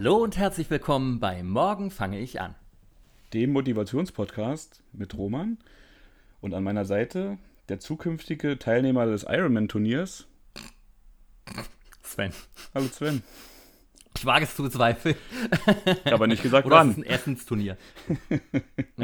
Hallo 0.00 0.18
und 0.18 0.36
herzlich 0.36 0.70
willkommen 0.70 1.18
bei 1.18 1.42
Morgen 1.42 1.90
fange 1.90 2.20
ich 2.20 2.40
an. 2.40 2.54
Dem 3.34 3.52
Motivationspodcast 3.52 4.80
mit 4.92 5.18
Roman 5.18 5.58
und 6.40 6.54
an 6.54 6.62
meiner 6.62 6.84
Seite 6.84 7.36
der 7.68 7.80
zukünftige 7.80 8.60
Teilnehmer 8.60 9.06
des 9.06 9.24
Ironman-Turniers. 9.24 10.28
Sven. 12.04 12.32
Hallo 12.76 12.86
Sven. 12.86 13.24
Ich 14.16 14.24
wage 14.24 14.44
es 14.44 14.54
zu 14.54 14.62
bezweifeln. 14.62 15.16
Ich 15.84 15.88
habe 16.04 16.14
aber 16.14 16.26
nicht 16.28 16.44
gesagt, 16.44 16.68
Oder 16.68 16.76
wann. 16.76 16.90
es 16.90 16.98
ist 16.98 17.02
ein 17.04 17.10
Essensturnier. 17.10 17.76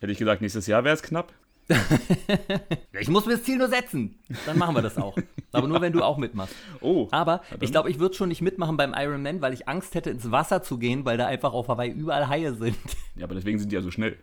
Hätte 0.00 0.12
ich 0.12 0.18
gesagt, 0.18 0.42
nächstes 0.42 0.66
Jahr 0.66 0.84
wäre 0.84 0.94
es 0.94 1.02
knapp. 1.02 1.32
Ich 3.00 3.08
muss 3.08 3.26
mir 3.26 3.32
das 3.32 3.44
Ziel 3.44 3.58
nur 3.58 3.68
setzen. 3.68 4.18
Dann 4.46 4.58
machen 4.58 4.74
wir 4.74 4.82
das 4.82 4.96
auch. 4.96 5.16
Aber 5.52 5.68
nur, 5.68 5.80
wenn 5.80 5.92
du 5.92 6.02
auch 6.02 6.18
mitmachst. 6.18 6.54
Oh, 6.80 7.06
Aber 7.10 7.42
ich 7.60 7.70
glaube, 7.70 7.90
ich 7.90 7.98
würde 8.00 8.14
schon 8.16 8.28
nicht 8.28 8.42
mitmachen 8.42 8.76
beim 8.76 8.92
Ironman, 8.96 9.40
weil 9.40 9.52
ich 9.52 9.68
Angst 9.68 9.94
hätte, 9.94 10.10
ins 10.10 10.30
Wasser 10.30 10.62
zu 10.62 10.78
gehen, 10.78 11.04
weil 11.04 11.16
da 11.16 11.26
einfach 11.26 11.52
auf 11.52 11.68
Hawaii 11.68 11.90
überall 11.90 12.28
Haie 12.28 12.54
sind. 12.54 12.76
ja, 13.14 13.24
aber 13.24 13.34
deswegen 13.34 13.58
sind 13.58 13.70
die 13.70 13.76
ja 13.76 13.82
so 13.82 13.90
schnell. 13.90 14.18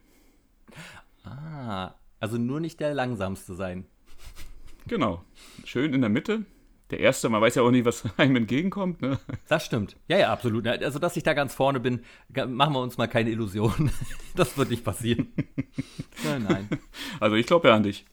Ah, 1.24 1.94
also 2.20 2.38
nur 2.38 2.60
nicht 2.60 2.80
der 2.80 2.94
langsamste 2.94 3.56
sein. 3.56 3.86
Genau. 4.88 5.24
Schön 5.64 5.94
in 5.94 6.02
der 6.02 6.10
Mitte. 6.10 6.46
Der 6.92 7.00
Erste, 7.00 7.30
man 7.30 7.42
weiß 7.42 7.56
ja 7.56 7.64
auch 7.64 7.72
nicht, 7.72 7.86
was 7.86 8.04
einem 8.18 8.36
entgegenkommt. 8.36 9.02
Ne? 9.02 9.20
Das 9.48 9.66
stimmt. 9.66 9.96
Ja, 10.08 10.18
ja, 10.18 10.32
absolut. 10.32 10.68
Also, 10.68 11.00
dass 11.00 11.18
ich 11.18 11.24
da 11.24 11.34
ganz 11.34 11.54
vorne 11.54 11.80
bin, 11.80 12.02
machen 12.48 12.74
wir 12.74 12.82
uns 12.82 12.98
mal 12.98 13.08
keine 13.08 13.30
Illusionen. 13.32 13.92
Das 14.36 14.58
wird 14.58 14.70
nicht 14.70 14.84
passieren. 14.84 15.32
Nein, 16.26 16.44
nein. 16.44 16.70
Also 17.22 17.38
ich 17.38 17.46
glaube 17.48 17.70
ja 17.70 17.76
an 17.76 17.84
dich. 17.84 18.06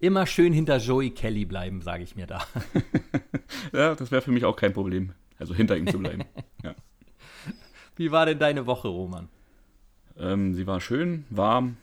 Immer 0.00 0.26
schön 0.26 0.52
hinter 0.52 0.78
Joey 0.78 1.10
Kelly 1.10 1.44
bleiben, 1.44 1.82
sage 1.82 2.02
ich 2.02 2.16
mir 2.16 2.26
da. 2.26 2.44
Ja, 3.72 3.94
das 3.94 4.10
wäre 4.10 4.22
für 4.22 4.32
mich 4.32 4.44
auch 4.44 4.56
kein 4.56 4.72
Problem. 4.72 5.12
Also 5.38 5.54
hinter 5.54 5.76
ihm 5.76 5.86
zu 5.86 6.00
bleiben. 6.00 6.24
ja. 6.64 6.74
Wie 7.94 8.10
war 8.10 8.26
denn 8.26 8.40
deine 8.40 8.66
Woche, 8.66 8.88
Roman? 8.88 9.28
ähm, 10.18 10.52
sie 10.54 10.66
war 10.66 10.80
schön, 10.80 11.26
warm, 11.30 11.76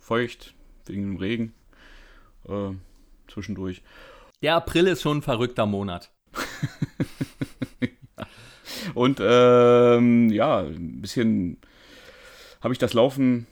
feucht, 0.00 0.54
wegen 0.86 1.02
dem 1.02 1.16
Regen. 1.16 1.52
Äh, 2.48 2.70
zwischendurch. 3.26 3.82
Der 4.42 4.56
April 4.56 4.86
ist 4.86 5.02
schon 5.02 5.18
ein 5.18 5.22
verrückter 5.22 5.66
Monat. 5.66 6.12
Und 8.94 9.18
ähm, 9.20 10.30
ja, 10.30 10.60
ein 10.60 11.00
bisschen 11.00 11.58
habe 12.62 12.72
ich 12.72 12.78
das 12.78 12.94
Laufen 12.94 13.46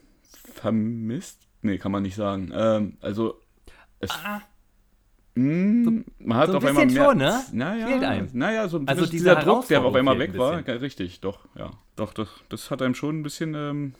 vermisst. 0.54 1.40
Nee, 1.62 1.78
kann 1.78 1.92
man 1.92 2.02
nicht 2.02 2.14
sagen. 2.14 2.52
Ähm, 2.54 2.96
also 3.00 3.40
es, 4.00 4.10
mh, 5.34 6.02
man 6.18 6.38
hat 6.38 6.48
Ah. 6.48 6.52
so 6.52 6.52
ein 6.52 6.56
auf 6.58 6.64
einmal 6.64 6.86
mehr. 6.86 7.04
schon, 7.04 7.18
ne? 7.18 7.40
Naja, 7.52 7.86
Fehlt 7.86 8.04
einem. 8.04 8.28
naja, 8.32 8.68
so 8.68 8.78
ein 8.78 8.88
Also 8.88 9.06
dieser 9.06 9.36
Druck, 9.36 9.66
der 9.68 9.82
auf 9.84 9.94
einmal 9.94 10.18
weg 10.18 10.32
ein 10.34 10.38
war. 10.38 10.66
Ja, 10.66 10.74
richtig, 10.74 11.20
doch, 11.20 11.40
ja. 11.56 11.70
Doch, 11.96 12.12
das, 12.12 12.28
das 12.48 12.70
hat 12.70 12.82
einem 12.82 12.94
schon 12.94 13.20
ein 13.20 13.22
bisschen, 13.22 13.54
ähm, 13.54 13.94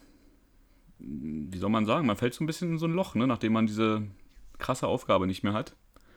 wie 0.99 1.59
soll 1.59 1.71
man 1.71 1.87
sagen, 1.87 2.07
man 2.07 2.17
fällt 2.17 2.35
so 2.35 2.45
ein 2.45 2.47
bisschen 2.47 2.73
in 2.73 2.79
so 2.79 2.87
ein 2.87 2.93
Loch, 2.93 3.15
ne, 3.15 3.27
nachdem 3.27 3.53
man 3.55 3.67
diese 3.67 4.03
krasse 4.59 4.87
Aufgabe 4.87 5.27
nicht 5.27 5.43
mehr 5.43 5.53
hat. 5.55 5.75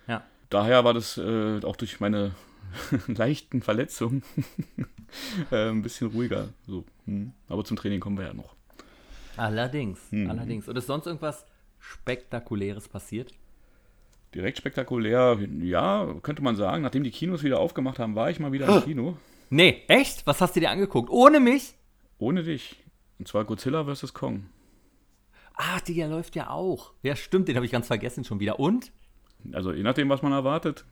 Ja. 0.08 0.24
Daher 0.50 0.84
war 0.86 0.94
das 0.94 1.18
äh, 1.18 1.60
auch 1.64 1.76
durch 1.76 2.00
meine 2.00 2.32
leichten 3.08 3.62
Verletzungen 3.62 4.24
äh, 5.52 5.70
ein 5.70 5.82
bisschen 5.82 6.08
ruhiger. 6.08 6.50
So. 6.66 6.86
Hm. 7.06 7.34
Aber 7.50 7.64
zum 7.66 7.78
Training 7.78 8.00
kommen 8.00 8.18
wir 8.18 8.26
ja 8.28 8.34
noch. 8.34 8.56
Allerdings, 9.36 10.00
Mhm. 10.12 10.30
allerdings. 10.30 10.68
Und 10.68 10.78
ist 10.78 10.88
sonst 10.88 11.06
irgendwas 11.06 11.46
Spektakuläres 11.80 12.88
passiert? 12.88 13.34
Direkt 14.34 14.58
spektakulär, 14.58 15.38
ja, 15.62 16.14
könnte 16.22 16.42
man 16.44 16.56
sagen. 16.56 16.84
Nachdem 16.84 17.04
die 17.04 17.12
Kinos 17.12 17.44
wieder 17.44 17.60
aufgemacht 17.60 18.00
haben, 18.00 18.16
war 18.16 18.30
ich 18.30 18.40
mal 18.40 18.52
wieder 18.52 18.68
im 18.68 18.84
Kino. 18.84 19.18
Nee, 19.50 19.84
echt? 19.88 20.26
Was 20.28 20.42
hast 20.42 20.56
du 20.56 20.60
dir 20.60 20.70
angeguckt? 20.72 21.10
Ohne 21.10 21.40
mich? 21.40 21.76
Ohne 22.18 22.44
dich. 22.44 22.76
Und 23.20 23.28
zwar 23.28 23.46
Godzilla 23.46 23.86
vs. 23.86 24.14
Kong. 24.14 24.48
Ach, 25.56 25.80
der 25.82 26.08
läuft 26.08 26.36
ja 26.36 26.50
auch. 26.50 26.92
Ja, 27.04 27.16
stimmt, 27.16 27.48
den 27.48 27.56
habe 27.56 27.66
ich 27.66 27.72
ganz 27.72 27.88
vergessen 27.88 28.24
schon 28.24 28.40
wieder. 28.40 28.60
Und? 28.60 28.92
Also 29.52 29.74
je 29.74 29.84
nachdem, 29.84 30.10
was 30.10 30.22
man 30.22 30.32
erwartet. 30.32 30.86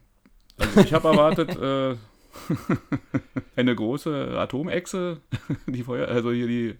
Also 0.57 0.81
ich 0.81 0.93
habe 0.93 1.07
erwartet, 1.07 1.55
äh, 1.61 1.95
eine 3.55 3.75
große 3.75 4.37
Atomechse, 4.37 5.21
die 5.67 5.83
Feuer, 5.83 6.07
also 6.07 6.31
hier 6.31 6.47
die 6.47 6.75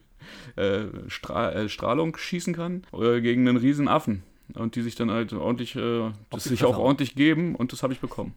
äh, 0.59 0.85
Stra 1.07 1.51
äh, 1.51 1.69
Strahlung 1.69 2.15
schießen 2.17 2.53
kann, 2.53 2.83
äh, 2.93 3.21
gegen 3.21 3.47
einen 3.47 3.57
riesen 3.57 3.87
Affen. 3.87 4.23
Und 4.53 4.75
die 4.75 4.81
sich 4.81 4.93
dann 4.95 5.09
halt 5.09 5.33
ordentlich, 5.33 5.75
äh, 5.75 6.11
das 6.29 6.43
sich 6.43 6.63
auch 6.63 6.77
ordentlich 6.77 7.15
geben 7.15 7.55
und 7.55 7.71
das 7.71 7.81
habe 7.81 7.93
ich 7.93 7.99
bekommen. 7.99 8.35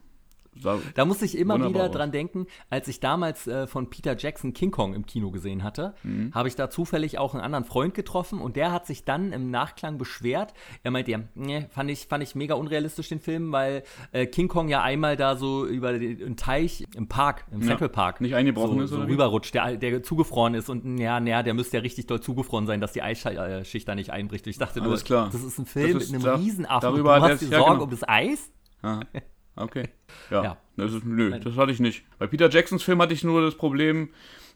Da 0.94 1.04
muss 1.04 1.22
ich 1.22 1.36
immer 1.38 1.68
wieder 1.68 1.88
dran 1.88 2.10
denken, 2.12 2.46
als 2.70 2.88
ich 2.88 3.00
damals 3.00 3.46
äh, 3.46 3.66
von 3.66 3.90
Peter 3.90 4.16
Jackson 4.16 4.52
King 4.52 4.70
Kong 4.70 4.94
im 4.94 5.06
Kino 5.06 5.30
gesehen 5.30 5.62
hatte, 5.62 5.94
Mhm. 6.02 6.32
habe 6.34 6.48
ich 6.48 6.56
da 6.56 6.70
zufällig 6.70 7.18
auch 7.18 7.34
einen 7.34 7.42
anderen 7.42 7.64
Freund 7.64 7.94
getroffen 7.94 8.40
und 8.40 8.56
der 8.56 8.72
hat 8.72 8.86
sich 8.86 9.04
dann 9.04 9.32
im 9.32 9.50
Nachklang 9.50 9.98
beschwert. 9.98 10.54
Er 10.82 10.90
meinte 10.90 11.10
ja, 11.10 11.20
nee, 11.34 11.66
fand 11.70 11.90
ich, 11.90 12.06
fand 12.06 12.22
ich 12.22 12.34
mega 12.34 12.54
unrealistisch 12.54 13.08
den 13.08 13.20
Film, 13.20 13.52
weil 13.52 13.82
äh, 14.12 14.26
King 14.26 14.48
Kong 14.48 14.68
ja 14.68 14.82
einmal 14.82 15.16
da 15.16 15.36
so 15.36 15.66
über 15.66 15.92
den 15.98 16.22
einen 16.22 16.36
Teich 16.36 16.86
im 16.94 17.08
Park, 17.08 17.44
im 17.50 17.60
Ja, 17.60 17.68
Central 17.68 17.88
Park, 17.88 18.20
nicht 18.20 18.34
eingebrochen 18.34 18.78
so, 18.78 18.84
ist, 18.84 18.90
so 18.90 19.00
rüberrutscht, 19.02 19.54
der, 19.54 19.76
der 19.76 20.02
zugefroren 20.02 20.54
ist 20.54 20.68
und 20.68 20.98
ja, 20.98 21.18
ja, 21.20 21.42
der 21.42 21.54
müsste 21.54 21.76
ja 21.78 21.82
richtig 21.82 22.06
doll 22.06 22.20
zugefroren 22.20 22.66
sein, 22.66 22.80
dass 22.80 22.92
die 22.92 23.02
Eisschicht 23.02 23.88
da 23.88 23.94
nicht 23.94 24.10
einbricht. 24.10 24.46
Ich 24.46 24.58
dachte 24.58 24.80
nur, 24.80 24.90
Alles 24.90 25.04
klar. 25.04 25.28
das 25.32 25.42
ist 25.42 25.58
ein 25.58 25.66
Film 25.66 25.96
ist 25.98 26.10
mit 26.10 26.20
einem 26.20 26.24
da- 26.24 26.34
Riesenaffen. 26.36 26.80
darüber 26.80 27.16
du 27.18 27.22
hast 27.26 27.40
dir 27.42 27.48
ja, 27.48 27.58
Sorgen 27.58 27.72
genau. 27.74 27.84
um 27.84 27.90
das 27.90 28.08
Eis? 28.08 28.50
Aha. 28.82 29.00
Okay. 29.58 29.88
Ja. 30.30 30.42
Ja. 30.44 30.56
Das 30.76 30.92
ist, 30.92 31.04
nö, 31.04 31.38
das 31.38 31.56
hatte 31.56 31.72
ich 31.72 31.80
nicht. 31.80 32.04
Bei 32.18 32.26
Peter 32.26 32.48
Jacksons 32.48 32.82
Film 32.82 33.02
hatte 33.02 33.12
ich 33.14 33.24
nur 33.24 33.42
das 33.42 33.56
Problem, 33.56 34.10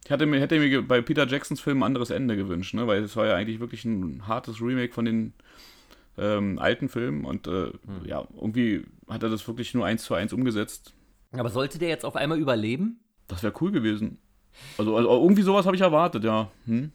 ich 0.05 0.11
hatte 0.11 0.27
mir, 0.27 0.41
hätte 0.41 0.59
mir 0.59 0.83
bei 0.83 1.01
Peter 1.01 1.27
Jacksons 1.27 1.61
Film 1.61 1.79
ein 1.83 1.87
anderes 1.87 2.11
Ende 2.11 2.37
gewünscht, 2.37 2.75
ne? 2.75 2.87
weil 2.87 3.03
es 3.03 3.17
war 3.17 3.27
ja 3.27 3.35
eigentlich 3.35 3.61
wirklich 3.61 3.85
ein 3.85 4.27
hartes 4.27 4.61
Remake 4.61 4.93
von 4.93 5.05
den 5.05 5.33
ähm, 6.19 6.59
alten 6.59 6.89
Filmen 6.89 7.25
und 7.25 7.47
äh, 7.47 7.67
Hm. 7.71 8.05
ja, 8.05 8.27
irgendwie 8.35 8.85
hat 9.09 9.23
er 9.23 9.31
das 9.31 9.47
wirklich 9.47 9.75
nur 9.75 9.85
eins 9.87 10.05
zu 10.05 10.15
eins 10.15 10.33
umgesetzt. 10.33 10.95
Aber 11.33 11.49
sollte 11.49 11.79
der 11.79 11.89
jetzt 11.89 12.05
auf 12.05 12.17
einmal 12.17 12.39
überleben? 12.39 13.01
Das 13.29 13.43
wäre 13.43 13.55
cool 13.61 13.73
gewesen. 13.73 14.19
Also, 14.77 14.97
also 14.97 15.09
irgendwie 15.11 15.43
sowas 15.43 15.65
habe 15.67 15.77
ich 15.77 15.83
erwartet, 15.83 16.25
ja. 16.25 16.51
Hm? 16.67 16.93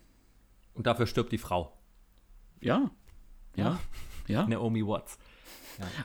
Und 0.75 0.85
dafür 0.85 1.07
stirbt 1.07 1.31
die 1.31 1.39
Frau. 1.39 1.73
Ja. 2.61 2.91
Ja. 3.55 3.79
Ja. 4.27 4.45
Naomi 4.47 4.85
Watts. 4.85 5.17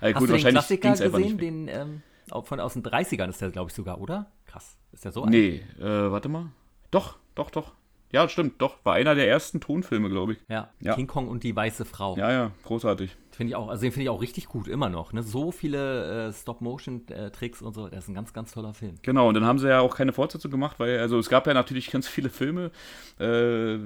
Also 0.01 0.15
Hast 0.15 0.21
gut, 0.21 0.31
du 0.31 0.37
den 0.37 0.51
Klassiker 0.51 0.91
gesehen, 0.93 1.39
den 1.39 1.69
ähm, 1.69 2.03
von 2.45 2.61
aus 2.61 2.75
den 2.75 2.83
30ern 2.83 3.29
ist 3.29 3.41
der, 3.41 3.51
glaube 3.51 3.71
ich, 3.71 3.75
sogar, 3.75 4.01
oder? 4.01 4.31
Krass. 4.47 4.77
Ist 4.93 5.05
der 5.05 5.13
so 5.13 5.23
alt? 5.23 5.31
Nee, 5.31 5.63
äh, 5.81 6.11
warte 6.11 6.29
mal. 6.29 6.51
Doch, 6.91 7.19
doch, 7.35 7.51
doch. 7.51 7.73
Ja, 8.13 8.29
stimmt, 8.29 8.61
doch. 8.61 8.77
War 8.85 8.95
einer 8.95 9.15
der 9.15 9.29
ersten 9.29 9.61
Tonfilme, 9.61 10.11
glaube 10.11 10.35
ich. 10.35 10.39
Ja. 10.49 10.69
Ja. 10.81 10.95
King 10.95 11.07
Kong 11.07 11.29
und 11.29 11.43
die 11.45 11.57
weiße 11.57 11.85
Frau. 11.87 12.17
Ja, 12.17 12.31
ja, 12.31 12.51
großartig. 12.65 13.17
Finde 13.35 13.53
ich 13.53 13.57
auch, 13.57 13.69
also 13.69 13.81
den 13.81 13.93
finde 13.93 14.05
ich 14.05 14.11
auch 14.11 14.21
richtig 14.21 14.47
gut, 14.47 14.69
immer 14.69 14.91
noch. 14.91 15.15
Ne? 15.15 15.23
So 15.23 15.53
viele 15.53 16.29
äh, 16.29 16.33
Stop-Motion-Tricks 16.35 17.63
und 17.63 17.73
so. 17.73 17.89
Das 17.89 18.05
ist 18.05 18.09
ein 18.09 18.15
ganz, 18.15 18.35
ganz 18.35 18.53
toller 18.53 18.75
Film. 18.75 18.97
Genau, 19.01 19.29
und 19.29 19.35
dann 19.35 19.47
haben 19.47 19.59
sie 19.59 19.69
ja 19.69 19.81
auch 19.81 19.97
keine 19.97 20.13
Fortsetzung 20.13 20.51
gemacht, 20.51 20.79
weil, 20.79 20.99
also 20.99 21.19
es 21.19 21.31
gab 21.31 21.47
ja 21.47 21.55
natürlich 21.55 21.91
ganz 21.91 22.07
viele 22.07 22.29
Filme, 22.29 22.71
äh, 23.19 23.79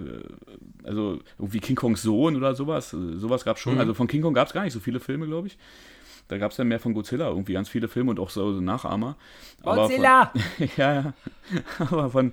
also 0.83 1.21
irgendwie 1.39 1.61
King 1.61 1.77
Kongs 1.77 2.03
Sohn 2.03 2.35
oder 2.35 2.57
sowas, 2.57 2.93
äh, 2.93 3.17
sowas 3.19 3.45
gab 3.45 3.57
es 3.57 3.63
schon. 3.63 3.75
Mhm. 3.75 3.81
Also 3.81 3.95
von 3.95 4.09
King 4.09 4.23
Kong 4.23 4.35
gab 4.35 4.49
es 4.49 4.53
gar 4.53 4.65
nicht 4.65 4.73
so 4.73 4.81
viele 4.81 4.99
Filme, 4.99 5.27
glaube 5.27 5.47
ich. 5.47 5.59
Da 6.27 6.39
gab 6.39 6.51
es 6.51 6.57
dann 6.57 6.67
mehr 6.67 6.81
von 6.81 6.93
Godzilla, 6.93 7.29
irgendwie 7.29 7.53
ganz 7.53 7.69
viele 7.69 7.87
Filme 7.87 8.11
und 8.11 8.19
auch 8.19 8.31
so 8.31 8.51
Nachahmer. 8.61 9.17
Godzilla! 9.63 10.33
Von, 10.33 10.69
ja, 10.77 10.93
ja. 10.93 11.15
Aber 11.79 12.11
von, 12.11 12.33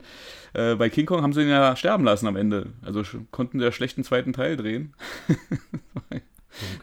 äh, 0.53 0.73
bei 0.73 0.89
King 0.89 1.05
Kong 1.05 1.21
haben 1.21 1.33
sie 1.33 1.43
ihn 1.43 1.49
ja 1.49 1.75
sterben 1.75 2.03
lassen 2.03 2.25
am 2.25 2.35
Ende. 2.35 2.73
Also 2.81 3.03
konnten 3.29 3.59
der 3.59 3.71
schlechten 3.71 4.03
zweiten 4.03 4.33
Teil 4.33 4.57
drehen. 4.57 4.95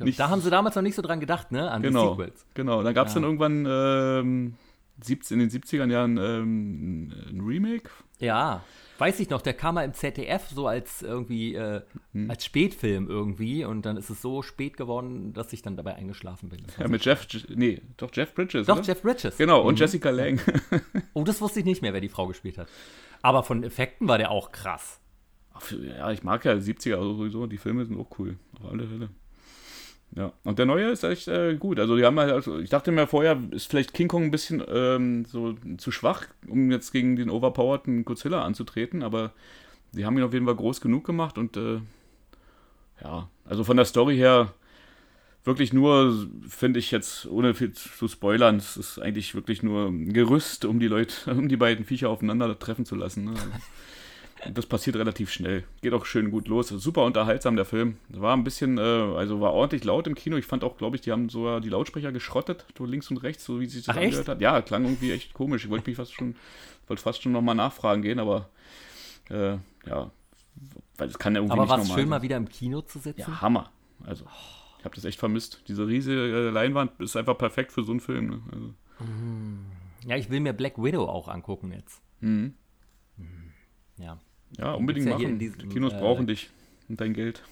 Nicht- 0.00 0.18
da 0.18 0.28
haben 0.28 0.40
sie 0.40 0.50
damals 0.50 0.74
noch 0.76 0.82
nicht 0.82 0.94
so 0.94 1.02
dran 1.02 1.20
gedacht, 1.20 1.52
ne? 1.52 1.70
An 1.70 1.82
die 1.82 1.88
Genau, 1.88 2.10
Sequels. 2.14 2.44
genau. 2.54 2.82
Da 2.82 2.92
gab 2.92 3.06
es 3.08 3.14
Ja. 3.14 3.20
dann 3.20 3.24
irgendwann 3.30 3.66
ähm, 3.68 4.54
17, 5.02 5.40
in 5.40 5.48
den 5.48 5.62
70ern 5.62 5.90
Jahren 5.90 6.16
ähm, 6.18 7.12
ein 7.30 7.40
Remake 7.40 7.90
Ja. 8.18 8.62
Weiß 8.98 9.18
ich 9.18 9.30
noch, 9.30 9.40
der 9.40 9.54
kam 9.54 9.76
mal 9.76 9.84
im 9.86 9.94
ZDF 9.94 10.48
so 10.50 10.66
als 10.66 11.00
irgendwie, 11.00 11.54
äh, 11.54 11.80
Hm. 12.12 12.30
als 12.30 12.44
Spätfilm 12.44 13.08
irgendwie 13.08 13.64
und 13.64 13.86
dann 13.86 13.96
ist 13.96 14.10
es 14.10 14.20
so 14.20 14.42
spät 14.42 14.76
geworden, 14.76 15.32
dass 15.32 15.54
ich 15.54 15.62
dann 15.62 15.74
dabei 15.78 15.94
eingeschlafen 15.94 16.50
bin. 16.50 16.60
Ja, 16.78 16.86
mit 16.86 17.02
Jeff, 17.06 17.26
Je- 17.30 17.40
nee, 17.56 17.80
doch 17.96 18.10
Jeff 18.12 18.34
Bridges, 18.34 18.66
Doch, 18.66 18.76
oder? 18.76 18.84
Jeff 18.86 19.00
Bridges. 19.00 19.38
Genau, 19.38 19.62
und 19.62 19.78
Jessica 19.80 20.10
Lange. 20.10 20.38
Oh, 21.14 21.24
das 21.24 21.40
wusste 21.40 21.60
ich 21.60 21.64
nicht 21.64 21.80
mehr, 21.80 21.94
wer 21.94 22.02
die 22.02 22.10
Frau 22.10 22.26
gespielt 22.26 22.58
hat. 22.58 22.68
Aber 23.22 23.42
von 23.42 23.64
Effekten 23.64 24.06
war 24.06 24.18
der 24.18 24.30
auch 24.30 24.52
krass. 24.52 25.00
Ja, 25.82 26.10
ich 26.10 26.22
mag 26.22 26.44
ja 26.44 26.52
70er 26.52 26.96
also 26.96 27.14
sowieso, 27.14 27.46
die 27.46 27.58
Filme 27.58 27.84
sind 27.86 27.98
auch 27.98 28.18
cool, 28.18 28.36
auf 28.62 28.70
alle 28.70 28.86
Fälle. 28.86 29.08
Ja, 30.16 30.32
und 30.42 30.58
der 30.58 30.66
neue 30.66 30.90
ist 30.90 31.04
echt 31.04 31.28
äh, 31.28 31.54
gut. 31.54 31.78
Also 31.78 31.96
die 31.96 32.04
haben 32.04 32.18
halt, 32.18 32.32
also 32.32 32.58
ich 32.58 32.68
dachte 32.68 32.90
mir 32.90 33.06
vorher, 33.06 33.40
ist 33.52 33.68
vielleicht 33.68 33.94
King 33.94 34.08
Kong 34.08 34.24
ein 34.24 34.30
bisschen 34.32 34.62
ähm, 34.68 35.24
so 35.24 35.54
zu 35.78 35.92
schwach, 35.92 36.26
um 36.48 36.70
jetzt 36.72 36.90
gegen 36.90 37.14
den 37.14 37.30
overpowerten 37.30 38.04
Godzilla 38.04 38.42
anzutreten, 38.42 39.02
aber 39.04 39.32
die 39.92 40.04
haben 40.04 40.18
ihn 40.18 40.24
auf 40.24 40.32
jeden 40.32 40.46
Fall 40.46 40.56
groß 40.56 40.80
genug 40.80 41.04
gemacht 41.04 41.38
und 41.38 41.56
äh, 41.56 41.80
ja, 43.02 43.28
also 43.44 43.62
von 43.62 43.76
der 43.76 43.86
Story 43.86 44.16
her 44.16 44.52
wirklich 45.44 45.72
nur, 45.72 46.28
finde 46.48 46.80
ich 46.80 46.90
jetzt, 46.90 47.26
ohne 47.26 47.54
viel 47.54 47.72
zu 47.72 48.08
spoilern, 48.08 48.56
es 48.56 48.76
ist 48.76 48.98
eigentlich 48.98 49.34
wirklich 49.34 49.62
nur 49.62 49.86
ein 49.86 50.12
Gerüst, 50.12 50.64
um 50.64 50.80
die 50.80 50.88
Leute, 50.88 51.30
um 51.32 51.48
die 51.48 51.56
beiden 51.56 51.84
Viecher 51.84 52.10
aufeinander 52.10 52.58
treffen 52.58 52.84
zu 52.84 52.94
lassen. 52.96 53.24
Ne? 53.24 53.34
Das 54.54 54.64
passiert 54.66 54.96
relativ 54.96 55.30
schnell. 55.30 55.64
Geht 55.82 55.92
auch 55.92 56.06
schön 56.06 56.30
gut 56.30 56.48
los. 56.48 56.68
Super 56.68 57.04
unterhaltsam, 57.04 57.56
der 57.56 57.66
Film. 57.66 57.98
War 58.08 58.34
ein 58.34 58.42
bisschen, 58.44 58.78
äh, 58.78 58.80
also 58.80 59.40
war 59.40 59.52
ordentlich 59.52 59.84
laut 59.84 60.06
im 60.06 60.14
Kino. 60.14 60.36
Ich 60.36 60.46
fand 60.46 60.64
auch, 60.64 60.78
glaube 60.78 60.96
ich, 60.96 61.02
die 61.02 61.12
haben 61.12 61.28
sogar 61.28 61.60
die 61.60 61.68
Lautsprecher 61.68 62.10
geschrottet, 62.10 62.64
so 62.76 62.86
links 62.86 63.10
und 63.10 63.18
rechts, 63.18 63.44
so 63.44 63.60
wie 63.60 63.66
sie 63.66 63.78
sich 63.78 63.86
das 63.86 63.96
angehört 63.96 64.28
hat. 64.28 64.40
Ja, 64.40 64.62
klang 64.62 64.84
irgendwie 64.84 65.12
echt 65.12 65.34
komisch. 65.34 65.64
Ich 65.64 65.70
wollte 65.70 65.90
mich 65.90 65.96
fast 65.96 66.14
schon, 66.14 66.36
wollte 66.86 67.02
fast 67.02 67.22
schon 67.22 67.32
nochmal 67.32 67.54
nachfragen 67.54 68.00
gehen, 68.02 68.18
aber 68.18 68.48
äh, 69.28 69.58
ja, 69.86 70.10
weil 70.96 71.08
es 71.08 71.18
kann 71.18 71.34
ja 71.34 71.40
irgendwie 71.40 71.52
aber 71.52 71.62
nicht 71.62 71.70
war 71.70 71.76
normal 71.78 71.94
schön, 71.94 72.02
sein. 72.04 72.08
mal 72.08 72.22
wieder 72.22 72.36
im 72.36 72.48
Kino 72.48 72.80
zu 72.80 72.98
sitzen? 72.98 73.20
Ja, 73.30 73.40
Hammer. 73.42 73.70
Also, 74.04 74.24
ich 74.78 74.84
habe 74.86 74.94
das 74.94 75.04
echt 75.04 75.18
vermisst. 75.18 75.62
Diese 75.68 75.86
riesige 75.86 76.48
äh, 76.48 76.50
Leinwand 76.50 76.98
ist 77.00 77.14
einfach 77.16 77.36
perfekt 77.36 77.72
für 77.72 77.84
so 77.84 77.92
einen 77.92 78.00
Film. 78.00 78.26
Ne? 78.28 78.42
Also, 78.52 78.74
Ja, 80.06 80.16
ich 80.16 80.30
will 80.30 80.40
mir 80.40 80.54
Black 80.54 80.82
Widow 80.82 81.04
auch 81.06 81.28
angucken 81.28 81.72
jetzt. 81.72 82.00
mhm. 82.20 82.54
Ja. 83.98 84.18
Ja, 84.58 84.72
unbedingt 84.72 85.06
ja 85.06 85.16
machen. 85.18 85.38
diesem, 85.38 85.58
die 85.58 85.68
Kinos 85.68 85.92
äh, 85.92 85.98
brauchen 85.98 86.26
dich 86.26 86.50
und 86.88 87.00
dein 87.00 87.12
Geld. 87.14 87.42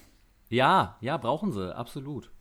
Ja, 0.49 0.97
ja, 1.01 1.17
brauchen 1.17 1.51
sie, 1.51 1.75
absolut. 1.75 2.31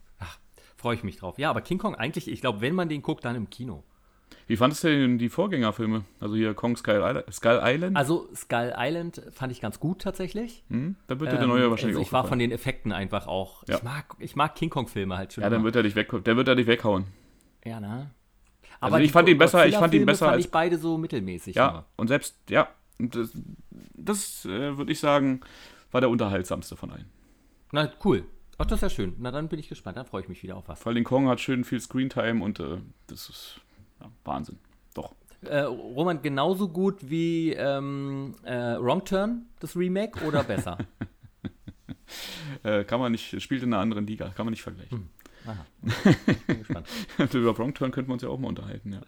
Freue 0.76 0.94
ich 0.94 1.02
mich 1.02 1.16
drauf. 1.16 1.38
Ja, 1.40 1.50
aber 1.50 1.60
King 1.60 1.78
Kong 1.78 1.96
eigentlich, 1.96 2.28
ich 2.28 2.40
glaube, 2.40 2.60
wenn 2.60 2.72
man 2.75 2.88
den 2.88 3.02
guckt, 3.02 3.25
dann 3.25 3.34
im 3.34 3.50
Kino. 3.50 3.82
Wie 4.46 4.56
fandest 4.56 4.84
du 4.84 4.88
denn 4.88 5.19
die 5.19 5.28
Vorgängerfilme? 5.28 6.05
Also 6.20 6.37
hier 6.37 6.55
Kong 6.55 6.76
Skull 6.76 7.02
Island? 7.05 7.96
Also 7.96 8.28
Skull 8.34 8.72
Island 8.76 9.20
fand 9.32 9.50
ich 9.50 9.60
ganz 9.60 9.81
gut 9.81 10.00
tatsächlich. 10.02 10.62
Hm? 10.70 10.94
Da 11.08 11.19
wird 11.19 11.32
dir 11.32 11.37
der 11.37 11.43
Ähm, 11.44 11.49
neue 11.50 11.69
wahrscheinlich 11.70 11.96
also 11.96 12.02
auch 12.02 12.06
ich 12.06 12.12
war 12.12 12.25
von 12.28 12.38
den 12.38 12.52
Effekten 12.52 12.93
einfach 12.93 13.26
auch. 13.26 13.64
Ja. 13.66 13.76
Ich 13.76 13.82
mag, 13.82 14.14
ich 14.20 14.37
mag 14.37 14.54
King 14.54 14.70
Kong 14.70 14.87
Filme 14.87 15.16
halt 15.19 15.32
schon. 15.32 15.43
Ja, 15.43 15.50
dann 15.50 15.64
wird 15.64 15.75
er 15.75 15.82
dich 15.82 15.96
weg, 15.96 16.11
der 16.25 16.37
wird 16.37 16.46
er 16.46 16.54
dich 16.54 16.66
weghauen. 16.69 17.06
ja, 17.64 17.81
ne? 17.81 18.11
Also 18.81 18.96
ich 18.99 19.08
die 19.08 19.12
fand 19.12 19.28
ihn 19.28 19.38
besser- 19.38 19.66
ich 19.66 19.75
fand 19.75 19.93
ihn 19.94 20.06
besser 20.06 20.26
fand 20.26 20.37
als- 20.37 20.44
ich 20.44 20.50
beide 20.52 20.78
so 20.78 20.96
mittelmäßig. 20.96 21.56
Ja, 21.56 21.69
immer. 21.69 21.84
und 21.96 22.06
selbst, 22.06 22.37
ja, 22.49 22.69
das, 22.98 23.30
das 23.94 24.44
äh, 24.44 24.76
würde 24.76 24.92
ich 24.92 25.00
sagen, 25.00 25.40
war 25.90 26.00
der 26.00 26.10
unterhaltsamste 26.10 26.76
von 26.76 26.90
allen. 26.90 27.06
Na 27.72 27.90
cool. 28.04 28.24
Ach, 28.58 28.66
das 28.66 28.78
ist 28.78 28.82
ja 28.82 28.90
schön. 28.90 29.14
Na 29.18 29.30
dann 29.30 29.48
bin 29.48 29.58
ich 29.58 29.68
gespannt. 29.68 29.96
Dann 29.96 30.06
freue 30.06 30.22
ich 30.22 30.28
mich 30.28 30.42
wieder 30.42 30.56
auf 30.56 30.68
was. 30.68 30.80
Vor 30.80 30.92
allem 30.92 31.04
Kong 31.04 31.28
hat 31.28 31.40
schön 31.40 31.64
viel 31.64 31.80
Screentime 31.80 32.42
und 32.42 32.58
äh, 32.58 32.78
das 33.06 33.28
ist 33.28 33.60
ja, 34.00 34.10
Wahnsinn. 34.24 34.58
Doch. 34.94 35.14
Äh, 35.42 35.60
Roman, 35.60 36.20
genauso 36.22 36.68
gut 36.68 37.08
wie 37.08 37.52
ähm, 37.52 38.34
äh, 38.42 38.76
Wrong 38.80 39.04
Turn, 39.04 39.46
das 39.60 39.76
Remake, 39.76 40.24
oder 40.26 40.44
besser? 40.44 40.78
Äh, 42.62 42.84
kann 42.84 43.00
man 43.00 43.12
nicht, 43.12 43.40
spielt 43.42 43.62
in 43.62 43.72
einer 43.72 43.82
anderen 43.82 44.06
Liga, 44.06 44.30
kann 44.30 44.46
man 44.46 44.52
nicht 44.52 44.62
vergleichen. 44.62 45.10
Aha. 45.46 45.66
Bin 46.46 46.58
gespannt. 46.58 46.88
Über 47.34 47.56
Wrong 47.58 47.74
Turn 47.74 47.90
könnten 47.90 48.08
wir 48.08 48.14
uns 48.14 48.22
ja 48.22 48.30
auch 48.30 48.38
mal 48.38 48.48
unterhalten, 48.48 48.94
ja. 48.94 49.02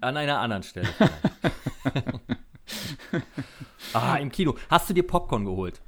An 0.00 0.16
einer 0.16 0.40
anderen 0.40 0.64
Stelle. 0.64 0.88
ah, 3.98 4.16
im 4.16 4.30
Kino. 4.30 4.54
Hast 4.70 4.88
du 4.90 4.94
dir 4.94 5.06
Popcorn 5.06 5.44
geholt? 5.44 5.80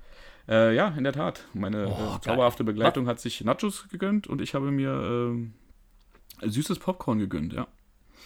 Äh, 0.48 0.74
ja, 0.74 0.88
in 0.88 1.04
der 1.04 1.12
Tat. 1.12 1.44
Meine 1.54 1.86
Oh, 1.86 1.90
äh, 1.90 1.96
geil. 1.96 2.20
zauberhafte 2.22 2.64
Begleitung 2.64 3.06
hat 3.06 3.20
sich 3.20 3.42
Nachos 3.42 3.88
gegönnt 3.88 4.26
und 4.26 4.40
ich 4.40 4.54
habe 4.54 4.70
mir 4.70 4.90
ähm, 4.92 5.54
süßes 6.42 6.78
Popcorn 6.78 7.18
gegönnt, 7.18 7.52
ja. 7.52 7.66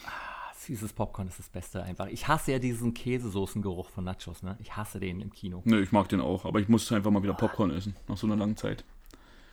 Ah, 0.07 0.55
Süßes 0.57 0.93
Popcorn 0.95 1.29
ist 1.29 1.39
das 1.39 1.49
Beste 1.51 1.83
einfach. 1.83 2.07
Ich 2.07 2.27
hasse 2.29 2.53
ja 2.53 2.59
diesen 2.59 2.95
Käsesoßengeruch 2.95 3.91
von 3.91 4.05
Nachos, 4.05 4.43
ne? 4.43 4.57
Ich 4.61 4.77
hasse 4.77 5.01
den 5.01 5.21
im 5.21 5.33
Kino. 5.33 5.61
Ne, 5.65 5.81
ich 5.81 5.93
mag 5.93 6.09
den 6.09 6.21
auch, 6.21 6.45
aber 6.47 6.61
ich 6.61 6.69
muss 6.69 6.91
einfach 6.93 7.11
mal 7.11 7.23
wieder 7.23 7.35
Popcorn 7.35 7.71
essen, 7.71 7.95
nach 8.09 8.17
so 8.17 8.27
einer 8.27 8.37
langen 8.37 8.57
Zeit. 8.57 8.85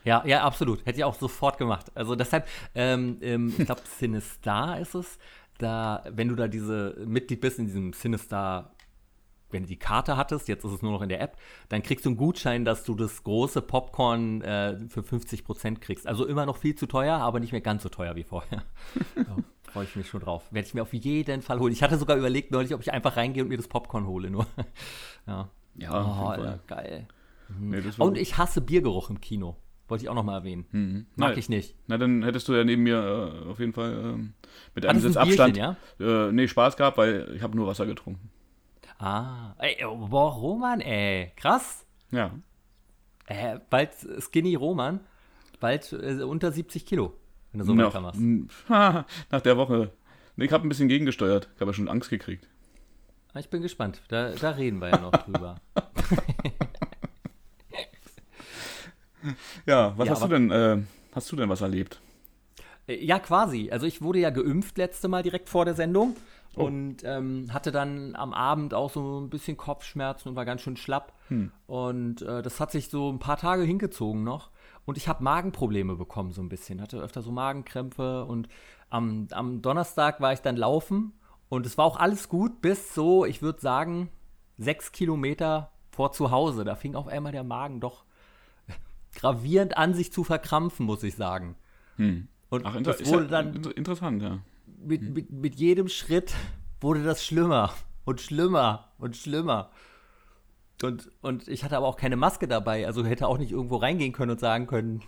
Ja, 0.04 0.24
ja, 0.26 0.42
absolut. 0.44 0.86
Hätte 0.86 0.98
ich 1.00 1.04
auch 1.04 1.14
sofort 1.16 1.58
gemacht. 1.58 1.92
Also 1.94 2.16
deshalb, 2.16 2.48
ähm, 2.74 3.18
ähm, 3.22 3.54
ich 3.58 3.66
glaube, 3.66 3.82
Sinistar 4.00 4.80
ist 4.80 4.96
es. 4.96 5.20
Da, 5.60 6.04
wenn 6.10 6.28
du 6.28 6.36
da 6.36 6.48
diese 6.48 6.96
Mitglied 7.06 7.40
bist 7.42 7.60
in 7.60 7.66
diesem 7.68 7.94
Sinistar, 7.94 8.72
wenn 9.54 9.64
du 9.64 9.68
die 9.70 9.78
Karte 9.80 10.18
hattest, 10.18 10.48
jetzt 10.48 10.64
ist 10.64 10.72
es 10.72 10.82
nur 10.82 10.92
noch 10.92 11.02
in 11.02 11.10
der 11.10 11.22
App, 11.22 11.38
dann 11.70 11.84
kriegst 11.84 12.06
du 12.06 12.10
einen 12.10 12.18
Gutschein, 12.18 12.66
dass 12.66 12.84
du 12.84 12.96
das 12.96 13.24
große 13.24 13.62
Popcorn 13.62 14.42
äh, 14.42 14.78
für 14.90 15.02
50% 15.02 15.80
kriegst. 15.80 16.08
Also 16.08 16.26
immer 16.26 16.46
noch 16.46 16.58
viel 16.58 16.76
zu 16.76 16.86
teuer, 16.88 17.18
aber 17.18 17.40
nicht 17.40 17.52
mehr 17.52 17.62
ganz 17.62 17.84
so 17.84 17.90
teuer 17.90 18.16
wie 18.16 18.24
vorher. 18.24 18.64
Ja, 19.16 19.38
Freue 19.72 19.86
ich 19.86 19.96
mich 19.96 20.08
schon 20.10 20.20
drauf. 20.20 20.44
Werde 20.52 20.68
ich 20.68 20.74
mir 20.74 20.82
auf 20.82 20.94
jeden 20.94 21.42
Fall 21.42 21.60
holen. 21.60 21.72
Ich 21.72 21.82
hatte 21.82 21.98
sogar 21.98 22.18
überlegt 22.18 22.52
neulich, 22.52 22.74
ob 22.74 22.82
ich 22.82 22.92
einfach 22.92 23.16
reingehe 23.16 23.42
und 23.44 23.48
mir 23.50 23.56
das 23.58 23.70
Popcorn 23.70 24.06
hole. 24.06 24.30
Nur. 24.30 24.46
ja. 25.28 25.50
Ja, 25.76 26.22
Oh. 26.22 26.26
Alter, 26.28 26.60
geil. 26.68 27.08
Nee, 27.60 27.80
das 27.82 27.98
war 27.98 28.08
Und 28.08 28.18
ich 28.18 28.38
hasse 28.38 28.60
Biergeruch 28.60 29.10
im 29.10 29.22
Kino. 29.22 29.56
Wollte 29.88 30.06
ich 30.06 30.10
auch 30.10 30.16
noch 30.16 30.24
mal 30.24 30.38
erwähnen. 30.38 30.66
Mhm. 30.72 31.06
Mag 31.16 31.32
Na, 31.32 31.38
ich 31.38 31.50
nicht. 31.50 31.76
Na, 31.88 31.98
dann 31.98 32.24
hättest 32.24 32.48
du 32.48 32.54
ja 32.54 32.64
neben 32.64 32.84
mir 32.84 33.44
äh, 33.46 33.50
auf 33.50 33.60
jeden 33.60 33.74
Fall 33.74 33.92
ähm, 33.92 34.34
mit 34.74 34.86
einem 34.86 34.98
Hattest 35.00 35.14
Sitz 35.14 35.18
ein 35.18 35.28
Bierchen, 35.28 35.42
Abstand 35.42 35.58
ja? 36.00 36.28
äh, 36.28 36.32
nee, 36.32 36.48
Spaß 36.48 36.78
gehabt, 36.78 36.98
weil 36.98 37.32
ich 37.36 37.42
habe 37.42 37.56
nur 37.58 37.68
Wasser 37.68 37.86
getrunken. 37.86 38.30
Ah, 39.04 39.56
ey, 39.58 39.84
oh, 39.84 39.96
boah, 40.08 40.32
Roman, 40.32 40.80
ey, 40.80 41.32
krass. 41.36 41.86
Ja. 42.12 42.32
Äh, 43.26 43.58
bald 43.72 43.90
Skinny 44.20 44.54
Roman, 44.54 45.00
bald 45.60 45.92
äh, 45.94 46.22
unter 46.22 46.52
70 46.52 46.86
Kilo, 46.86 47.16
wenn 47.52 47.60
du 47.60 47.66
so 47.66 47.74
Nach, 47.74 47.88
weitermachst. 47.88 48.22
nach 49.32 49.42
der 49.42 49.58
Woche. 49.58 49.92
Ich 50.38 50.52
habe 50.52 50.68
ein 50.68 50.70
bisschen 50.70 50.88
gegengesteuert. 50.88 51.50
Ich 51.56 51.62
habe 51.62 51.72
ja 51.72 51.74
schon 51.74 51.90
Angst 51.90 52.10
gekriegt. 52.12 52.48
Ah, 53.34 53.40
Ich 53.40 53.50
bin 53.50 53.62
gespannt, 53.64 54.02
da, 54.10 54.30
da 54.32 54.52
reden 54.52 54.80
wir 54.82 54.90
ja 54.90 55.00
noch 55.00 55.12
drüber. 55.26 55.56
Ja, 59.66 59.94
was 59.98 60.08
Ja, 60.08 60.14
hast 60.14 60.24
du 60.24 60.28
denn, 60.28 60.52
äh, 60.52 60.78
hast 61.14 61.32
du 61.32 61.36
denn 61.36 61.50
was 61.50 61.62
erlebt? 61.62 62.00
Äh, 62.88 63.04
Ja, 63.04 63.20
quasi. 63.20 63.70
Also 63.72 63.86
ich 63.86 64.02
wurde 64.02 64.20
ja 64.20 64.30
geimpft 64.32 64.78
letzte 64.78 65.08
Mal 65.08 65.24
direkt 65.24 65.50
vor 65.50 65.66
der 65.66 65.74
Sendung 65.76 66.16
Oh. 66.56 66.66
und 66.66 66.98
ähm, 67.06 67.48
hatte 67.54 67.72
dann 67.72 68.16
am 68.16 68.34
Abend 68.34 68.74
auch 68.74 68.90
so 68.92 69.22
ein 69.22 69.30
bisschen 69.30 69.56
Kopfschmerzen 69.56 70.30
und 70.30 70.36
war 70.36 70.44
ganz 70.44 70.62
schön 70.62 70.76
schlapp. 70.76 71.14
Hm. 71.30 71.52
Und 71.66 72.22
äh, 72.24 72.42
das 72.42 72.60
hat 72.60 72.72
sich 72.72 72.90
so 72.90 73.10
ein 73.10 73.20
paar 73.20 73.38
Tage 73.38 73.64
hingezogen 73.64 74.24
noch. 74.24 74.50
Und 74.86 74.98
ich 74.98 75.08
habe 75.08 75.24
Magenprobleme 75.24 75.96
bekommen 75.96 76.34
so 76.34 76.42
ein 76.42 76.50
bisschen. 76.50 76.82
Hatte 76.82 77.00
öfter 77.00 77.22
so 77.22 77.32
Magenkrämpfe 77.32 78.26
und 78.26 78.50
am, 78.90 79.28
am 79.32 79.62
Donnerstag 79.62 80.20
war 80.20 80.34
ich 80.34 80.42
dann 80.42 80.58
laufen 80.58 81.14
und 81.48 81.66
es 81.66 81.78
war 81.78 81.86
auch 81.86 81.98
alles 81.98 82.28
gut 82.28 82.62
bis 82.62 82.94
so, 82.94 83.26
ich 83.26 83.42
würde 83.42 83.62
sagen, 83.62 84.10
sechs 84.58 84.92
Kilometer 84.92 85.72
vor 85.92 86.12
zu 86.12 86.32
Hause. 86.32 86.66
Da 86.66 86.76
fing 86.76 86.96
auf 86.96 87.08
einmal 87.08 87.32
der 87.32 87.44
Magen 87.46 87.80
doch 87.80 88.04
gravierend 89.16 89.78
an, 89.78 89.94
sich 89.94 90.12
zu 90.12 90.26
verkrampfen, 90.26 90.86
muss 90.86 91.04
ich 91.04 91.16
sagen. 91.16 91.56
Hm. 91.96 92.28
Und 92.50 92.66
Ach, 92.66 92.82
das 92.82 93.06
wurde 93.06 93.28
dann 93.28 93.56
inter 93.56 93.78
interessant, 93.78 94.22
ja. 94.22 94.40
Mit, 94.86 95.02
mit, 95.02 95.32
mit 95.32 95.56
jedem 95.56 95.88
Schritt 95.88 96.34
wurde 96.80 97.04
das 97.04 97.26
schlimmer 97.26 97.74
und 98.06 98.22
schlimmer 98.22 98.92
und 98.98 99.16
schlimmer. 99.16 99.72
Und, 100.82 101.12
und 101.22 101.48
ich 101.48 101.64
hatte 101.64 101.78
aber 101.78 101.88
auch 101.88 101.98
keine 101.98 102.16
Maske 102.16 102.48
dabei, 102.48 102.88
also 102.88 103.06
hätte 103.06 103.28
auch 103.28 103.38
nicht 103.38 103.52
irgendwo 103.52 103.78
reingehen 103.78 104.14
können 104.14 104.32
und 104.32 104.40
sagen 104.40 104.68
können, 104.68 105.04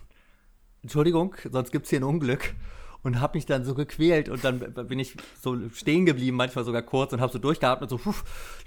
Entschuldigung, 0.84 1.36
sonst 1.52 1.72
gibt 1.72 1.86
es 1.86 1.90
hier 1.90 2.00
ein 2.00 2.04
Unglück. 2.04 2.54
Und 3.02 3.20
habe 3.20 3.38
mich 3.38 3.46
dann 3.46 3.66
so 3.66 3.76
gequält 3.76 4.30
und 4.30 4.46
dann 4.46 4.60
bin 4.88 4.98
ich 4.98 5.18
so 5.42 5.58
stehen 5.72 6.06
geblieben, 6.06 6.38
manchmal 6.38 6.64
sogar 6.64 6.84
kurz 6.84 7.12
und 7.12 7.20
habe 7.20 7.34
so 7.34 7.38
durchgeatmet, 7.38 7.90
so, 7.90 7.98
puh, 7.98 8.14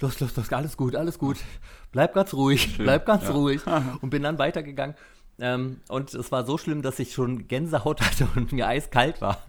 los, 0.01 0.21
los, 0.21 0.37
los, 0.37 0.53
alles 0.53 0.77
gut, 0.77 0.95
alles 0.95 1.19
gut, 1.19 1.39
bleib 1.91 2.13
ganz 2.13 2.35
ruhig, 2.35 2.77
bleib 2.77 3.07
ganz 3.07 3.23
ja. 3.25 3.31
ruhig. 3.31 3.63
Und 4.03 4.11
bin 4.11 4.23
dann 4.23 4.39
weitergegangen. 4.39 4.95
Ähm, 5.39 5.81
und 5.89 6.15
es 6.15 6.33
war 6.33 6.47
so 6.47 6.57
schlimm, 6.57 6.81
dass 6.81 6.99
ich 6.99 7.13
schon 7.13 7.47
Gänsehaut 7.47 8.01
hatte 8.05 8.27
und 8.37 8.53
mir 8.53 8.67
eiskalt 8.67 9.21
war. 9.21 9.45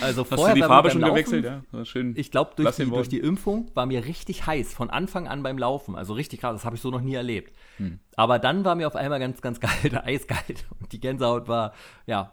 also 0.00 0.22
Hast 0.22 0.32
du 0.32 0.36
vorher 0.36 0.54
die 0.54 0.60
Farbe 0.60 0.90
schon 0.90 1.00
Laufen, 1.00 1.14
gewechselt? 1.14 1.44
Ja, 1.72 1.84
schön. 1.84 2.12
Ich 2.16 2.30
glaube, 2.30 2.52
durch, 2.56 2.76
durch 2.76 3.08
die 3.08 3.20
Impfung 3.20 3.70
war 3.74 3.86
mir 3.86 4.04
richtig 4.04 4.46
heiß, 4.46 4.74
von 4.74 4.90
Anfang 4.90 5.28
an 5.28 5.42
beim 5.42 5.56
Laufen. 5.56 5.96
Also 5.96 6.12
richtig 6.12 6.40
krass, 6.40 6.52
das 6.54 6.64
habe 6.66 6.76
ich 6.76 6.82
so 6.82 6.90
noch 6.90 7.00
nie 7.00 7.14
erlebt. 7.14 7.56
Hm. 7.78 8.00
Aber 8.16 8.38
dann 8.38 8.64
war 8.64 8.74
mir 8.74 8.86
auf 8.86 8.96
einmal 8.96 9.18
ganz, 9.18 9.40
ganz 9.40 9.60
kalt, 9.60 9.94
eiskalt. 10.04 10.66
Und 10.80 10.92
die 10.92 11.00
Gänsehaut 11.00 11.48
war, 11.48 11.72
ja. 12.06 12.32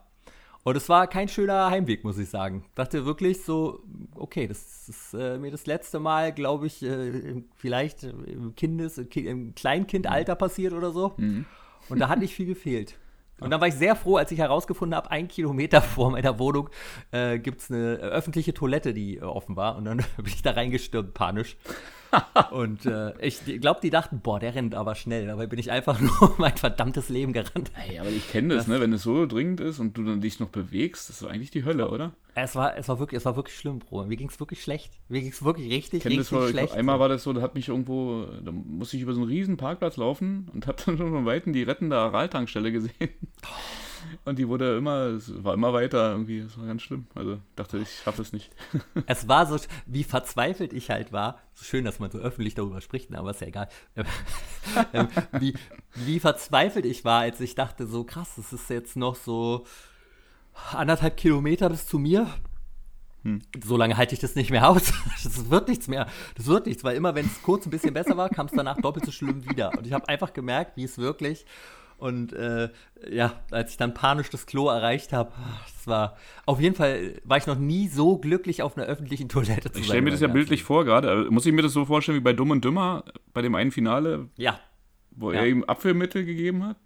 Und 0.64 0.76
es 0.76 0.90
war 0.90 1.08
kein 1.08 1.28
schöner 1.30 1.70
Heimweg, 1.70 2.04
muss 2.04 2.18
ich 2.18 2.30
sagen. 2.30 2.66
Dachte 2.76 3.06
wirklich 3.06 3.44
so, 3.44 3.82
okay, 4.16 4.46
das 4.48 4.90
ist 4.90 5.14
äh, 5.14 5.38
mir 5.38 5.52
das 5.52 5.66
letzte 5.66 6.00
Mal, 6.00 6.34
glaube 6.34 6.68
ich, 6.68 6.84
äh, 6.84 7.42
vielleicht 7.56 8.04
im 8.04 8.54
Kindes-, 8.56 9.02
Ki- 9.10 9.26
im 9.26 9.56
Kleinkindalter 9.56 10.36
passiert 10.36 10.74
oder 10.74 10.92
so. 10.92 11.14
Mhm. 11.18 11.46
Und 11.88 12.00
da 12.00 12.10
hat 12.10 12.20
nicht 12.20 12.36
viel 12.36 12.46
gefehlt. 12.46 12.98
Und 13.40 13.52
dann 13.52 13.62
war 13.62 13.70
ich 13.70 13.76
sehr 13.76 13.96
froh, 13.96 14.18
als 14.18 14.32
ich 14.32 14.40
herausgefunden 14.40 14.94
habe, 14.98 15.12
ein 15.12 15.30
Kilometer 15.30 15.82
vor 15.96 16.12
meiner 16.12 16.38
Wohnung 16.40 16.70
äh, 17.12 17.40
gibt 17.40 17.62
es 17.62 17.72
eine 17.72 17.96
öffentliche 17.96 18.54
Toilette, 18.54 18.94
die 18.94 19.16
äh, 19.16 19.22
offen 19.22 19.56
war. 19.56 19.78
Und 19.78 19.86
dann 19.86 19.98
bin 20.18 20.26
ich 20.28 20.42
da 20.42 20.52
reingestürmt, 20.52 21.14
panisch. 21.14 21.56
Und 22.52 22.86
äh, 22.86 23.14
ich 23.20 23.44
glaube, 23.62 23.80
die 23.82 23.90
dachten, 23.90 24.20
boah, 24.22 24.40
der 24.40 24.56
rennt 24.56 24.76
aber 24.76 24.96
schnell. 24.96 25.28
Dabei 25.28 25.48
bin 25.48 25.60
ich 25.60 25.72
einfach 25.72 26.00
nur 26.00 26.36
mein 26.38 26.56
verdammtes 26.58 27.10
Leben 27.10 27.34
gerannt. 27.34 27.72
Ey, 27.88 28.00
aber 28.00 28.10
ich 28.10 28.30
kenne 28.32 28.56
das, 28.56 28.66
das, 28.66 28.68
ne? 28.68 28.82
Wenn 28.82 28.94
es 28.94 29.04
so 29.04 29.26
dringend 29.26 29.60
ist 29.60 29.80
und 29.80 29.98
du 29.98 30.04
dann 30.04 30.22
dich 30.22 30.40
noch 30.40 30.50
bewegst, 30.50 31.10
das 31.10 31.22
ist 31.22 31.28
eigentlich 31.28 31.52
die 31.52 31.66
Hölle, 31.66 31.90
oder? 31.90 32.14
Es 32.36 32.56
war, 32.56 32.78
es 32.78 32.88
war, 32.88 33.00
wirklich, 33.00 33.18
es 33.18 33.26
war 33.26 33.36
wirklich 33.36 33.58
schlimm, 33.58 33.80
Bro. 33.80 34.06
Mir 34.06 34.16
ging 34.16 34.30
es 34.30 34.40
wirklich 34.40 34.62
schlecht. 34.62 34.94
Mir 35.10 35.22
ging 35.22 35.32
es 35.32 35.44
wirklich 35.44 35.70
richtig, 35.70 36.06
richtig 36.06 36.20
das 36.20 36.32
war, 36.32 36.48
schlecht. 36.48 36.74
Einmal 36.74 37.00
war 37.00 37.10
das 37.10 37.24
so, 37.24 37.34
da 37.34 37.42
hat 37.42 37.56
mich 37.56 37.68
irgendwo, 37.68 38.26
da 38.44 38.52
musste 38.52 38.98
ich 38.98 39.04
über 39.04 39.14
so 39.14 39.22
einen 39.22 39.30
riesen 39.30 39.58
Parkplatz 39.58 39.98
laufen 39.98 40.50
und 40.54 40.68
habe 40.68 40.78
dann 40.86 40.98
schon 40.98 41.12
von 41.12 41.26
Weitem 41.26 41.54
die 41.54 41.64
rettende 41.64 41.98
Araltankstelle 41.98 42.72
gesehen. 42.72 43.10
Und 44.26 44.40
die 44.40 44.48
wurde 44.48 44.78
immer, 44.78 45.08
es 45.08 45.44
war 45.44 45.54
immer 45.54 45.74
weiter 45.74 46.12
irgendwie, 46.12 46.40
es 46.40 46.58
war 46.58 46.66
ganz 46.66 46.82
schlimm. 46.82 47.08
Also 47.16 47.40
dachte 47.56 47.78
ich, 47.78 47.90
schaffe 48.04 48.22
es 48.22 48.34
nicht. 48.34 48.52
Es 49.06 49.28
war 49.28 49.46
so, 49.46 49.58
wie 49.86 50.04
verzweifelt 50.04 50.74
ich 50.74 50.90
halt 50.90 51.12
war. 51.12 51.40
So 51.54 51.66
schön, 51.66 51.86
dass 51.86 52.00
man 52.00 52.12
so 52.12 52.20
öffentlich 52.20 52.56
darüber 52.56 52.82
spricht, 52.82 53.14
aber 53.14 53.32
ist 53.32 53.42
ja 53.42 53.48
egal. 53.48 53.70
Ähm, 54.94 55.08
wie, 55.40 55.56
wie 55.96 56.20
verzweifelt 56.20 56.86
ich 56.86 57.04
war, 57.04 57.22
als 57.22 57.40
ich 57.42 57.56
dachte, 57.56 57.88
so 57.88 58.04
krass, 58.04 58.38
es 58.38 58.54
ist 58.54 58.70
jetzt 58.70 58.96
noch 58.96 59.16
so 59.16 59.66
anderthalb 60.74 61.18
Kilometer 61.18 61.70
bis 61.70 61.88
zu 61.88 61.98
mir. 61.98 62.28
Hm. 63.24 63.42
So 63.64 63.76
lange 63.78 63.98
halte 63.98 64.14
ich 64.14 64.22
das 64.22 64.36
nicht 64.36 64.52
mehr 64.52 64.70
aus. 64.70 64.94
Das 65.24 65.50
wird 65.50 65.68
nichts 65.68 65.88
mehr. 65.88 66.08
Das 66.36 66.46
wird 66.46 66.66
nichts, 66.66 66.84
weil 66.84 66.96
immer, 66.96 67.16
wenn 67.16 67.26
es 67.26 67.42
kurz 67.42 67.66
ein 67.66 67.72
bisschen 67.72 67.94
besser 67.94 68.16
war, 68.16 68.30
kam 68.30 68.46
es 68.46 68.54
danach 68.54 68.78
doppelt 68.78 69.06
so 69.06 69.12
schlimm 69.12 69.44
wieder. 69.50 69.72
Und 69.78 69.86
ich 69.86 69.94
habe 69.94 70.08
einfach 70.08 70.34
gemerkt, 70.34 70.78
wie 70.78 70.84
es 70.84 70.98
wirklich. 70.98 71.46
Und 72.00 72.32
äh, 72.32 72.70
ja, 73.10 73.34
als 73.52 73.72
ich 73.72 73.78
dann 73.78 73.94
panisch 73.94 74.30
das 74.30 74.46
Klo 74.46 74.70
erreicht 74.70 75.12
habe, 75.12 75.34
das 75.66 75.86
war 75.86 76.18
auf 76.46 76.62
jeden 76.62 76.76
Fall, 76.76 77.20
war 77.26 77.38
ich 77.38 77.46
noch 77.46 77.58
nie 77.58 77.90
so 77.90 78.18
glücklich 78.18 78.62
auf 78.64 78.78
einer 78.78 78.88
öffentlichen 78.88 79.28
Toilette 79.28 79.72
zu 79.72 79.80
Ich 79.80 79.86
stelle 79.86 80.02
mir 80.02 80.12
das 80.12 80.22
ja 80.22 80.28
bildlich 80.28 80.64
vor 80.64 80.86
gerade. 80.86 81.10
Also, 81.10 81.30
muss 81.30 81.46
ich 81.46 81.52
mir 81.52 81.62
das 81.62 81.74
so 81.74 81.86
vorstellen 81.86 82.18
wie 82.18 82.24
bei 82.24 82.32
Dumm 82.32 82.52
und 82.52 82.64
Dümmer, 82.64 83.04
bei 83.34 83.42
dem 83.42 83.54
einen 83.54 83.72
Finale? 83.72 84.30
Ja. 84.38 84.60
Wo 85.12 85.34
ja. 85.34 85.42
er 85.42 85.48
ihm 85.48 85.66
Apfelmittel 85.66 86.24
gegeben 86.24 86.64
hat? 86.64 86.78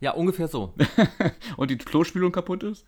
Ja, 0.00 0.12
ungefähr 0.12 0.48
so. 0.48 0.74
und 1.56 1.70
die 1.70 1.78
Klospülung 1.78 2.30
kaputt 2.30 2.62
ist? 2.62 2.84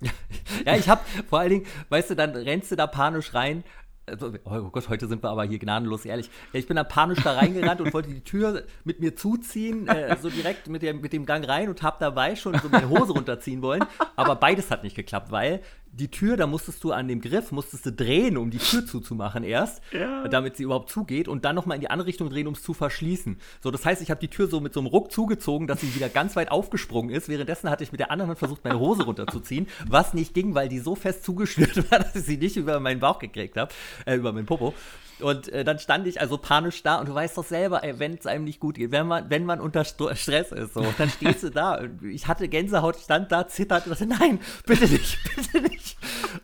ja, 0.66 0.76
ich 0.76 0.88
hab 0.88 1.06
vor 1.28 1.40
allen 1.40 1.50
Dingen, 1.50 1.66
weißt 1.90 2.10
du, 2.10 2.16
dann 2.16 2.30
rennst 2.30 2.70
du 2.70 2.76
da 2.76 2.86
panisch 2.86 3.34
rein. 3.34 3.64
Also, 4.08 4.32
oh 4.44 4.70
Gott, 4.70 4.88
heute 4.88 5.08
sind 5.08 5.24
wir 5.24 5.30
aber 5.30 5.42
hier 5.42 5.58
gnadenlos 5.58 6.04
ehrlich. 6.04 6.30
Ich 6.52 6.68
bin 6.68 6.76
da 6.76 6.84
panisch 6.84 7.18
da 7.24 7.32
reingerannt 7.32 7.80
und 7.80 7.92
wollte 7.92 8.08
die 8.08 8.20
Tür 8.20 8.62
mit 8.84 9.00
mir 9.00 9.16
zuziehen, 9.16 9.88
äh, 9.88 10.16
so 10.22 10.30
direkt 10.30 10.68
mit 10.68 10.82
dem, 10.82 11.00
mit 11.00 11.12
dem 11.12 11.26
Gang 11.26 11.46
rein 11.48 11.68
und 11.68 11.82
hab 11.82 11.98
dabei 11.98 12.36
schon 12.36 12.56
so 12.56 12.68
meine 12.68 12.88
Hose 12.88 13.12
runterziehen 13.12 13.62
wollen. 13.62 13.84
Aber 14.14 14.36
beides 14.36 14.70
hat 14.70 14.84
nicht 14.84 14.94
geklappt, 14.94 15.32
weil 15.32 15.60
die 15.98 16.10
Tür, 16.10 16.36
da 16.36 16.46
musstest 16.46 16.84
du 16.84 16.92
an 16.92 17.08
dem 17.08 17.20
Griff, 17.20 17.52
musstest 17.52 17.86
du 17.86 17.92
drehen, 17.92 18.36
um 18.36 18.50
die 18.50 18.58
Tür 18.58 18.86
zuzumachen 18.86 19.44
erst, 19.44 19.80
ja. 19.92 20.28
damit 20.28 20.56
sie 20.56 20.64
überhaupt 20.64 20.90
zugeht 20.90 21.26
und 21.26 21.44
dann 21.44 21.56
nochmal 21.56 21.76
in 21.76 21.80
die 21.80 21.90
andere 21.90 22.06
Richtung 22.06 22.28
drehen, 22.28 22.46
um 22.46 22.54
es 22.54 22.62
zu 22.62 22.74
verschließen. 22.74 23.38
So, 23.62 23.70
das 23.70 23.84
heißt, 23.84 24.02
ich 24.02 24.10
habe 24.10 24.20
die 24.20 24.28
Tür 24.28 24.46
so 24.48 24.60
mit 24.60 24.74
so 24.74 24.80
einem 24.80 24.88
Ruck 24.88 25.10
zugezogen, 25.10 25.66
dass 25.66 25.80
sie 25.80 25.94
wieder 25.94 26.08
ganz 26.08 26.36
weit 26.36 26.50
aufgesprungen 26.50 27.14
ist. 27.14 27.28
Währenddessen 27.28 27.70
hatte 27.70 27.82
ich 27.82 27.92
mit 27.92 28.00
der 28.00 28.10
anderen 28.10 28.28
Hand 28.28 28.38
versucht, 28.38 28.62
meine 28.64 28.78
Hose 28.78 29.04
runterzuziehen, 29.04 29.68
was 29.88 30.12
nicht 30.12 30.34
ging, 30.34 30.54
weil 30.54 30.68
die 30.68 30.80
so 30.80 30.94
fest 30.94 31.24
zugeschnürt 31.24 31.90
war, 31.90 32.00
dass 32.00 32.14
ich 32.14 32.24
sie 32.24 32.36
nicht 32.36 32.56
über 32.56 32.78
meinen 32.78 33.00
Bauch 33.00 33.18
gekriegt 33.18 33.56
habe, 33.56 33.72
äh, 34.04 34.16
über 34.16 34.32
meinen 34.32 34.46
Popo. 34.46 34.74
Und 35.20 35.48
äh, 35.48 35.64
dann 35.64 35.78
stand 35.78 36.06
ich 36.06 36.20
also 36.20 36.36
panisch 36.36 36.82
da 36.82 36.96
und 36.96 37.08
du 37.08 37.14
weißt 37.14 37.38
doch 37.38 37.44
selber, 37.44 37.80
wenn 37.82 38.14
es 38.14 38.26
einem 38.26 38.44
nicht 38.44 38.60
gut 38.60 38.76
geht, 38.76 38.90
wenn 38.90 39.06
man, 39.06 39.30
wenn 39.30 39.46
man 39.46 39.60
unter 39.60 39.84
St 39.84 40.02
Stress 40.14 40.52
ist, 40.52 40.74
so, 40.74 40.84
dann 40.98 41.08
stehst 41.08 41.42
du 41.42 41.50
da. 41.50 41.80
Ich 42.02 42.26
hatte 42.26 42.48
Gänsehaut, 42.48 42.96
stand 42.96 43.32
da, 43.32 43.48
zittert 43.48 43.86
und 43.86 43.92
dachte, 43.92 44.06
nein, 44.06 44.38
bitte 44.66 44.86
nicht, 44.86 45.18
bitte 45.36 45.62
nicht. 45.62 45.96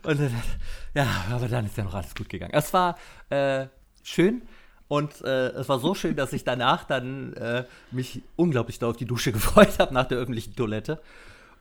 Und 0.03 0.19
äh, 0.19 0.29
ja, 0.95 1.07
aber 1.31 1.47
dann 1.47 1.65
ist 1.65 1.77
ja 1.77 1.83
noch 1.83 1.93
alles 1.93 2.15
gut 2.15 2.29
gegangen. 2.29 2.53
Es 2.53 2.73
war 2.73 2.97
äh, 3.29 3.67
schön. 4.03 4.41
Und 4.87 5.21
äh, 5.21 5.49
es 5.49 5.69
war 5.69 5.79
so 5.79 5.95
schön, 5.95 6.15
dass 6.15 6.33
ich 6.33 6.43
danach 6.43 6.83
dann 6.83 7.33
äh, 7.33 7.65
mich 7.91 8.21
unglaublich 8.35 8.79
doll 8.79 8.91
auf 8.91 8.97
die 8.97 9.05
Dusche 9.05 9.31
gefreut 9.33 9.79
habe 9.79 9.93
nach 9.93 10.07
der 10.07 10.17
öffentlichen 10.17 10.55
Toilette. 10.55 10.99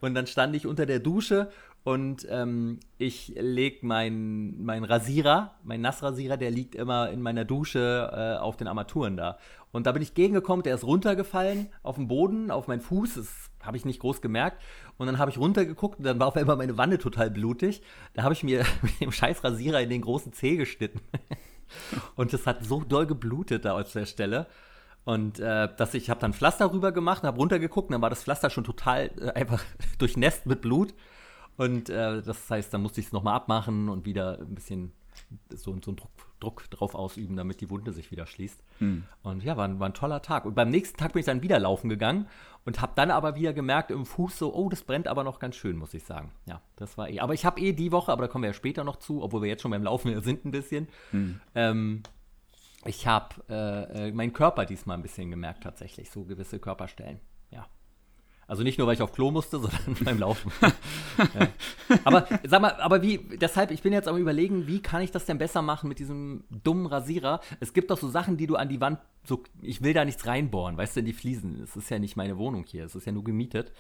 Und 0.01 0.15
dann 0.15 0.27
stand 0.27 0.57
ich 0.57 0.67
unter 0.67 0.85
der 0.85 0.99
Dusche 0.99 1.51
und 1.85 2.27
ähm, 2.31 2.79
ich 2.99 3.35
lege 3.37 3.85
meinen 3.85 4.65
mein 4.65 4.85
Rasierer, 4.85 5.57
mein 5.65 5.81
Nassrasierer, 5.81 6.37
der 6.37 6.53
liegt 6.53 6.77
immer 6.77 7.11
in 7.11 7.21
meiner 7.21 7.45
Dusche 7.45 8.11
äh, 8.13 8.41
auf 8.41 8.57
den 8.57 8.69
Armaturen 8.69 9.17
da. 9.17 9.39
Und 9.73 9.87
da 9.87 9.93
bin 9.93 10.03
ich 10.03 10.15
gegengekommen, 10.15 10.63
der 10.63 10.77
ist 10.77 10.85
runtergefallen 10.85 11.69
auf 11.83 11.97
den 11.97 12.07
Boden, 12.07 12.51
auf 12.51 12.69
meinen 12.69 12.83
Fuß, 12.83 13.15
das 13.15 13.51
habe 13.63 13.77
ich 13.77 13.85
nicht 13.85 14.01
groß 14.01 14.21
gemerkt. 14.21 14.63
Und 14.97 15.07
dann 15.07 15.19
habe 15.19 15.31
ich 15.31 15.39
runtergeguckt 15.39 15.99
und 15.99 16.05
dann 16.05 16.21
war 16.21 16.29
auf 16.29 16.37
einmal 16.37 16.57
meine 16.57 16.79
Wanne 16.79 16.99
total 16.99 17.31
blutig. 17.31 17.83
Da 18.15 18.23
habe 18.23 18.35
ich 18.35 18.45
mir 18.45 18.65
mit 18.83 19.01
dem 19.01 19.11
scheiß 19.11 19.43
Rasierer 19.43 19.81
in 19.81 19.91
den 19.91 20.03
großen 20.03 20.33
Zeh 20.33 20.57
geschnitten. 20.57 21.01
und 22.15 22.33
das 22.33 22.47
hat 22.47 22.65
so 22.65 22.83
doll 22.83 23.07
geblutet 23.07 23.65
da 23.65 23.73
aus 23.73 23.93
der 23.93 24.07
Stelle. 24.07 24.47
Und 25.05 25.41
äh, 25.41 25.69
dass 25.77 25.95
ich 25.95 26.11
habe 26.11 26.21
dann 26.21 26.33
Pflaster 26.33 26.73
rüber 26.73 26.93
gemacht 26.93 27.25
habe 27.25 27.37
runtergeguckt 27.39 27.89
und 27.89 27.95
dann 27.95 28.03
war 28.03 28.11
das 28.11 28.23
Pflaster 28.23 28.51
schon 28.51 28.63
total 28.63 29.11
äh, 29.21 29.31
einfach 29.31 29.65
durchnässt 29.99 30.47
mit 30.47 30.61
Blut. 30.61 30.95
Und 31.57 31.91
äh, 31.91 32.23
das 32.23 32.51
heißt, 32.51 32.73
dann 32.73 32.83
musste 32.83 33.01
ich 33.01 33.07
es 33.07 33.13
nochmal 33.13 33.35
abmachen 33.35 33.89
und 33.89 34.05
wieder 34.07 34.39
ein 34.41 34.55
bisschen 34.55 34.93
so, 35.51 35.57
so 35.57 35.91
einen 35.91 35.97
Druck, 35.97 36.11
Druck, 36.41 36.71
drauf 36.71 36.95
ausüben, 36.95 37.37
damit 37.37 37.61
die 37.61 37.71
Wunde 37.71 37.93
sich 37.93 38.11
wieder 38.11 38.27
schließt. 38.27 38.63
Hm. 38.79 39.05
Und 39.23 39.45
ja, 39.45 39.57
war, 39.57 39.79
war 39.79 39.89
ein 39.89 39.95
toller 39.95 40.23
Tag. 40.23 40.45
Und 40.45 40.55
beim 40.55 40.71
nächsten 40.71 40.97
Tag 40.97 41.13
bin 41.13 41.21
ich 41.21 41.27
dann 41.27 41.43
wieder 41.43 41.59
laufen 41.59 41.89
gegangen 41.89 42.27
und 42.65 42.81
habe 42.81 42.93
dann 42.97 43.11
aber 43.11 43.37
wieder 43.37 43.53
gemerkt 43.53 43.91
im 43.91 44.07
Fuß 44.07 44.39
so, 44.39 44.55
oh, 44.55 44.69
das 44.69 44.83
brennt 44.83 45.09
aber 45.09 45.25
noch 45.25 45.39
ganz 45.39 45.57
schön, 45.57 45.77
muss 45.77 45.95
ich 45.95 46.05
sagen. 46.05 46.33
Ja, 46.47 46.61
das 46.77 46.99
war 46.99 47.09
eh. 47.09 47.21
Aber 47.21 47.35
ich 47.35 47.45
habe 47.45 47.61
eh 47.61 47.73
die 47.73 47.93
Woche, 47.93 48.13
aber 48.13 48.23
da 48.23 48.29
kommen 48.29 48.43
wir 48.43 48.51
ja 48.51 48.55
später 48.55 48.85
noch 48.85 48.97
zu, 48.97 49.23
obwohl 49.23 49.43
wir 49.43 49.49
jetzt 49.49 49.63
schon 49.63 49.71
beim 49.71 49.85
Laufen 49.85 50.21
sind 50.23 50.45
ein 50.45 50.51
bisschen. 50.51 50.89
Hm. 51.11 51.41
Ähm, 51.55 52.03
ich 52.85 53.07
habe 53.07 53.29
äh, 53.49 54.09
äh, 54.09 54.13
meinen 54.13 54.33
Körper 54.33 54.67
diesmal 54.67 54.97
ein 54.97 55.03
bisschen 55.03 55.31
gemerkt 55.31 55.63
tatsächlich, 55.63 56.11
so 56.11 56.25
gewisse 56.25 56.59
Körperstellen. 56.59 57.21
Also 58.53 58.65
nicht 58.65 58.77
nur, 58.77 58.87
weil 58.87 58.93
ich 58.93 59.01
auf 59.01 59.13
Klo 59.13 59.31
musste, 59.31 59.59
sondern 59.61 59.97
beim 60.05 60.19
Laufen. 60.19 60.53
ja. 61.19 61.49
Aber 62.05 62.29
sag 62.45 62.61
mal, 62.61 62.73
aber 62.73 63.01
wie, 63.01 63.17
deshalb, 63.41 63.71
ich 63.71 63.81
bin 63.81 63.95
jetzt 63.95 64.09
am 64.09 64.19
überlegen, 64.19 64.67
wie 64.67 64.83
kann 64.83 65.01
ich 65.01 65.11
das 65.11 65.25
denn 65.25 65.39
besser 65.39 65.63
machen 65.63 65.89
mit 65.89 65.99
diesem 65.99 66.45
dummen 66.51 66.85
Rasierer? 66.85 67.41
Es 67.61 67.73
gibt 67.73 67.91
doch 67.91 67.97
so 67.97 68.11
Sachen, 68.11 68.37
die 68.37 68.47
du 68.47 68.57
an 68.57 68.69
die 68.69 68.79
Wand, 68.79 68.99
so, 69.25 69.43
ich 69.63 69.81
will 69.81 69.95
da 69.95 70.05
nichts 70.05 70.27
reinbohren, 70.27 70.77
weißt 70.77 70.97
du, 70.97 71.01
in 71.01 71.07
die 71.07 71.15
Fliesen. 71.15 71.63
Es 71.63 71.77
ist 71.77 71.89
ja 71.89 71.99
nicht 71.99 72.15
meine 72.15 72.37
Wohnung 72.37 72.67
hier, 72.67 72.85
es 72.85 72.95
ist 72.95 73.07
ja 73.07 73.13
nur 73.13 73.25
gemietet. 73.25 73.73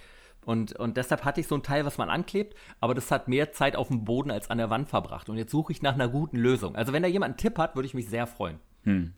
Und, 0.46 0.72
und 0.76 0.96
deshalb 0.96 1.26
hatte 1.26 1.42
ich 1.42 1.48
so 1.48 1.54
ein 1.54 1.62
Teil, 1.62 1.84
was 1.84 1.98
man 1.98 2.08
anklebt, 2.08 2.56
aber 2.80 2.94
das 2.94 3.10
hat 3.10 3.28
mehr 3.28 3.52
Zeit 3.52 3.76
auf 3.76 3.88
dem 3.88 4.06
Boden 4.06 4.30
als 4.30 4.48
an 4.48 4.56
der 4.56 4.70
Wand 4.70 4.88
verbracht. 4.88 5.28
Und 5.28 5.36
jetzt 5.36 5.50
suche 5.50 5.72
ich 5.72 5.82
nach 5.82 5.92
einer 5.92 6.08
guten 6.08 6.38
Lösung. 6.38 6.76
Also 6.76 6.94
wenn 6.94 7.02
da 7.02 7.10
jemand 7.10 7.32
einen 7.32 7.38
Tipp 7.38 7.58
hat, 7.58 7.76
würde 7.76 7.88
ich 7.88 7.92
mich 7.92 8.08
sehr 8.08 8.26
freuen. 8.26 8.58
Hm. 8.84 9.12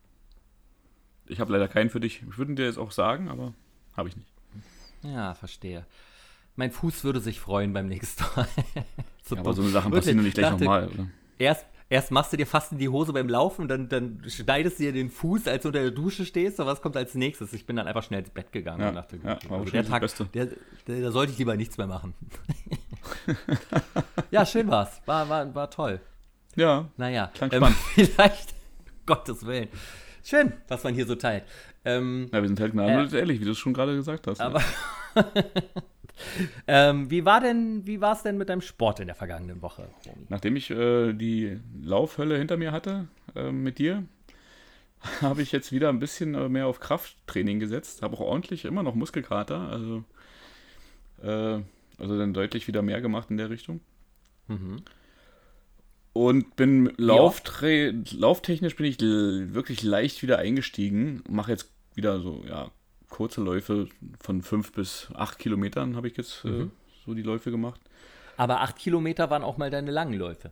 Ich 1.28 1.38
habe 1.38 1.52
leider 1.52 1.68
keinen 1.68 1.90
für 1.90 2.00
dich. 2.00 2.24
Ich 2.28 2.38
würde 2.38 2.56
dir 2.56 2.64
jetzt 2.64 2.76
auch 2.76 2.90
sagen, 2.90 3.28
aber 3.28 3.54
habe 3.96 4.08
ich 4.08 4.16
nicht. 4.16 4.33
Ja, 5.04 5.34
verstehe. 5.34 5.84
Mein 6.56 6.70
Fuß 6.70 7.04
würde 7.04 7.20
sich 7.20 7.40
freuen 7.40 7.72
beim 7.72 7.86
nächsten 7.86 8.24
Mal. 8.36 8.48
so 9.22 9.34
ja, 9.34 9.40
aber 9.40 9.52
so 9.54 9.62
eine 9.62 9.70
Sache 9.70 9.90
passieren 9.90 10.22
nicht 10.22 10.34
gleich 10.34 10.50
nochmal, 10.52 10.88
oder? 10.88 11.08
Erst, 11.38 11.66
erst 11.88 12.10
machst 12.10 12.32
du 12.32 12.36
dir 12.36 12.46
fast 12.46 12.72
in 12.72 12.78
die 12.78 12.88
Hose 12.88 13.12
beim 13.12 13.28
Laufen, 13.28 13.66
dann, 13.66 13.88
dann 13.88 14.22
schneidest 14.28 14.78
du 14.78 14.84
dir 14.84 14.92
den 14.92 15.10
Fuß, 15.10 15.48
als 15.48 15.62
du 15.62 15.68
unter 15.68 15.80
der 15.80 15.90
Dusche 15.90 16.24
stehst. 16.24 16.60
Und 16.60 16.66
was 16.66 16.80
kommt 16.80 16.96
als 16.96 17.14
nächstes? 17.14 17.52
Ich 17.52 17.66
bin 17.66 17.76
dann 17.76 17.86
einfach 17.86 18.04
schnell 18.04 18.20
ins 18.20 18.30
Bett 18.30 18.52
gegangen 18.52 18.80
ja, 18.80 18.88
und 18.90 18.94
dachte, 18.94 19.18
ja, 19.22 19.38
also 19.50 19.70
der 19.70 19.84
Tag, 19.84 20.02
der, 20.32 20.48
der, 20.86 21.00
da 21.00 21.10
sollte 21.10 21.32
ich 21.32 21.38
lieber 21.38 21.56
nichts 21.56 21.76
mehr 21.76 21.88
machen. 21.88 22.14
ja, 24.30 24.46
schön 24.46 24.68
war's. 24.68 25.02
War, 25.06 25.28
war, 25.28 25.54
war 25.54 25.70
toll. 25.70 26.00
Ja. 26.56 26.88
Naja. 26.96 27.30
Klang 27.34 27.52
ähm, 27.52 27.58
spannend. 27.58 27.78
vielleicht, 27.94 28.54
Gottes 29.06 29.44
Willen. 29.44 29.68
Schön, 30.22 30.52
was 30.68 30.84
man 30.84 30.94
hier 30.94 31.06
so 31.06 31.16
teilt. 31.16 31.44
Ähm, 31.84 32.28
ja, 32.32 32.40
wir 32.40 32.48
sind 32.48 32.60
halt 32.60 32.72
gnadenlos 32.72 33.12
äh, 33.12 33.18
ehrlich, 33.18 33.40
wie 33.40 33.44
du 33.44 33.50
es 33.50 33.58
schon 33.58 33.74
gerade 33.74 33.94
gesagt 33.94 34.26
hast. 34.26 34.40
Aber 34.40 34.62
ähm, 36.66 37.10
wie 37.10 37.24
war 37.24 37.40
denn, 37.40 37.86
wie 37.86 38.00
war 38.00 38.14
es 38.14 38.22
denn 38.22 38.38
mit 38.38 38.48
deinem 38.48 38.62
Sport 38.62 39.00
in 39.00 39.06
der 39.06 39.14
vergangenen 39.14 39.60
Woche? 39.62 39.88
Nachdem 40.28 40.56
ich 40.56 40.70
äh, 40.70 41.12
die 41.12 41.60
Laufhölle 41.82 42.38
hinter 42.38 42.56
mir 42.56 42.72
hatte 42.72 43.08
äh, 43.34 43.52
mit 43.52 43.78
dir, 43.78 44.04
habe 45.20 45.42
ich 45.42 45.52
jetzt 45.52 45.72
wieder 45.72 45.90
ein 45.90 45.98
bisschen 45.98 46.34
äh, 46.34 46.48
mehr 46.48 46.66
auf 46.66 46.80
Krafttraining 46.80 47.60
gesetzt. 47.60 48.02
Habe 48.02 48.16
auch 48.16 48.20
ordentlich 48.20 48.64
immer 48.64 48.82
noch 48.82 48.94
Muskelkater, 48.94 49.60
also 49.68 50.04
äh, 51.22 51.62
also 51.98 52.18
dann 52.18 52.34
deutlich 52.34 52.66
wieder 52.66 52.82
mehr 52.82 53.00
gemacht 53.00 53.30
in 53.30 53.36
der 53.36 53.50
Richtung. 53.50 53.80
Mhm. 54.48 54.82
Und 56.12 56.54
bin 56.54 56.92
lauftechnisch 56.96 58.76
bin 58.76 58.86
ich 58.86 59.00
wirklich 59.00 59.82
leicht 59.82 60.22
wieder 60.22 60.38
eingestiegen. 60.38 61.24
Mache 61.28 61.50
jetzt 61.50 61.73
wieder 61.94 62.20
so, 62.20 62.42
ja, 62.46 62.70
kurze 63.08 63.40
Läufe 63.40 63.88
von 64.20 64.42
fünf 64.42 64.72
bis 64.72 65.08
acht 65.14 65.38
Kilometern 65.38 65.96
habe 65.96 66.08
ich 66.08 66.16
jetzt 66.16 66.44
äh, 66.44 66.48
mhm. 66.48 66.62
äh, 66.62 66.70
so 67.04 67.14
die 67.14 67.22
Läufe 67.22 67.50
gemacht. 67.50 67.80
Aber 68.36 68.60
acht 68.60 68.76
Kilometer 68.76 69.30
waren 69.30 69.42
auch 69.42 69.56
mal 69.56 69.70
deine 69.70 69.90
langen 69.90 70.14
Läufe. 70.14 70.50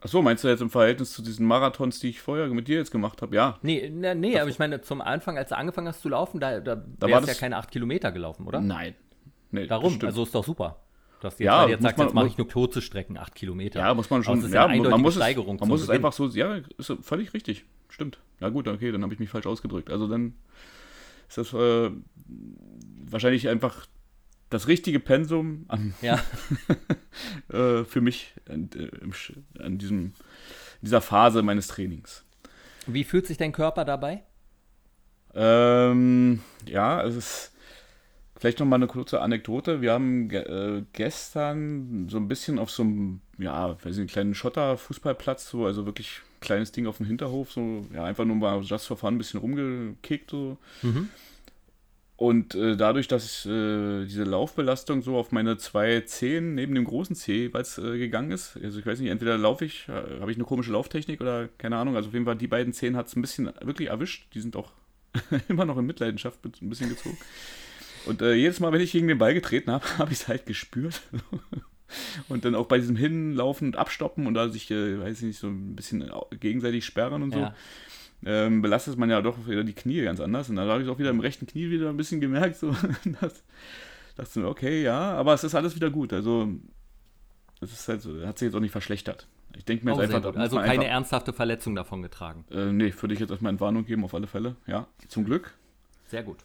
Achso, 0.00 0.20
meinst 0.20 0.44
du 0.44 0.48
jetzt 0.48 0.60
im 0.60 0.68
Verhältnis 0.68 1.12
zu 1.12 1.22
diesen 1.22 1.46
Marathons, 1.46 1.98
die 1.98 2.10
ich 2.10 2.20
vorher 2.20 2.46
mit 2.48 2.68
dir 2.68 2.76
jetzt 2.76 2.90
gemacht 2.90 3.22
habe? 3.22 3.34
Ja. 3.34 3.58
Nee, 3.62 3.90
nee, 3.90 4.14
nee 4.14 4.38
aber 4.38 4.50
ich 4.50 4.58
meine, 4.58 4.82
zum 4.82 5.00
Anfang, 5.00 5.38
als 5.38 5.48
du 5.48 5.56
angefangen 5.56 5.88
hast 5.88 6.02
zu 6.02 6.10
laufen, 6.10 6.40
da, 6.40 6.60
da, 6.60 6.76
da 6.76 7.08
wärst 7.08 7.28
ja 7.28 7.34
keine 7.34 7.56
acht 7.56 7.70
Kilometer 7.70 8.12
gelaufen, 8.12 8.46
oder? 8.46 8.60
Nein. 8.60 8.94
Nee, 9.50 9.68
Warum? 9.70 9.98
Also 10.02 10.24
ist 10.24 10.34
doch 10.34 10.44
super. 10.44 10.83
Dass 11.24 11.38
jetzt, 11.38 11.46
ja, 11.46 11.66
jetzt 11.66 11.82
sagst, 11.82 11.96
man, 11.96 12.06
jetzt 12.06 12.14
mache 12.14 12.26
ich 12.26 12.36
nur 12.36 12.46
kurze 12.46 12.82
Strecken, 12.82 13.16
acht 13.16 13.34
Kilometer. 13.34 13.80
Ja, 13.80 13.94
muss 13.94 14.10
man 14.10 14.22
schon. 14.22 14.46
ja, 14.52 14.68
man 14.68 15.00
muss 15.00 15.14
Steigerung 15.14 15.54
es, 15.54 15.60
man 15.60 15.70
muss 15.70 15.80
es 15.80 15.88
einfach 15.88 16.12
so, 16.12 16.28
ja, 16.28 16.60
ist 16.76 16.92
völlig 17.00 17.32
richtig. 17.32 17.64
stimmt. 17.88 18.18
Ja 18.40 18.50
gut, 18.50 18.68
okay, 18.68 18.92
dann 18.92 19.02
habe 19.02 19.14
ich 19.14 19.20
mich 19.20 19.30
falsch 19.30 19.46
ausgedrückt. 19.46 19.88
Also 19.90 20.06
dann 20.06 20.34
ist 21.26 21.38
das 21.38 21.54
äh, 21.54 21.90
wahrscheinlich 23.06 23.48
einfach 23.48 23.86
das 24.50 24.68
richtige 24.68 25.00
Pensum 25.00 25.64
an, 25.68 25.94
Ja. 26.02 26.22
äh, 27.48 27.84
für 27.84 28.02
mich 28.02 28.34
an, 28.46 28.68
äh, 28.76 29.62
an 29.62 29.78
diesem, 29.78 30.12
dieser 30.82 31.00
Phase 31.00 31.42
meines 31.42 31.68
Trainings. 31.68 32.22
Wie 32.86 33.04
fühlt 33.04 33.26
sich 33.26 33.38
dein 33.38 33.52
Körper 33.52 33.86
dabei? 33.86 34.24
Ähm, 35.34 36.42
ja, 36.66 37.02
es 37.02 37.16
ist 37.16 37.53
vielleicht 38.38 38.58
noch 38.60 38.66
mal 38.66 38.76
eine 38.76 38.86
kurze 38.86 39.20
Anekdote. 39.20 39.80
Wir 39.80 39.92
haben 39.92 40.30
äh, 40.30 40.82
gestern 40.92 42.08
so 42.08 42.16
ein 42.18 42.28
bisschen 42.28 42.58
auf 42.58 42.70
so 42.70 42.82
einem, 42.82 43.20
ja, 43.38 43.76
weiß 43.84 43.96
nicht, 43.98 44.12
kleinen 44.12 44.34
Schotter-Fußballplatz, 44.34 45.48
so, 45.50 45.66
also 45.66 45.86
wirklich 45.86 46.20
kleines 46.40 46.72
Ding 46.72 46.86
auf 46.86 46.98
dem 46.98 47.06
Hinterhof, 47.06 47.52
so, 47.52 47.86
ja, 47.94 48.04
einfach 48.04 48.24
nur 48.24 48.36
mal 48.36 48.60
just 48.62 48.86
for 48.86 48.96
fun 48.96 49.14
ein 49.14 49.18
bisschen 49.18 49.40
rumgekickt, 49.40 50.30
so. 50.30 50.58
Mhm. 50.82 51.08
Und 52.16 52.54
äh, 52.54 52.76
dadurch, 52.76 53.08
dass 53.08 53.44
äh, 53.44 54.04
diese 54.04 54.22
Laufbelastung 54.22 55.02
so 55.02 55.16
auf 55.16 55.32
meine 55.32 55.56
zwei 55.56 56.00
Zehen 56.02 56.54
neben 56.54 56.74
dem 56.76 56.84
großen 56.84 57.16
Zeh 57.16 57.46
jeweils 57.46 57.76
äh, 57.78 57.98
gegangen 57.98 58.30
ist, 58.30 58.56
also 58.62 58.78
ich 58.78 58.86
weiß 58.86 59.00
nicht, 59.00 59.10
entweder 59.10 59.36
laufe 59.36 59.64
ich, 59.64 59.88
äh, 59.88 60.20
habe 60.20 60.30
ich 60.30 60.36
eine 60.36 60.44
komische 60.44 60.70
Lauftechnik 60.70 61.20
oder 61.20 61.48
keine 61.58 61.76
Ahnung, 61.76 61.96
also 61.96 62.08
auf 62.08 62.12
jeden 62.14 62.24
Fall 62.24 62.36
die 62.36 62.46
beiden 62.46 62.72
Zehen 62.72 62.96
hat 62.96 63.08
es 63.08 63.16
ein 63.16 63.20
bisschen 63.22 63.46
wirklich 63.62 63.88
erwischt, 63.88 64.26
die 64.32 64.40
sind 64.40 64.54
auch 64.54 64.70
immer 65.48 65.64
noch 65.64 65.76
in 65.76 65.86
Mitleidenschaft 65.86 66.44
mit- 66.44 66.62
ein 66.62 66.68
bisschen 66.68 66.88
gezogen. 66.88 67.16
Und 68.06 68.22
äh, 68.22 68.34
jedes 68.34 68.60
Mal, 68.60 68.72
wenn 68.72 68.80
ich 68.80 68.92
gegen 68.92 69.08
den 69.08 69.18
Ball 69.18 69.34
getreten 69.34 69.70
habe, 69.70 69.84
habe 69.98 70.12
ich 70.12 70.20
es 70.20 70.28
halt 70.28 70.46
gespürt. 70.46 71.02
und 72.28 72.44
dann 72.44 72.54
auch 72.54 72.66
bei 72.66 72.78
diesem 72.78 72.96
Hinlaufen 72.96 73.68
und 73.68 73.76
Abstoppen 73.76 74.26
und 74.26 74.34
da 74.34 74.48
sich, 74.48 74.70
äh, 74.70 75.00
weiß 75.00 75.18
ich 75.18 75.24
nicht, 75.28 75.38
so 75.38 75.48
ein 75.48 75.74
bisschen 75.76 76.10
gegenseitig 76.40 76.84
sperren 76.84 77.22
und 77.22 77.32
so, 77.32 77.38
Ja. 77.40 77.54
ähm, 78.26 78.62
belastet 78.62 78.98
man 78.98 79.10
ja 79.10 79.20
doch 79.22 79.46
wieder 79.46 79.64
die 79.64 79.72
Knie 79.74 80.02
ganz 80.02 80.20
anders. 80.20 80.48
Und 80.50 80.56
dann 80.56 80.68
habe 80.68 80.82
ich 80.82 80.88
auch 80.88 80.98
wieder 80.98 81.10
im 81.10 81.20
rechten 81.20 81.46
Knie 81.46 81.70
wieder 81.70 81.88
ein 81.90 81.96
bisschen 81.96 82.20
gemerkt, 82.20 82.56
so, 82.56 82.70
dass, 83.20 83.42
dachte 84.16 84.40
mir, 84.40 84.48
okay, 84.48 84.82
ja, 84.82 85.12
aber 85.14 85.34
es 85.34 85.44
ist 85.44 85.54
alles 85.54 85.74
wieder 85.74 85.90
gut. 85.90 86.12
Also, 86.12 86.48
es 87.60 87.72
ist 87.72 87.88
halt 87.88 88.02
so, 88.02 88.26
hat 88.26 88.38
sich 88.38 88.46
jetzt 88.46 88.54
auch 88.56 88.60
nicht 88.60 88.72
verschlechtert. 88.72 89.26
Ich 89.56 89.64
denke 89.64 89.84
mir 89.84 89.92
jetzt 89.92 90.08
sehr 90.08 90.16
einfach, 90.16 90.34
Also 90.36 90.56
keine 90.56 90.70
einfach, 90.72 90.84
ernsthafte 90.86 91.32
Verletzung 91.32 91.76
davon 91.76 92.02
getragen. 92.02 92.44
äh, 92.50 92.72
nee, 92.72 92.92
würde 93.00 93.14
ich 93.14 93.20
jetzt 93.20 93.30
erstmal 93.30 93.50
Entwarnung 93.50 93.84
geben, 93.86 94.04
auf 94.04 94.12
alle 94.14 94.26
Fälle. 94.26 94.56
Ja, 94.66 94.88
zum 95.06 95.24
Glück. 95.24 95.54
Sehr 96.06 96.24
gut. 96.24 96.38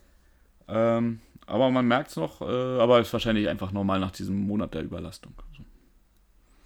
Ähm, 0.68 1.20
aber 1.50 1.72
man 1.72 1.88
merkt 1.88 2.12
es 2.12 2.16
noch, 2.16 2.42
äh, 2.42 2.46
aber 2.46 3.00
ist 3.00 3.12
wahrscheinlich 3.12 3.50
einfach 3.50 3.72
normal 3.72 4.00
nach 4.00 4.12
diesem 4.12 4.48
Monat 4.48 4.74
der 4.74 4.84
Überlastung. 4.84 5.34
So. 5.58 5.64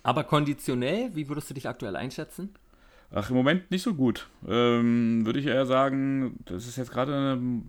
Aber 0.03 0.25
konditionell, 0.25 1.11
wie 1.15 1.29
würdest 1.29 1.49
du 1.49 1.53
dich 1.53 1.67
aktuell 1.67 1.95
einschätzen? 1.95 2.53
Ach, 3.11 3.29
im 3.29 3.35
Moment 3.35 3.71
nicht 3.71 3.83
so 3.83 3.93
gut. 3.93 4.27
Ähm, 4.47 5.25
Würde 5.25 5.39
ich 5.39 5.45
eher 5.45 5.65
sagen, 5.65 6.39
das 6.45 6.67
ist 6.67 6.77
jetzt 6.77 6.91
gerade 6.91 7.13
eine, 7.13 7.61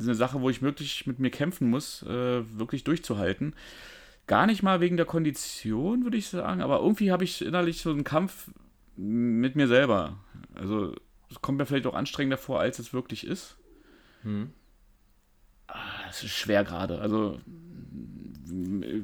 eine 0.00 0.14
Sache, 0.14 0.40
wo 0.40 0.50
ich 0.50 0.62
wirklich 0.62 1.06
mit 1.06 1.18
mir 1.18 1.30
kämpfen 1.30 1.70
muss, 1.70 2.02
äh, 2.02 2.42
wirklich 2.58 2.84
durchzuhalten. 2.84 3.54
Gar 4.26 4.46
nicht 4.46 4.62
mal 4.62 4.80
wegen 4.80 4.96
der 4.96 5.06
Kondition, 5.06 6.04
würde 6.04 6.16
ich 6.16 6.28
sagen, 6.28 6.60
aber 6.60 6.80
irgendwie 6.80 7.12
habe 7.12 7.24
ich 7.24 7.44
innerlich 7.44 7.80
so 7.80 7.90
einen 7.90 8.04
Kampf 8.04 8.50
mit 8.96 9.56
mir 9.56 9.68
selber. 9.68 10.18
Also, 10.54 10.94
es 11.30 11.40
kommt 11.40 11.58
mir 11.58 11.66
vielleicht 11.66 11.86
auch 11.86 11.94
anstrengender 11.94 12.38
vor, 12.38 12.60
als 12.60 12.78
es 12.78 12.92
wirklich 12.92 13.26
ist. 13.26 13.56
Hm. 14.22 14.50
Es 16.08 16.22
ist 16.22 16.32
schwer 16.32 16.64
gerade. 16.64 17.00
Also 17.00 17.40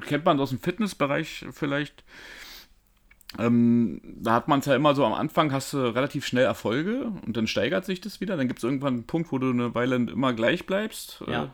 kennt 0.07 0.25
man 0.25 0.39
aus 0.39 0.49
dem 0.49 0.59
Fitnessbereich 0.59 1.45
vielleicht. 1.51 2.03
Ähm, 3.39 3.99
da 4.03 4.33
hat 4.33 4.47
man 4.47 4.59
es 4.59 4.67
ja 4.67 4.75
immer 4.75 4.93
so 4.93 5.05
am 5.05 5.13
Anfang, 5.13 5.51
hast 5.51 5.73
du 5.73 5.77
relativ 5.77 6.25
schnell 6.25 6.45
Erfolge 6.45 7.11
und 7.25 7.35
dann 7.35 7.47
steigert 7.47 7.85
sich 7.85 7.99
das 7.99 8.21
wieder. 8.21 8.37
Dann 8.37 8.47
gibt 8.47 8.59
es 8.59 8.63
irgendwann 8.63 8.93
einen 8.93 9.07
Punkt, 9.07 9.31
wo 9.31 9.39
du 9.39 9.49
eine 9.49 9.73
Weile 9.73 9.95
immer 9.95 10.33
gleich 10.33 10.65
bleibst. 10.65 11.23
Ja. 11.27 11.45
Äh, 11.45 11.47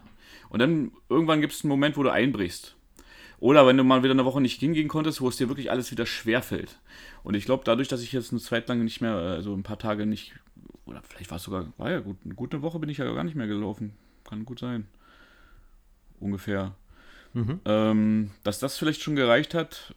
und 0.49 0.59
dann 0.59 0.91
irgendwann 1.09 1.41
gibt 1.41 1.53
es 1.53 1.63
einen 1.63 1.69
Moment, 1.69 1.95
wo 1.95 2.03
du 2.03 2.09
einbrichst. 2.09 2.75
Oder 3.39 3.65
wenn 3.65 3.77
du 3.77 3.85
mal 3.85 4.03
wieder 4.03 4.11
eine 4.11 4.25
Woche 4.25 4.41
nicht 4.41 4.59
hingehen 4.59 4.89
konntest, 4.89 5.21
wo 5.21 5.29
es 5.29 5.37
dir 5.37 5.47
wirklich 5.47 5.71
alles 5.71 5.91
wieder 5.91 6.05
schwer 6.05 6.41
fällt. 6.41 6.79
Und 7.23 7.35
ich 7.35 7.45
glaube, 7.45 7.63
dadurch, 7.63 7.87
dass 7.87 8.01
ich 8.01 8.11
jetzt 8.11 8.31
eine 8.31 8.41
Zeit 8.41 8.67
lang 8.67 8.83
nicht 8.83 8.99
mehr, 8.99 9.13
also 9.13 9.53
ein 9.53 9.63
paar 9.63 9.79
Tage 9.79 10.05
nicht, 10.05 10.33
oder 10.85 11.01
vielleicht 11.07 11.29
war 11.29 11.37
es 11.37 11.43
sogar, 11.43 11.67
war 11.77 11.89
ja 11.89 11.99
gut, 11.99 12.17
eine 12.25 12.33
gute 12.33 12.61
Woche 12.61 12.79
bin 12.79 12.89
ich 12.89 12.97
ja 12.97 13.09
gar 13.13 13.23
nicht 13.23 13.35
mehr 13.35 13.47
gelaufen. 13.47 13.93
Kann 14.25 14.43
gut 14.43 14.59
sein. 14.59 14.87
Ungefähr. 16.19 16.75
Mhm. 17.33 17.59
Ähm, 17.65 18.31
dass 18.43 18.59
das 18.59 18.77
vielleicht 18.77 19.01
schon 19.01 19.15
gereicht 19.15 19.53
hat, 19.53 19.93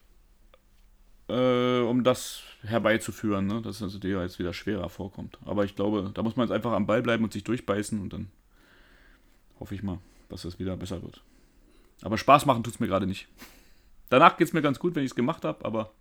äh, 1.29 1.81
um 1.81 2.05
das 2.05 2.43
herbeizuführen, 2.63 3.47
ne? 3.47 3.63
dass 3.63 3.77
es 3.77 3.83
also 3.83 3.99
dir 3.99 4.21
jetzt 4.23 4.39
wieder 4.39 4.53
schwerer 4.53 4.89
vorkommt. 4.89 5.39
Aber 5.45 5.65
ich 5.65 5.75
glaube, 5.75 6.11
da 6.15 6.23
muss 6.23 6.37
man 6.37 6.47
jetzt 6.47 6.55
einfach 6.55 6.73
am 6.73 6.87
Ball 6.87 7.03
bleiben 7.03 7.25
und 7.25 7.33
sich 7.33 7.45
durchbeißen 7.45 8.01
und 8.01 8.13
dann 8.13 8.31
hoffe 9.59 9.75
ich 9.75 9.83
mal, 9.83 9.99
dass 10.29 10.45
es 10.45 10.59
wieder 10.59 10.77
besser 10.77 11.03
wird. 11.03 11.23
Aber 12.03 12.19
Spaß 12.19 12.47
machen 12.47 12.63
tut 12.63 12.75
es 12.75 12.81
mir 12.81 12.87
gerade 12.89 13.07
nicht. 13.07 13.29
Danach 14.11 14.37
geht 14.37 14.49
es 14.49 14.53
mir 14.53 14.63
ganz 14.63 14.79
gut, 14.79 14.95
wenn 14.95 15.05
ich 15.05 15.11
es 15.13 15.15
gemacht 15.15 15.45
habe, 15.45 15.65
aber 15.65 15.93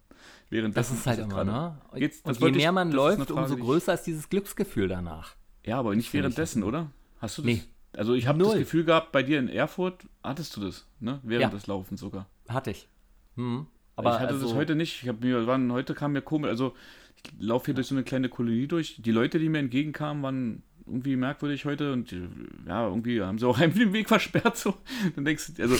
während 0.50 0.76
Das 0.76 0.92
ist 0.92 1.08
halt 1.08 1.20
immer, 1.20 1.44
ne? 1.44 1.78
Geht's- 1.96 2.22
das 2.24 2.38
Und 2.38 2.44
je 2.44 2.50
ich- 2.52 2.58
mehr 2.58 2.72
man 2.72 2.92
das 2.92 3.00
eine 3.00 3.16
läuft, 3.18 3.32
umso 3.32 3.56
ich- 3.56 3.62
größer 3.62 3.94
ist 3.94 4.04
dieses 4.04 4.30
Glücksgefühl 4.30 4.88
danach. 4.88 5.36
Ja, 5.64 5.80
aber 5.80 5.96
nicht 5.96 6.08
ich 6.08 6.14
währenddessen, 6.14 6.64
oder? 6.64 6.92
Hast 7.20 7.38
du 7.38 7.44
das? 7.44 7.52
Nee. 7.52 7.64
Also 7.94 8.14
ich 8.14 8.28
habe 8.28 8.40
das. 8.40 8.54
Gefühl 8.56 8.84
gehabt, 8.86 9.12
bei 9.12 9.24
dir 9.24 9.40
in 9.40 9.50
Erfurt 9.50 10.06
hattest 10.24 10.56
du 10.56 10.62
das, 10.62 10.88
ne? 11.00 11.20
Während 11.24 11.42
Ja. 11.42 11.50
des 11.50 11.68
Laufens 11.68 12.00
sogar. 12.00 12.28
Hatte 12.48 12.72
ich. 12.72 12.88
Hm. 13.36 13.68
Aber 13.96 14.14
ich 14.16 14.20
hatte 14.20 14.34
also, 14.34 14.48
das 14.48 14.56
heute 14.56 14.76
nicht. 14.76 15.04
Ich 15.04 15.10
hab 15.10 15.22
mir, 15.22 15.46
waren, 15.48 15.72
heute 15.72 15.94
kam 15.94 16.14
mir 16.14 16.22
komisch, 16.22 16.50
also 16.50 16.74
ich 17.18 17.32
laufe 17.40 17.66
hier 17.66 17.74
durch 17.74 17.88
so 17.88 17.96
eine 17.96 18.04
kleine 18.04 18.30
Kolonie 18.30 18.68
durch. 18.68 19.02
Die 19.02 19.12
Leute, 19.12 19.40
die 19.40 19.50
mir 19.50 19.60
entgegenkamen, 19.60 20.24
waren 20.24 20.64
irgendwie 20.86 21.16
merkwürdig 21.16 21.66
heute 21.66 21.94
und 21.94 22.12
die, 22.12 22.28
ja, 22.68 22.88
irgendwie 22.88 23.22
haben 23.22 23.38
sie 23.38 23.46
auch 23.48 23.60
einfach 23.60 23.78
den 23.78 23.94
Weg 23.94 24.08
versperrt. 24.08 24.58
So. 24.58 24.76
Dann 25.16 25.26
denkst 25.26 25.54
du, 25.56 25.62
also, 25.62 25.76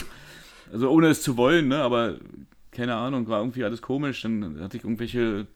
also 0.72 0.90
ohne 0.90 1.08
es 1.08 1.22
zu 1.22 1.36
wollen, 1.36 1.68
ne? 1.68 1.78
Aber 1.78 2.18
keine 2.70 2.94
Ahnung, 2.94 3.28
war 3.28 3.40
irgendwie 3.40 3.64
alles 3.64 3.82
komisch. 3.82 4.22
Dann 4.22 4.60
hatte 4.60 4.76
ich 4.76 4.84
irgendwelche 4.84 5.46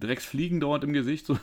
Drecksfliegen 0.00 0.60
dort 0.60 0.84
im 0.84 0.92
Gesicht. 0.92 1.26
So. 1.26 1.38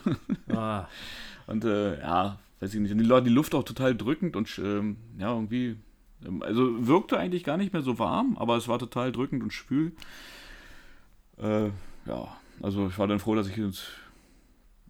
Ah, 0.48 0.88
Und 1.46 1.64
äh, 1.64 2.00
ja, 2.00 2.38
weiß 2.62 2.74
ich 2.74 2.80
nicht. 2.80 2.94
Die, 2.94 3.24
die 3.24 3.30
Luft 3.30 3.54
auch 3.54 3.64
total 3.64 3.96
drückend 3.96 4.36
und 4.36 4.58
ähm, 4.62 4.96
ja, 5.18 5.34
irgendwie. 5.34 5.76
ähm, 6.24 6.42
Also 6.42 6.86
wirkte 6.86 7.18
eigentlich 7.18 7.44
gar 7.44 7.56
nicht 7.56 7.72
mehr 7.72 7.82
so 7.82 7.98
warm, 7.98 8.36
aber 8.38 8.56
es 8.56 8.68
war 8.68 8.78
total 8.78 9.10
drückend 9.10 9.42
und 9.42 9.52
schwül. 9.52 9.92
Äh, 11.38 11.70
ja, 12.06 12.36
also 12.62 12.86
ich 12.86 12.98
war 12.98 13.08
dann 13.08 13.18
froh, 13.18 13.34
dass 13.34 13.48
ich 13.48 13.56
jetzt 13.56 13.88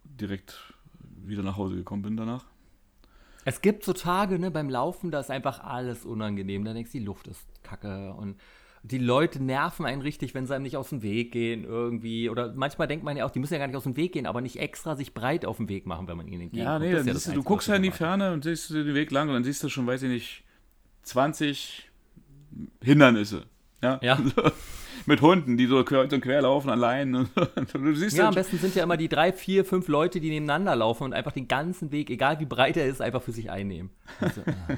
direkt 0.03 0.73
wieder 1.25 1.41
nach 1.41 1.57
Hause 1.57 1.75
gekommen 1.75 2.03
bin 2.03 2.15
danach. 2.15 2.45
Es 3.45 3.61
gibt 3.61 3.83
so 3.83 3.91
Tage, 3.93 4.39
ne, 4.39 4.51
beim 4.51 4.69
Laufen, 4.69 5.11
da 5.11 5.19
ist 5.19 5.31
einfach 5.31 5.63
alles 5.63 6.05
unangenehm. 6.05 6.63
Da 6.63 6.73
denkst 6.73 6.91
du, 6.91 6.99
die 6.99 7.03
Luft 7.05 7.27
ist 7.27 7.41
kacke 7.63 8.13
und 8.13 8.35
die 8.85 8.97
Leute 8.97 9.41
nerven 9.41 9.85
einen 9.85 10.01
richtig, 10.01 10.33
wenn 10.33 10.45
sie 10.45 10.53
einem 10.53 10.63
nicht 10.63 10.75
aus 10.75 10.89
dem 10.89 11.01
Weg 11.01 11.31
gehen 11.31 11.63
irgendwie. 11.63 12.29
Oder 12.29 12.53
manchmal 12.53 12.87
denkt 12.87 13.05
man 13.05 13.15
ja 13.15 13.25
auch, 13.25 13.31
die 13.31 13.39
müssen 13.39 13.53
ja 13.53 13.59
gar 13.59 13.67
nicht 13.67 13.77
aus 13.77 13.83
dem 13.83 13.95
Weg 13.95 14.11
gehen, 14.11 14.25
aber 14.25 14.41
nicht 14.41 14.57
extra 14.59 14.95
sich 14.97 15.13
breit 15.13 15.45
auf 15.45 15.55
dem 15.57 15.69
Weg 15.69 15.85
machen, 15.85 16.07
wenn 16.09 16.17
man 16.17 16.27
ihnen 16.27 16.43
entgegenkommt. 16.43 16.83
Ja, 16.83 16.87
nee, 16.87 16.91
Das 16.91 17.05
dann 17.05 17.15
ist 17.15 17.23
siehst 17.23 17.27
du, 17.27 17.31
das 17.31 17.43
du 17.43 17.43
guckst 17.43 17.69
halt 17.69 17.77
in 17.77 17.83
die. 17.83 17.91
Ferne 17.91 18.33
und 18.33 18.43
siehst 18.43 18.71
den 18.71 18.93
Weg 18.93 19.11
lang 19.11 19.29
und 19.29 19.35
dann 19.35 19.43
siehst 19.45 19.63
du 19.63 19.69
schon, 19.69 19.87
weiß 19.87 20.03
ich 20.03 20.09
nicht, 20.09 20.43
20 21.03 21.89
Hindernisse. 22.81 23.43
Ja. 23.81 23.99
Ja. 24.01 24.19
Mit 25.05 25.21
Hunden, 25.21 25.57
die 25.57 25.65
so 25.65 25.83
kreuz 25.83 26.13
und 26.13 26.21
quer 26.21 26.41
laufen 26.41 26.69
allein. 26.69 27.15
Und 27.15 27.29
du 27.73 27.95
siehst 27.95 28.17
Ja, 28.17 28.27
am 28.29 28.35
besten 28.35 28.57
sind 28.57 28.75
ja 28.75 28.83
immer 28.83 28.97
die 28.97 29.09
drei, 29.09 29.33
vier, 29.33 29.65
fünf 29.65 29.87
Leute, 29.87 30.19
die 30.19 30.29
nebeneinander 30.29 30.75
laufen 30.75 31.03
und 31.03 31.13
einfach 31.13 31.31
den 31.31 31.47
ganzen 31.47 31.91
Weg, 31.91 32.09
egal 32.09 32.39
wie 32.39 32.45
breit 32.45 32.77
er 32.77 32.85
ist, 32.85 33.01
einfach 33.01 33.21
für 33.21 33.31
sich 33.31 33.51
einnehmen. 33.51 33.89
Also, 34.19 34.41
ja. 34.47 34.77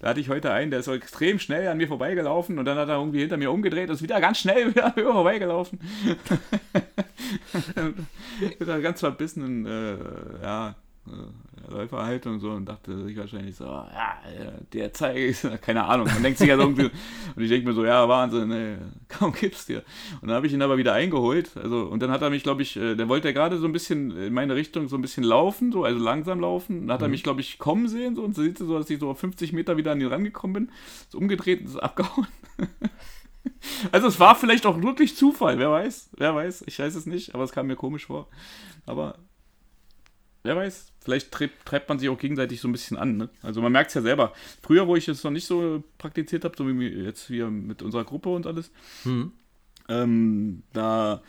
Da 0.00 0.08
hatte 0.08 0.20
ich 0.20 0.28
heute 0.28 0.52
einen, 0.52 0.70
der 0.70 0.80
ist 0.80 0.86
so 0.86 0.94
extrem 0.94 1.38
schnell 1.38 1.68
an 1.68 1.76
mir 1.76 1.88
vorbeigelaufen 1.88 2.58
und 2.58 2.64
dann 2.64 2.78
hat 2.78 2.88
er 2.88 2.96
irgendwie 2.96 3.20
hinter 3.20 3.36
mir 3.36 3.50
umgedreht 3.50 3.88
und 3.88 3.96
ist 3.96 4.02
wieder 4.02 4.20
ganz 4.20 4.38
schnell 4.38 4.68
wieder 4.74 4.86
an 4.86 4.92
mir 4.96 5.04
vorbeigelaufen. 5.04 5.80
Mit 8.58 8.68
einer 8.68 8.80
ganz 8.80 9.00
verbissenen 9.00 9.66
äh, 9.66 9.96
ja, 10.42 10.74
Läuferhaltung 11.68 12.34
und 12.34 12.40
so 12.40 12.50
und 12.50 12.66
dachte 12.66 13.04
sich 13.04 13.16
wahrscheinlich 13.16 13.56
so, 13.56 13.64
ja, 13.64 14.18
äh, 14.24 14.52
der 14.72 14.92
zeige 14.92 15.26
ich, 15.26 15.40
keine 15.60 15.84
Ahnung. 15.84 16.06
Man 16.06 16.22
denkt 16.22 16.38
sich 16.38 16.48
ja 16.48 16.56
so 16.56 16.62
irgendwie, 16.62 16.90
und 17.36 17.42
ich 17.42 17.48
denke 17.48 17.68
mir 17.68 17.74
so, 17.74 17.84
ja, 17.84 18.08
Wahnsinn, 18.08 18.50
ey, 18.52 18.76
kaum 19.08 19.32
gibt's 19.32 19.66
dir. 19.66 19.82
Und 20.20 20.28
dann 20.28 20.36
habe 20.36 20.46
ich 20.46 20.52
ihn 20.52 20.62
aber 20.62 20.76
wieder 20.76 20.92
eingeholt. 20.92 21.56
Also, 21.56 21.82
und 21.82 22.00
dann 22.00 22.10
hat 22.10 22.22
er 22.22 22.30
mich, 22.30 22.44
glaube 22.44 22.62
ich, 22.62 22.76
äh, 22.76 22.94
der 22.94 23.08
wollte 23.08 23.28
ja 23.28 23.32
gerade 23.32 23.58
so 23.58 23.66
ein 23.66 23.72
bisschen 23.72 24.16
in 24.16 24.32
meine 24.32 24.54
Richtung 24.54 24.88
so 24.88 24.96
ein 24.96 25.02
bisschen 25.02 25.24
laufen, 25.24 25.72
so, 25.72 25.84
also 25.84 25.98
langsam 25.98 26.40
laufen. 26.40 26.86
Dann 26.86 26.94
hat 26.94 27.02
er 27.02 27.08
mich, 27.08 27.24
glaube 27.24 27.40
ich, 27.40 27.58
kommen 27.58 27.88
sehen, 27.88 28.14
so, 28.14 28.22
und 28.22 28.36
so 28.36 28.42
sieht 28.42 28.58
so, 28.58 28.78
dass 28.78 28.88
ich 28.88 29.00
so 29.00 29.10
auf 29.10 29.18
50 29.18 29.52
Meter 29.52 29.76
wieder 29.76 29.92
an 29.92 30.00
ihn 30.00 30.06
rangekommen 30.06 30.54
bin, 30.54 30.74
ist 31.00 31.14
umgedreht 31.14 31.60
und 31.60 31.66
ist 31.66 31.76
abgehauen. 31.76 32.28
Also 33.90 34.06
es 34.06 34.20
war 34.20 34.36
vielleicht 34.36 34.66
auch 34.66 34.80
wirklich 34.82 35.16
Zufall, 35.16 35.58
wer 35.58 35.70
weiß, 35.70 36.10
wer 36.16 36.34
weiß, 36.34 36.62
ich 36.66 36.78
weiß 36.78 36.94
es 36.94 37.06
nicht, 37.06 37.34
aber 37.34 37.42
es 37.42 37.50
kam 37.50 37.66
mir 37.66 37.74
komisch 37.74 38.06
vor. 38.06 38.28
Aber 38.86 39.16
wer 40.42 40.56
weiß, 40.56 40.92
vielleicht 41.00 41.30
treibt, 41.30 41.64
treibt 41.66 41.88
man 41.88 41.98
sich 41.98 42.08
auch 42.08 42.18
gegenseitig 42.18 42.60
so 42.60 42.68
ein 42.68 42.72
bisschen 42.72 42.96
an. 42.96 43.16
Ne? 43.16 43.28
Also 43.42 43.60
man 43.62 43.72
merkt 43.72 43.88
es 43.90 43.94
ja 43.94 44.02
selber. 44.02 44.32
Früher, 44.62 44.86
wo 44.86 44.96
ich 44.96 45.08
es 45.08 45.22
noch 45.24 45.30
nicht 45.30 45.46
so 45.46 45.82
praktiziert 45.98 46.44
habe, 46.44 46.54
so 46.56 46.66
wie 46.68 46.88
jetzt 46.88 47.26
hier 47.26 47.48
mit 47.50 47.82
unserer 47.82 48.04
Gruppe 48.04 48.28
und 48.30 48.46
alles, 48.46 48.70
Hm. 49.04 49.32
ähm, 49.88 50.62
da 50.72 51.22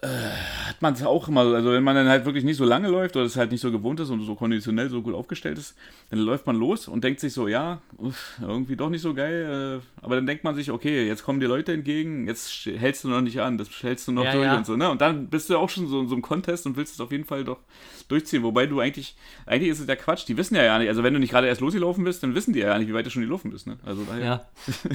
hat 0.00 0.80
man 0.80 0.94
es 0.94 1.02
auch 1.02 1.26
immer, 1.26 1.40
also 1.40 1.72
wenn 1.72 1.82
man 1.82 1.96
dann 1.96 2.08
halt 2.08 2.24
wirklich 2.24 2.44
nicht 2.44 2.56
so 2.56 2.64
lange 2.64 2.86
läuft 2.88 3.16
oder 3.16 3.24
es 3.24 3.36
halt 3.36 3.50
nicht 3.50 3.60
so 3.60 3.72
gewohnt 3.72 3.98
ist 3.98 4.10
und 4.10 4.24
so 4.24 4.36
konditionell 4.36 4.88
so 4.90 5.02
gut 5.02 5.12
aufgestellt 5.12 5.58
ist, 5.58 5.74
dann 6.10 6.20
läuft 6.20 6.46
man 6.46 6.54
los 6.54 6.86
und 6.86 7.02
denkt 7.02 7.18
sich 7.18 7.32
so, 7.32 7.48
ja, 7.48 7.80
uff, 7.96 8.38
irgendwie 8.40 8.76
doch 8.76 8.90
nicht 8.90 9.02
so 9.02 9.12
geil, 9.12 9.80
äh, 9.82 10.04
aber 10.04 10.14
dann 10.14 10.26
denkt 10.26 10.44
man 10.44 10.54
sich, 10.54 10.70
okay, 10.70 11.04
jetzt 11.04 11.24
kommen 11.24 11.40
die 11.40 11.46
Leute 11.46 11.72
entgegen, 11.72 12.28
jetzt 12.28 12.48
hältst 12.66 13.02
du 13.02 13.08
noch 13.08 13.20
nicht 13.22 13.40
an, 13.40 13.58
das 13.58 13.68
hältst 13.82 14.06
du 14.06 14.12
noch 14.12 14.22
Ja, 14.22 14.32
durch 14.32 14.44
ja. 14.44 14.56
und 14.56 14.66
so, 14.66 14.76
ne? 14.76 14.88
Und 14.88 15.00
dann 15.00 15.26
bist 15.26 15.50
du 15.50 15.58
auch 15.58 15.68
schon 15.68 15.88
so 15.88 16.00
in 16.00 16.06
so 16.08 16.14
einem 16.14 16.22
Contest 16.22 16.66
und 16.66 16.76
willst 16.76 16.94
es 16.94 17.00
auf 17.00 17.10
jeden 17.10 17.24
Fall 17.24 17.42
doch 17.42 17.58
durchziehen, 18.06 18.44
wobei 18.44 18.66
du 18.66 18.78
eigentlich, 18.78 19.16
eigentlich 19.46 19.70
ist 19.70 19.80
es 19.80 19.86
der 19.86 19.96
Quatsch, 19.96 20.26
die 20.28 20.36
wissen 20.36 20.54
ja 20.54 20.62
ja 20.62 20.78
nicht, 20.78 20.88
also 20.88 21.02
wenn 21.02 21.12
du 21.12 21.18
nicht 21.18 21.30
gerade 21.30 21.48
erst 21.48 21.60
losgelaufen 21.60 22.04
bist, 22.04 22.22
dann 22.22 22.36
wissen 22.36 22.52
die 22.52 22.60
ja 22.60 22.78
nicht, 22.78 22.88
wie 22.88 22.94
weit 22.94 23.04
du 23.06 23.10
schon 23.10 23.22
gelaufen 23.22 23.50
bist, 23.50 23.66
ne? 23.66 23.78
Also 23.84 24.04
daher 24.04 24.24
Ja. 24.24 24.46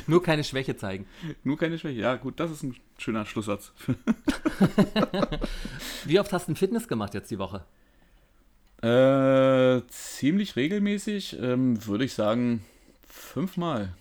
Nur 0.07 0.23
keine 0.23 0.45
Schwäche 0.45 0.77
zeigen. 0.77 1.05
nur 1.43 1.57
keine 1.57 1.77
Schwäche. 1.77 1.99
Ja, 1.99 2.15
gut, 2.15 2.39
das 2.39 2.51
ist 2.51 2.63
ein 2.63 2.75
schöner 2.97 3.25
Schlusssatz. 3.25 3.73
Wie 6.06 6.19
oft 6.19 6.32
hast 6.34 6.47
du 6.47 6.56
Fitness 6.56 6.88
gemacht 6.88 7.13
jetzt 7.13 7.32
die 7.32 7.39
Woche? 7.39 7.65
Äh, 8.82 9.82
ziemlich 9.88 10.56
regelmäßig, 10.56 11.39
ähm, 11.39 11.86
würde 11.86 12.03
ich 12.03 12.13
sagen, 12.13 12.65
fünfmal. 13.08 13.93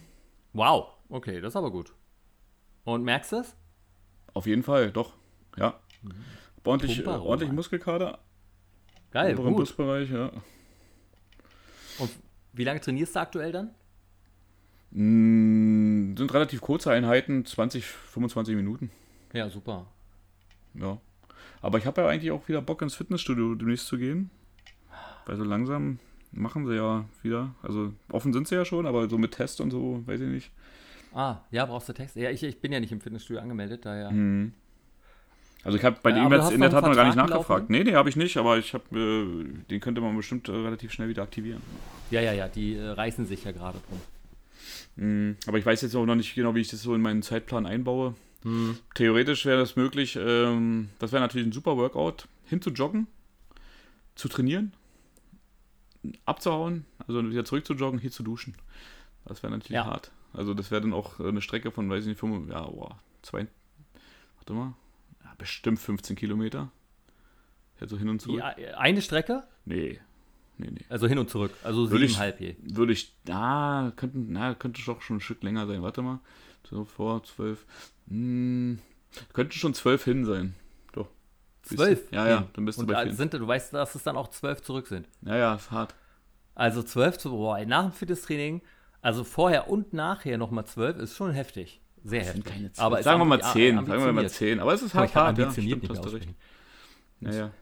Wow. 0.53 0.89
Okay, 1.09 1.41
das 1.41 1.53
ist 1.53 1.57
aber 1.57 1.71
gut. 1.71 1.93
Und 2.85 3.05
merkst 3.05 3.33
du 3.33 3.37
es? 3.37 3.55
Auf 4.35 4.47
jeden 4.47 4.63
Fall, 4.63 4.91
doch. 4.91 5.15
Ja. 5.57 5.79
Hab 6.57 6.67
Ordentlich, 6.67 6.99
äh, 6.99 7.03
Pumper, 7.03 7.19
Roman. 7.19 7.29
ordentlich 7.29 7.53
Muskelkater. 7.53 8.19
Geil, 9.11 9.35
oberen 9.35 9.53
gut. 9.53 9.59
Brustbereich, 9.59 10.11
ja. 10.11 10.33
Und 11.99 12.11
wie 12.53 12.65
lange 12.65 12.81
trainierst 12.81 13.15
du 13.15 13.21
aktuell 13.21 13.53
dann? 13.53 13.71
Mm, 14.91 16.17
sind 16.17 16.35
relativ 16.35 16.61
kurze 16.61 16.91
Einheiten, 16.91 17.45
20, 17.45 17.85
25 17.85 18.57
Minuten. 18.57 18.91
Ja, 19.33 19.49
super. 19.49 19.87
Ja. 20.75 20.99
Aber 21.61 21.79
ich 21.79 21.87
habe 21.87 22.01
ja 22.03 22.09
eigentlich 22.09 22.31
auch 22.33 22.49
wieder 22.49 22.61
Bock 22.63 22.83
ins 22.83 22.95
Fitnessstudio 22.95 23.55
demnächst 23.55 23.87
zu 23.87 23.99
gehen. 23.99 24.31
Weil 25.27 25.37
so 25.37 25.45
langsam 25.45 25.99
machen 26.33 26.67
sie 26.67 26.75
ja 26.77 27.05
wieder. 27.23 27.55
Also 27.63 27.93
offen 28.11 28.33
sind 28.33 28.49
sie 28.49 28.55
ja 28.55 28.65
schon, 28.65 28.87
aber 28.87 29.09
so 29.09 29.19
mit 29.19 29.33
Test 29.33 29.61
und 29.61 29.71
so, 29.71 30.03
weiß 30.07 30.21
ich 30.21 30.29
nicht. 30.29 30.51
Ah, 31.15 31.37
ja, 31.51 31.67
brauchst 31.67 31.89
du 31.89 31.93
Text? 31.93 32.17
Ja, 32.17 32.31
ich, 32.31 32.43
ich 32.43 32.61
bin 32.61 32.73
ja 32.73 32.81
nicht 32.81 32.91
im 32.93 33.01
Fitnessstudio 33.01 33.43
angemeldet, 33.43 33.85
daher. 33.85 34.11
Mhm. 34.11 34.55
Also 35.65 35.79
ich 35.79 35.85
habe 35.85 35.99
bei 36.03 36.11
Ja, 36.11 36.25
dem 36.25 36.33
jetzt 36.33 36.43
hast 36.45 36.53
in 36.53 36.61
der 36.61 36.71
Tat 36.71 36.85
noch 36.85 36.95
gar 36.97 37.05
nicht 37.05 37.15
nachgefragt. 37.17 37.49
laufen? 37.49 37.73
Nee, 37.73 37.85
nee, 37.85 37.95
habe 37.95 38.09
ich 38.09 38.17
nicht, 38.17 38.37
aber 38.37 38.59
ich 38.59 38.75
habe, 38.75 38.99
äh, 38.99 39.63
den 39.71 39.81
könnte 39.81 40.01
man 40.01 40.17
bestimmt 40.17 40.49
äh, 40.49 40.53
relativ 40.53 40.91
schnell 40.93 41.09
wieder 41.09 41.23
aktivieren. 41.23 41.63
Ja, 42.11 42.21
ja, 42.21 42.33
ja, 42.33 42.49
die 42.49 42.75
äh, 42.75 42.89
reißen 42.89 43.27
sich 43.27 43.45
ja 43.45 43.53
gerade 43.53 43.79
drum. 43.87 44.01
Mhm. 44.97 45.37
Aber 45.47 45.59
ich 45.59 45.67
weiß 45.67 45.83
jetzt 45.83 45.95
auch 45.95 46.05
noch 46.07 46.17
nicht 46.17 46.35
genau, 46.35 46.55
wie 46.57 46.61
ich 46.61 46.69
das 46.69 46.83
so 46.83 46.95
in 46.95 47.01
meinen 47.03 47.23
Zeitplan 47.23 47.67
einbaue. 47.67 48.15
Hm. 48.43 48.77
Theoretisch 48.95 49.45
wäre 49.47 49.59
das 49.61 49.77
möglich, 49.77 50.17
ähm, 50.21 50.89
das 50.99 51.13
wäre 51.13 51.21
natürlich 51.23 51.47
ein 51.47 51.53
super 51.53 51.77
Workout, 51.77 52.27
hinzujoggen, 52.47 53.07
zu 54.15 54.29
trainieren, 54.29 54.73
abzuhauen, 56.25 56.85
also 57.07 57.29
wieder 57.31 57.45
zurück 57.45 57.67
zu 57.67 57.75
joggen, 57.75 57.99
hier 58.01 58.11
zu 58.11 58.23
duschen. 58.23 58.55
Das 59.25 59.43
wäre 59.43 59.53
natürlich 59.53 59.77
Ja. 59.77 59.85
hart. 59.87 60.11
Also 60.33 60.55
das 60.55 60.71
wäre 60.71 60.81
dann 60.81 60.93
auch 60.93 61.21
eine 61.21 61.41
Strecke 61.43 61.71
von, 61.71 61.89
weiß 61.91 62.03
ich 62.05 62.09
nicht, 62.09 62.19
5, 62.19 62.51
ja, 62.51 62.63
boah, 62.63 62.99
zwei, 63.23 63.47
warte 64.37 64.53
mal, 64.55 64.75
ja, 65.25 65.35
bestimmt 65.39 65.79
15 65.79 66.17
Kilometer. 66.17 66.71
Ja, 67.81 67.87
so 67.89 67.99
hin 67.99 68.09
und 68.09 68.21
zurück. 68.21 68.43
eine 68.77 69.03
Strecke, 69.03 69.45
Nee, 69.65 70.01
nee, 70.59 70.71
nee. 70.71 70.85
also 70.89 71.07
hin 71.07 71.19
und 71.19 71.31
zurück, 71.31 71.53
also 71.63 71.91
Würde 71.91 72.07
siebeneinhalb 72.09 72.41
je. 72.41 72.57
Würde 72.63 72.93
ich, 72.93 73.13
na, 73.25 73.93
könnten, 73.95 74.33
na, 74.33 74.55
könnte 74.55 74.83
doch 74.85 75.01
schon 75.03 75.19
ein 75.19 75.21
Stück 75.21 75.43
länger 75.43 75.67
sein. 75.67 75.83
Warte 75.83 76.03
mal, 76.03 76.19
so 76.69 76.85
vor 76.85 77.23
zwölf, 77.25 77.67
hm, 78.09 78.79
könnte 79.33 79.57
schon 79.57 79.75
zwölf 79.75 80.05
hin 80.05 80.25
sein. 80.25 80.55
Doch. 80.93 81.09
Zwölf? 81.63 82.11
Ja, 82.13 82.29
ja, 82.29 82.49
dann 82.55 82.65
bist 82.65 82.79
du 82.79 82.83
Und 82.83 82.89
bei 82.89 83.05
vier. 83.05 83.15
sind, 83.15 83.35
du 83.35 83.47
weißt, 83.47 83.75
dass 83.75 83.95
es 83.95 84.03
dann 84.03 84.17
auch 84.17 84.29
zwölf 84.29 84.63
zurück 84.63 84.87
sind. 84.87 85.09
Ja, 85.23 85.37
ja, 85.37 85.55
ist 85.55 85.71
hart. 85.71 85.95
Also 86.55 86.83
zwölf 86.83 87.19
zu, 87.19 87.31
boah, 87.31 87.65
nach 87.65 87.85
dem 87.85 87.93
Fitnesstraining, 87.93 88.63
also 89.01 89.25
vorher 89.25 89.69
und 89.69 89.93
nachher 89.93 90.39
nochmal 90.39 90.67
zwölf, 90.67 90.99
ist 90.99 91.17
schon 91.17 91.33
heftig. 91.33 91.81
Sehr 92.05 92.25
heftig. 92.25 92.45
keine. 92.45 92.71
Aber 92.79 93.03
sagen 93.03 93.21
wir 93.21 93.25
mal 93.25 93.41
zehn, 93.41 93.77
sagen 93.87 94.05
wir 94.05 94.13
mal 94.13 94.29
zehn. 94.29 94.61
Aber 94.61 94.75
es 94.75 94.83
ist 94.83 94.95
hart, 94.95 95.15
hart, 95.15 95.39
ja, 95.39 95.51
stimmt, 95.51 95.67
nicht 95.83 95.89
hast 95.89 96.05
du 96.05 96.09
recht. 96.11 96.27
aussprechen. 96.27 96.37
Ja, 97.21 97.33
ja. 97.33 97.51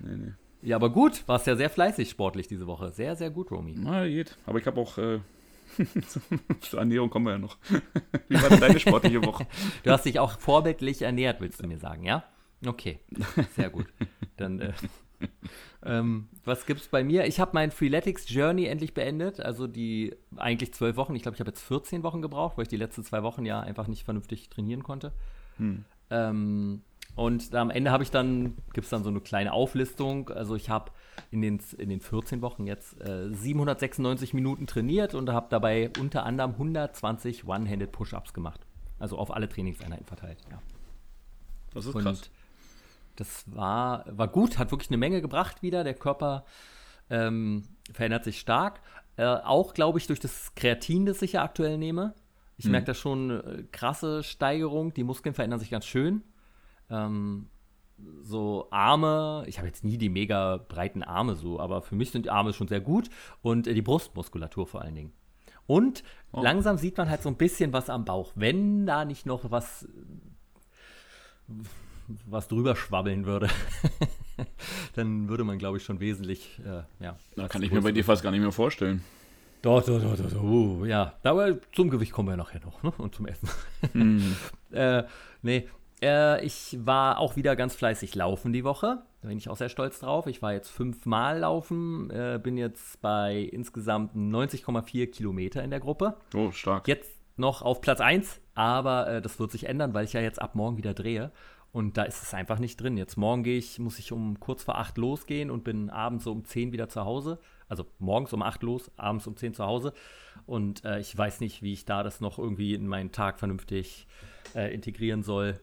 Nee, 0.00 0.16
nee. 0.16 0.32
Ja, 0.62 0.76
aber 0.76 0.88
gut, 0.90 1.26
warst 1.26 1.46
ja 1.46 1.56
sehr 1.56 1.68
fleißig 1.68 2.08
sportlich 2.08 2.46
diese 2.46 2.66
Woche. 2.66 2.90
Sehr, 2.92 3.16
sehr 3.16 3.30
gut, 3.30 3.50
Romy. 3.50 3.74
Na, 3.76 4.06
geht. 4.06 4.38
Aber 4.46 4.58
ich 4.58 4.66
habe 4.66 4.80
auch, 4.80 4.96
äh, 4.96 5.20
zur 6.60 6.78
Ernährung 6.78 7.10
kommen 7.10 7.26
wir 7.26 7.32
ja 7.32 7.38
noch. 7.38 7.58
Wie 8.28 8.40
war 8.40 8.48
denn 8.48 8.60
deine 8.60 8.80
sportliche 8.80 9.24
Woche? 9.24 9.46
Du 9.82 9.90
hast 9.90 10.04
dich 10.04 10.18
auch 10.18 10.38
vorbildlich 10.38 11.02
ernährt, 11.02 11.40
willst 11.40 11.62
du 11.62 11.66
mir 11.66 11.78
sagen, 11.78 12.04
ja? 12.04 12.24
Okay, 12.66 13.00
sehr 13.56 13.70
gut. 13.70 13.86
Dann, 14.36 14.60
äh, 14.60 14.72
ähm, 15.84 16.28
was 16.44 16.66
gibt's 16.66 16.88
bei 16.88 17.04
mir? 17.04 17.26
Ich 17.26 17.40
habe 17.40 17.50
mein 17.54 17.70
Freeletics 17.70 18.28
Journey 18.28 18.66
endlich 18.66 18.94
beendet, 18.94 19.40
also 19.40 19.66
die 19.66 20.14
eigentlich 20.36 20.72
zwölf 20.72 20.96
Wochen. 20.96 21.14
Ich 21.14 21.22
glaube, 21.22 21.34
ich 21.34 21.40
habe 21.40 21.50
jetzt 21.50 21.62
14 21.62 22.02
Wochen 22.02 22.22
gebraucht, 22.22 22.56
weil 22.56 22.62
ich 22.62 22.68
die 22.68 22.76
letzten 22.76 23.04
zwei 23.04 23.22
Wochen 23.22 23.44
ja 23.44 23.60
einfach 23.60 23.86
nicht 23.86 24.04
vernünftig 24.04 24.48
trainieren 24.48 24.82
konnte. 24.82 25.12
Ähm, 26.10 26.82
und 27.16 27.54
am 27.54 27.70
Ende 27.70 27.92
habe 27.92 28.02
ich 28.02 28.10
dann, 28.10 28.56
gibt 28.72 28.84
es 28.84 28.90
dann 28.90 29.04
so 29.04 29.10
eine 29.10 29.20
kleine 29.20 29.52
Auflistung. 29.52 30.30
Also 30.30 30.56
ich 30.56 30.68
habe 30.68 30.90
in 31.30 31.42
den, 31.42 31.60
in 31.78 31.88
den 31.88 32.00
14 32.00 32.42
Wochen 32.42 32.66
jetzt 32.66 33.00
äh, 33.00 33.32
796 33.32 34.34
Minuten 34.34 34.66
trainiert 34.66 35.14
und 35.14 35.30
habe 35.30 35.46
dabei 35.48 35.90
unter 36.00 36.24
anderem 36.24 36.52
120 36.52 37.46
One-Handed 37.46 37.92
Push-Ups 37.92 38.32
gemacht. 38.32 38.66
Also 38.98 39.16
auf 39.16 39.32
alle 39.32 39.48
Trainingseinheiten 39.48 40.06
verteilt. 40.06 40.38
Ja. 40.50 40.60
Das 41.72 41.86
ist 41.86 41.94
Und 41.94 42.02
krass. 42.02 42.30
das 43.16 43.44
war, 43.46 44.04
war 44.08 44.28
gut, 44.28 44.58
hat 44.58 44.72
wirklich 44.72 44.90
eine 44.90 44.98
Menge 44.98 45.20
gebracht 45.20 45.62
wieder. 45.62 45.84
Der 45.84 45.94
Körper 45.94 46.44
ähm, 47.10 47.64
verändert 47.92 48.24
sich 48.24 48.40
stark. 48.40 48.80
Äh, 49.16 49.24
auch, 49.24 49.74
glaube 49.74 49.98
ich, 49.98 50.08
durch 50.08 50.18
das 50.18 50.54
Kreatin, 50.56 51.06
das 51.06 51.22
ich 51.22 51.34
ja 51.34 51.44
aktuell 51.44 51.78
nehme. 51.78 52.14
Ich 52.56 52.66
merke 52.66 52.86
da 52.86 52.94
schon 52.94 53.30
äh, 53.30 53.64
krasse 53.72 54.22
Steigerung. 54.22 54.94
Die 54.94 55.02
Muskeln 55.04 55.34
verändern 55.34 55.58
sich 55.58 55.70
ganz 55.70 55.86
schön. 55.86 56.22
Ähm, 56.90 57.48
so 58.22 58.66
Arme, 58.70 59.44
ich 59.46 59.58
habe 59.58 59.68
jetzt 59.68 59.84
nie 59.84 59.98
die 59.98 60.08
mega 60.08 60.56
breiten 60.68 61.02
Arme 61.02 61.36
so, 61.36 61.60
aber 61.60 61.80
für 61.82 61.94
mich 61.94 62.10
sind 62.10 62.26
die 62.26 62.30
Arme 62.30 62.52
schon 62.52 62.68
sehr 62.68 62.80
gut 62.80 63.08
und 63.42 63.66
äh, 63.66 63.74
die 63.74 63.82
Brustmuskulatur 63.82 64.66
vor 64.66 64.82
allen 64.82 64.94
Dingen. 64.94 65.12
Und 65.66 66.02
Oh. 66.32 66.42
langsam 66.42 66.76
sieht 66.78 66.98
man 66.98 67.08
halt 67.08 67.22
so 67.22 67.28
ein 67.28 67.36
bisschen 67.36 67.72
was 67.72 67.88
am 67.88 68.04
Bauch. 68.04 68.32
Wenn 68.34 68.86
da 68.86 69.04
nicht 69.04 69.24
noch 69.24 69.52
was 69.52 69.86
was 72.26 72.48
drüber 72.48 72.76
schwabbeln 72.76 73.24
würde, 73.24 73.48
dann 74.94 75.28
würde 75.28 75.44
man, 75.44 75.58
glaube 75.58 75.78
ich, 75.78 75.84
schon 75.84 76.00
wesentlich, 76.00 76.60
äh, 76.64 76.82
ja. 77.02 77.16
Da 77.36 77.48
kann 77.48 77.62
ich 77.62 77.70
mir 77.70 77.80
bei 77.82 77.92
dir 77.92 78.04
fast 78.04 78.22
gar 78.22 78.30
nicht 78.30 78.40
mehr 78.40 78.52
vorstellen. 78.52 79.02
Doch, 79.62 79.82
doch, 79.84 80.00
doch, 80.00 80.16
doch, 80.16 80.30
doch. 80.30 80.42
Uh, 80.42 80.84
ja, 80.84 81.14
aber 81.22 81.56
zum 81.72 81.88
Gewicht 81.88 82.12
kommen 82.12 82.28
wir 82.28 82.36
nachher 82.36 82.60
noch, 82.60 82.82
ne? 82.82 82.92
Und 82.98 83.14
zum 83.14 83.26
Essen. 83.26 83.48
äh, 84.72 85.04
nee, 85.42 85.68
äh, 86.02 86.44
ich 86.44 86.78
war 86.80 87.18
auch 87.18 87.36
wieder 87.36 87.56
ganz 87.56 87.74
fleißig 87.74 88.14
laufen 88.14 88.52
die 88.52 88.64
Woche. 88.64 89.02
Da 89.22 89.28
bin 89.28 89.38
ich 89.38 89.48
auch 89.48 89.56
sehr 89.56 89.68
stolz 89.68 90.00
drauf. 90.00 90.26
Ich 90.26 90.42
war 90.42 90.52
jetzt 90.52 90.68
fünfmal 90.68 91.40
laufen, 91.40 92.10
äh, 92.10 92.38
bin 92.42 92.56
jetzt 92.56 93.00
bei 93.00 93.38
insgesamt 93.38 94.14
90,4 94.14 95.06
Kilometer 95.10 95.62
in 95.62 95.70
der 95.70 95.80
Gruppe. 95.80 96.16
Oh, 96.34 96.50
stark. 96.50 96.88
Jetzt 96.88 97.10
noch 97.36 97.62
auf 97.62 97.80
Platz 97.80 98.00
1, 98.00 98.40
aber 98.54 99.08
äh, 99.08 99.22
das 99.22 99.38
wird 99.38 99.50
sich 99.50 99.64
ändern, 99.64 99.94
weil 99.94 100.04
ich 100.04 100.12
ja 100.12 100.20
jetzt 100.20 100.40
ab 100.40 100.54
morgen 100.54 100.76
wieder 100.76 100.94
drehe. 100.94 101.32
Und 101.72 101.96
da 101.96 102.04
ist 102.04 102.22
es 102.22 102.34
einfach 102.34 102.60
nicht 102.60 102.80
drin. 102.80 102.96
Jetzt 102.96 103.16
morgen 103.16 103.42
gehe 103.42 103.58
ich, 103.58 103.80
muss 103.80 103.98
ich 103.98 104.12
um 104.12 104.38
kurz 104.38 104.62
vor 104.62 104.78
8 104.78 104.96
losgehen 104.96 105.50
und 105.50 105.64
bin 105.64 105.90
abends 105.90 106.22
so 106.22 106.30
um 106.30 106.44
10 106.44 106.70
wieder 106.72 106.88
zu 106.88 107.04
Hause. 107.04 107.40
Also 107.68 107.86
morgens 107.98 108.32
um 108.32 108.42
8 108.42 108.62
los, 108.62 108.92
abends 108.96 109.26
um 109.26 109.36
10 109.36 109.54
zu 109.54 109.64
Hause. 109.64 109.92
Und 110.46 110.84
äh, 110.84 111.00
ich 111.00 111.16
weiß 111.18 111.40
nicht, 111.40 111.62
wie 111.62 111.72
ich 111.72 111.84
da 111.84 112.04
das 112.04 112.20
noch 112.20 112.38
irgendwie 112.38 112.74
in 112.74 112.86
meinen 112.86 113.10
Tag 113.10 113.40
vernünftig 113.40 114.06
äh, 114.54 114.72
integrieren 114.72 115.24
soll, 115.24 115.58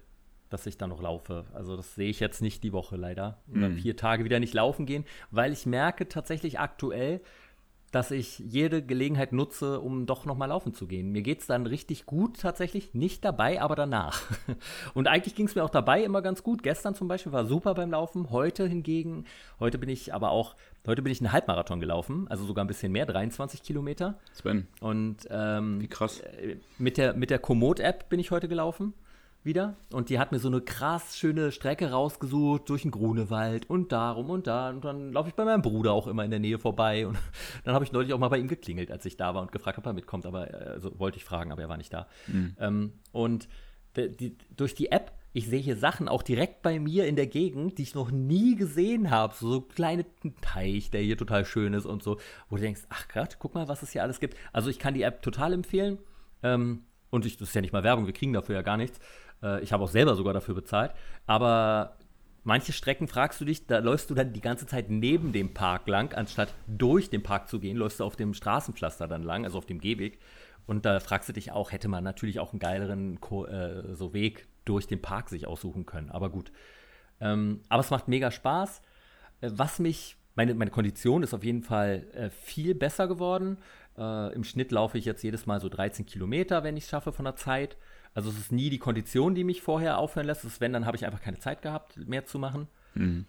dass 0.52 0.66
ich 0.68 0.78
da 0.78 0.86
noch 0.88 1.02
laufe. 1.02 1.46
Also 1.54 1.76
das 1.76 1.96
sehe 1.96 2.10
ich 2.10 2.20
jetzt 2.20 2.42
nicht 2.42 2.64
die 2.64 2.74
Woche 2.74 2.96
leider. 2.98 3.40
Und 3.52 3.62
dann 3.62 3.76
vier 3.76 3.96
Tage 3.96 4.24
wieder 4.24 4.40
nicht 4.40 4.54
laufen 4.54 4.86
gehen, 4.86 5.06
weil 5.32 5.52
ich 5.54 5.66
merke 5.66 6.08
tatsächlich 6.08 6.60
aktuell, 6.60 7.22
dass 7.92 8.10
ich 8.10 8.40
jede 8.40 8.82
Gelegenheit 8.82 9.34
nutze, 9.34 9.82
um 9.82 10.06
doch 10.06 10.26
nochmal 10.26 10.48
laufen 10.48 10.74
zu 10.74 10.88
gehen. 10.88 11.12
Mir 11.12 11.22
geht 11.24 11.42
es 11.42 11.48
dann 11.48 11.66
richtig 11.68 12.06
gut 12.06 12.40
tatsächlich, 12.40 12.94
nicht 12.94 13.26
dabei, 13.26 13.62
aber 13.62 13.76
danach. 13.76 14.22
Und 14.94 15.08
eigentlich 15.10 15.36
ging 15.36 15.48
es 15.48 15.56
mir 15.56 15.64
auch 15.64 15.70
dabei 15.70 16.02
immer 16.02 16.22
ganz 16.22 16.42
gut. 16.42 16.64
Gestern 16.64 16.96
zum 16.96 17.10
Beispiel 17.10 17.34
war 17.34 17.46
super 17.46 17.74
beim 17.74 17.92
Laufen. 17.92 18.30
Heute 18.30 18.66
hingegen, 18.66 19.26
heute 19.60 19.78
bin 19.78 19.90
ich 19.90 20.14
aber 20.14 20.32
auch, 20.32 20.56
heute 20.88 21.02
bin 21.02 21.12
ich 21.12 21.20
einen 21.20 21.34
Halbmarathon 21.34 21.82
gelaufen, 21.82 22.28
also 22.30 22.46
sogar 22.46 22.64
ein 22.64 22.68
bisschen 22.70 22.94
mehr, 22.94 23.06
23 23.06 23.62
Kilometer. 23.62 24.18
Sven, 24.32 24.68
Und 24.80 25.28
ähm, 25.30 25.82
wie 25.82 25.88
krass. 25.88 26.22
äh, 26.22 26.58
mit 26.78 26.96
der, 26.98 27.14
mit 27.14 27.30
der 27.30 27.40
Komoot-App 27.40 28.08
bin 28.08 28.22
ich 28.22 28.32
heute 28.32 28.48
gelaufen. 28.48 28.94
Wieder. 29.44 29.76
Und 29.92 30.10
die 30.10 30.20
hat 30.20 30.32
mir 30.32 30.38
so 30.38 30.48
eine 30.48 30.62
krass 30.62 31.18
schöne 31.18 31.52
Strecke 31.52 31.90
rausgesucht 31.90 32.70
durch 32.70 32.84
den 32.84 32.92
Grunewald 32.92 33.70
und 33.70 33.92
darum 33.92 34.30
und 34.30 34.46
da. 34.46 34.70
Und 34.70 34.86
dann 34.86 35.12
laufe 35.14 35.30
ich 35.30 35.36
bei 35.36 35.46
meinem 35.46 35.64
Bruder 35.64 35.94
auch 35.94 36.06
immer 36.06 36.24
in 36.24 36.30
der 36.30 36.40
Nähe 36.40 36.60
vorbei. 36.60 37.08
Und 37.08 37.18
dann 37.64 37.74
habe 37.74 37.84
ich 37.84 37.92
neulich 37.92 38.14
auch 38.14 38.20
mal 38.20 38.30
bei 38.30 38.38
ihm 38.38 38.48
geklingelt, 38.48 38.92
als 38.92 39.06
ich 39.06 39.18
da 39.18 39.34
war 39.34 39.42
und 39.42 39.52
gefragt, 39.52 39.80
ob 39.80 39.86
er 39.86 39.94
mitkommt. 39.94 40.26
Aber 40.26 40.54
äh, 40.54 40.70
also 40.70 41.00
wollte 41.00 41.18
ich 41.18 41.26
fragen, 41.26 41.52
aber 41.52 41.64
er 41.64 41.70
war 41.70 41.78
nicht 41.78 41.92
da. 41.92 42.08
Ähm, 42.60 42.94
und 43.12 43.48
die, 43.96 44.38
durch 44.56 44.74
die 44.74 44.92
App 44.92 45.12
ich 45.34 45.48
sehe 45.48 45.62
hier 45.62 45.78
Sachen 45.78 46.10
auch 46.10 46.24
direkt 46.24 46.62
bei 46.62 46.80
mir 46.80 47.06
in 47.08 47.16
der 47.16 47.28
Gegend, 47.28 47.78
die 47.78 47.84
ich 47.84 47.96
noch 47.96 48.12
nie 48.12 48.56
gesehen 48.56 49.10
habe. 49.10 49.34
So, 49.34 49.50
so 49.50 49.62
kleine 49.62 50.06
Teich, 50.42 50.92
der 50.92 51.02
hier 51.02 51.18
total 51.18 51.46
schön 51.46 51.74
ist 51.74 51.86
und 51.86 52.04
so, 52.04 52.18
wo 52.50 52.58
du 52.58 52.62
denkst, 52.62 52.82
ach 52.90 53.08
Gott, 53.14 53.38
guck 53.40 53.56
mal, 53.56 53.68
was 53.68 53.82
es 53.82 53.92
hier 53.92 54.04
alles 54.04 54.20
gibt. 54.20 54.36
Also 54.52 54.70
ich 54.70 54.78
kann 54.78 54.94
die 54.94 55.04
App 55.04 55.22
total 55.22 55.54
empfehlen. 55.54 56.00
Ähm, 56.44 56.84
und 57.10 57.26
ich, 57.26 57.38
das 57.38 57.50
ist 57.50 57.56
ja 57.56 57.62
nicht 57.62 57.74
mal 57.74 57.84
Werbung, 57.84 58.06
wir 58.06 58.14
kriegen 58.14 58.34
dafür 58.34 58.56
ja 58.56 58.62
gar 58.62 58.78
nichts. 58.78 59.00
Äh, 59.44 59.62
ich 59.62 59.74
habe 59.74 59.84
auch 59.84 59.90
selber 59.90 60.16
sogar 60.16 60.34
dafür 60.34 60.56
bezahlt. 60.56 60.92
Aber 61.28 61.98
manche 62.44 62.74
Strecken 62.74 63.08
fragst 63.08 63.40
du 63.42 63.46
dich, 63.46 63.68
da 63.68 63.80
läufst 63.80 64.10
du 64.10 64.16
dann 64.16 64.34
die 64.34 64.42
ganze 64.42 64.66
Zeit 64.66 64.90
neben 64.90 65.32
dem 65.32 65.54
Park 65.54 65.88
lang, 65.88 66.14
anstatt 66.14 66.54
durch 66.68 67.10
den 67.10 67.24
Park 67.24 67.50
zu 67.50 67.60
gehen, 67.60 67.78
läufst 67.78 68.00
du 68.00 68.04
auf 68.04 68.16
dem 68.16 68.34
Straßenpflaster 68.34 69.08
dann 69.08 69.24
lang, 69.24 69.46
also 69.46 69.58
auf 69.58 69.66
dem 69.66 69.80
Gehweg. 69.80 70.20
Und 70.68 70.86
da 70.86 71.00
fragst 71.00 71.28
du 71.30 71.34
dich 71.34 71.52
auch, 71.52 71.72
hätte 71.72 71.88
man 71.88 72.04
natürlich 72.04 72.40
auch 72.40 72.54
einen 72.54 72.60
geileren 72.60 73.18
äh, 73.18 73.96
so 73.96 74.14
Weg 74.14 74.48
durch 74.66 74.88
den 74.88 75.02
Park 75.02 75.30
sich 75.30 75.48
aussuchen 75.48 75.86
können. 75.86 76.10
Aber 76.12 76.30
gut. 76.30 76.52
Ähm, 77.20 77.62
aber 77.70 77.82
es 77.82 77.90
macht 77.90 78.08
mega 78.08 78.32
Spaß. 78.32 78.82
Äh, 79.42 79.52
was 79.54 79.80
mich, 79.80 80.18
meine, 80.36 80.54
meine 80.54 80.72
Kondition 80.72 81.24
ist 81.24 81.34
auf 81.34 81.44
jeden 81.44 81.64
Fall 81.64 82.06
äh, 82.14 82.30
viel 82.30 82.76
besser 82.76 83.08
geworden. 83.08 83.58
Äh, 83.98 84.34
Im 84.34 84.44
Schnitt 84.44 84.72
laufe 84.72 84.98
ich 84.98 85.06
jetzt 85.06 85.24
jedes 85.24 85.46
Mal 85.46 85.60
so 85.60 85.68
13 85.68 86.06
Kilometer, 86.06 86.64
wenn 86.64 86.78
ich 86.78 86.86
es 86.86 86.90
schaffe 86.90 87.12
von 87.12 87.26
der 87.26 87.36
Zeit. 87.36 87.78
Also 88.14 88.30
es 88.30 88.38
ist 88.38 88.52
nie 88.52 88.70
die 88.70 88.80
Kondition, 88.80 89.36
die 89.36 89.44
mich 89.44 89.62
vorher 89.62 89.98
aufhören 89.98 90.28
lässt. 90.28 90.44
Es 90.44 90.54
ist, 90.54 90.62
wenn, 90.62 90.74
dann 90.74 90.86
habe 90.86 90.98
ich 90.98 91.06
einfach 91.06 91.22
keine 91.22 91.40
Zeit 91.40 91.62
gehabt, 91.62 91.98
mehr 92.08 92.26
zu 92.26 92.40
machen. 92.40 92.68
Mhm. 92.94 93.26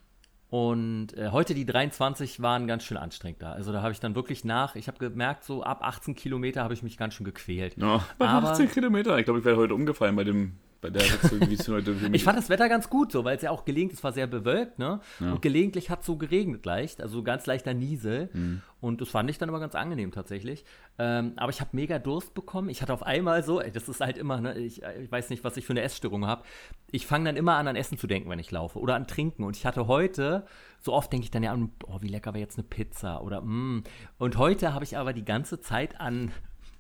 Und 0.53 1.17
äh, 1.17 1.31
heute 1.31 1.55
die 1.55 1.65
23 1.65 2.43
waren 2.43 2.67
ganz 2.67 2.85
schön 2.85 2.99
anstrengend 2.99 3.41
da. 3.41 3.53
Also 3.53 3.73
da 3.73 3.81
habe 3.81 3.93
ich 3.93 4.01
dann 4.01 4.15
wirklich 4.15 4.45
nach, 4.45 4.77
ich 4.77 4.87
habe 4.87 4.99
gemerkt, 4.99 5.45
so 5.45 5.63
ab 5.63 5.79
18 5.83 6.15
Kilometer 6.15 6.63
habe 6.63 6.75
ich 6.75 6.83
mich 6.83 6.99
ganz 6.99 7.15
schön 7.15 7.25
gequält. 7.25 7.79
Ja, 7.79 8.05
bei 8.19 8.29
Aber, 8.29 8.51
18 8.51 8.71
Kilometer, 8.71 9.19
ich 9.19 9.25
glaube, 9.25 9.39
ich 9.39 9.47
wäre 9.47 9.57
heute 9.57 9.75
umgefallen 9.75 10.15
bei 10.15 10.25
dem 10.25 10.59
bei 10.83 10.91
der 10.91 11.03
mich 11.49 11.69
Ich 12.13 12.25
fand 12.25 12.37
das 12.37 12.51
Wetter 12.51 12.69
ganz 12.69 12.91
gut, 12.91 13.13
so, 13.13 13.25
weil 13.25 13.37
es 13.37 13.43
ja 13.43 13.51
auch 13.51 13.65
gelegentlich, 13.65 14.01
es 14.01 14.05
war 14.05 14.13
sehr 14.13 14.27
bewölkt, 14.27 14.79
ne? 14.79 15.01
Ja. 15.21 15.33
Und 15.33 15.41
gelegentlich 15.41 15.89
hat 15.89 16.01
es 16.01 16.07
so 16.07 16.17
geregnet 16.17 16.67
leicht, 16.67 17.01
also 17.01 17.23
ganz 17.23 17.47
leichter 17.47 17.73
Niesel. 17.73 18.29
Mhm. 18.33 18.63
Und 18.81 19.01
das 19.01 19.09
fand 19.09 19.31
ich 19.31 19.39
dann 19.39 19.49
aber 19.49 19.61
ganz 19.61 19.77
angenehm 19.77 20.11
tatsächlich. 20.11 20.65
Ähm, 20.99 21.35
aber 21.37 21.51
ich 21.51 21.61
habe 21.61 21.71
mega 21.73 22.01
Durst 22.01 22.35
bekommen. 22.35 22.69
Ich 22.69 22.83
hatte 22.83 22.93
auf 22.93 23.05
einmal 23.05 23.45
so, 23.45 23.61
ey, 23.61 23.71
das 23.71 23.89
ist 23.89 24.01
halt 24.01 24.19
immer, 24.19 24.41
ne, 24.41 24.59
ich, 24.59 24.83
ich 24.83 25.11
weiß 25.11 25.31
nicht, 25.31 25.45
was 25.45 25.57
ich 25.57 25.65
für 25.65 25.73
eine 25.73 25.83
Essstörung 25.83 26.27
habe. 26.27 26.43
Ich 26.91 27.07
fange 27.07 27.27
dann 27.27 27.37
immer 27.37 27.55
an, 27.55 27.69
an 27.69 27.77
Essen 27.77 27.97
zu 27.97 28.09
denken, 28.09 28.29
wenn 28.29 28.41
ich 28.41 28.51
laufe. 28.51 28.81
Oder 28.81 28.97
an 28.97 29.07
Trinken. 29.07 29.45
Und 29.45 29.57
ich 29.57 29.65
hatte 29.65 29.87
heute, 29.87 30.45
so 30.81 30.93
oft 30.93 31.13
denke 31.13 31.25
ich 31.25 31.31
dann 31.31 31.45
ja 31.45 31.53
an, 31.53 31.71
oh, 31.87 31.99
wie 32.01 32.09
lecker 32.09 32.35
wäre 32.35 32.43
jetzt 32.43 32.59
eine 32.59 32.67
Pizza 32.67 33.23
oder 33.23 33.41
mm. 33.41 33.85
Und 34.19 34.37
heute 34.37 34.75
habe 34.75 34.85
ich 34.85 34.99
aber 34.99 35.13
die 35.13 35.25
ganze 35.25 35.61
Zeit 35.61 36.01
an 36.01 36.33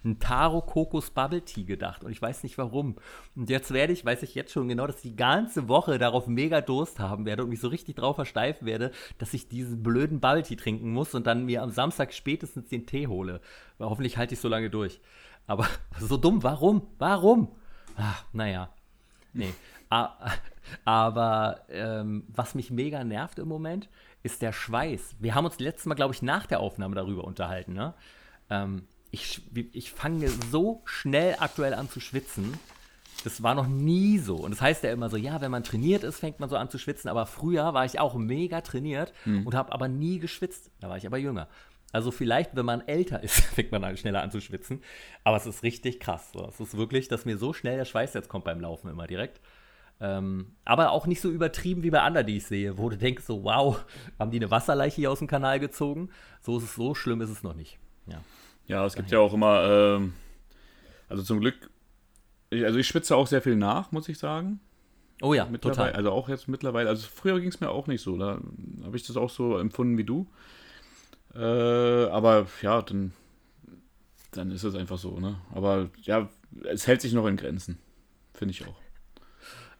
ein 0.04 0.18
Taro 0.18 0.62
Kokos 0.62 1.10
Bubble 1.10 1.42
Tea 1.42 1.64
gedacht 1.64 2.04
und 2.04 2.10
ich 2.10 2.20
weiß 2.20 2.42
nicht 2.42 2.58
warum. 2.58 2.96
Und 3.36 3.50
jetzt 3.50 3.72
werde 3.72 3.92
ich, 3.92 4.04
weiß 4.04 4.22
ich 4.22 4.34
jetzt 4.34 4.52
schon 4.52 4.68
genau, 4.68 4.86
dass 4.86 4.96
ich 4.96 5.10
die 5.10 5.16
ganze 5.16 5.68
Woche 5.68 5.98
darauf 5.98 6.26
mega 6.26 6.60
Durst 6.60 6.98
haben 6.98 7.24
werde 7.26 7.44
und 7.44 7.50
mich 7.50 7.60
so 7.60 7.68
richtig 7.68 7.96
drauf 7.96 8.16
versteifen 8.16 8.66
werde, 8.66 8.90
dass 9.18 9.34
ich 9.34 9.48
diesen 9.48 9.82
blöden 9.82 10.20
Bubble 10.20 10.42
Tea 10.42 10.56
trinken 10.56 10.92
muss 10.92 11.14
und 11.14 11.26
dann 11.26 11.46
mir 11.46 11.62
am 11.62 11.70
Samstag 11.70 12.12
spätestens 12.12 12.68
den 12.68 12.86
Tee 12.86 13.06
hole. 13.06 13.40
Weil 13.78 13.88
hoffentlich 13.88 14.16
halte 14.16 14.34
ich 14.34 14.40
so 14.40 14.48
lange 14.48 14.70
durch. 14.70 15.00
Aber 15.46 15.66
so 16.00 16.16
dumm, 16.16 16.42
warum? 16.42 16.82
Warum? 16.98 17.48
Ach, 17.96 18.24
naja. 18.32 18.70
Nee. 19.32 19.52
Aber 20.84 21.60
ähm, 21.68 22.24
was 22.28 22.54
mich 22.54 22.70
mega 22.70 23.04
nervt 23.04 23.38
im 23.38 23.48
Moment, 23.48 23.88
ist 24.22 24.42
der 24.42 24.52
Schweiß. 24.52 25.16
Wir 25.18 25.34
haben 25.34 25.44
uns 25.44 25.58
letztes 25.58 25.86
Mal, 25.86 25.94
glaube 25.94 26.14
ich, 26.14 26.22
nach 26.22 26.46
der 26.46 26.60
Aufnahme 26.60 26.94
darüber 26.94 27.24
unterhalten, 27.24 27.72
ne? 27.72 27.94
Ähm, 28.48 28.86
ich, 29.12 29.42
ich 29.72 29.92
fange 29.92 30.28
so 30.50 30.82
schnell 30.86 31.36
aktuell 31.38 31.74
an 31.74 31.88
zu 31.88 32.00
schwitzen. 32.00 32.58
Das 33.24 33.42
war 33.42 33.54
noch 33.54 33.68
nie 33.68 34.18
so. 34.18 34.36
Und 34.36 34.50
das 34.50 34.60
heißt 34.60 34.82
ja 34.82 34.90
immer 34.90 35.10
so, 35.10 35.16
ja, 35.16 35.40
wenn 35.40 35.50
man 35.50 35.62
trainiert 35.62 36.02
ist, 36.02 36.18
fängt 36.18 36.40
man 36.40 36.48
so 36.48 36.56
an 36.56 36.70
zu 36.70 36.78
schwitzen. 36.78 37.08
Aber 37.08 37.26
früher 37.26 37.74
war 37.74 37.84
ich 37.84 38.00
auch 38.00 38.14
mega 38.14 38.62
trainiert 38.62 39.12
hm. 39.24 39.46
und 39.46 39.54
habe 39.54 39.70
aber 39.70 39.86
nie 39.86 40.18
geschwitzt. 40.18 40.70
Da 40.80 40.88
war 40.88 40.96
ich 40.96 41.06
aber 41.06 41.18
jünger. 41.18 41.46
Also 41.92 42.10
vielleicht, 42.10 42.56
wenn 42.56 42.64
man 42.64 42.80
älter 42.88 43.22
ist, 43.22 43.40
fängt 43.54 43.70
man 43.70 43.84
an, 43.84 43.98
schneller 43.98 44.22
an 44.22 44.30
zu 44.30 44.40
schwitzen. 44.40 44.82
Aber 45.24 45.36
es 45.36 45.46
ist 45.46 45.62
richtig 45.62 46.00
krass. 46.00 46.32
Es 46.48 46.58
ist 46.58 46.76
wirklich, 46.76 47.08
dass 47.08 47.26
mir 47.26 47.36
so 47.36 47.52
schnell 47.52 47.76
der 47.76 47.84
Schweiß 47.84 48.14
jetzt 48.14 48.30
kommt 48.30 48.46
beim 48.46 48.60
Laufen 48.60 48.88
immer 48.88 49.06
direkt. 49.06 49.40
Ähm, 50.00 50.56
aber 50.64 50.90
auch 50.90 51.06
nicht 51.06 51.20
so 51.20 51.30
übertrieben 51.30 51.82
wie 51.82 51.90
bei 51.90 52.00
anderen, 52.00 52.26
die 52.26 52.38
ich 52.38 52.46
sehe, 52.46 52.78
wo 52.78 52.88
du 52.88 52.96
denkst 52.96 53.24
so, 53.24 53.44
wow, 53.44 53.84
haben 54.18 54.30
die 54.30 54.38
eine 54.38 54.50
Wasserleiche 54.50 54.96
hier 54.96 55.12
aus 55.12 55.18
dem 55.18 55.28
Kanal 55.28 55.60
gezogen? 55.60 56.08
So 56.40 56.56
ist 56.56 56.64
es, 56.64 56.74
so 56.74 56.94
schlimm 56.94 57.20
ist 57.20 57.30
es 57.30 57.42
noch 57.42 57.54
nicht. 57.54 57.78
Ja. 58.06 58.22
Ja, 58.66 58.86
es 58.86 58.94
gibt 58.94 59.10
ja 59.10 59.18
auch 59.18 59.34
immer, 59.34 59.64
ähm, 59.64 60.14
also 61.08 61.22
zum 61.22 61.40
Glück, 61.40 61.70
ich, 62.50 62.64
also 62.64 62.78
ich 62.78 62.86
schwitze 62.86 63.16
auch 63.16 63.26
sehr 63.26 63.42
viel 63.42 63.56
nach, 63.56 63.92
muss 63.92 64.08
ich 64.08 64.18
sagen. 64.18 64.60
Oh 65.20 65.34
ja, 65.34 65.44
total. 65.44 65.92
Also 65.92 66.10
auch 66.10 66.28
jetzt 66.28 66.48
mittlerweile, 66.48 66.88
also 66.88 67.06
früher 67.06 67.38
ging 67.40 67.48
es 67.48 67.60
mir 67.60 67.70
auch 67.70 67.86
nicht 67.86 68.02
so, 68.02 68.16
da 68.16 68.40
habe 68.84 68.96
ich 68.96 69.06
das 69.06 69.16
auch 69.16 69.30
so 69.30 69.58
empfunden 69.58 69.96
wie 69.98 70.04
du. 70.04 70.26
Äh, 71.34 71.38
aber 71.38 72.46
ja, 72.60 72.82
dann, 72.82 73.12
dann 74.32 74.50
ist 74.50 74.64
es 74.64 74.74
einfach 74.74 74.98
so, 74.98 75.18
ne? 75.18 75.36
Aber 75.54 75.90
ja, 76.02 76.28
es 76.64 76.86
hält 76.86 77.00
sich 77.00 77.12
noch 77.12 77.26
in 77.26 77.36
Grenzen, 77.36 77.78
finde 78.34 78.52
ich 78.52 78.66
auch. 78.66 78.74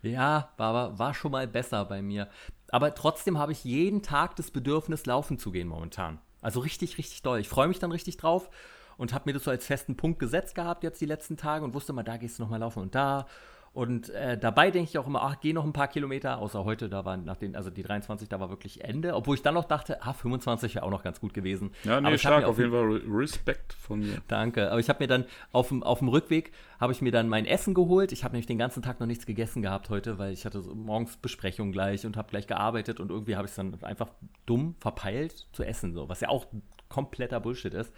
Ja, 0.03 0.51
war, 0.57 0.99
war 0.99 1.15
schon 1.15 1.33
mal 1.33 1.47
besser 1.47 1.85
bei 1.85 2.03
mir. 2.03 2.29
Aber 2.69 2.95
trotzdem 2.95 3.39
habe 3.39 3.53
ich 3.53 3.65
jeden 3.65 4.03
Tag 4.03 4.37
das 4.37 4.51
Bedürfnis, 4.51 5.07
laufen 5.07 5.39
zu 5.39 5.53
gehen 5.53 5.69
momentan. 5.69 6.19
Also 6.43 6.61
richtig, 6.61 6.99
richtig 6.99 7.23
doll. 7.23 7.41
Ich 7.41 7.49
freue 7.49 7.69
mich 7.69 7.79
dann 7.79 7.93
richtig 7.93 8.19
drauf 8.19 8.51
und 8.99 9.15
habe 9.15 9.25
mir 9.27 9.33
das 9.33 9.45
so 9.45 9.51
als 9.51 9.65
festen 9.65 9.97
Punkt 9.97 10.19
gesetzt 10.19 10.55
gehabt 10.55 10.83
jetzt 10.85 11.01
die 11.01 11.07
letzten 11.07 11.37
Tage 11.37 11.65
und 11.65 11.73
wusste 11.73 11.93
mal, 11.93 12.03
da 12.03 12.19
gehst 12.19 12.39
du 12.39 12.43
nochmal 12.43 12.61
laufen 12.61 12.83
und 12.83 12.95
da. 12.95 13.27
Und 13.75 14.11
äh, 14.11 14.37
dabei 14.37 14.71
denke 14.71 14.91
ich 14.91 14.99
auch 14.99 15.07
immer, 15.07 15.23
ach, 15.23 15.41
geh 15.41 15.55
noch 15.55 15.65
ein 15.65 15.73
paar 15.73 15.89
Kilometer, 15.89 16.39
außer 16.39 16.63
heute, 16.65 16.91
da 16.91 17.07
waren 17.07 17.25
nach 17.25 17.39
den, 17.39 17.57
also 17.57 17.71
die 17.71 17.83
23, 17.83 18.29
da 18.29 18.39
war 18.39 18.51
wirklich 18.51 18.85
Ende. 18.85 19.15
Obwohl 19.15 19.35
ich 19.35 19.43
dann 19.43 19.55
noch 19.55 19.65
dachte, 19.65 20.03
ah, 20.03 20.13
25 20.13 20.75
wäre 20.75 20.85
auch 20.85 20.91
noch 20.91 21.03
ganz 21.03 21.21
gut 21.21 21.33
gewesen. 21.33 21.71
Ja, 21.85 21.99
nee, 21.99 22.19
stark, 22.19 22.45
auf 22.45 22.59
jeden 22.59 22.71
Fall 22.71 23.01
Respekt 23.09 23.73
von 23.73 24.01
mir. 24.01 24.19
Danke. 24.29 24.71
Aber 24.71 24.79
ich 24.79 24.91
habe 24.91 25.03
mir 25.03 25.09
dann 25.09 25.25
auf 25.53 25.69
dem, 25.69 25.83
auf 25.83 26.01
dem 26.01 26.09
Rückweg, 26.09 26.53
habe 26.81 26.93
ich 26.93 27.01
mir 27.01 27.13
dann 27.13 27.29
mein 27.29 27.47
Essen 27.47 27.73
geholt. 27.73 28.13
Ich 28.13 28.25
habe 28.25 28.33
nämlich 28.33 28.47
den 28.47 28.59
ganzen 28.59 28.83
Tag 28.83 29.01
noch 29.01 29.07
nichts 29.07 29.25
gegessen 29.25 29.63
gehabt 29.63 29.89
heute, 29.89 30.19
weil 30.19 30.35
ich 30.35 30.45
hatte 30.45 30.61
so 30.61 30.75
morgens 30.75 31.17
Besprechung 31.17 31.73
gleich 31.73 32.05
und 32.05 32.19
habe 32.19 32.29
gleich 32.29 32.47
gearbeitet 32.47 33.01
und 33.01 33.11
irgendwie 33.11 33.37
habe 33.37 33.47
ich 33.47 33.53
es 33.53 33.57
dann 33.57 33.83
einfach 33.83 34.09
dumm 34.45 34.75
verpeilt 34.81 35.47
zu 35.53 35.63
essen, 35.63 35.95
so, 35.95 36.11
was 36.11 36.21
ja 36.21 36.29
auch 36.29 36.47
kompletter 36.91 37.41
Bullshit 37.41 37.73
ist. 37.73 37.91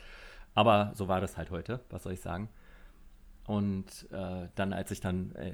Aber 0.55 0.93
so 0.95 1.09
war 1.09 1.21
das 1.21 1.37
halt 1.37 1.51
heute, 1.51 1.81
was 1.91 2.05
soll 2.05 2.13
ich 2.13 2.21
sagen. 2.21 2.49
Und 3.47 4.09
äh, 4.11 4.49
dann, 4.55 4.73
als 4.73 4.91
ich 4.91 5.01
dann 5.01 5.33
äh, 5.33 5.53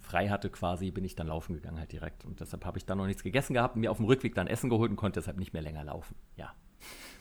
frei 0.00 0.28
hatte 0.28 0.50
quasi, 0.50 0.90
bin 0.90 1.04
ich 1.04 1.14
dann 1.14 1.28
laufen 1.28 1.54
gegangen 1.54 1.78
halt 1.78 1.92
direkt. 1.92 2.24
Und 2.24 2.40
deshalb 2.40 2.64
habe 2.64 2.78
ich 2.78 2.86
dann 2.86 2.98
noch 2.98 3.06
nichts 3.06 3.22
gegessen 3.22 3.54
gehabt, 3.54 3.76
mir 3.76 3.90
auf 3.90 3.98
dem 3.98 4.06
Rückweg 4.06 4.34
dann 4.34 4.46
Essen 4.46 4.70
geholt 4.70 4.90
und 4.90 4.96
konnte 4.96 5.20
deshalb 5.20 5.38
nicht 5.38 5.52
mehr 5.52 5.62
länger 5.62 5.84
laufen. 5.84 6.16
Ja. 6.36 6.52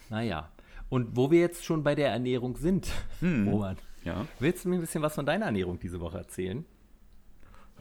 Naja. 0.10 0.52
Und 0.90 1.18
wo 1.18 1.30
wir 1.32 1.40
jetzt 1.40 1.66
schon 1.66 1.84
bei 1.84 1.96
der 1.96 2.10
Ernährung 2.10 2.56
sind, 2.58 2.92
hm. 3.20 3.48
Robert, 3.48 3.78
ja. 4.04 4.26
willst 4.40 4.66
du 4.66 4.70
mir 4.70 4.76
ein 4.76 4.82
bisschen 4.82 5.02
was 5.02 5.16
von 5.16 5.26
deiner 5.26 5.46
Ernährung 5.46 5.80
diese 5.80 6.00
Woche 6.00 6.18
erzählen? 6.18 6.66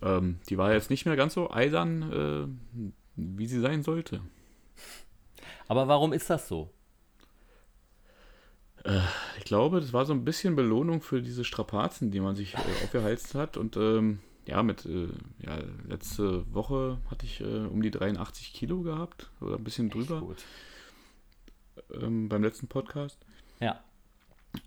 Ähm, 0.02 0.40
die 0.48 0.58
war 0.58 0.72
jetzt 0.72 0.90
nicht 0.90 1.06
mehr 1.06 1.16
ganz 1.16 1.34
so 1.34 1.50
eisern, 1.50 2.12
äh, 2.12 2.92
wie 3.16 3.46
sie 3.46 3.60
sein 3.60 3.82
sollte. 3.82 4.20
Aber 5.68 5.88
warum 5.88 6.12
ist 6.12 6.28
das 6.28 6.48
so? 6.48 6.70
Äh, 8.86 9.00
ich 9.38 9.44
glaube, 9.44 9.80
das 9.80 9.92
war 9.92 10.06
so 10.06 10.12
ein 10.12 10.24
bisschen 10.24 10.56
Belohnung 10.56 11.02
für 11.02 11.20
diese 11.20 11.44
Strapazen, 11.44 12.10
die 12.10 12.20
man 12.20 12.36
sich 12.36 12.54
äh, 12.54 12.84
aufgeheizt 12.84 13.34
hat. 13.34 13.56
Und 13.56 13.76
ähm, 13.76 14.20
ja, 14.46 14.62
mit 14.62 14.86
äh, 14.86 15.08
ja, 15.44 15.58
letzte 15.88 16.52
Woche 16.54 16.98
hatte 17.10 17.26
ich 17.26 17.40
äh, 17.40 17.66
um 17.66 17.82
die 17.82 17.90
83 17.90 18.52
Kilo 18.52 18.82
gehabt 18.82 19.30
oder 19.40 19.56
ein 19.56 19.64
bisschen 19.64 19.90
drüber. 19.90 20.22
Ähm, 22.00 22.28
beim 22.28 22.42
letzten 22.42 22.68
Podcast. 22.68 23.18
Ja. 23.60 23.80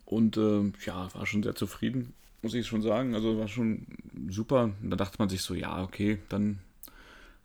Und 0.05 0.37
ähm, 0.37 0.73
ja, 0.85 1.13
war 1.13 1.25
schon 1.25 1.43
sehr 1.43 1.55
zufrieden, 1.55 2.13
muss 2.41 2.53
ich 2.53 2.67
schon 2.67 2.81
sagen. 2.81 3.15
Also 3.15 3.39
war 3.39 3.47
schon 3.47 3.87
super. 4.29 4.71
Und 4.81 4.89
da 4.89 4.97
dachte 4.97 5.15
man 5.19 5.29
sich 5.29 5.41
so, 5.41 5.53
ja, 5.53 5.81
okay, 5.81 6.19
dann 6.29 6.59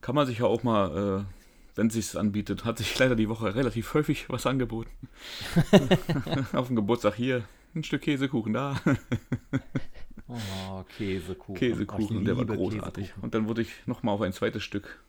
kann 0.01 0.15
man 0.15 0.27
sich 0.27 0.39
ja 0.41 0.47
auch 0.47 0.63
mal 0.65 1.25
äh, 1.25 1.44
wenn 1.75 1.89
es 1.89 1.95
sich 1.95 2.17
anbietet, 2.17 2.65
hat 2.65 2.79
sich 2.79 2.97
leider 2.99 3.17
die 3.17 3.29
Woche 3.29 3.55
relativ 3.55 3.95
häufig 3.95 4.29
was 4.29 4.47
angeboten. 4.47 4.91
Auf 6.53 6.69
dem 6.69 6.77
Geburtstag 6.77 7.15
hier 7.15 7.45
ein 7.75 7.85
Stück 7.85 8.03
Käsekuchen 8.03 8.53
da. 8.53 8.81
oh, 10.29 10.85
Käsekuchen. 10.97 11.57
Käsekuchen, 11.57 12.19
oh, 12.19 12.25
der 12.25 12.37
war 12.37 12.45
großartig. 12.45 13.07
Käsekuchen. 13.07 13.25
Und 13.25 13.35
dann 13.35 13.49
wurde 13.49 13.63
ich 13.63 13.87
nochmal 13.87 14.15
auf 14.15 14.21
ein 14.21 14.33
zweites 14.33 14.63
Stück. 14.63 15.03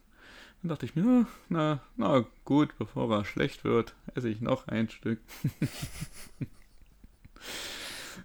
Dann 0.62 0.70
dachte 0.70 0.86
ich 0.86 0.96
mir, 0.96 1.26
na, 1.48 1.80
na 1.96 2.24
gut, 2.44 2.76
bevor 2.78 3.14
er 3.14 3.24
schlecht 3.24 3.62
wird, 3.62 3.94
esse 4.14 4.28
ich 4.28 4.40
noch 4.40 4.66
ein 4.66 4.88
Stück. 4.88 5.20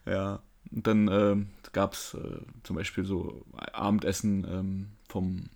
ja, 0.06 0.42
und 0.72 0.88
dann 0.88 1.08
äh, 1.08 1.36
gab 1.74 1.94
es 1.94 2.16
äh, 2.16 2.40
zum 2.64 2.78
Beispiel 2.78 3.06
so 3.06 3.46
Abendessen 3.74 4.48
ähm, 4.50 4.88
vom 5.08 5.50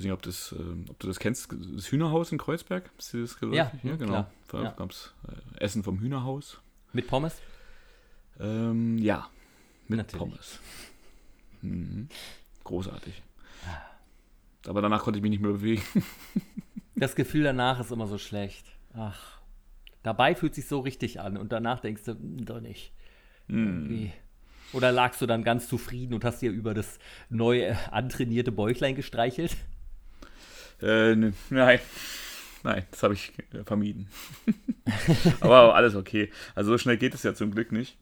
weiß 0.00 0.04
nicht, 0.04 0.12
ob, 0.12 0.22
das, 0.22 0.52
äh, 0.52 0.90
ob 0.90 0.98
du 0.98 1.06
das 1.06 1.18
kennst, 1.18 1.52
das 1.52 1.90
Hühnerhaus 1.92 2.32
in 2.32 2.38
Kreuzberg. 2.38 2.90
Ist 2.98 3.12
dir 3.12 3.20
das 3.20 3.38
geläufig? 3.38 3.82
Ja, 3.82 3.90
ja 3.90 3.96
genau. 3.96 4.26
Da 4.48 4.62
ja. 4.62 4.70
gab 4.70 4.90
es 4.90 5.14
äh, 5.28 5.62
Essen 5.62 5.82
vom 5.82 6.00
Hühnerhaus. 6.00 6.60
Mit 6.92 7.06
Pommes? 7.06 7.40
Ähm, 8.40 8.98
ja, 8.98 9.28
mit 9.88 9.98
Natürlich. 9.98 10.18
Pommes. 10.18 10.58
Mhm. 11.62 12.08
Großartig. 12.64 13.22
Aber 14.66 14.82
danach 14.82 15.02
konnte 15.02 15.18
ich 15.18 15.22
mich 15.22 15.30
nicht 15.30 15.42
mehr 15.42 15.52
bewegen. 15.52 15.82
Das 16.96 17.14
Gefühl 17.14 17.44
danach 17.44 17.80
ist 17.80 17.92
immer 17.92 18.06
so 18.06 18.18
schlecht. 18.18 18.66
Ach. 18.92 19.40
Dabei 20.02 20.34
fühlt 20.34 20.54
sich 20.54 20.66
so 20.66 20.80
richtig 20.80 21.18
an 21.18 21.38
und 21.38 21.50
danach 21.50 21.80
denkst 21.80 22.04
du, 22.04 22.12
hm, 22.12 22.44
doch 22.44 22.60
nicht. 22.60 22.92
Irgendwie. 23.48 24.12
Oder 24.74 24.92
lagst 24.92 25.22
du 25.22 25.26
dann 25.26 25.42
ganz 25.42 25.66
zufrieden 25.66 26.12
und 26.12 26.26
hast 26.26 26.42
dir 26.42 26.50
über 26.50 26.74
das 26.74 26.98
neu 27.30 27.60
äh, 27.60 27.76
antrainierte 27.90 28.52
Bäuchlein 28.52 28.96
gestreichelt? 28.96 29.56
Äh, 30.82 31.14
ne, 31.16 31.32
nein. 31.50 31.78
Nein, 32.62 32.84
das 32.90 33.02
habe 33.02 33.14
ich 33.14 33.32
äh, 33.52 33.64
vermieden. 33.64 34.08
Aber 35.40 35.74
alles 35.74 35.94
okay. 35.94 36.30
Also 36.54 36.72
so 36.72 36.78
schnell 36.78 36.98
geht 36.98 37.14
es 37.14 37.22
ja 37.22 37.34
zum 37.34 37.52
Glück 37.52 37.72
nicht. 37.72 37.96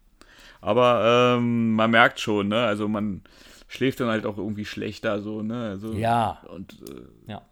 Aber 0.60 1.36
ähm, 1.38 1.74
man 1.74 1.90
merkt 1.90 2.18
schon, 2.18 2.48
ne? 2.48 2.64
Also 2.64 2.88
man 2.88 3.22
schläft 3.68 4.00
dann 4.00 4.08
halt 4.08 4.26
auch 4.26 4.36
irgendwie 4.38 4.64
schlechter, 4.64 5.20
so, 5.22 5.42
ne? 5.42 5.68
Also, 5.70 5.92
Ja. 5.92 6.42
Und 6.48 6.72
äh, 6.90 7.30
Ja. 7.30 7.42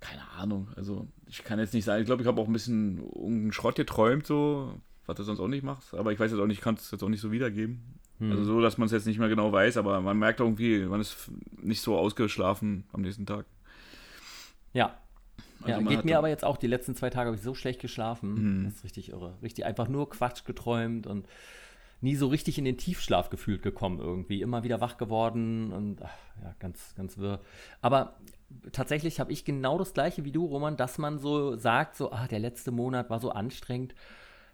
keine 0.00 0.22
Ahnung. 0.38 0.68
Also 0.76 1.06
ich 1.26 1.44
kann 1.44 1.58
jetzt 1.58 1.74
nicht 1.74 1.84
sagen, 1.84 2.00
ich 2.00 2.06
glaube, 2.06 2.22
ich 2.22 2.28
habe 2.28 2.40
auch 2.40 2.46
ein 2.46 2.52
bisschen 2.52 2.98
irgendeinen 2.98 3.52
Schrott 3.52 3.74
geträumt, 3.76 4.26
so, 4.26 4.72
was 5.04 5.16
du 5.16 5.24
sonst 5.24 5.40
auch 5.40 5.48
nicht 5.48 5.64
machst. 5.64 5.92
Aber 5.92 6.12
ich 6.12 6.18
weiß 6.18 6.30
jetzt 6.30 6.40
auch 6.40 6.46
nicht, 6.46 6.58
ich 6.58 6.64
kann 6.64 6.76
es 6.76 6.90
jetzt 6.90 7.02
auch 7.02 7.08
nicht 7.10 7.20
so 7.20 7.32
wiedergeben. 7.32 7.82
Hm. 8.18 8.30
Also 8.30 8.44
so, 8.44 8.60
dass 8.62 8.78
man 8.78 8.86
es 8.86 8.92
jetzt 8.92 9.06
nicht 9.06 9.18
mehr 9.18 9.28
genau 9.28 9.52
weiß, 9.52 9.76
aber 9.76 10.00
man 10.00 10.18
merkt 10.18 10.40
irgendwie, 10.40 10.86
man 10.86 11.00
ist 11.00 11.30
nicht 11.60 11.82
so 11.82 11.98
ausgeschlafen 11.98 12.84
am 12.92 13.02
nächsten 13.02 13.26
Tag. 13.26 13.44
Ja. 14.78 14.96
Also 15.62 15.80
ja, 15.80 15.88
geht 15.88 16.04
mir 16.04 16.18
aber 16.18 16.28
jetzt 16.28 16.44
auch 16.44 16.56
die 16.56 16.68
letzten 16.68 16.94
zwei 16.94 17.10
Tage 17.10 17.26
habe 17.26 17.36
ich 17.36 17.42
so 17.42 17.54
schlecht 17.54 17.80
geschlafen. 17.80 18.60
Mhm. 18.60 18.64
Das 18.64 18.74
ist 18.74 18.84
richtig 18.84 19.10
irre. 19.10 19.36
Richtig 19.42 19.66
einfach 19.66 19.88
nur 19.88 20.08
Quatsch 20.08 20.44
geträumt 20.44 21.06
und 21.06 21.26
nie 22.00 22.14
so 22.14 22.28
richtig 22.28 22.58
in 22.58 22.64
den 22.64 22.78
Tiefschlaf 22.78 23.28
gefühlt 23.28 23.62
gekommen 23.62 23.98
irgendwie. 23.98 24.40
Immer 24.40 24.62
wieder 24.62 24.80
wach 24.80 24.96
geworden 24.96 25.72
und 25.72 26.02
ach, 26.02 26.16
ja, 26.42 26.54
ganz, 26.60 26.94
ganz 26.96 27.18
wirr. 27.18 27.40
Aber 27.80 28.14
tatsächlich 28.70 29.18
habe 29.18 29.32
ich 29.32 29.44
genau 29.44 29.78
das 29.78 29.94
gleiche 29.94 30.24
wie 30.24 30.30
du, 30.30 30.46
Roman, 30.46 30.76
dass 30.76 30.96
man 30.96 31.18
so 31.18 31.56
sagt, 31.56 31.96
so, 31.96 32.12
ah, 32.12 32.28
der 32.28 32.38
letzte 32.38 32.70
Monat 32.70 33.10
war 33.10 33.18
so 33.18 33.30
anstrengend. 33.30 33.96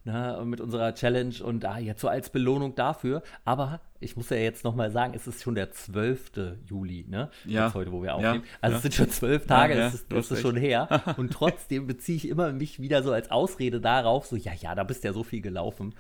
Ne, 0.07 0.43
mit 0.45 0.61
unserer 0.61 0.95
Challenge 0.95 1.35
und 1.43 1.65
ah, 1.65 1.79
jetzt 1.79 2.03
so 2.03 2.09
als 2.09 2.29
Belohnung 2.29 2.75
dafür. 2.75 3.23
Aber 3.47 3.81
ich 4.01 4.19
muss 4.19 4.29
ja 4.29 4.37
jetzt 4.37 4.63
nochmal 4.63 4.91
sagen, 4.91 5.15
es 5.17 5.27
ist 5.27 5.43
schon 5.43 5.55
der 5.55 5.71
12. 5.71 6.59
Juli, 6.67 7.07
ne? 7.09 7.31
Ja. 7.47 7.65
Jetzt 7.65 7.75
heute, 7.75 7.91
wo 7.91 8.03
wir 8.03 8.09
Ja, 8.09 8.15
aufnehmen. 8.15 8.45
Also 8.61 8.73
ja. 8.73 8.77
es 8.77 8.83
sind 8.83 8.95
schon 8.95 9.09
zwölf 9.09 9.47
Tage, 9.47 9.73
Ja, 9.73 9.79
ja, 9.79 9.85
das 9.87 9.95
ist, 9.95 10.13
das 10.13 10.31
ist 10.31 10.43
schon 10.43 10.57
her. 10.57 11.03
Und 11.17 11.33
trotzdem 11.33 11.87
beziehe 11.87 12.17
ich 12.17 12.29
immer 12.29 12.53
mich 12.53 12.81
wieder 12.81 13.03
so 13.03 13.13
als 13.13 13.31
Ausrede 13.31 13.81
darauf, 13.81 14.27
so, 14.27 14.37
ja, 14.37 14.53
ja, 14.53 14.75
da 14.75 14.85
bist 14.85 15.05
ja 15.05 15.15
so 15.15 15.25
viel 15.25 15.41
gelaufen. 15.41 15.95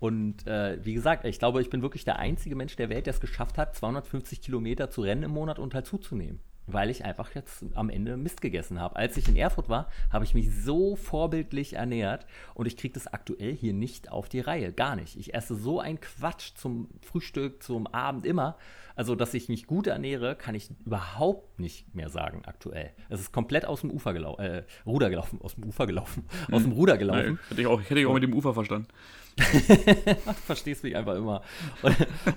Und 0.00 0.46
äh, 0.46 0.78
wie 0.84 0.92
gesagt, 0.92 1.24
ich 1.24 1.38
glaube, 1.38 1.62
ich 1.62 1.70
bin 1.70 1.80
wirklich 1.80 2.04
der 2.04 2.18
einzige 2.18 2.56
Mensch 2.56 2.76
der 2.76 2.90
Welt, 2.90 3.06
der 3.06 3.14
es 3.14 3.20
geschafft 3.20 3.56
hat, 3.56 3.74
250 3.74 4.42
Kilometer 4.42 4.90
zu 4.90 5.00
rennen 5.00 5.22
im 5.22 5.30
Monat 5.30 5.58
und 5.58 5.72
halt 5.74 5.86
zuzunehmen. 5.86 6.40
Weil 6.66 6.90
ich 6.90 7.04
einfach 7.04 7.34
jetzt 7.34 7.64
am 7.74 7.90
Ende 7.90 8.16
Mist 8.16 8.40
gegessen 8.40 8.80
habe. 8.80 8.96
Als 8.96 9.16
ich 9.16 9.28
in 9.28 9.36
Erfurt 9.36 9.68
war, 9.68 9.88
habe 10.10 10.24
ich 10.24 10.34
mich 10.34 10.50
so 10.50 10.96
vorbildlich 10.96 11.74
ernährt 11.74 12.26
und 12.54 12.66
ich 12.66 12.76
kriege 12.76 12.94
das 12.94 13.06
aktuell 13.06 13.54
hier 13.54 13.72
nicht 13.72 14.10
auf 14.10 14.28
die 14.28 14.40
Reihe. 14.40 14.72
Gar 14.72 14.96
nicht. 14.96 15.16
Ich 15.16 15.34
esse 15.34 15.54
so 15.54 15.80
ein 15.80 16.00
Quatsch 16.00 16.54
zum 16.56 16.88
Frühstück, 17.02 17.62
zum 17.62 17.86
Abend 17.86 18.26
immer. 18.26 18.56
Also, 18.96 19.14
dass 19.14 19.34
ich 19.34 19.50
mich 19.50 19.66
gut 19.66 19.86
ernähre, 19.86 20.36
kann 20.36 20.54
ich 20.54 20.70
überhaupt 20.86 21.60
nicht 21.60 21.94
mehr 21.94 22.08
sagen 22.08 22.42
aktuell. 22.46 22.92
Es 23.10 23.20
ist 23.20 23.30
komplett 23.30 23.66
aus 23.66 23.82
dem 23.82 23.90
Ufer 23.90 24.14
gelaufen, 24.14 24.42
äh, 24.42 24.62
Ruder 24.86 25.10
gelaufen, 25.10 25.38
aus 25.42 25.54
dem 25.54 25.64
Ufer 25.64 25.86
gelaufen, 25.86 26.24
aus 26.50 26.62
dem 26.62 26.72
Ruder 26.72 26.96
gelaufen. 26.96 27.20
Nein, 27.20 27.38
hätte 27.50 27.60
ich 27.60 27.66
auch, 27.66 27.80
hätte 27.82 28.00
ich 28.00 28.06
auch 28.06 28.14
mit 28.14 28.22
dem 28.22 28.32
Ufer 28.32 28.54
verstanden. 28.54 28.88
Du 29.36 29.42
verstehst 30.46 30.82
mich 30.82 30.96
einfach 30.96 31.14
immer. 31.14 31.42
Und, 31.82 31.96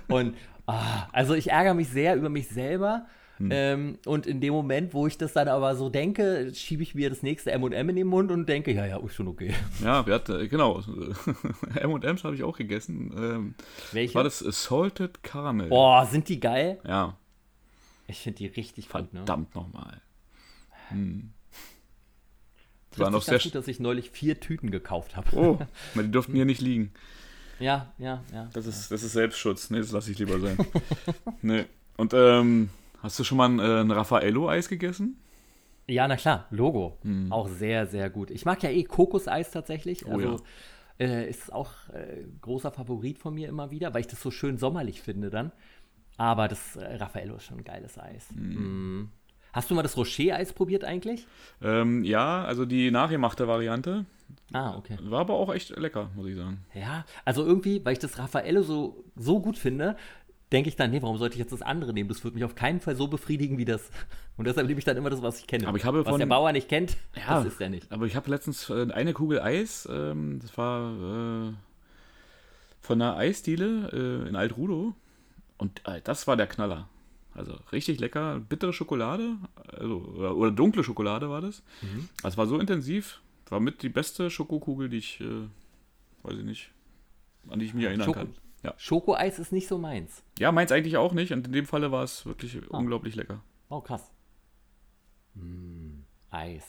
und 0.10 0.38
ah, 0.66 1.08
also 1.14 1.34
ich 1.34 1.50
ärgere 1.50 1.74
mich 1.74 1.88
sehr 1.88 2.18
über 2.18 2.30
mich 2.30 2.50
selber. 2.50 3.08
Ähm, 3.40 4.00
und 4.06 4.28
in 4.28 4.42
dem 4.42 4.54
Moment, 4.54 4.94
wo 4.94 5.08
ich 5.08 5.18
das 5.18 5.32
dann 5.34 5.48
aber 5.48 5.76
so 5.76 5.90
denke, 5.90 6.52
schiebe 6.54 6.84
ich 6.84 6.94
mir 6.94 7.10
das 7.10 7.24
nächste 7.24 7.52
M&M 7.52 7.90
in 7.90 7.96
den 7.96 8.08
Mund 8.08 8.32
und 8.32 8.50
denke, 8.50 8.74
ja, 8.74 8.86
ja, 8.86 8.98
ist 8.98 9.16
schon 9.16 9.30
okay. 9.30 9.54
Ja, 9.84 10.06
wir 10.06 10.16
hatten, 10.16 10.50
genau. 10.50 10.82
M&M's 11.76 12.24
habe 12.26 12.36
ich 12.36 12.44
auch 12.44 12.58
gegessen. 12.58 13.14
Ähm, 13.18 13.56
Welche? 13.94 14.16
war 14.16 14.26
das 14.26 14.40
Salted 14.40 15.24
Caramel? 15.24 15.70
Boah, 15.70 16.06
sind 16.06 16.28
die 16.28 16.40
geil? 16.40 16.80
Ja, 16.86 17.18
Ich 18.08 18.20
finde 18.20 18.40
die 18.40 18.48
richtig 18.48 18.90
gut, 18.90 19.14
ne? 19.14 19.20
verdammt 19.20 19.56
nochmal. 19.56 20.02
Hm. 20.90 21.32
Waren 22.98 23.16
auch 23.16 23.22
sich 23.22 23.30
sehr... 23.30 23.40
gut, 23.40 23.56
dass 23.56 23.68
ich 23.68 23.80
neulich 23.80 24.10
vier 24.10 24.40
Tüten 24.40 24.72
gekauft 24.72 25.16
habe. 25.16 25.36
Oh, 25.38 25.60
die 25.96 26.12
durften 26.12 26.34
hier 26.34 26.46
nicht 26.46 26.60
liegen. 26.60 26.92
Ja, 27.60 27.94
ja, 27.98 28.24
ja. 28.34 28.50
Das 28.54 28.66
ist, 28.66 28.92
das 28.92 29.04
ist 29.04 29.14
Selbstschutz. 29.14 29.70
Nee, 29.70 29.80
das 29.80 29.92
lasse 29.92 30.12
ich 30.12 30.20
lieber 30.20 30.40
sein. 30.40 30.58
nee. 31.42 31.66
Und 31.98 32.14
ähm, 32.14 32.70
hast 33.02 33.20
du 33.20 33.24
schon 33.24 33.38
mal 33.38 33.50
ein, 33.50 33.60
äh, 33.60 33.82
ein 33.82 33.92
Raffaello-Eis 33.92 34.70
gegessen? 34.70 35.20
Ja, 35.88 36.08
na 36.08 36.18
klar, 36.18 36.46
Logo. 36.52 37.00
Auch 37.32 37.48
sehr, 37.48 37.88
sehr 37.88 38.10
gut. 38.10 38.30
Ich 38.30 38.46
mag 38.46 38.62
ja 38.62 38.70
eh 38.70 38.84
Kokoseis 38.84 39.50
tatsächlich. 39.50 40.06
Oh 40.06 40.12
Also 40.12 40.42
äh, 41.00 41.28
ist 41.30 41.52
auch 41.52 41.72
äh, 41.94 42.26
großer 42.42 42.72
Favorit 42.72 43.18
von 43.18 43.34
mir 43.34 43.50
immer 43.50 43.72
wieder, 43.72 43.94
weil 43.94 44.02
ich 44.02 44.08
das 44.08 44.22
so 44.22 44.30
schön 44.30 44.58
sommerlich 44.58 45.02
finde 45.02 45.30
dann. 45.30 45.52
Aber 46.18 46.48
das 46.48 46.76
äh, 46.76 46.96
Raffaello 46.96 47.38
ist 47.38 47.46
schon 47.46 47.60
ein 47.60 47.64
geiles 47.64 47.98
Eis. 47.98 48.28
Mm. 48.36 49.06
Hast 49.54 49.72
du 49.72 49.76
mal 49.76 49.82
das 49.82 49.98
Rocher-Eis 49.98 50.54
probiert 50.54 50.84
eigentlich? 50.84 51.26
Ähm, 51.62 52.04
ja, 52.04 52.44
also 52.44 52.66
die 52.66 52.92
nachgemachte 52.92 53.48
Variante. 53.48 54.06
Ah, 54.54 54.78
okay. 54.78 54.98
War 55.02 55.22
aber 55.22 55.34
auch 55.36 55.52
echt 55.54 55.76
lecker, 55.76 56.12
muss 56.16 56.28
ich 56.28 56.36
sagen. 56.36 56.60
Ja, 56.76 57.06
also 57.26 57.44
irgendwie, 57.44 57.84
weil 57.84 57.94
ich 57.94 58.00
das 58.00 58.20
Raffaello 58.20 58.62
so, 58.62 59.04
so 59.16 59.40
gut 59.40 59.58
finde, 59.58 59.96
denke 60.52 60.70
ich 60.70 60.76
dann, 60.76 60.92
nee, 60.92 61.02
warum 61.02 61.18
sollte 61.18 61.36
ich 61.36 61.40
jetzt 61.40 61.52
das 61.52 61.62
andere 61.62 61.94
nehmen? 61.94 62.10
Das 62.10 62.24
wird 62.24 62.34
mich 62.36 62.44
auf 62.44 62.56
keinen 62.56 62.80
Fall 62.80 62.96
so 62.96 63.08
befriedigen 63.08 63.58
wie 63.58 63.66
das. 63.66 63.90
Und 64.38 64.46
deshalb 64.48 64.68
nehme 64.68 64.80
ich 64.80 64.86
dann 64.86 64.98
immer 64.98 65.10
das, 65.10 65.22
was 65.22 65.40
ich 65.40 65.48
kenne. 65.48 65.68
Aber 65.68 65.78
ich 65.78 65.84
habe 65.86 66.00
was 66.04 66.10
von- 66.10 66.20
der 66.20 66.26
Bauer 66.28 66.52
nicht 66.52 66.68
kennt, 66.70 66.98
Ja, 67.16 67.44
das 67.44 67.54
ist 67.54 67.62
er 67.62 67.70
nicht. 67.70 67.92
Aber 67.92 68.06
ich 68.06 68.16
habe 68.16 68.30
letztens 68.30 68.70
äh, 68.70 68.88
eine 68.92 69.14
Kugel 69.14 69.40
Eis, 69.42 69.88
ähm, 69.92 70.40
das 70.42 70.58
war 70.58 71.50
äh, 71.50 71.54
von 72.82 73.02
einer 73.02 73.18
Eisdiele 73.18 74.24
äh, 74.26 74.30
in 74.30 74.36
Altrudo. 74.36 74.96
Und 75.58 75.82
äh, 75.88 76.02
das 76.04 76.26
war 76.28 76.38
der 76.38 76.48
Knaller. 76.48 76.88
Also 77.36 77.54
richtig 77.72 78.00
lecker, 78.00 78.40
bittere 78.40 78.74
Schokolade, 78.74 79.36
also, 79.72 79.98
oder, 80.18 80.36
oder 80.36 80.52
dunkle 80.52 80.84
Schokolade 80.84 81.30
war 81.30 81.42
das. 81.42 81.62
Mhm. 81.82 82.10
Das 82.24 82.38
war 82.38 82.48
so 82.48 82.58
intensiv, 82.60 83.22
war 83.50 83.60
mit 83.60 83.84
die 83.84 83.90
beste 83.90 84.30
Schokokugel, 84.32 84.90
die 84.90 84.98
ich, 84.98 85.22
äh, 85.22 85.48
weiß 86.24 86.38
ich 86.38 86.44
nicht, 86.44 86.72
an 87.50 87.60
die 87.60 87.66
ich 87.66 87.74
mich 87.74 87.86
erinnern 87.86 88.08
Schoko- 88.08 88.14
kann. 88.20 88.34
Ja. 88.64 88.74
Schokoeis 88.78 89.40
ist 89.40 89.52
nicht 89.52 89.68
so 89.68 89.78
meins. 89.78 90.24
ja, 90.38 90.52
meins 90.52 90.72
eigentlich 90.72 90.98
auch 90.98 91.14
nicht. 91.14 91.32
Und 91.32 91.48
in 91.48 91.54
dem 91.54 91.66
Falle 91.66 91.92
war 91.92 92.04
es 92.04 92.26
wirklich 92.26 92.58
Ah. 92.72 92.78
unglaublich 92.78 93.16
lecker. 93.16 93.42
Oh, 93.70 93.82
krass. 93.82 94.12
Mm, 95.36 96.02
Eis. 96.32 96.66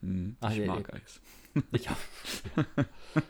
Hm, 0.00 0.36
Ach, 0.40 0.50
ich 0.50 0.58
ja, 0.58 0.66
mag 0.66 0.88
ja. 0.88 0.94
Eis. 0.94 1.20
Ich 1.70 1.88
hab, 1.88 1.96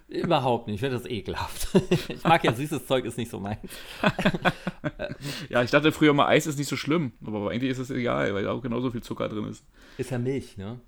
überhaupt 0.08 0.66
nicht. 0.66 0.76
Ich 0.76 0.80
finde 0.80 0.96
das 0.96 1.04
ekelhaft. 1.06 1.68
ich 2.08 2.24
mag 2.24 2.42
ja 2.42 2.54
süßes 2.54 2.86
Zeug, 2.86 3.04
ist 3.04 3.18
nicht 3.18 3.30
so 3.30 3.38
meins. 3.38 3.60
Ja, 5.50 5.62
ich 5.62 5.70
dachte 5.70 5.92
früher 5.92 6.14
mal, 6.14 6.26
Eis 6.28 6.46
ist 6.46 6.56
nicht 6.58 6.68
so 6.68 6.76
schlimm, 6.76 7.12
aber 7.24 7.50
eigentlich 7.50 7.70
ist 7.70 7.78
es 7.78 7.90
egal, 7.90 8.32
weil 8.34 8.44
da 8.44 8.52
auch 8.52 8.62
genauso 8.62 8.90
viel 8.90 9.02
Zucker 9.02 9.28
drin 9.28 9.44
ist. 9.44 9.62
Ist 9.98 10.10
ja 10.10 10.18
Milch, 10.18 10.56
ne? 10.56 10.80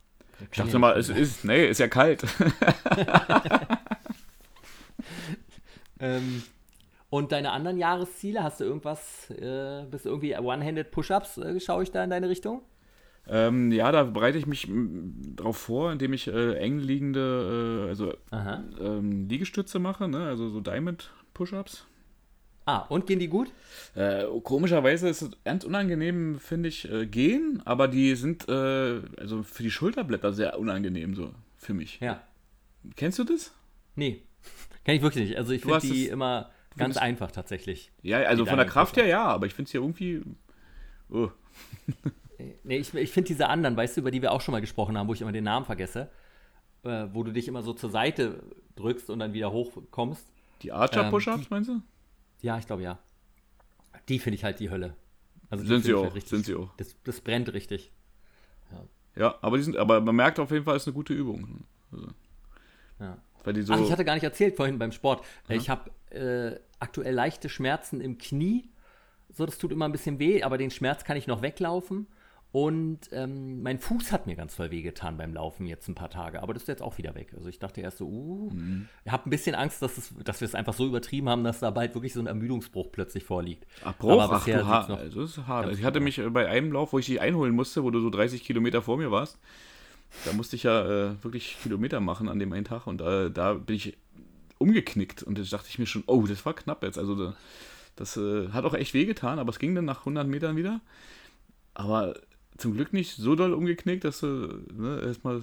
Ich 0.50 0.56
dachte 0.58 0.78
mal, 0.78 0.96
es 0.98 1.10
ist, 1.10 1.44
nee, 1.44 1.66
ist 1.68 1.78
ja 1.78 1.88
kalt. 1.88 2.24
Ähm, 5.98 6.42
und 7.10 7.32
deine 7.32 7.52
anderen 7.52 7.78
Jahresziele, 7.78 8.42
hast 8.42 8.60
du 8.60 8.64
irgendwas, 8.64 9.30
äh, 9.30 9.84
bist 9.90 10.04
du 10.04 10.10
irgendwie 10.10 10.36
One-Handed 10.36 10.90
Push-Ups, 10.90 11.38
äh, 11.38 11.60
schaue 11.60 11.82
ich 11.82 11.90
da 11.90 12.04
in 12.04 12.10
deine 12.10 12.28
Richtung? 12.28 12.62
ähm, 13.28 13.72
ja, 13.72 13.90
da 13.90 14.04
bereite 14.04 14.38
ich 14.38 14.46
mich 14.46 14.68
darauf 15.34 15.56
vor, 15.56 15.92
indem 15.92 16.12
ich 16.12 16.28
äh, 16.28 16.54
eng 16.54 16.78
liegende, 16.78 17.84
äh, 17.84 17.88
also 17.88 18.14
ähm, 18.32 19.28
Liegestütze 19.28 19.78
mache, 19.78 20.08
ne? 20.08 20.26
also 20.26 20.48
so 20.48 20.60
Diamond 20.60 21.10
Push-Ups. 21.34 21.86
Ah, 22.66 22.78
und 22.88 23.06
gehen 23.06 23.20
die 23.20 23.28
gut? 23.28 23.52
Äh, 23.94 24.24
komischerweise 24.42 25.08
ist 25.08 25.22
es 25.22 25.30
ganz 25.44 25.64
unangenehm, 25.64 26.38
finde 26.40 26.68
ich, 26.68 26.90
äh, 26.90 27.06
gehen, 27.06 27.62
aber 27.64 27.86
die 27.86 28.14
sind 28.16 28.48
äh, 28.48 29.00
also 29.18 29.42
für 29.44 29.62
die 29.62 29.70
Schulterblätter 29.70 30.32
sehr 30.32 30.58
unangenehm 30.58 31.14
so 31.14 31.32
für 31.56 31.74
mich. 31.74 32.00
Ja. 32.00 32.22
Kennst 32.96 33.18
du 33.20 33.24
das? 33.24 33.52
Nee. 33.94 34.22
Kenn 34.84 34.96
ich 34.96 35.02
wirklich 35.02 35.28
nicht. 35.28 35.38
Also 35.38 35.52
ich 35.52 35.62
finde 35.62 35.80
die 35.80 36.06
immer 36.06 36.50
ganz 36.76 36.94
findest- 36.94 37.02
einfach 37.02 37.30
tatsächlich. 37.32 37.92
Ja, 38.02 38.18
also 38.18 38.46
von 38.46 38.56
der 38.58 38.66
Kraft 38.66 38.96
her 38.96 39.06
ja, 39.06 39.24
aber 39.24 39.46
ich 39.46 39.54
finde 39.54 39.68
es 39.68 39.72
ja 39.72 39.80
irgendwie. 39.80 40.22
Oh. 41.10 41.28
Nee, 42.64 42.76
ich, 42.76 42.92
ich 42.92 43.10
finde 43.12 43.28
diese 43.28 43.48
anderen, 43.48 43.78
weißt 43.78 43.96
du, 43.96 44.02
über 44.02 44.10
die 44.10 44.20
wir 44.20 44.30
auch 44.30 44.42
schon 44.42 44.52
mal 44.52 44.60
gesprochen 44.60 44.98
haben, 44.98 45.08
wo 45.08 45.14
ich 45.14 45.22
immer 45.22 45.32
den 45.32 45.44
Namen 45.44 45.64
vergesse, 45.64 46.10
äh, 46.82 47.06
wo 47.12 47.22
du 47.22 47.32
dich 47.32 47.48
immer 47.48 47.62
so 47.62 47.72
zur 47.72 47.88
Seite 47.90 48.42
drückst 48.74 49.08
und 49.08 49.20
dann 49.20 49.32
wieder 49.32 49.52
hochkommst. 49.52 50.26
Die 50.60 50.70
Archer 50.70 51.06
Ähm, 51.10 51.46
meinst 51.48 51.70
du? 51.70 51.80
Ja, 52.42 52.58
ich 52.58 52.66
glaube 52.66 52.82
ja. 52.82 52.98
Die 54.10 54.18
finde 54.18 54.34
ich 54.34 54.44
halt 54.44 54.60
die 54.60 54.68
Hölle. 54.68 54.94
Also 55.48 55.64
die 55.64 55.68
Sind 55.68 55.84
sie 55.84 55.90
ich 55.92 55.96
auch, 55.96 56.02
halt 56.04 56.14
richtig, 56.14 56.30
sind 56.30 56.44
sie 56.44 56.54
auch. 56.56 56.68
Das, 56.76 56.94
das 57.04 57.22
brennt 57.22 57.50
richtig. 57.54 57.90
Ja, 59.14 59.36
aber 59.40 59.56
die 59.56 59.62
sind, 59.62 59.78
aber 59.78 60.02
man 60.02 60.14
merkt 60.14 60.38
auf 60.38 60.50
jeden 60.50 60.64
Fall, 60.66 60.76
es 60.76 60.82
ist 60.82 60.88
eine 60.88 60.94
gute 60.94 61.14
Übung. 61.14 61.64
Also, 61.90 62.08
Ja. 63.00 63.16
so. 63.62 63.72
Ach, 63.72 63.80
ich 63.80 63.90
hatte 63.90 64.04
gar 64.04 64.12
nicht 64.14 64.24
erzählt 64.24 64.56
vorhin 64.56 64.78
beim 64.78 64.92
Sport. 64.92 65.24
Ich 65.48 65.70
habe 65.70 65.90
äh, 66.10 66.56
aktuell 66.78 67.14
leichte 67.14 67.48
Schmerzen 67.48 68.00
im 68.00 68.18
Knie. 68.18 68.70
So, 69.32 69.46
das 69.46 69.58
tut 69.58 69.72
immer 69.72 69.84
ein 69.86 69.92
bisschen 69.92 70.18
weh, 70.18 70.42
aber 70.42 70.58
den 70.58 70.70
Schmerz 70.70 71.04
kann 71.04 71.16
ich 71.16 71.26
noch 71.26 71.42
weglaufen. 71.42 72.06
Und 72.52 73.10
ähm, 73.12 73.62
mein 73.62 73.78
Fuß 73.78 74.12
hat 74.12 74.26
mir 74.26 74.34
ganz 74.34 74.56
toll 74.56 74.70
wehgetan 74.70 75.18
beim 75.18 75.34
Laufen 75.34 75.66
jetzt 75.66 75.88
ein 75.88 75.94
paar 75.94 76.08
Tage, 76.08 76.42
aber 76.42 76.54
das 76.54 76.62
ist 76.62 76.68
jetzt 76.68 76.80
auch 76.80 76.96
wieder 76.96 77.14
weg. 77.14 77.34
Also 77.36 77.50
ich 77.50 77.58
dachte 77.58 77.82
erst 77.82 77.98
so, 77.98 78.06
uh, 78.06 78.50
mhm. 78.50 78.88
ich 79.04 79.12
habe 79.12 79.28
ein 79.28 79.30
bisschen 79.30 79.54
Angst, 79.54 79.82
dass, 79.82 79.98
es, 79.98 80.14
dass 80.24 80.40
wir 80.40 80.46
es 80.46 80.54
einfach 80.54 80.72
so 80.72 80.86
übertrieben 80.86 81.28
haben, 81.28 81.44
dass 81.44 81.60
da 81.60 81.70
bald 81.70 81.94
wirklich 81.94 82.14
so 82.14 82.20
ein 82.20 82.26
Ermüdungsbruch 82.26 82.90
plötzlich 82.92 83.24
vorliegt. 83.24 83.66
Ach, 83.84 83.94
Bruch? 83.98 84.22
Aber 84.22 84.36
Ach, 84.36 84.44
du 84.46 84.66
ha 84.66 84.86
das 84.88 85.14
ist 85.14 85.46
hart. 85.46 85.70
Ich 85.74 85.84
hatte 85.84 86.00
mich 86.00 86.22
bei 86.30 86.48
einem 86.48 86.72
Lauf, 86.72 86.94
wo 86.94 86.98
ich 86.98 87.04
dich 87.04 87.20
einholen 87.20 87.54
musste, 87.54 87.84
wo 87.84 87.90
du 87.90 88.00
so 88.00 88.08
30 88.08 88.42
Kilometer 88.42 88.80
vor 88.80 88.96
mir 88.96 89.10
warst, 89.10 89.38
da 90.24 90.32
musste 90.32 90.56
ich 90.56 90.62
ja 90.62 91.10
äh, 91.10 91.22
wirklich 91.22 91.58
Kilometer 91.62 92.00
machen 92.00 92.28
an 92.28 92.38
dem 92.38 92.52
einen 92.52 92.64
Tag 92.64 92.86
und 92.86 93.02
äh, 93.02 93.30
da 93.30 93.54
bin 93.54 93.76
ich 93.76 93.98
umgeknickt 94.58 95.22
und 95.22 95.38
da 95.38 95.42
dachte 95.42 95.68
ich 95.68 95.78
mir 95.78 95.86
schon, 95.86 96.04
oh, 96.06 96.26
das 96.26 96.44
war 96.46 96.54
knapp 96.54 96.82
jetzt. 96.82 96.98
Also 96.98 97.14
da, 97.14 97.36
das 97.96 98.16
äh, 98.16 98.48
hat 98.50 98.64
auch 98.64 98.74
echt 98.74 98.94
wehgetan, 98.94 99.38
aber 99.38 99.50
es 99.50 99.58
ging 99.58 99.74
dann 99.74 99.84
nach 99.84 100.00
100 100.00 100.26
Metern 100.26 100.56
wieder. 100.56 100.80
Aber 101.74 102.14
zum 102.58 102.74
Glück 102.74 102.92
nicht 102.92 103.16
so 103.16 103.34
doll 103.34 103.52
umgeknickt, 103.52 104.04
dass 104.04 104.20
du 104.20 104.62
ne, 104.72 105.02
erstmal, 105.04 105.42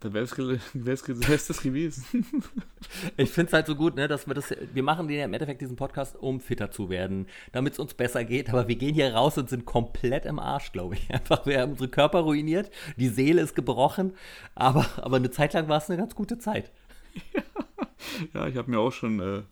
da 0.00 0.12
wäre 0.12 0.24
es 0.24 0.30
das 1.46 1.62
gewesen. 1.62 2.04
ich 3.16 3.30
finde 3.30 3.48
es 3.48 3.52
halt 3.52 3.66
so 3.66 3.76
gut, 3.76 3.96
ne, 3.96 4.08
dass 4.08 4.26
wir 4.26 4.34
das, 4.34 4.54
wir 4.72 4.82
machen 4.82 5.08
den 5.08 5.18
ja 5.18 5.24
im 5.24 5.32
Endeffekt 5.32 5.60
diesen 5.60 5.76
Podcast, 5.76 6.16
um 6.16 6.40
fitter 6.40 6.70
zu 6.70 6.88
werden, 6.88 7.26
damit 7.52 7.74
es 7.74 7.78
uns 7.78 7.94
besser 7.94 8.24
geht, 8.24 8.50
aber 8.50 8.68
wir 8.68 8.76
gehen 8.76 8.94
hier 8.94 9.14
raus 9.14 9.38
und 9.38 9.48
sind 9.48 9.64
komplett 9.64 10.26
im 10.26 10.38
Arsch, 10.38 10.72
glaube 10.72 10.94
ich. 10.94 11.10
Einfach, 11.14 11.46
wir 11.46 11.60
haben 11.60 11.72
unsere 11.72 11.88
Körper 11.88 12.20
ruiniert, 12.20 12.70
die 12.96 13.08
Seele 13.08 13.42
ist 13.42 13.54
gebrochen, 13.54 14.14
aber, 14.54 14.86
aber 14.96 15.16
eine 15.16 15.30
Zeit 15.30 15.52
lang 15.52 15.68
war 15.68 15.78
es 15.78 15.88
eine 15.88 15.98
ganz 15.98 16.14
gute 16.14 16.38
Zeit. 16.38 16.72
Ja, 17.34 17.42
ja 18.34 18.46
ich 18.46 18.56
habe 18.56 18.70
mir 18.70 18.78
auch 18.78 18.92
schon 18.92 19.20
äh, 19.20 19.42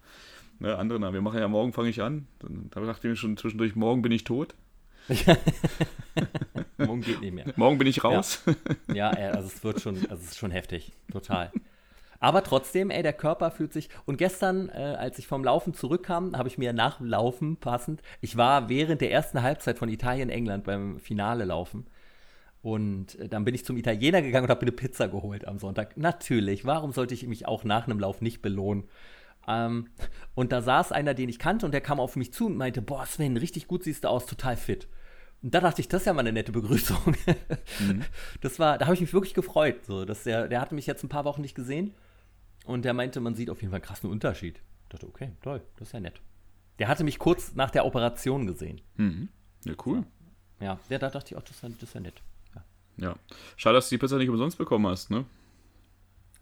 ne, 0.59 0.77
andere, 0.77 1.01
na, 1.01 1.13
wir 1.13 1.21
machen 1.21 1.39
ja 1.39 1.49
morgen, 1.49 1.73
fange 1.73 1.89
ich 1.89 2.03
an, 2.03 2.27
dann 2.41 2.71
dachte 2.71 3.09
ich 3.09 3.11
mir 3.11 3.17
schon 3.17 3.37
zwischendurch, 3.37 3.77
morgen 3.77 4.03
bin 4.03 4.13
ich 4.13 4.25
tot. 4.25 4.55
Morgen 6.77 7.01
geht 7.01 7.21
nicht 7.21 7.33
mehr. 7.33 7.47
Morgen 7.57 7.79
bin 7.79 7.87
ich 7.87 8.05
raus. 8.05 8.43
Ja, 8.89 9.19
ja 9.19 9.31
also 9.31 9.49
es 9.49 9.65
wird 9.65 9.81
schon, 9.81 9.97
also 10.11 10.17
es 10.23 10.33
ist 10.33 10.39
schon 10.39 10.51
heftig, 10.51 10.93
total. 11.11 11.51
Aber 12.21 12.43
trotzdem, 12.43 12.91
ey, 12.91 13.03
der 13.03 13.13
Körper 13.13 13.51
fühlt 13.51 13.73
sich. 13.73 13.89
Und 14.05 14.19
gestern, 14.19 14.69
äh, 14.69 14.97
als 14.99 15.19
ich 15.19 15.27
vom 15.27 15.45
Laufen 15.45 15.73
zurückkam, 15.73 16.37
habe 16.37 16.49
ich 16.49 16.59
mir 16.59 16.73
nach 16.73 17.01
Laufen 17.01 17.57
passend, 17.57 18.03
ich 18.21 18.37
war 18.37 18.69
während 18.69 19.01
der 19.01 19.13
ersten 19.13 19.43
Halbzeit 19.43 19.79
von 19.79 19.89
Italien-England 19.89 20.65
beim 20.65 20.99
Finale 20.99 21.45
laufen. 21.45 21.87
Und 22.63 23.19
äh, 23.19 23.29
dann 23.29 23.45
bin 23.45 23.55
ich 23.55 23.65
zum 23.65 23.77
Italiener 23.77 24.23
gegangen 24.23 24.45
und 24.45 24.51
habe 24.51 24.65
mir 24.65 24.73
eine 24.73 24.77
Pizza 24.77 25.09
geholt 25.09 25.47
am 25.47 25.59
Sonntag. 25.59 25.97
Natürlich, 25.97 26.65
warum 26.65 26.93
sollte 26.93 27.15
ich 27.15 27.27
mich 27.27 27.47
auch 27.47 27.65
nach 27.65 27.87
einem 27.87 28.01
Lauf 28.01 28.21
nicht 28.21 28.43
belohnen? 28.43 28.85
Ähm, 29.47 29.89
und 30.35 30.53
da 30.53 30.61
saß 30.61 30.93
einer, 30.93 31.15
den 31.15 31.29
ich 31.29 31.39
kannte, 31.39 31.67
und 31.67 31.73
der 31.73 31.81
kam 31.81 32.01
auf 32.01 32.17
mich 32.17 32.33
zu 32.33 32.47
und 32.47 32.57
meinte: 32.57 32.83
Boah, 32.83 33.07
Sven, 33.07 33.37
richtig 33.37 33.67
gut 33.67 33.85
siehst 33.85 34.05
du 34.05 34.09
aus, 34.09 34.27
total 34.27 34.57
fit. 34.57 34.89
Und 35.43 35.55
da 35.55 35.61
dachte 35.61 35.81
ich, 35.81 35.89
das 35.89 36.03
ist 36.03 36.07
ja 36.07 36.13
mal 36.13 36.21
eine 36.21 36.33
nette 36.33 36.53
Begrüßung. 36.53 37.15
Mhm. 37.81 38.03
Das 38.41 38.59
war, 38.59 38.77
da 38.77 38.87
habe 38.87 38.95
ich 38.95 39.01
mich 39.01 39.13
wirklich 39.13 39.35
gefreut. 39.35 39.85
So, 39.87 40.05
dass 40.05 40.25
der, 40.25 40.49
der 40.49 40.61
hatte 40.61 40.75
mich 40.75 40.87
jetzt 40.87 41.05
ein 41.05 41.09
paar 41.09 41.25
Wochen 41.25 41.43
nicht 41.43 41.55
gesehen 41.55 41.95
und 42.65 42.85
der 42.85 42.93
meinte, 42.93 43.21
man 43.21 43.35
sieht 43.35 43.51
auf 43.51 43.61
jeden 43.61 43.71
Fall 43.71 43.79
einen 43.79 43.87
krassen 43.87 44.11
Unterschied. 44.11 44.61
Ich 44.83 44.89
dachte, 44.89 45.07
okay, 45.07 45.31
toll, 45.43 45.63
das 45.77 45.89
ist 45.89 45.93
ja 45.93 46.01
nett. 46.01 46.21
Der 46.79 46.89
hatte 46.89 47.05
mich 47.05 47.19
kurz 47.19 47.55
nach 47.55 47.71
der 47.71 47.87
Operation 47.87 48.47
gesehen. 48.47 48.81
Mhm. 48.97 49.29
Ja, 49.65 49.75
cool. 49.87 50.05
Ja, 50.61 50.79
da 50.89 50.99
dachte 50.99 51.35
ich 51.35 51.37
auch, 51.37 51.43
das 51.43 51.57
ist 51.57 51.63
ja, 51.63 51.69
das 51.69 51.83
ist 51.83 51.95
ja 51.95 52.01
nett. 52.01 52.23
Ja. 52.99 53.15
Schade, 53.57 53.77
dass 53.77 53.89
du 53.89 53.95
die 53.95 53.99
Pizza 53.99 54.17
nicht 54.19 54.29
umsonst 54.29 54.59
bekommen 54.59 54.87
hast, 54.87 55.11
ne? 55.11 55.25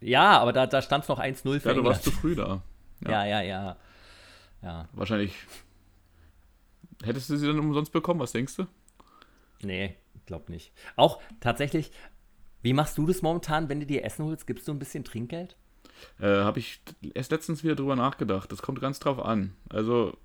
Ja, 0.01 0.39
aber 0.39 0.53
da, 0.53 0.67
da 0.67 0.81
stand 0.81 1.03
es 1.03 1.09
noch 1.09 1.19
1-0 1.19 1.41
für 1.41 1.49
Ja, 1.49 1.59
du 1.59 1.69
England. 1.69 1.85
warst 1.85 2.03
zu 2.03 2.11
früh 2.11 2.35
da. 2.35 2.61
Ja, 3.01 3.25
ja, 3.25 3.41
ja. 3.41 3.41
ja. 3.43 3.77
ja. 4.63 4.89
Wahrscheinlich. 4.93 5.33
Hättest 7.03 7.29
du 7.29 7.37
sie 7.37 7.45
dann 7.45 7.59
umsonst 7.59 7.91
bekommen, 7.91 8.19
was 8.19 8.31
denkst 8.31 8.55
du? 8.55 8.65
Nee, 9.61 9.95
ich 10.15 10.25
glaube 10.25 10.51
nicht. 10.51 10.71
Auch 10.95 11.21
tatsächlich, 11.39 11.91
wie 12.63 12.73
machst 12.73 12.97
du 12.97 13.05
das 13.05 13.21
momentan, 13.21 13.69
wenn 13.69 13.79
du 13.79 13.85
dir 13.85 14.03
Essen 14.03 14.25
holst? 14.25 14.47
Gibst 14.47 14.67
du 14.67 14.71
ein 14.71 14.79
bisschen 14.79 15.03
Trinkgeld? 15.03 15.55
Äh, 16.19 16.27
Habe 16.27 16.57
ich 16.57 16.81
erst 17.13 17.31
letztens 17.31 17.63
wieder 17.63 17.75
drüber 17.75 17.95
nachgedacht. 17.95 18.51
Das 18.51 18.63
kommt 18.63 18.81
ganz 18.81 18.99
drauf 18.99 19.19
an. 19.23 19.55
Also, 19.69 20.17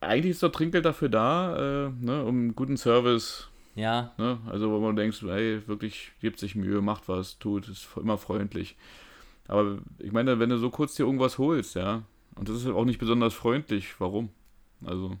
eigentlich 0.00 0.32
ist 0.32 0.42
doch 0.42 0.52
Trinkgeld 0.52 0.84
dafür 0.86 1.08
da, 1.10 1.86
äh, 1.86 1.90
ne, 1.90 2.24
um 2.24 2.54
guten 2.54 2.76
Service. 2.78 3.48
Ja. 3.74 4.12
Ne? 4.18 4.38
Also, 4.50 4.70
wo 4.70 4.78
man 4.80 4.96
denkt, 4.96 5.20
hey, 5.22 5.66
wirklich 5.66 6.12
gibt 6.20 6.38
sich 6.38 6.54
Mühe, 6.54 6.80
macht 6.80 7.08
was, 7.08 7.38
tut, 7.38 7.68
ist 7.68 7.88
immer 7.96 8.18
freundlich. 8.18 8.76
Aber 9.48 9.78
ich 9.98 10.12
meine, 10.12 10.38
wenn 10.38 10.50
du 10.50 10.58
so 10.58 10.70
kurz 10.70 10.94
dir 10.94 11.04
irgendwas 11.04 11.38
holst, 11.38 11.74
ja, 11.74 12.02
und 12.34 12.48
das 12.48 12.56
ist 12.56 12.66
auch 12.66 12.84
nicht 12.84 12.98
besonders 12.98 13.34
freundlich, 13.34 13.98
warum? 13.98 14.30
Also. 14.84 15.16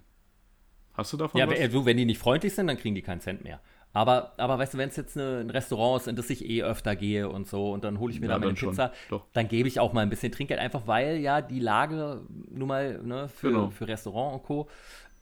Hast 0.94 1.12
du 1.12 1.16
davon 1.16 1.38
ja, 1.38 1.48
was? 1.48 1.58
Ja, 1.58 1.84
wenn 1.86 1.96
die 1.96 2.04
nicht 2.04 2.18
freundlich 2.18 2.54
sind, 2.54 2.66
dann 2.66 2.76
kriegen 2.76 2.94
die 2.94 3.02
keinen 3.02 3.20
Cent 3.20 3.42
mehr. 3.42 3.60
Aber, 3.94 4.32
aber 4.38 4.58
weißt 4.58 4.74
du, 4.74 4.78
wenn 4.78 4.88
es 4.88 4.96
jetzt 4.96 5.18
eine, 5.18 5.40
ein 5.40 5.50
Restaurant 5.50 6.00
ist, 6.00 6.08
in 6.08 6.16
das 6.16 6.30
ich 6.30 6.48
eh 6.48 6.62
öfter 6.62 6.96
gehe 6.96 7.28
und 7.28 7.46
so, 7.46 7.72
und 7.72 7.84
dann 7.84 7.98
hole 7.98 8.12
ich 8.12 8.20
mir 8.20 8.26
ja, 8.26 8.34
da 8.34 8.38
meine 8.38 8.54
Pizza, 8.54 8.92
dann 9.34 9.48
gebe 9.48 9.68
ich 9.68 9.80
auch 9.80 9.92
mal 9.92 10.00
ein 10.00 10.08
bisschen 10.08 10.32
Trinkgeld, 10.32 10.60
einfach 10.60 10.86
weil 10.86 11.18
ja 11.18 11.42
die 11.42 11.60
Lage 11.60 12.22
nun 12.50 12.68
mal 12.68 13.02
ne, 13.02 13.28
für, 13.28 13.48
genau. 13.48 13.70
für 13.70 13.86
Restaurant 13.86 14.36
und 14.36 14.42
Co 14.44 14.68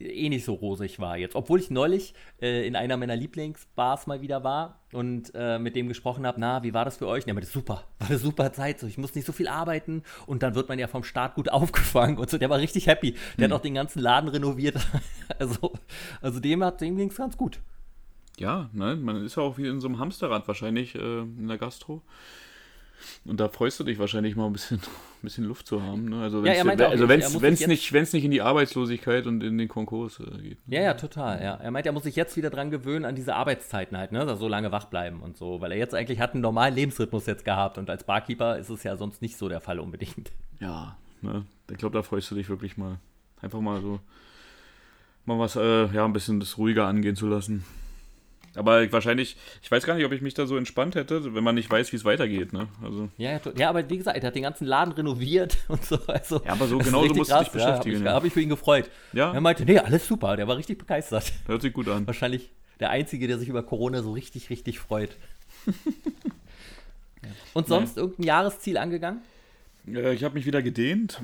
eh 0.01 0.29
nicht 0.29 0.45
so 0.45 0.53
rosig 0.53 0.99
war 0.99 1.17
jetzt. 1.17 1.35
Obwohl 1.35 1.59
ich 1.59 1.69
neulich 1.69 2.13
äh, 2.41 2.67
in 2.67 2.75
einer 2.75 2.97
meiner 2.97 3.15
Lieblingsbars 3.15 4.07
mal 4.07 4.21
wieder 4.21 4.43
war 4.43 4.81
und 4.91 5.31
äh, 5.35 5.59
mit 5.59 5.75
dem 5.75 5.87
gesprochen 5.87 6.25
habe, 6.25 6.39
na, 6.39 6.63
wie 6.63 6.73
war 6.73 6.85
das 6.85 6.97
für 6.97 7.07
euch? 7.07 7.25
Ja, 7.25 7.33
das 7.33 7.51
super, 7.51 7.83
war 7.99 8.09
eine 8.09 8.17
super 8.17 8.53
Zeit, 8.53 8.79
so, 8.79 8.87
ich 8.87 8.97
muss 8.97 9.15
nicht 9.15 9.25
so 9.25 9.33
viel 9.33 9.47
arbeiten 9.47 10.03
und 10.25 10.43
dann 10.43 10.55
wird 10.55 10.69
man 10.69 10.79
ja 10.79 10.87
vom 10.87 11.03
Staat 11.03 11.35
gut 11.35 11.49
aufgefangen 11.51 12.17
und 12.17 12.29
so, 12.29 12.37
der 12.37 12.49
war 12.49 12.59
richtig 12.59 12.87
happy. 12.87 13.15
Der 13.37 13.45
hm. 13.45 13.51
hat 13.53 13.59
auch 13.59 13.63
den 13.63 13.75
ganzen 13.75 13.99
Laden 13.99 14.29
renoviert. 14.29 14.75
also, 15.39 15.73
also 16.21 16.39
dem 16.39 16.63
hat 16.63 16.81
dem 16.81 16.97
ging 16.97 17.09
es 17.09 17.15
ganz 17.15 17.37
gut. 17.37 17.59
Ja, 18.37 18.69
ne, 18.73 18.95
man 18.95 19.23
ist 19.23 19.35
ja 19.35 19.43
auch 19.43 19.57
wie 19.57 19.67
in 19.67 19.81
so 19.81 19.87
einem 19.87 19.99
Hamsterrad 19.99 20.47
wahrscheinlich 20.47 20.95
äh, 20.95 21.19
in 21.19 21.47
der 21.47 21.57
Gastro. 21.57 22.01
Und 23.25 23.39
da 23.39 23.49
freust 23.49 23.79
du 23.79 23.83
dich 23.83 23.99
wahrscheinlich 23.99 24.35
mal 24.35 24.45
ein 24.45 24.53
bisschen, 24.53 24.77
ein 24.79 25.21
bisschen 25.21 25.45
Luft 25.45 25.67
zu 25.67 25.81
haben. 25.81 26.09
Ne? 26.09 26.21
Also 26.21 26.43
wenn 26.43 26.51
es 26.51 27.25
also 27.25 27.39
nicht, 27.39 28.13
nicht 28.13 28.23
in 28.23 28.31
die 28.31 28.41
Arbeitslosigkeit 28.41 29.27
und 29.27 29.43
in 29.43 29.57
den 29.57 29.67
Konkurs 29.67 30.19
äh, 30.19 30.41
geht. 30.41 30.67
Ne? 30.67 30.77
Ja, 30.77 30.81
ja, 30.81 30.93
total. 30.93 31.41
Ja. 31.41 31.55
Er 31.55 31.71
meint, 31.71 31.85
er 31.85 31.91
muss 31.91 32.03
sich 32.03 32.15
jetzt 32.15 32.37
wieder 32.37 32.49
dran 32.49 32.71
gewöhnen 32.71 33.05
an 33.05 33.15
diese 33.15 33.35
Arbeitszeiten 33.35 33.97
halt, 33.97 34.11
ne? 34.11 34.35
so 34.35 34.47
lange 34.47 34.71
wach 34.71 34.85
bleiben 34.85 35.21
und 35.21 35.37
so, 35.37 35.61
weil 35.61 35.71
er 35.71 35.77
jetzt 35.77 35.93
eigentlich 35.93 36.19
hat 36.19 36.33
einen 36.33 36.41
normalen 36.41 36.75
Lebensrhythmus 36.75 37.25
jetzt 37.25 37.45
gehabt 37.45 37.77
und 37.77 37.89
als 37.89 38.03
Barkeeper 38.03 38.57
ist 38.57 38.69
es 38.69 38.83
ja 38.83 38.95
sonst 38.97 39.21
nicht 39.21 39.37
so 39.37 39.49
der 39.49 39.61
Fall 39.61 39.79
unbedingt. 39.79 40.31
Ja, 40.59 40.97
ne? 41.21 41.45
ich 41.69 41.77
glaube, 41.77 41.97
da 41.97 42.03
freust 42.03 42.29
du 42.31 42.35
dich 42.35 42.49
wirklich 42.49 42.77
mal. 42.77 42.97
Einfach 43.41 43.59
mal 43.59 43.81
so, 43.81 43.99
mal 45.25 45.39
was, 45.39 45.55
äh, 45.55 45.87
ja, 45.87 46.05
ein 46.05 46.13
bisschen 46.13 46.39
das 46.39 46.57
ruhiger 46.57 46.85
angehen 46.85 47.15
zu 47.15 47.27
lassen. 47.27 47.63
Aber 48.55 48.91
wahrscheinlich, 48.91 49.37
ich 49.61 49.71
weiß 49.71 49.85
gar 49.85 49.95
nicht, 49.95 50.05
ob 50.05 50.11
ich 50.11 50.21
mich 50.21 50.33
da 50.33 50.45
so 50.45 50.57
entspannt 50.57 50.95
hätte, 50.95 51.33
wenn 51.33 51.43
man 51.43 51.55
nicht 51.55 51.69
weiß, 51.69 51.91
wie 51.91 51.95
es 51.95 52.03
weitergeht. 52.03 52.51
Ne? 52.51 52.67
Also. 52.83 53.09
Ja, 53.17 53.39
ja, 53.55 53.69
aber 53.69 53.89
wie 53.89 53.97
gesagt, 53.97 54.17
er 54.17 54.27
hat 54.27 54.35
den 54.35 54.43
ganzen 54.43 54.65
Laden 54.65 54.93
renoviert 54.93 55.57
und 55.67 55.83
so. 55.85 55.97
Also, 56.07 56.41
ja, 56.43 56.51
aber 56.51 56.67
so 56.67 56.77
genau 56.77 57.07
so 57.07 57.13
musst 57.13 57.31
du 57.31 57.39
dich 57.39 57.49
beschäftigen. 57.49 58.05
Ja, 58.05 58.13
habe 58.13 58.15
ich, 58.15 58.15
hab 58.15 58.25
ich, 58.25 58.33
für 58.33 58.41
ihn 58.41 58.49
gefreut. 58.49 58.89
Ja. 59.13 59.33
Er 59.33 59.41
meinte, 59.41 59.63
nee, 59.63 59.79
alles 59.79 60.07
super. 60.07 60.35
Der 60.35 60.47
war 60.47 60.57
richtig 60.57 60.77
begeistert. 60.77 61.31
Hört 61.47 61.61
sich 61.61 61.73
gut 61.73 61.87
an. 61.87 62.05
Wahrscheinlich 62.07 62.49
der 62.79 62.89
Einzige, 62.89 63.27
der 63.27 63.37
sich 63.37 63.47
über 63.47 63.63
Corona 63.63 64.01
so 64.01 64.11
richtig, 64.11 64.49
richtig 64.49 64.79
freut. 64.79 65.15
und 67.53 67.67
sonst 67.67 67.95
Nein. 67.95 68.03
irgendein 68.03 68.25
Jahresziel 68.25 68.77
angegangen? 68.77 69.21
Äh, 69.87 70.13
ich 70.13 70.23
habe 70.23 70.33
mich 70.33 70.45
wieder 70.45 70.61
gedehnt. 70.61 71.21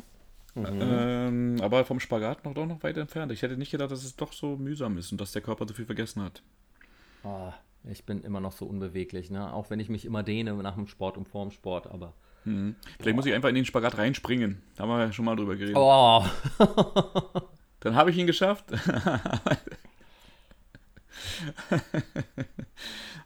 Mhm. 0.55 0.79
Ähm, 0.81 1.57
aber 1.61 1.85
vom 1.85 1.99
Spagat 1.99 2.43
noch 2.45 2.53
doch 2.53 2.65
noch 2.65 2.81
weit 2.83 2.97
entfernt. 2.97 3.31
Ich 3.31 3.41
hätte 3.41 3.57
nicht 3.57 3.71
gedacht, 3.71 3.91
dass 3.91 4.03
es 4.03 4.15
doch 4.15 4.33
so 4.33 4.55
mühsam 4.55 4.97
ist 4.97 5.11
und 5.11 5.21
dass 5.21 5.31
der 5.31 5.41
Körper 5.41 5.67
so 5.67 5.73
viel 5.73 5.85
vergessen 5.85 6.23
hat. 6.23 6.41
Oh, 7.27 7.51
ich 7.89 8.05
bin 8.05 8.21
immer 8.21 8.39
noch 8.39 8.53
so 8.53 8.65
unbeweglich, 8.65 9.29
ne? 9.29 9.53
Auch 9.53 9.69
wenn 9.69 9.81
ich 9.81 9.89
mich 9.89 10.05
immer 10.05 10.23
dehne 10.23 10.53
nach 10.53 10.75
dem 10.75 10.87
Sport 10.87 11.17
und 11.17 11.27
vorm 11.27 11.51
Sport, 11.51 11.87
aber. 11.87 12.13
Hm. 12.43 12.75
Vielleicht 12.99 13.13
oh. 13.13 13.17
muss 13.17 13.25
ich 13.25 13.33
einfach 13.33 13.49
in 13.49 13.55
den 13.55 13.65
Spagat 13.65 13.97
reinspringen. 13.97 14.61
Da 14.75 14.83
haben 14.83 14.89
wir 14.89 14.99
ja 14.99 15.11
schon 15.11 15.25
mal 15.25 15.35
drüber 15.35 15.57
geredet. 15.57 15.75
Oh. 15.77 16.23
Dann 17.81 17.95
habe 17.95 18.11
ich 18.11 18.17
ihn 18.17 18.27
geschafft. 18.27 18.71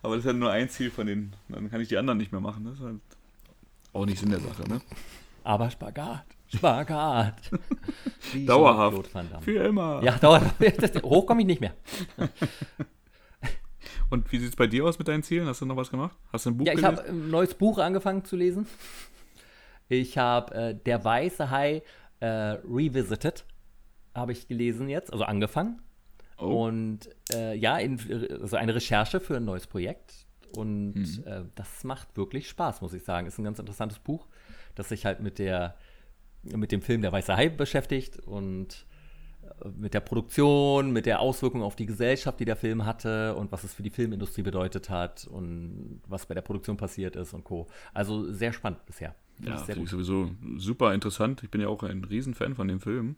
aber 0.02 0.16
das 0.16 0.20
ist 0.20 0.26
ja 0.26 0.34
nur 0.34 0.52
ein 0.52 0.70
Ziel 0.70 0.90
von 0.90 1.06
den. 1.06 1.34
Dann 1.50 1.70
kann 1.70 1.82
ich 1.82 1.88
die 1.88 1.98
anderen 1.98 2.18
nicht 2.18 2.32
mehr 2.32 2.42
machen. 2.42 2.66
Das 2.66 2.76
ist 2.76 2.82
halt 2.82 3.02
auch 3.94 4.06
nicht 4.06 4.20
Sinn 4.20 4.32
der 4.32 4.40
Sache, 4.40 4.68
ne? 4.68 4.82
Aber 5.44 5.70
Spagat. 5.70 6.26
Spagat. 6.48 7.52
Dauerhaft. 8.46 9.10
Für 9.42 9.64
immer. 9.64 10.04
Ja, 10.04 10.18
dauerhaft. 10.18 10.56
Hoch 11.04 11.26
komme 11.26 11.42
ich 11.42 11.48
nicht 11.48 11.62
mehr. 11.62 11.74
Und 14.12 14.30
wie 14.32 14.40
sieht 14.40 14.50
es 14.50 14.56
bei 14.58 14.68
dir 14.68 14.86
aus 14.86 15.00
mit 15.00 15.08
deinen 15.08 15.24
Zielen? 15.24 15.48
Hast 15.48 15.62
du 15.62 15.66
noch 15.66 15.78
was 15.78 15.90
gemacht? 15.90 16.16
Hast 16.34 16.46
du 16.46 16.52
ein 16.52 16.58
Buch 16.58 16.68
Ja, 16.68 16.74
ich 16.74 16.84
habe 16.84 17.04
ein 17.06 17.32
neues 17.32 17.54
Buch 17.54 17.78
angefangen 17.78 18.26
zu 18.26 18.36
lesen. 18.36 18.68
Ich 19.88 20.18
habe 20.18 20.54
äh, 20.54 20.76
Der 20.76 21.04
Weiße 21.04 21.50
Hai 21.50 21.82
äh, 22.20 22.28
Revisited 22.28 23.46
habe 24.14 24.34
ich 24.34 24.50
gelesen 24.50 24.90
jetzt, 24.90 25.14
also 25.14 25.24
angefangen. 25.24 25.82
Oh. 26.38 26.66
Und 26.66 27.10
äh, 27.34 27.56
ja, 27.56 27.78
in, 27.78 28.00
also 28.42 28.58
eine 28.58 28.76
Recherche 28.76 29.22
für 29.22 29.38
ein 29.38 29.46
neues 29.46 29.66
Projekt. 29.66 30.28
Und 30.58 30.94
mhm. 30.96 31.24
Äh, 31.26 31.44
das 31.56 31.86
macht 31.86 32.18
wirklich 32.18 32.50
Spaß, 32.50 32.82
muss 32.82 32.94
ich 32.94 33.04
sagen. 33.04 33.28
Ist 33.28 33.40
ein 33.40 33.46
ganz 33.46 33.60
interessantes 33.60 34.00
Buch, 34.00 34.28
das 34.76 34.90
sich 34.90 35.06
halt 35.06 35.22
mit 35.22 35.40
der 35.40 35.76
mit 36.44 36.72
dem 36.72 36.82
Film 36.82 37.02
Der 37.02 37.12
Weiße 37.12 37.38
Hai 37.38 37.50
beschäftigt 37.50 38.20
und 38.20 38.86
mit 39.78 39.94
der 39.94 40.00
Produktion, 40.00 40.92
mit 40.92 41.06
der 41.06 41.20
Auswirkung 41.20 41.62
auf 41.64 41.76
die 41.76 41.86
Gesellschaft, 41.86 42.40
die 42.40 42.46
der 42.46 42.56
Film 42.56 42.86
hatte 42.86 43.36
und 43.36 43.52
was 43.52 43.64
es 43.64 43.74
für 43.74 43.84
die 43.84 43.90
Filmindustrie 43.90 44.42
bedeutet 44.42 44.90
hat 44.90 45.28
und 45.30 46.02
was 46.08 46.26
bei 46.26 46.34
der 46.34 46.42
Produktion 46.42 46.78
passiert 46.78 47.16
ist 47.16 47.34
und 47.34 47.44
Co. 47.44 47.68
Also 47.94 48.32
sehr 48.32 48.54
spannend 48.54 48.86
bisher. 48.86 49.16
Ja, 49.44 49.58
sehr 49.58 49.76
gut. 49.76 49.90
sowieso 49.90 50.32
super 50.58 50.94
interessant. 50.94 51.44
Ich 51.44 51.50
bin 51.50 51.62
ja 51.62 51.68
auch 51.68 51.84
ein 51.84 52.04
Riesenfan 52.04 52.56
von 52.56 52.68
dem 52.68 52.80
Film. 52.80 53.16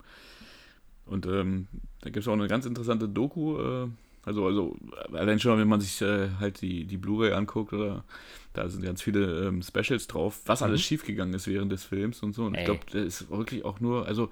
Und 1.06 1.26
ähm, 1.26 1.68
da 2.02 2.10
gibt 2.10 2.26
es 2.26 2.28
auch 2.28 2.34
eine 2.34 2.48
ganz 2.48 2.66
interessante 2.66 3.10
Doku. 3.10 3.60
Äh, 3.60 3.88
also, 4.26 4.46
also 4.46 4.78
allein 5.12 5.39
schon, 5.39 5.60
wenn 5.60 5.68
man 5.68 5.82
sich 5.82 6.02
äh, 6.02 6.30
halt 6.39 6.62
die, 6.62 6.86
die 6.86 6.98
Blu-ray 6.98 7.34
anguckt, 7.34 7.74
oder 7.74 8.06
da 8.54 8.70
sind 8.70 8.86
ganz 8.86 9.02
viele 9.02 9.48
ähm, 9.48 9.62
Specials 9.62 10.08
drauf, 10.08 10.41
was 10.46 10.62
mhm. 10.62 10.68
alles 10.68 10.82
schiefgegangen 10.82 11.34
ist 11.34 11.48
während 11.48 11.72
des 11.72 11.84
Films 11.84 12.24
und 12.24 12.34
so. 12.34 12.46
Und 12.46 12.56
Ey. 12.56 12.62
ich 12.62 12.66
glaube, 12.66 12.82
das 12.91 13.22
ist 13.22 13.30
wirklich 13.30 13.66
auch 13.66 13.82
nur, 13.82 14.06
also 14.06 14.30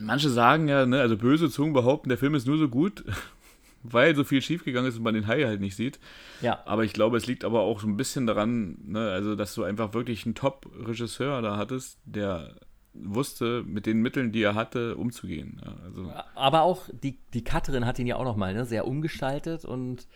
manche 0.00 0.30
sagen 0.30 0.68
ja, 0.68 0.86
ne, 0.86 1.00
also 1.00 1.16
böse 1.16 1.50
Zungen 1.50 1.72
behaupten, 1.72 2.08
der 2.08 2.18
Film 2.18 2.34
ist 2.34 2.46
nur 2.46 2.58
so 2.58 2.68
gut, 2.68 3.04
weil 3.82 4.14
so 4.14 4.24
viel 4.24 4.42
schiefgegangen 4.42 4.88
ist 4.88 4.96
und 4.96 5.02
man 5.02 5.14
den 5.14 5.26
Hai 5.26 5.44
halt 5.44 5.60
nicht 5.60 5.76
sieht. 5.76 5.98
Ja. 6.40 6.62
Aber 6.66 6.84
ich 6.84 6.92
glaube, 6.92 7.16
es 7.16 7.26
liegt 7.26 7.44
aber 7.44 7.60
auch 7.60 7.80
so 7.80 7.86
ein 7.86 7.96
bisschen 7.96 8.26
daran, 8.26 8.78
ne, 8.84 9.10
also 9.10 9.36
dass 9.36 9.54
du 9.54 9.64
einfach 9.64 9.94
wirklich 9.94 10.24
einen 10.24 10.34
Top-Regisseur 10.34 11.42
da 11.42 11.56
hattest, 11.56 11.98
der 12.04 12.56
wusste, 12.94 13.64
mit 13.66 13.86
den 13.86 14.00
Mitteln, 14.02 14.32
die 14.32 14.42
er 14.42 14.54
hatte, 14.54 14.96
umzugehen. 14.96 15.60
Also. 15.84 16.12
Aber 16.34 16.62
auch 16.62 16.82
die, 16.92 17.18
die 17.34 17.42
Cutterin 17.42 17.86
hat 17.86 17.98
ihn 17.98 18.06
ja 18.06 18.16
auch 18.16 18.24
nochmal 18.24 18.54
ne, 18.54 18.64
sehr 18.64 18.86
umgestaltet 18.86 19.64
und 19.64 20.06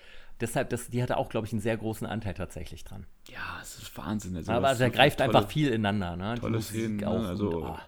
deshalb, 0.41 0.71
das, 0.71 0.89
die 0.89 1.03
hatte 1.03 1.17
auch, 1.17 1.29
glaube 1.29 1.47
ich, 1.47 1.53
einen 1.53 1.61
sehr 1.61 1.77
großen 1.77 2.07
Anteil 2.07 2.35
tatsächlich 2.35 2.85
dran. 2.85 3.07
Ja, 3.29 3.59
es 3.61 3.79
ist 3.79 3.97
Wahnsinn. 3.97 4.37
Also, 4.37 4.53
aber 4.53 4.69
also 4.69 4.85
er 4.85 4.91
greift 4.91 5.19
tolle, 5.19 5.35
einfach 5.35 5.51
viel 5.51 5.69
ineinander. 5.69 6.17
Ne? 6.17 6.41
Tolle 6.41 6.63
Szenen, 6.63 6.97
ne? 6.97 7.09
also 7.09 7.49
und, 7.49 7.65
oh. 7.65 7.79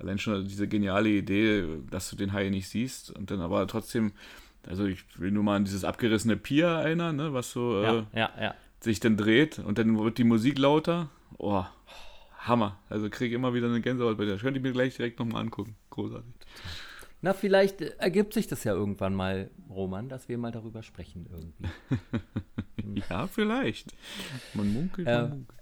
Allein 0.00 0.18
schon 0.18 0.46
diese 0.46 0.66
geniale 0.68 1.08
Idee, 1.08 1.64
dass 1.90 2.10
du 2.10 2.16
den 2.16 2.32
Hai 2.32 2.48
nicht 2.48 2.68
siehst 2.68 3.10
und 3.10 3.30
dann 3.30 3.40
aber 3.40 3.66
trotzdem, 3.66 4.12
also 4.66 4.84
ich 4.86 5.04
will 5.18 5.30
nur 5.30 5.42
mal 5.42 5.56
an 5.56 5.64
dieses 5.64 5.84
abgerissene 5.84 6.36
Pier 6.36 6.66
erinnern, 6.66 7.16
ne, 7.16 7.32
was 7.32 7.50
so 7.52 7.82
ja, 7.82 7.98
äh, 7.98 8.04
ja, 8.18 8.30
ja. 8.40 8.54
sich 8.80 9.00
dann 9.00 9.16
dreht 9.16 9.58
und 9.58 9.78
dann 9.78 9.98
wird 9.98 10.18
die 10.18 10.24
Musik 10.24 10.58
lauter. 10.58 11.10
Oh, 11.38 11.64
Hammer. 12.38 12.78
Also 12.88 13.10
kriege 13.10 13.34
immer 13.34 13.54
wieder 13.54 13.68
eine 13.68 13.80
Gänsehaut 13.80 14.16
bei 14.16 14.24
der. 14.24 14.34
Das 14.34 14.42
könnte 14.42 14.58
ich 14.58 14.62
mir 14.62 14.72
gleich 14.72 14.96
direkt 14.96 15.18
nochmal 15.18 15.42
angucken. 15.42 15.76
Großartig. 15.90 16.32
Na, 17.22 17.34
vielleicht 17.34 17.82
ergibt 17.82 18.32
sich 18.32 18.46
das 18.46 18.64
ja 18.64 18.72
irgendwann 18.72 19.14
mal, 19.14 19.50
Roman, 19.68 20.08
dass 20.08 20.28
wir 20.28 20.38
mal 20.38 20.52
darüber 20.52 20.82
sprechen 20.82 21.28
irgendwie. 21.30 23.02
ja, 23.10 23.26
vielleicht. 23.26 23.94
Man 24.54 24.72
munkelt, 24.72 25.06
man 25.06 25.24
äh, 25.24 25.28
munkelt. 25.28 25.60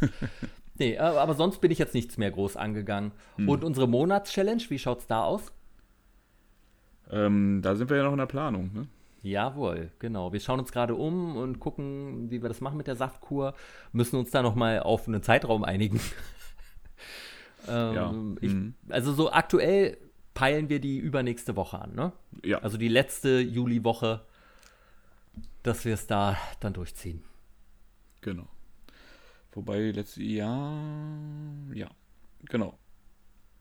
nee, 0.82 0.98
aber 0.98 1.34
sonst 1.34 1.60
bin 1.60 1.70
ich 1.70 1.78
jetzt 1.78 1.94
nichts 1.94 2.18
mehr 2.18 2.30
groß 2.30 2.56
angegangen. 2.56 3.12
Hm. 3.36 3.48
Und 3.48 3.64
unsere 3.64 3.88
Monatschallenge, 3.88 4.62
wie 4.68 4.78
schaut 4.78 5.00
es 5.00 5.06
da 5.06 5.24
aus? 5.24 5.52
Ähm, 7.10 7.60
da 7.62 7.76
sind 7.76 7.90
wir 7.90 7.98
ja 7.98 8.04
noch 8.04 8.12
in 8.12 8.18
der 8.18 8.26
Planung, 8.26 8.72
ne? 8.72 8.88
Jawohl, 9.22 9.92
genau. 10.00 10.32
Wir 10.32 10.40
schauen 10.40 10.58
uns 10.58 10.72
gerade 10.72 10.96
um 10.96 11.36
und 11.36 11.60
gucken, 11.60 12.30
wie 12.30 12.42
wir 12.42 12.48
das 12.48 12.60
machen 12.60 12.76
mit 12.76 12.88
der 12.88 12.96
Saftkur. 12.96 13.54
Müssen 13.92 14.16
uns 14.16 14.32
da 14.32 14.42
nochmal 14.42 14.80
auf 14.80 15.06
einen 15.06 15.22
Zeitraum 15.22 15.62
einigen. 15.62 16.00
ähm, 17.68 17.94
ja. 17.94 18.14
Ich, 18.40 18.52
mhm. 18.52 18.74
also 18.88 19.12
so 19.12 19.30
aktuell 19.30 19.96
peilen 20.34 20.68
wir 20.68 20.80
die 20.80 20.98
übernächste 20.98 21.54
Woche 21.54 21.80
an, 21.80 21.94
ne? 21.94 22.12
Ja. 22.44 22.58
Also 22.58 22.78
die 22.78 22.88
letzte 22.88 23.38
Juliwoche, 23.38 24.22
dass 25.62 25.84
wir 25.84 25.94
es 25.94 26.08
da 26.08 26.36
dann 26.58 26.72
durchziehen. 26.72 27.22
Genau. 28.22 28.48
Wobei 29.52 29.90
letztes 29.90 30.22
Jahr, 30.22 30.74
ja, 31.74 31.90
genau. 32.46 32.78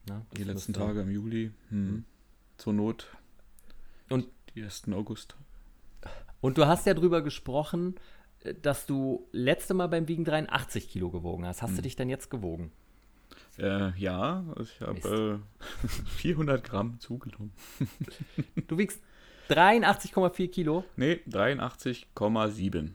Ja, 0.09 0.25
die 0.35 0.43
letzten 0.43 0.73
Tage 0.73 1.01
im 1.01 1.11
Juli, 1.11 1.51
hm. 1.69 1.91
Mhm. 1.91 2.05
zur 2.57 2.73
Not. 2.73 3.07
Und 4.09 4.27
die 4.55 4.61
ersten 4.61 4.93
August. 4.93 5.35
Und 6.39 6.57
du 6.57 6.65
hast 6.65 6.85
ja 6.85 6.93
drüber 6.93 7.21
gesprochen, 7.21 7.95
äh, 8.39 8.53
dass 8.53 8.85
du 8.85 9.27
letzte 9.31 9.73
Mal 9.73 9.87
beim 9.87 10.07
Wiegen 10.07 10.25
83 10.25 10.89
Kilo 10.89 11.09
gewogen 11.09 11.45
hast. 11.45 11.61
Hast 11.61 11.71
hm. 11.71 11.75
du 11.77 11.81
dich 11.83 11.95
denn 11.95 12.09
jetzt 12.09 12.29
gewogen? 12.29 12.71
Äh, 13.57 13.91
ja, 13.99 14.45
ich 14.61 14.81
habe 14.81 15.41
äh, 15.83 15.87
400 16.17 16.63
Gramm 16.63 16.99
zugenommen. 16.99 17.51
du 18.67 18.77
wiegst 18.77 19.01
83,4 19.49 20.49
Kilo? 20.49 20.85
Nee, 20.95 21.19
83,7. 21.29 22.91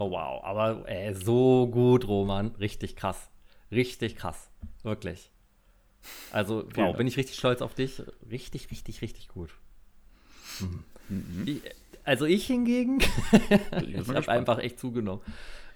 Oh 0.00 0.10
wow, 0.10 0.42
aber 0.42 0.88
ey, 0.88 1.14
so 1.14 1.66
gut, 1.66 2.08
Roman. 2.08 2.54
Richtig 2.58 2.96
krass. 2.96 3.28
Richtig 3.70 4.16
krass. 4.16 4.50
Wirklich. 4.82 5.30
Also, 6.32 6.64
wow, 6.74 6.96
bin 6.96 7.06
ich 7.06 7.18
richtig 7.18 7.36
stolz 7.36 7.60
auf 7.60 7.74
dich. 7.74 8.02
Richtig, 8.30 8.70
richtig, 8.70 9.02
richtig 9.02 9.28
gut. 9.28 9.50
Mhm. 10.60 10.84
Mhm. 11.10 11.42
Ich, 11.46 11.60
also 12.02 12.24
ich 12.24 12.46
hingegen, 12.46 13.00
ich 13.86 14.08
habe 14.08 14.28
einfach 14.28 14.58
echt 14.58 14.78
zugenommen. 14.78 15.20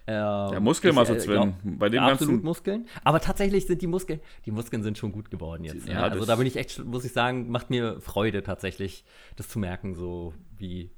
Ähm, 0.06 0.14
ja, 0.14 0.60
Muskelmasse, 0.60 1.20
Sven. 1.20 1.34
Glaub, 1.34 1.78
bei 1.78 1.90
dem 1.90 2.02
absolut 2.02 2.32
ganzen 2.36 2.44
Muskeln. 2.46 2.88
Aber 3.04 3.20
tatsächlich 3.20 3.66
sind 3.66 3.82
die 3.82 3.86
Muskeln, 3.86 4.20
die 4.46 4.52
Muskeln 4.52 4.82
sind 4.82 4.96
schon 4.96 5.12
gut 5.12 5.30
geworden 5.30 5.64
jetzt. 5.64 5.86
Ja, 5.86 5.94
ne? 5.94 6.02
Also 6.02 6.24
da 6.24 6.36
bin 6.36 6.46
ich 6.46 6.56
echt, 6.56 6.82
muss 6.82 7.04
ich 7.04 7.12
sagen, 7.12 7.50
macht 7.50 7.68
mir 7.68 8.00
Freude 8.00 8.42
tatsächlich, 8.42 9.04
das 9.36 9.50
zu 9.50 9.58
merken, 9.58 9.94
so 9.94 10.32
wie. 10.56 10.90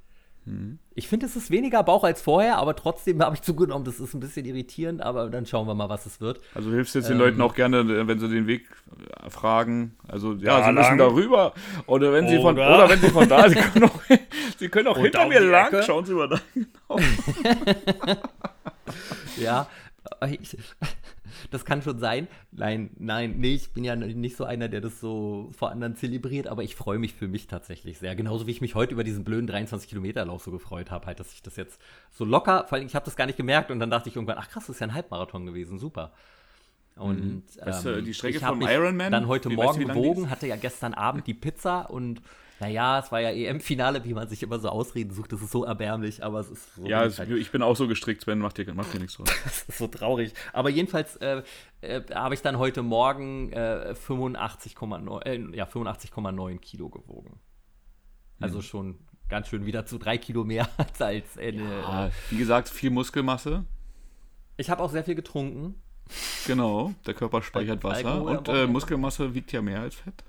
Ich 0.94 1.08
finde, 1.08 1.26
es 1.26 1.34
ist 1.34 1.50
weniger 1.50 1.82
Bauch 1.82 2.04
als 2.04 2.22
vorher, 2.22 2.58
aber 2.58 2.76
trotzdem 2.76 3.20
habe 3.20 3.34
ich 3.34 3.42
zugenommen. 3.42 3.84
Das 3.84 3.98
ist 3.98 4.14
ein 4.14 4.20
bisschen 4.20 4.46
irritierend, 4.46 5.02
aber 5.02 5.28
dann 5.28 5.44
schauen 5.44 5.66
wir 5.66 5.74
mal, 5.74 5.88
was 5.88 6.06
es 6.06 6.20
wird. 6.20 6.40
Also 6.54 6.70
hilfst 6.70 6.94
jetzt 6.94 7.08
den 7.08 7.14
ähm, 7.14 7.20
Leuten 7.20 7.40
auch 7.40 7.54
gerne, 7.54 8.06
wenn 8.06 8.18
sie 8.20 8.28
den 8.28 8.46
Weg 8.46 8.66
äh, 9.24 9.28
fragen. 9.28 9.96
Also 10.06 10.34
ja, 10.34 10.64
sie 10.64 10.72
müssen 10.72 10.98
darüber 10.98 11.52
oder 11.86 12.12
wenn 12.12 12.28
sie 12.28 12.40
von 12.40 12.56
oder 12.56 12.88
wenn 12.88 13.00
sie 13.00 13.10
von 13.10 13.28
da, 13.28 13.48
sie 13.48 13.56
können 13.56 13.84
auch, 13.84 14.00
sie 14.58 14.68
können 14.68 14.88
auch 14.88 14.98
hinter 14.98 15.26
mir 15.26 15.40
lang. 15.40 15.68
Ecke. 15.68 15.82
Schauen 15.82 16.04
Sie 16.04 16.14
mal 16.14 16.28
da 16.28 16.40
genau. 16.54 17.00
ja, 19.36 19.66
ich, 20.40 20.56
das 21.50 21.64
kann 21.64 21.82
schon 21.82 21.98
sein. 21.98 22.28
Nein, 22.52 22.90
nein, 22.98 23.34
nee, 23.38 23.54
ich 23.54 23.72
bin 23.72 23.84
ja 23.84 23.96
nicht 23.96 24.36
so 24.36 24.44
einer, 24.44 24.68
der 24.68 24.80
das 24.80 25.00
so 25.00 25.50
vor 25.56 25.70
anderen 25.70 25.96
zelebriert, 25.96 26.46
aber 26.46 26.62
ich 26.62 26.76
freue 26.76 26.98
mich 26.98 27.14
für 27.14 27.28
mich 27.28 27.46
tatsächlich 27.46 27.98
sehr. 27.98 28.14
Genauso 28.14 28.46
wie 28.46 28.50
ich 28.50 28.60
mich 28.60 28.74
heute 28.74 28.94
über 28.94 29.04
diesen 29.04 29.24
blöden 29.24 29.46
23 29.46 29.88
Kilometer 29.88 30.24
Lauf 30.24 30.42
so 30.42 30.50
gefreut 30.50 30.90
habe, 30.90 31.06
halt, 31.06 31.20
dass 31.20 31.32
ich 31.32 31.42
das 31.42 31.56
jetzt 31.56 31.80
so 32.10 32.24
locker, 32.24 32.66
vor 32.68 32.78
allem 32.78 32.86
ich 32.86 32.94
habe 32.94 33.04
das 33.04 33.16
gar 33.16 33.26
nicht 33.26 33.36
gemerkt 33.36 33.70
und 33.70 33.80
dann 33.80 33.90
dachte 33.90 34.08
ich 34.08 34.16
irgendwann, 34.16 34.38
ach 34.38 34.48
krass, 34.48 34.66
das 34.66 34.76
ist 34.76 34.80
ja 34.80 34.86
ein 34.86 34.94
Halbmarathon 34.94 35.46
gewesen, 35.46 35.78
super. 35.78 36.12
Und 36.96 37.20
mhm. 37.20 37.42
ähm, 37.60 38.04
die 38.04 38.14
Strecke 38.14 38.40
vom 38.40 38.62
Ironman? 38.62 39.12
Dann 39.12 39.28
heute 39.28 39.50
Morgen 39.50 39.86
gewogen, 39.86 40.30
hatte 40.30 40.46
ja 40.46 40.56
gestern 40.56 40.94
Abend 40.94 41.26
die 41.26 41.34
Pizza 41.34 41.90
und 41.90 42.22
naja, 42.58 43.00
es 43.00 43.12
war 43.12 43.20
ja 43.20 43.30
EM-Finale, 43.30 44.04
wie 44.04 44.14
man 44.14 44.28
sich 44.28 44.42
immer 44.42 44.58
so 44.58 44.70
Ausreden 44.70 45.12
sucht. 45.12 45.32
Das 45.32 45.42
ist 45.42 45.50
so 45.50 45.64
erbärmlich, 45.64 46.24
aber 46.24 46.40
es 46.40 46.48
ist 46.48 46.74
so. 46.74 46.86
Ja, 46.86 47.04
es, 47.04 47.18
halt. 47.18 47.30
ich 47.30 47.50
bin 47.50 47.60
auch 47.62 47.76
so 47.76 47.86
gestrickt, 47.86 48.22
Sven, 48.22 48.38
macht 48.38 48.56
dir, 48.56 48.72
macht 48.72 48.94
dir 48.94 48.98
nichts 48.98 49.16
draus. 49.16 49.28
das 49.44 49.62
ist 49.62 49.78
so 49.78 49.88
traurig. 49.88 50.32
Aber 50.54 50.70
jedenfalls 50.70 51.16
äh, 51.16 51.42
äh, 51.82 52.02
habe 52.14 52.34
ich 52.34 52.40
dann 52.40 52.58
heute 52.58 52.82
Morgen 52.82 53.52
äh, 53.52 53.94
85,9 53.94 55.22
äh, 55.24 55.56
ja, 55.56 55.66
85 55.66 56.12
Kilo 56.62 56.88
gewogen. 56.88 57.38
Also 58.40 58.58
mhm. 58.58 58.62
schon 58.62 58.98
ganz 59.28 59.48
schön 59.48 59.66
wieder 59.66 59.84
zu 59.84 59.98
drei 59.98 60.16
Kilo 60.16 60.44
mehr 60.44 60.68
als 60.98 61.36
eine. 61.36 61.62
Ja, 61.62 62.10
wie 62.30 62.38
gesagt, 62.38 62.70
viel 62.70 62.90
Muskelmasse. 62.90 63.64
Ich 64.56 64.70
habe 64.70 64.82
auch 64.82 64.90
sehr 64.90 65.04
viel 65.04 65.14
getrunken. 65.14 65.74
Genau, 66.46 66.94
der 67.04 67.14
Körper 67.14 67.42
speichert 67.42 67.82
Wasser 67.82 68.22
und 68.22 68.48
äh, 68.48 68.66
Muskelmasse 68.66 69.34
wiegt 69.34 69.52
ja 69.52 69.60
mehr 69.60 69.80
als 69.80 69.96
Fett. 69.96 70.24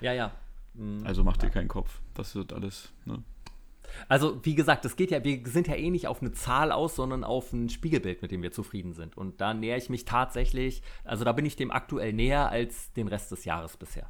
Ja, 0.00 0.12
ja. 0.12 0.32
Mhm. 0.74 1.04
Also 1.04 1.24
mach 1.24 1.36
dir 1.36 1.50
keinen 1.50 1.68
Kopf. 1.68 2.00
Das 2.14 2.34
wird 2.34 2.52
alles, 2.52 2.92
ne? 3.04 3.22
Also, 4.08 4.38
wie 4.44 4.54
gesagt, 4.54 4.84
es 4.84 4.94
geht 4.94 5.10
ja, 5.10 5.24
wir 5.24 5.42
sind 5.46 5.66
ja 5.66 5.74
eh 5.74 5.90
nicht 5.90 6.06
auf 6.06 6.20
eine 6.20 6.30
Zahl 6.32 6.70
aus, 6.70 6.94
sondern 6.94 7.24
auf 7.24 7.52
ein 7.52 7.68
Spiegelbild, 7.68 8.22
mit 8.22 8.30
dem 8.30 8.42
wir 8.42 8.52
zufrieden 8.52 8.92
sind. 8.92 9.16
Und 9.16 9.40
da 9.40 9.52
nähere 9.52 9.78
ich 9.78 9.90
mich 9.90 10.04
tatsächlich, 10.04 10.82
also 11.04 11.24
da 11.24 11.32
bin 11.32 11.44
ich 11.44 11.56
dem 11.56 11.70
aktuell 11.72 12.12
näher 12.12 12.50
als 12.50 12.92
den 12.92 13.08
Rest 13.08 13.32
des 13.32 13.44
Jahres 13.44 13.76
bisher. 13.76 14.08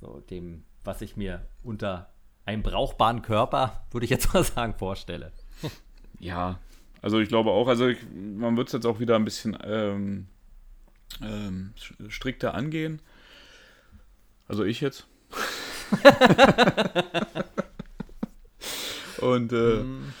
So, 0.00 0.20
dem, 0.20 0.64
was 0.84 1.00
ich 1.00 1.16
mir 1.16 1.46
unter 1.62 2.12
einem 2.44 2.62
brauchbaren 2.62 3.22
Körper, 3.22 3.86
würde 3.90 4.04
ich 4.04 4.10
jetzt 4.10 4.32
mal 4.32 4.44
sagen, 4.44 4.74
vorstelle. 4.76 5.32
Ja, 6.20 6.58
also 7.00 7.20
ich 7.20 7.28
glaube 7.28 7.50
auch, 7.50 7.68
also 7.68 7.86
ich, 7.86 7.98
man 8.12 8.56
wird 8.56 8.66
es 8.66 8.72
jetzt 8.72 8.86
auch 8.86 8.98
wieder 8.98 9.14
ein 9.14 9.24
bisschen 9.24 9.56
ähm, 9.62 10.26
ähm, 11.22 11.72
strikter 12.08 12.54
angehen. 12.54 13.00
Also 14.48 14.64
ich 14.64 14.80
jetzt. 14.80 15.06
Und 19.20 19.52
äh, 19.52 19.78
hm. 19.78 20.12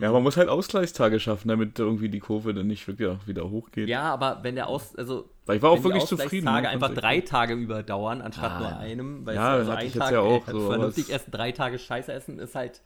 ja, 0.00 0.12
man 0.12 0.22
muss 0.22 0.36
halt 0.36 0.48
Ausgleichstage 0.48 1.20
schaffen, 1.20 1.48
damit 1.48 1.78
irgendwie 1.78 2.08
die 2.08 2.20
Kurve 2.20 2.52
dann 2.52 2.66
nicht 2.66 2.86
wirklich 2.88 3.16
wieder 3.26 3.48
hochgeht. 3.48 3.88
Ja, 3.88 4.12
aber 4.12 4.40
wenn 4.42 4.56
der 4.56 4.66
Aus, 4.66 4.96
also 4.96 5.30
weil 5.46 5.56
ich 5.56 5.62
war 5.62 5.70
auch 5.70 5.82
wirklich 5.82 6.04
zufrieden. 6.04 6.46
Tage 6.46 6.66
ne, 6.66 6.68
einfach 6.68 6.94
drei 6.94 7.20
Tage 7.20 7.54
überdauern 7.54 8.22
anstatt 8.22 8.52
ah, 8.52 8.60
nur 8.60 8.76
einem, 8.78 9.26
weil 9.26 9.36
ja, 9.36 9.50
also 9.50 9.72
ein 9.72 9.92
Tag 9.92 10.12
ja 10.12 10.20
auch 10.20 10.46
so, 10.46 10.68
vernünftig 10.68 11.12
essen, 11.12 11.30
drei 11.30 11.52
Tage 11.52 11.78
Scheiße 11.78 12.12
essen 12.12 12.38
ist 12.38 12.54
halt 12.54 12.82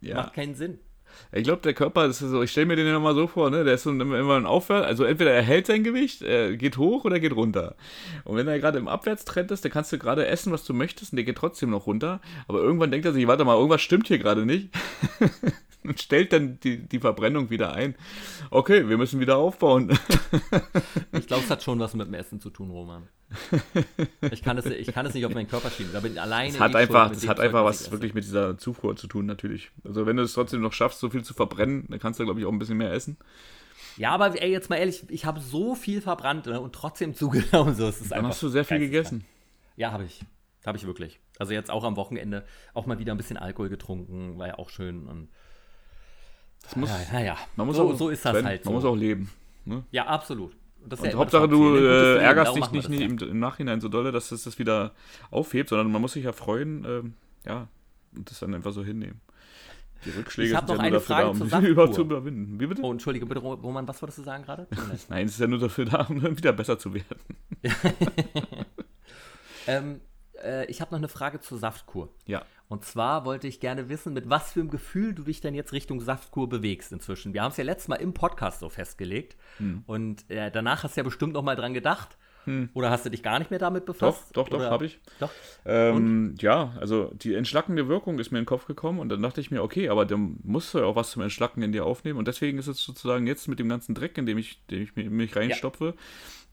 ja. 0.00 0.16
macht 0.16 0.34
keinen 0.34 0.54
Sinn. 0.54 0.78
Ich 1.32 1.44
glaube, 1.44 1.62
der 1.62 1.74
Körper, 1.74 2.06
ist 2.06 2.20
so, 2.20 2.42
ich 2.42 2.50
stelle 2.50 2.66
mir 2.66 2.76
den 2.76 2.86
ja 2.86 2.98
mal 2.98 3.14
so 3.14 3.26
vor, 3.26 3.50
ne? 3.50 3.64
Der 3.64 3.74
ist 3.74 3.82
so 3.82 3.90
immer, 3.90 4.18
immer 4.18 4.36
ein 4.36 4.46
Aufwärts, 4.46 4.86
also 4.86 5.04
entweder 5.04 5.32
er 5.32 5.42
hält 5.42 5.66
sein 5.66 5.84
Gewicht, 5.84 6.22
er 6.22 6.56
geht 6.56 6.78
hoch 6.78 7.04
oder 7.04 7.20
geht 7.20 7.34
runter. 7.34 7.76
Und 8.24 8.36
wenn 8.36 8.48
er 8.48 8.58
gerade 8.58 8.78
im 8.78 8.88
Abwärtstrend 8.88 9.50
ist, 9.50 9.64
dann 9.64 9.72
kannst 9.72 9.92
du 9.92 9.98
gerade 9.98 10.26
essen, 10.26 10.52
was 10.52 10.64
du 10.64 10.72
möchtest, 10.72 11.12
und 11.12 11.16
der 11.16 11.24
geht 11.24 11.36
trotzdem 11.36 11.70
noch 11.70 11.86
runter. 11.86 12.20
Aber 12.46 12.60
irgendwann 12.60 12.90
denkt 12.90 13.06
er 13.06 13.12
sich, 13.12 13.26
warte 13.26 13.44
mal, 13.44 13.56
irgendwas 13.56 13.82
stimmt 13.82 14.08
hier 14.08 14.18
gerade 14.18 14.46
nicht. 14.46 14.70
und 15.84 16.00
stellt 16.00 16.32
dann 16.32 16.60
die, 16.60 16.78
die 16.78 16.98
Verbrennung 17.00 17.50
wieder 17.50 17.72
ein. 17.72 17.94
Okay, 18.50 18.88
wir 18.88 18.96
müssen 18.96 19.20
wieder 19.20 19.36
aufbauen. 19.36 19.90
ich 21.12 21.26
glaube, 21.26 21.44
es 21.44 21.50
hat 21.50 21.62
schon 21.62 21.78
was 21.78 21.94
mit 21.94 22.06
dem 22.06 22.14
Essen 22.14 22.40
zu 22.40 22.50
tun, 22.50 22.70
Roman. 22.70 23.08
Ich 24.30 24.42
kann 24.42 24.56
es, 24.56 24.66
ich 24.66 24.88
kann 24.88 25.04
es 25.04 25.14
nicht 25.14 25.26
auf 25.26 25.34
meinen 25.34 25.48
Körper 25.48 25.70
schieben. 25.70 25.92
Da 25.92 26.00
bin 26.00 26.18
alleine 26.18 26.48
es 26.48 26.60
hat 26.60 26.74
einfach, 26.74 27.10
es 27.10 27.28
hat 27.28 27.40
einfach 27.40 27.64
was 27.64 27.90
wirklich 27.90 28.14
mit 28.14 28.24
dieser 28.24 28.56
Zufuhr 28.56 28.96
zu 28.96 29.06
tun, 29.06 29.26
natürlich. 29.26 29.70
Also 29.84 30.06
wenn 30.06 30.16
du 30.16 30.22
es 30.22 30.32
trotzdem 30.32 30.60
noch 30.60 30.72
schaffst, 30.72 31.00
so 31.00 31.10
viel 31.10 31.22
zu 31.22 31.34
verbrennen, 31.34 31.86
dann 31.88 31.98
kannst 31.98 32.18
du, 32.18 32.24
glaube 32.24 32.40
ich, 32.40 32.46
auch 32.46 32.52
ein 32.52 32.58
bisschen 32.58 32.78
mehr 32.78 32.92
essen. 32.92 33.18
Ja, 33.96 34.12
aber 34.12 34.40
ey, 34.40 34.50
jetzt 34.50 34.70
mal 34.70 34.76
ehrlich, 34.76 35.04
ich 35.08 35.24
habe 35.24 35.40
so 35.40 35.74
viel 35.74 36.00
verbrannt 36.00 36.46
ne, 36.46 36.60
und 36.60 36.74
trotzdem 36.74 37.14
zugenommen. 37.14 37.74
So, 37.74 37.88
es 37.88 38.00
ist 38.00 38.12
dann 38.12 38.26
hast 38.26 38.42
du 38.42 38.48
sehr 38.48 38.64
viel 38.64 38.78
gegessen. 38.78 39.24
Ja, 39.76 39.92
habe 39.92 40.04
ich. 40.04 40.20
Habe 40.64 40.78
ich 40.78 40.86
wirklich. 40.86 41.20
Also 41.38 41.52
jetzt 41.52 41.70
auch 41.70 41.84
am 41.84 41.96
Wochenende 41.96 42.44
auch 42.74 42.86
mal 42.86 42.98
wieder 42.98 43.12
ein 43.12 43.16
bisschen 43.16 43.36
Alkohol 43.36 43.68
getrunken, 43.68 44.38
war 44.38 44.48
ja 44.48 44.58
auch 44.58 44.70
schön. 44.70 45.06
Und 45.06 45.28
das 46.68 46.76
muss, 46.76 46.90
ja, 46.90 46.98
naja, 47.12 47.36
man 47.56 47.66
muss 47.66 47.76
so, 47.76 47.90
auch, 47.90 47.96
so 47.96 48.10
ist 48.10 48.22
das 48.24 48.32
Sven, 48.32 48.44
halt. 48.44 48.64
Man 48.66 48.74
muss 48.74 48.84
auch 48.84 48.94
leben. 48.94 49.30
Ne? 49.64 49.84
Ja, 49.90 50.06
absolut. 50.06 50.54
Das 50.86 51.00
und 51.00 51.06
ja 51.06 51.14
Hauptsache, 51.14 51.48
du 51.48 51.76
äh, 51.76 52.18
ärgerst 52.18 52.54
dich 52.54 52.70
nicht, 52.70 52.88
nicht 52.90 53.00
im, 53.00 53.18
im, 53.18 53.38
Nachhinein 53.38 53.80
so 53.80 53.88
dolle, 53.88 54.12
dass 54.12 54.32
es 54.32 54.44
das 54.44 54.58
wieder 54.58 54.92
aufhebt, 55.30 55.70
sondern 55.70 55.90
man 55.90 56.02
muss 56.02 56.12
sich 56.12 56.24
ja 56.24 56.32
freuen, 56.32 56.84
ähm, 56.84 57.14
ja, 57.46 57.68
und 58.14 58.30
das 58.30 58.40
dann 58.40 58.54
einfach 58.54 58.72
so 58.72 58.84
hinnehmen. 58.84 59.20
Die 60.04 60.10
Rückschläge 60.10 60.54
sind 60.54 60.68
ja 60.68 60.76
nur 60.76 60.90
dafür 60.90 61.16
da, 61.16 61.26
um 61.26 61.48
sie 61.48 61.66
überhaupt 61.66 61.94
zu 61.94 62.02
überwinden. 62.02 62.60
Wie 62.60 62.66
bitte? 62.66 62.82
Oh, 62.82 62.92
entschuldige 62.92 63.24
bitte, 63.24 63.40
Roman, 63.40 63.88
was 63.88 64.00
wolltest 64.02 64.18
du 64.18 64.22
sagen 64.22 64.44
gerade? 64.44 64.66
Nein, 65.08 65.26
es 65.26 65.32
ist 65.32 65.40
ja 65.40 65.46
nur 65.46 65.58
dafür 65.58 65.86
da, 65.86 66.02
um 66.02 66.22
wieder 66.22 66.52
besser 66.52 66.78
zu 66.78 66.92
werden. 66.94 67.18
ähm, 69.66 70.00
äh, 70.42 70.66
ich 70.66 70.80
habe 70.80 70.92
noch 70.92 70.98
eine 70.98 71.08
Frage 71.08 71.40
zur 71.40 71.58
Saftkur. 71.58 72.10
Ja. 72.26 72.42
Und 72.68 72.84
zwar 72.84 73.24
wollte 73.24 73.48
ich 73.48 73.60
gerne 73.60 73.88
wissen, 73.88 74.12
mit 74.12 74.28
was 74.28 74.52
für 74.52 74.60
einem 74.60 74.70
Gefühl 74.70 75.14
du 75.14 75.22
dich 75.22 75.40
denn 75.40 75.54
jetzt 75.54 75.72
Richtung 75.72 76.00
Saftkur 76.00 76.48
bewegst 76.48 76.92
inzwischen. 76.92 77.32
Wir 77.32 77.42
haben 77.42 77.50
es 77.50 77.56
ja 77.56 77.64
letztes 77.64 77.88
Mal 77.88 77.96
im 77.96 78.12
Podcast 78.12 78.60
so 78.60 78.68
festgelegt. 78.68 79.36
Hm. 79.56 79.84
Und 79.86 80.30
äh, 80.30 80.50
danach 80.50 80.84
hast 80.84 80.96
du 80.96 81.00
ja 81.00 81.04
bestimmt 81.04 81.32
noch 81.32 81.42
mal 81.42 81.56
dran 81.56 81.72
gedacht. 81.72 82.18
Hm. 82.44 82.70
Oder 82.74 82.90
hast 82.90 83.04
du 83.04 83.10
dich 83.10 83.22
gar 83.22 83.38
nicht 83.38 83.50
mehr 83.50 83.58
damit 83.58 83.84
befasst? 83.84 84.30
Doch, 84.34 84.48
doch, 84.48 84.58
doch, 84.58 84.70
habe 84.70 84.86
ich. 84.86 84.98
Doch. 85.18 85.30
Ähm, 85.66 86.34
ja, 86.40 86.74
also 86.80 87.10
die 87.14 87.34
entschlackende 87.34 87.88
Wirkung 87.88 88.18
ist 88.18 88.30
mir 88.30 88.38
in 88.38 88.44
den 88.44 88.48
Kopf 88.48 88.66
gekommen 88.66 89.00
und 89.00 89.08
dann 89.10 89.22
dachte 89.22 89.40
ich 89.40 89.50
mir, 89.50 89.62
okay, 89.62 89.88
aber 89.88 90.06
dann 90.06 90.38
musst 90.44 90.72
du 90.72 90.78
ja 90.78 90.84
auch 90.84 90.96
was 90.96 91.10
zum 91.10 91.22
Entschlacken 91.22 91.62
in 91.62 91.72
dir 91.72 91.84
aufnehmen. 91.84 92.18
Und 92.18 92.28
deswegen 92.28 92.58
ist 92.58 92.66
es 92.66 92.82
sozusagen 92.82 93.26
jetzt 93.26 93.48
mit 93.48 93.58
dem 93.58 93.68
ganzen 93.68 93.94
Dreck, 93.94 94.16
in 94.16 94.26
dem 94.26 94.38
ich, 94.38 94.64
den 94.66 94.82
ich 94.82 94.94
mich 94.94 95.36
reinstopfe, 95.36 95.94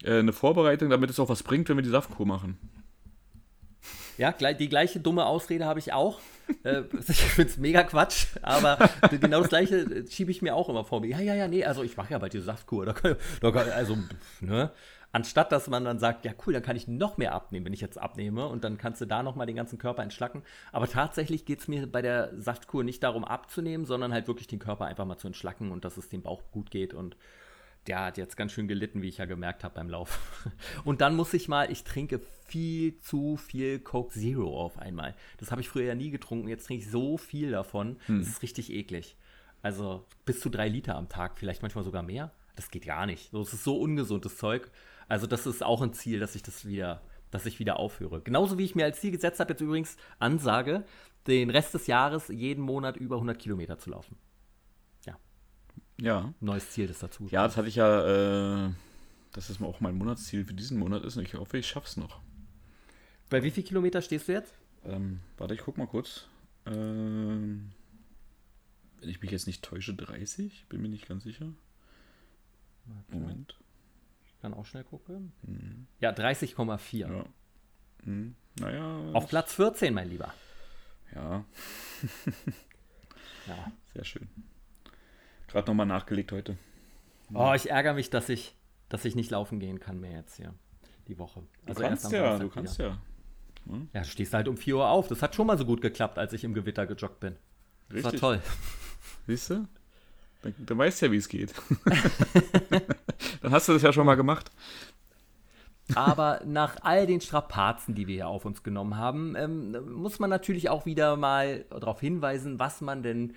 ja. 0.01 0.15
äh, 0.15 0.19
eine 0.19 0.33
Vorbereitung, 0.33 0.89
damit 0.89 1.09
es 1.09 1.19
auch 1.19 1.29
was 1.29 1.43
bringt, 1.43 1.69
wenn 1.69 1.77
wir 1.77 1.83
die 1.83 1.89
Saftkur 1.89 2.25
machen. 2.25 2.57
Ja, 4.17 4.31
die 4.31 4.69
gleiche 4.69 4.99
dumme 4.99 5.25
Ausrede 5.25 5.65
habe 5.65 5.79
ich 5.79 5.93
auch. 5.93 6.19
Äh, 6.63 6.83
ich 7.07 7.21
finde 7.21 7.51
es 7.51 7.57
mega 7.57 7.83
Quatsch, 7.83 8.27
aber 8.41 8.77
genau 9.09 9.41
das 9.41 9.49
gleiche 9.49 9.77
äh, 9.77 10.07
schiebe 10.07 10.31
ich 10.31 10.41
mir 10.41 10.55
auch 10.55 10.69
immer 10.69 10.85
vor. 10.85 11.03
Ja, 11.05 11.19
ja, 11.19 11.35
ja, 11.35 11.47
nee, 11.47 11.65
also 11.65 11.83
ich 11.83 11.97
mache 11.97 12.11
ja 12.11 12.17
bald 12.19 12.33
diese 12.33 12.45
Saftkur. 12.45 12.85
Da 12.85 12.93
kann, 12.93 13.15
da 13.41 13.51
kann, 13.51 13.69
also, 13.69 13.97
ne? 14.41 14.71
Anstatt 15.11 15.53
dass 15.53 15.69
man 15.69 15.85
dann 15.85 15.97
sagt, 15.97 16.25
ja 16.25 16.33
cool, 16.45 16.51
dann 16.51 16.61
kann 16.61 16.75
ich 16.75 16.89
noch 16.89 17.15
mehr 17.17 17.33
abnehmen, 17.33 17.65
wenn 17.65 17.71
ich 17.71 17.79
jetzt 17.79 17.97
abnehme 17.97 18.47
und 18.47 18.65
dann 18.65 18.77
kannst 18.77 18.99
du 18.99 19.05
da 19.05 19.23
nochmal 19.23 19.47
den 19.47 19.55
ganzen 19.55 19.77
Körper 19.77 20.03
entschlacken. 20.03 20.43
Aber 20.73 20.89
tatsächlich 20.89 21.45
geht 21.45 21.61
es 21.61 21.69
mir 21.69 21.87
bei 21.87 22.01
der 22.01 22.31
Saftkur 22.35 22.83
nicht 22.83 23.01
darum 23.01 23.23
abzunehmen, 23.23 23.85
sondern 23.85 24.11
halt 24.11 24.27
wirklich 24.27 24.47
den 24.47 24.59
Körper 24.59 24.85
einfach 24.85 25.05
mal 25.05 25.17
zu 25.17 25.27
entschlacken 25.27 25.71
und 25.71 25.85
dass 25.85 25.95
es 25.95 26.09
dem 26.09 26.21
Bauch 26.21 26.41
gut 26.51 26.69
geht 26.69 26.93
und 26.93 27.15
der 27.87 28.05
hat 28.05 28.17
jetzt 28.17 28.35
ganz 28.37 28.51
schön 28.51 28.67
gelitten, 28.67 29.01
wie 29.01 29.09
ich 29.09 29.17
ja 29.17 29.25
gemerkt 29.25 29.63
habe 29.63 29.75
beim 29.75 29.89
Lauf. 29.89 30.19
Und 30.83 31.01
dann 31.01 31.15
muss 31.15 31.33
ich 31.33 31.47
mal, 31.47 31.71
ich 31.71 31.83
trinke 31.83 32.19
viel 32.47 32.99
zu 32.99 33.37
viel 33.37 33.79
Coke 33.79 34.13
Zero 34.13 34.59
auf 34.59 34.79
einmal. 34.79 35.15
Das 35.37 35.51
habe 35.51 35.61
ich 35.61 35.69
früher 35.69 35.85
ja 35.85 35.95
nie 35.95 36.09
getrunken. 36.09 36.47
Jetzt 36.47 36.67
trinke 36.67 36.83
ich 36.83 36.91
so 36.91 37.17
viel 37.17 37.51
davon. 37.51 37.97
Hm. 38.07 38.19
Das 38.19 38.27
ist 38.27 38.41
richtig 38.41 38.71
eklig. 38.71 39.17
Also 39.61 40.05
bis 40.25 40.39
zu 40.39 40.49
drei 40.49 40.67
Liter 40.67 40.95
am 40.95 41.09
Tag, 41.09 41.39
vielleicht 41.39 41.61
manchmal 41.61 41.83
sogar 41.83 42.03
mehr. 42.03 42.31
Das 42.55 42.71
geht 42.71 42.85
gar 42.85 43.05
nicht. 43.05 43.33
Das 43.33 43.53
ist 43.53 43.63
so 43.63 43.77
ungesundes 43.77 44.37
Zeug. 44.37 44.69
Also 45.07 45.27
das 45.27 45.45
ist 45.45 45.63
auch 45.63 45.81
ein 45.81 45.93
Ziel, 45.93 46.19
dass 46.19 46.35
ich 46.35 46.43
das 46.43 46.65
wieder, 46.65 47.01
dass 47.31 47.45
ich 47.45 47.59
wieder 47.59 47.79
aufhöre. 47.79 48.21
Genauso 48.21 48.57
wie 48.57 48.65
ich 48.65 48.75
mir 48.75 48.85
als 48.85 49.01
Ziel 49.01 49.11
gesetzt 49.11 49.39
habe, 49.39 49.53
jetzt 49.53 49.61
übrigens 49.61 49.97
Ansage, 50.19 50.83
den 51.27 51.49
Rest 51.49 51.73
des 51.73 51.87
Jahres 51.87 52.27
jeden 52.29 52.63
Monat 52.63 52.97
über 52.97 53.15
100 53.15 53.37
Kilometer 53.37 53.77
zu 53.77 53.89
laufen. 53.89 54.17
Ja. 55.99 56.33
Neues 56.39 56.71
Ziel, 56.71 56.87
das 56.87 56.99
dazu. 56.99 57.27
Ja, 57.31 57.43
das 57.45 57.57
hatte 57.57 57.67
ich 57.67 57.75
ja, 57.75 58.65
äh, 58.67 58.71
dass 59.31 59.47
das 59.47 59.61
auch 59.61 59.79
mein 59.79 59.95
Monatsziel 59.95 60.45
für 60.45 60.53
diesen 60.53 60.77
Monat 60.77 61.03
ist 61.03 61.17
und 61.17 61.23
ich 61.23 61.33
hoffe, 61.33 61.57
ich 61.57 61.67
schaff's 61.67 61.97
noch. 61.97 62.21
Bei 63.29 63.43
wie 63.43 63.51
viel 63.51 63.63
Kilometer 63.63 64.01
stehst 64.01 64.27
du 64.27 64.33
jetzt? 64.33 64.53
Ähm, 64.83 65.21
warte, 65.37 65.53
ich 65.53 65.61
guck 65.61 65.77
mal 65.77 65.87
kurz. 65.87 66.27
Ähm, 66.65 67.71
wenn 68.99 69.09
ich 69.09 69.21
mich 69.21 69.31
jetzt 69.31 69.47
nicht 69.47 69.63
täusche, 69.63 69.93
30? 69.93 70.65
Bin 70.69 70.81
mir 70.81 70.89
nicht 70.89 71.07
ganz 71.07 71.23
sicher. 71.23 71.51
Warte. 72.85 73.15
Moment. 73.15 73.57
Ich 74.25 74.41
kann 74.41 74.53
auch 74.53 74.65
schnell 74.65 74.83
gucken. 74.83 75.31
Mhm. 75.43 75.87
Ja, 75.99 76.11
30,4. 76.11 76.97
Ja. 76.97 77.25
Mhm. 78.03 78.35
Naja. 78.59 79.11
Auf 79.13 79.27
Platz 79.27 79.53
14, 79.53 79.93
mein 79.93 80.09
Lieber. 80.09 80.33
Ja. 81.13 81.45
ja. 83.47 83.71
Sehr 83.93 84.03
schön. 84.03 84.29
Gerade 85.47 85.67
nochmal 85.69 85.85
nachgelegt 85.85 86.31
heute. 86.31 86.57
Oh, 87.33 87.53
ich 87.55 87.69
ärgere 87.69 87.93
mich, 87.93 88.09
dass 88.09 88.29
ich, 88.29 88.55
dass 88.89 89.05
ich 89.05 89.15
nicht 89.15 89.31
laufen 89.31 89.59
gehen 89.59 89.79
kann 89.79 89.99
mehr 89.99 90.17
jetzt 90.19 90.35
hier. 90.35 90.53
Die 91.07 91.17
Woche. 91.19 91.43
Also 91.65 91.81
du 91.81 91.87
kannst 91.87 92.11
ja, 92.11 92.39
du 92.39 92.49
kannst 92.49 92.79
ja. 92.79 92.97
Hm? 93.67 93.89
Ja, 93.93 94.01
du 94.01 94.07
stehst 94.07 94.33
halt 94.33 94.47
um 94.47 94.57
4 94.57 94.75
Uhr 94.77 94.89
auf. 94.89 95.07
Das 95.07 95.21
hat 95.21 95.35
schon 95.35 95.47
mal 95.47 95.57
so 95.57 95.65
gut 95.65 95.81
geklappt, 95.81 96.17
als 96.17 96.33
ich 96.33 96.43
im 96.43 96.53
Gewitter 96.53 96.85
gejoggt 96.85 97.19
bin. 97.19 97.35
Das 97.89 97.97
Richtig. 97.97 98.21
war 98.21 98.31
toll. 98.31 98.41
Siehst 99.27 99.49
du? 99.49 99.67
Dann, 100.41 100.53
dann 100.59 100.77
weißt 100.77 101.01
du 101.01 101.05
ja, 101.07 101.11
wie 101.11 101.17
es 101.17 101.29
geht. 101.29 101.53
dann 103.41 103.51
hast 103.51 103.67
du 103.67 103.73
das 103.73 103.81
ja 103.81 103.93
schon 103.93 104.05
mal 104.05 104.15
gemacht. 104.15 104.51
Aber 105.93 106.41
nach 106.45 106.77
all 106.81 107.05
den 107.05 107.21
Strapazen, 107.21 107.93
die 107.93 108.07
wir 108.07 108.15
hier 108.15 108.27
auf 108.27 108.45
uns 108.45 108.63
genommen 108.63 108.97
haben, 108.97 109.35
ähm, 109.35 109.77
muss 109.93 110.17
man 110.17 110.29
natürlich 110.29 110.69
auch 110.69 110.85
wieder 110.85 111.15
mal 111.15 111.65
darauf 111.69 111.99
hinweisen, 111.99 112.57
was 112.57 112.81
man 112.81 113.03
denn 113.03 113.35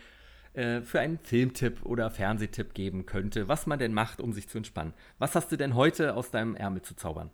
äh, 0.58 0.82
für 0.82 0.98
einen 0.98 1.20
Filmtipp 1.22 1.84
oder 1.84 2.10
Fernsehtipp 2.10 2.74
geben 2.74 3.06
könnte, 3.06 3.46
was 3.46 3.68
man 3.68 3.78
denn 3.78 3.94
macht, 3.94 4.20
um 4.20 4.32
sich 4.32 4.48
zu 4.48 4.58
entspannen. 4.58 4.92
Was 5.20 5.36
hast 5.36 5.52
du 5.52 5.56
denn 5.56 5.76
heute 5.76 6.14
aus 6.16 6.32
deinem 6.32 6.56
Ärmel 6.56 6.82
zu 6.82 6.96
zaubern? 6.96 7.30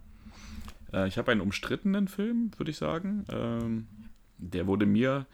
Äh, 0.93 1.09
ich 1.09 1.16
habe 1.16 1.33
einen 1.33 1.41
umstrittenen 1.41 2.07
Film, 2.07 2.51
würde 2.59 2.70
ich 2.70 2.77
sagen. 2.77 3.25
Ähm, 3.31 3.87
der 4.37 4.66
wurde 4.66 4.85
mir 4.85 5.27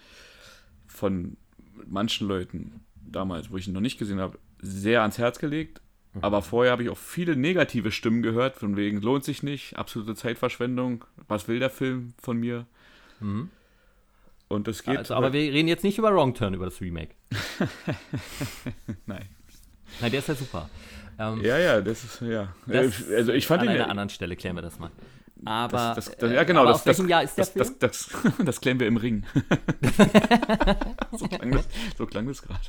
von 0.86 1.36
manchen 1.84 2.28
Leuten 2.28 2.84
damals, 2.94 3.50
wo 3.50 3.56
ich 3.56 3.66
ihn 3.66 3.74
noch 3.74 3.80
nicht 3.80 3.98
gesehen 3.98 4.20
habe, 4.20 4.38
sehr 4.60 5.00
ans 5.00 5.18
Herz 5.18 5.40
gelegt. 5.40 5.80
Mhm. 6.14 6.22
Aber 6.22 6.42
vorher 6.42 6.70
habe 6.70 6.84
ich 6.84 6.90
auch 6.90 6.98
viele 6.98 7.34
negative 7.34 7.90
Stimmen 7.90 8.22
gehört, 8.22 8.56
von 8.56 8.76
wegen 8.76 9.00
lohnt 9.00 9.24
sich 9.24 9.42
nicht, 9.42 9.76
absolute 9.76 10.14
Zeitverschwendung, 10.14 11.04
was 11.26 11.48
will 11.48 11.58
der 11.58 11.70
Film 11.70 12.14
von 12.18 12.36
mir? 12.38 12.66
Mhm. 13.18 13.50
Und 14.50 14.66
das 14.66 14.82
geht. 14.82 14.98
Also, 14.98 15.14
aber 15.14 15.32
wir 15.32 15.40
reden 15.40 15.68
jetzt 15.68 15.84
nicht 15.84 15.96
über 15.96 16.12
Wrong 16.12 16.34
Turn, 16.34 16.54
über 16.54 16.64
das 16.64 16.80
Remake. 16.80 17.14
Nein. 19.06 19.28
Nein, 20.00 20.10
der 20.10 20.18
ist 20.18 20.28
ja 20.28 20.34
super. 20.34 20.68
Ähm, 21.20 21.40
ja, 21.44 21.56
ja, 21.56 21.80
das 21.80 22.02
ist, 22.02 22.20
ja. 22.20 22.52
Das 22.66 23.08
also 23.08 23.32
ich 23.32 23.46
fand 23.46 23.62
an 23.62 23.68
ihn. 23.68 23.74
An 23.74 23.76
einer 23.76 23.90
anderen 23.90 24.10
Stelle 24.10 24.34
klären 24.34 24.56
wir 24.56 24.62
das 24.62 24.80
mal. 24.80 24.90
Aber. 25.44 25.94
Das, 25.94 26.06
das, 26.06 26.16
das, 26.16 26.32
ja, 26.32 26.42
genau. 26.42 26.62
Aber 26.62 26.72
das, 26.72 26.80
aus 26.80 26.86
welchem 26.86 27.08
Jahr 27.08 27.22
ist 27.22 27.38
der 27.38 27.46
Film? 27.46 27.76
Das, 27.78 28.10
das, 28.44 28.60
klären 28.60 28.80
wir 28.80 28.88
im 28.88 28.96
Ring. 28.96 29.24
so 31.12 31.28
klang 31.28 31.52
das, 31.52 31.68
so 31.96 32.06
das 32.06 32.42
gerade. 32.42 32.60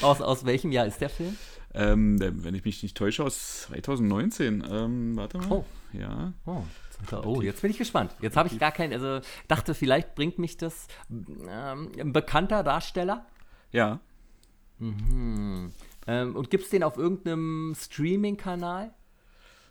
aus, 0.00 0.22
aus 0.22 0.46
welchem 0.46 0.72
Jahr 0.72 0.86
ist 0.86 1.02
der 1.02 1.10
Film? 1.10 1.36
Ähm, 1.74 2.18
wenn 2.42 2.54
ich 2.54 2.64
mich 2.64 2.82
nicht 2.82 2.96
täusche, 2.96 3.22
aus 3.22 3.66
2019. 3.68 4.64
Ähm, 4.66 5.16
warte 5.16 5.36
mal. 5.36 5.50
Oh. 5.50 5.64
Ja. 5.92 6.32
Oh. 6.46 6.62
Oh, 7.24 7.40
jetzt 7.42 7.62
bin 7.62 7.70
ich 7.70 7.78
gespannt. 7.78 8.14
Jetzt 8.20 8.36
habe 8.36 8.48
ich 8.48 8.58
gar 8.58 8.72
keinen, 8.72 8.92
also 8.92 9.20
dachte, 9.48 9.74
vielleicht 9.74 10.14
bringt 10.14 10.38
mich 10.38 10.56
das 10.56 10.88
ähm, 11.10 11.92
ein 11.98 12.12
bekannter 12.12 12.62
Darsteller. 12.62 13.26
Ja. 13.72 14.00
Mhm. 14.78 15.72
Ähm, 16.06 16.36
und 16.36 16.50
gibt 16.50 16.64
es 16.64 16.70
den 16.70 16.82
auf 16.82 16.96
irgendeinem 16.96 17.74
Streaming-Kanal? 17.78 18.94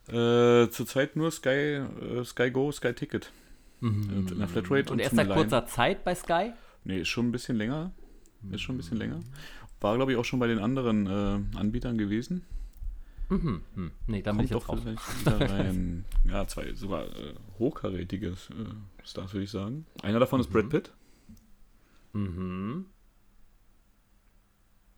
Äh, 0.08 0.70
zurzeit 0.70 1.16
nur 1.16 1.32
Sky, 1.32 1.50
äh, 1.50 2.24
Sky 2.24 2.52
Go, 2.52 2.72
Sky 2.72 2.94
Ticket. 2.94 3.32
Mhm. 3.80 4.28
In 4.30 4.40
der 4.40 4.48
Flatrate. 4.48 4.92
Und, 4.92 4.92
und 4.94 5.00
erst 5.00 5.16
seit 5.16 5.30
kurzer 5.30 5.66
Zeit 5.66 6.04
bei 6.04 6.16
Sky? 6.16 6.54
Nee, 6.84 7.02
ist 7.02 7.10
schon 7.10 7.28
ein 7.28 7.32
bisschen 7.32 7.58
länger. 7.58 7.92
Ist 8.52 8.62
schon 8.62 8.76
ein 8.76 8.78
bisschen 8.78 8.98
länger. 8.98 9.20
War, 9.82 9.96
glaube 9.96 10.12
ich, 10.12 10.18
auch 10.18 10.26
schon 10.26 10.40
bei 10.40 10.48
den 10.48 10.60
anderen 10.60 11.08
äh, 11.08 11.58
Anbietern 11.58 11.98
gewesen. 11.98 12.46
Mhm. 13.30 13.62
Hm. 13.76 13.92
Nee, 14.08 14.22
da 14.22 14.32
bin 14.32 14.46
ich 14.46 14.50
jetzt 14.50 14.68
drauf. 14.68 14.80
Rein, 15.26 16.06
ja, 16.26 16.48
zwei 16.48 16.74
sogar 16.74 17.06
äh, 17.06 17.36
hochkarätige 17.60 18.30
äh, 18.30 19.04
Stars, 19.04 19.34
würde 19.34 19.44
ich 19.44 19.52
sagen. 19.52 19.86
Einer 20.02 20.20
davon 20.20 20.40
mhm. 20.40 20.46
ist 20.46 20.52
Brad 20.52 20.70
Pitt. 20.70 20.94
Mhm. 22.14 22.88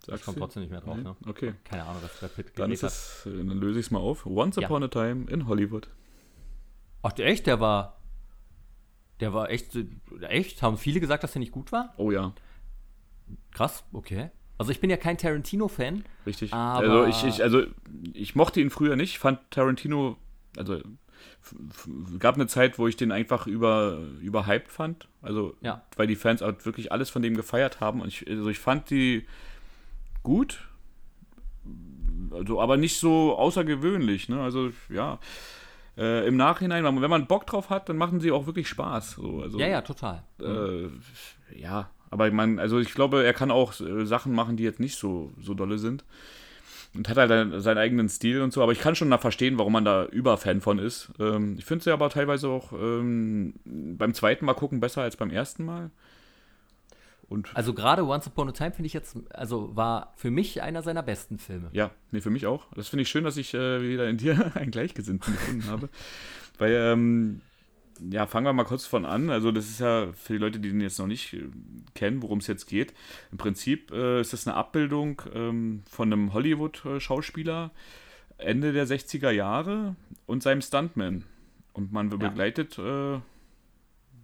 ich 0.07 0.23
komme 0.23 0.38
trotzdem 0.38 0.61
nicht 0.61 0.71
mehr 0.71 0.82
drauf. 0.82 0.97
Ne? 0.97 1.15
Okay. 1.27 1.55
Keine 1.65 1.84
Ahnung, 1.84 2.01
was 2.01 2.17
Brad 2.19 2.36
Pitt 2.36 2.57
Dann, 2.57 2.71
ist 2.71 2.84
das, 2.84 3.21
dann 3.25 3.49
löse 3.49 3.79
ich 3.79 3.88
es 3.88 3.91
mal 3.91 3.99
auf. 3.99 4.25
Once 4.25 4.55
Ja. 4.55 4.67
Upon 4.67 4.84
a 4.84 4.88
Time 4.88 5.29
in 5.29 5.47
Hollywood. 5.47 5.89
Ach, 7.01 7.11
der 7.11 7.27
echt, 7.27 7.47
der 7.47 7.59
war. 7.59 7.97
Der 9.19 9.34
war 9.34 9.49
echt. 9.49 9.77
Echt? 10.21 10.61
Haben 10.61 10.77
viele 10.77 10.99
gesagt, 10.99 11.23
dass 11.23 11.34
der 11.34 11.41
nicht 11.41 11.51
gut 11.51 11.71
war? 11.71 11.93
Oh 11.97 12.11
ja, 12.11 12.34
Krass, 13.51 13.84
okay. 13.91 14.32
Also 14.62 14.72
ich 14.72 14.80
bin 14.80 14.89
ja 14.91 14.97
kein 14.97 15.18
Tarantino-Fan. 15.18 16.03
richtig. 16.26 16.53
Aber- 16.53 16.80
also, 16.80 17.05
ich, 17.05 17.24
ich, 17.36 17.43
also 17.43 17.64
ich 18.14 18.36
mochte 18.36 18.62
ihn 18.62 18.70
früher 18.70 18.95
nicht, 18.95 19.18
fand 19.18 19.39
Tarantino, 19.49 20.18
also 20.55 20.80
gab 22.20 22.36
eine 22.36 22.45
Zeit, 22.47 22.78
wo 22.78 22.88
ich 22.88 22.95
den 22.95 23.12
einfach 23.12 23.47
über, 23.47 23.97
überhyped 24.22 24.72
fand. 24.72 25.07
Also, 25.24 25.55
Ja. 25.62 25.82
weil 25.95 26.05
die 26.07 26.16
Fans 26.16 26.41
auch 26.43 26.53
wirklich 26.64 26.91
alles 26.91 27.09
von 27.09 27.22
dem 27.24 27.36
gefeiert 27.36 27.80
haben. 27.80 28.01
Und 28.01 28.07
ich, 28.09 28.28
also 28.30 28.49
ich 28.49 28.59
fand 28.59 28.89
die 28.91 29.26
gut, 30.24 30.68
also, 32.32 32.62
aber 32.62 32.78
nicht 32.78 32.99
so 32.99 33.36
außergewöhnlich. 33.38 34.30
Ne? 34.30 34.41
Also, 34.41 34.72
ja. 34.89 35.18
Äh, 35.97 36.28
Im 36.28 36.38
Nachhinein, 36.38 36.84
wenn 36.86 37.09
man 37.09 37.28
Bock 37.28 37.45
drauf 37.47 37.70
hat, 37.70 37.89
dann 37.89 37.97
machen 37.97 38.20
sie 38.22 38.32
auch 38.32 38.45
wirklich 38.45 38.68
Spaß. 38.70 39.12
So, 39.14 39.41
also, 39.41 39.59
Ja, 39.59 39.68
ja, 39.68 39.82
total. 39.82 40.24
äh, 40.39 40.88
ja, 41.59 41.89
aber 42.12 42.30
man, 42.32 42.59
also 42.59 42.80
ich 42.80 42.93
glaube, 42.93 43.24
er 43.24 43.34
kann 43.34 43.49
auch 43.49 43.80
äh, 43.80 44.05
Sachen 44.05 44.34
machen, 44.34 44.57
die 44.57 44.64
jetzt 44.64 44.80
nicht 44.80 44.97
so, 44.97 45.34
so 45.41 45.53
dolle 45.53 45.80
sind. 45.80 46.03
Und 46.93 47.07
hat 47.07 47.16
halt 47.16 47.64
seinen 47.64 47.78
eigenen 47.78 48.09
Stil 48.09 48.41
und 48.41 48.51
so, 48.51 48.62
aber 48.62 48.74
ich 48.74 48.80
kann 48.80 48.95
schon 48.95 49.09
da 49.09 49.18
verstehen, 49.18 49.57
warum 49.57 49.72
man 49.72 49.86
da 49.86 50.05
Überfan 50.07 50.59
von 50.59 50.78
ist. 50.78 51.09
Ähm, 51.20 51.55
ich 51.57 51.64
finde 51.64 51.86
sie 51.86 51.91
aber 51.91 52.09
teilweise 52.09 52.49
auch 52.49 52.74
ähm, 52.74 53.53
beim 53.64 54.14
zweiten 54.14 54.43
Mal 54.43 54.55
gucken 54.55 54.82
besser 54.82 55.01
als 55.01 55.16
beim 55.16 55.30
ersten 55.30 55.64
Mal. 55.64 55.89
Und 57.30 57.55
Also 57.55 57.74
gerade 57.74 58.05
Once 58.05 58.28
Upon 58.28 58.49
a 58.49 58.51
Time 58.51 58.72
finde 58.74 58.88
ich 58.88 58.93
jetzt, 58.93 59.16
also 59.34 59.74
war 59.74 60.12
für 60.18 60.32
mich 60.32 60.62
einer 60.62 60.82
seiner 60.84 61.01
besten 61.01 61.38
Filme. 61.38 61.70
ja, 61.72 61.91
nee, 62.12 62.20
für 62.20 62.30
mich 62.30 62.45
auch. 62.45 62.66
Das 62.76 62.89
finde 62.89 63.03
ich 63.03 63.09
schön, 63.09 63.24
dass 63.24 63.38
ich 63.38 63.53
äh, 63.53 63.82
wieder 63.82 64.09
in 64.09 64.18
dir 64.18 64.51
einen 64.57 64.72
Gleichgesinnten 64.72 65.34
gefunden 65.34 65.68
habe. 65.68 65.88
Weil, 66.57 66.74
ähm, 66.74 67.39
ja, 68.09 68.25
fangen 68.25 68.45
wir 68.45 68.53
mal 68.53 68.63
kurz 68.63 68.85
von 68.85 69.05
an. 69.05 69.29
Also, 69.29 69.51
das 69.51 69.69
ist 69.69 69.79
ja 69.79 70.11
für 70.13 70.33
die 70.33 70.39
Leute, 70.39 70.59
die 70.59 70.69
den 70.69 70.81
jetzt 70.81 70.99
noch 70.99 71.07
nicht 71.07 71.33
äh, 71.33 71.49
kennen, 71.93 72.21
worum 72.21 72.39
es 72.39 72.47
jetzt 72.47 72.65
geht. 72.67 72.93
Im 73.31 73.37
Prinzip 73.37 73.91
äh, 73.91 74.21
ist 74.21 74.33
das 74.33 74.47
eine 74.47 74.55
Abbildung 74.55 75.21
ähm, 75.33 75.83
von 75.89 76.11
einem 76.11 76.33
Hollywood-Schauspieler 76.33 77.71
Ende 78.37 78.73
der 78.73 78.87
60er 78.87 79.29
Jahre 79.29 79.95
und 80.25 80.41
seinem 80.41 80.61
Stuntman. 80.61 81.25
Und 81.73 81.91
man 81.91 82.09
begleitet 82.09 82.77
äh, 82.79 83.19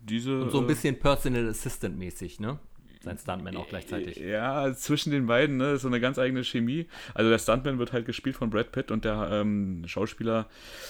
diese. 0.03 0.41
Und 0.41 0.51
so 0.51 0.57
ein 0.59 0.65
äh, 0.65 0.67
bisschen 0.67 0.99
Personal 0.99 1.47
Assistant 1.47 1.97
mäßig, 1.97 2.39
ne? 2.39 2.59
Sein 3.08 3.18
Stuntman 3.18 3.58
auch 3.58 3.68
gleichzeitig. 3.68 4.18
Ja, 4.18 4.74
zwischen 4.74 5.12
den 5.12 5.28
beiden, 5.28 5.58
ne, 5.58 5.74
ist 5.74 5.82
so 5.82 5.88
eine 5.88 5.99
ganz 5.99 6.20
eigene 6.20 6.43
Chemie. 6.43 6.88
Also 7.14 7.30
der 7.30 7.39
Stuntman 7.39 7.80
wird 7.80 7.93
halt 7.93 8.05
gespielt 8.05 8.36
von 8.36 8.49
Brad 8.49 8.72
Pitt 8.72 8.91
und 8.91 9.05
der 9.05 9.30
ähm, 9.32 9.84
Schauspieler, 9.88 10.47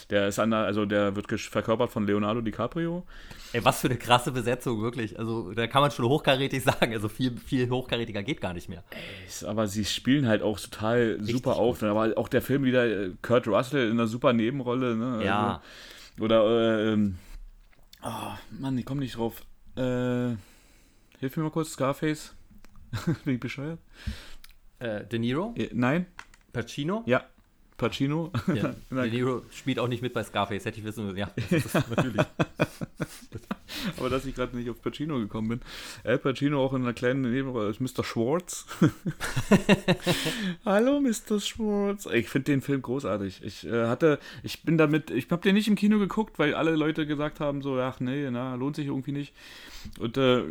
der 0.10 0.28
ist 0.28 0.40
an 0.40 0.52
der, 0.52 0.60
also 0.60 0.86
der 0.86 1.16
wird 1.16 1.28
verkörpert 1.40 1.92
von 1.92 2.06
Leonardo 2.06 2.42
DiCaprio. 2.42 3.06
Ey, 3.54 3.64
was 3.64 3.82
für 3.82 3.88
eine 3.88 3.98
krasse 3.98 4.32
Besetzung, 4.32 4.82
wirklich. 4.82 5.18
Also 5.18 5.54
da 5.54 5.68
kann 5.68 5.82
man 5.82 5.92
schon 5.92 6.06
hochkarätig 6.06 6.64
sagen. 6.64 6.94
Also 6.94 7.10
viel, 7.10 7.38
viel 7.38 7.70
hochkarätiger 7.70 8.24
geht 8.24 8.42
gar 8.42 8.54
nicht 8.54 8.70
mehr. 8.70 8.84
Ist, 9.26 9.46
aber 9.46 9.68
sie 9.68 9.86
spielen 9.86 10.28
halt 10.28 10.42
auch 10.42 10.60
total 10.60 11.18
super 11.22 11.52
gut. 11.52 11.60
auf. 11.60 11.82
Ne? 11.82 11.90
Aber 11.90 12.18
auch 12.18 12.28
der 12.28 12.42
Film 12.42 12.64
wieder, 12.64 12.86
äh, 12.86 13.12
Kurt 13.22 13.48
Russell 13.48 13.86
in 13.88 13.94
einer 13.94 14.08
super 14.08 14.34
Nebenrolle. 14.34 14.96
Ne? 14.96 15.24
Ja. 15.24 15.62
Also, 16.18 16.24
oder, 16.24 16.44
äh, 16.46 16.94
ähm, 16.94 17.18
oh, 18.04 18.32
Mann, 18.60 18.78
ich 18.78 18.86
komme 18.86 19.02
nicht 19.02 19.18
drauf. 19.18 19.44
Äh, 19.76 20.36
hilf 21.20 21.38
mir 21.38 21.44
mal 21.44 21.52
kurz, 21.52 21.72
Scarface. 21.72 22.34
Bin 23.26 23.36
ich 23.36 23.40
bescheuert? 23.40 23.80
Äh, 24.80 25.06
De 25.06 25.20
Niro, 25.20 25.54
Äh, 25.58 25.70
Nein? 25.74 26.06
Pacino. 26.54 27.04
Ja. 27.06 27.24
Pacino. 27.78 28.32
Ja, 28.54 28.74
De 28.90 29.12
Niro 29.12 29.44
spielt 29.52 29.78
auch 29.80 29.88
nicht 29.88 30.02
mit 30.02 30.14
bei 30.14 30.24
Scarface, 30.24 30.66
hätte 30.66 30.80
ich 30.80 30.86
wissen 30.86 31.06
müssen. 31.06 31.18
Ja, 31.18 31.30
das 31.50 31.66
ist 31.66 31.74
natürlich. 31.96 32.26
Aber 33.98 34.10
dass 34.10 34.26
ich 34.26 34.34
gerade 34.34 34.56
nicht 34.58 34.70
auf 34.70 34.82
Pacino 34.82 35.20
gekommen 35.20 35.50
bin. 35.50 35.62
Al 36.04 36.18
Pacino 36.18 36.64
auch 36.64 36.74
in 36.74 36.82
einer 36.82 36.94
kleinen 36.94 37.22
Nebenrolle 37.22 37.68
als 37.68 37.80
Mr. 37.80 38.04
Schwartz. 38.04 38.66
Hallo 40.66 41.00
Mr. 41.02 41.40
Schwartz. 41.40 42.08
Ich 42.12 42.30
finde 42.30 42.46
den 42.52 42.62
Film 42.62 42.82
großartig. 42.82 43.42
Ich 43.44 43.68
äh, 43.68 43.88
hatte, 43.88 44.20
ich 44.42 44.64
bin 44.64 44.78
damit, 44.80 45.12
ich 45.12 45.30
habe 45.30 45.42
den 45.44 45.54
nicht 45.56 45.68
im 45.68 45.76
Kino 45.76 46.00
geguckt, 46.00 46.40
weil 46.40 46.56
alle 46.56 46.76
Leute 46.76 47.06
gesagt 47.06 47.40
haben 47.40 47.62
so, 47.62 47.80
ach 47.80 48.00
nee, 48.00 48.30
na, 48.32 48.56
lohnt 48.56 48.76
sich 48.76 48.88
irgendwie 48.88 49.12
nicht. 49.12 49.34
Und 50.00 50.18
äh, 50.18 50.44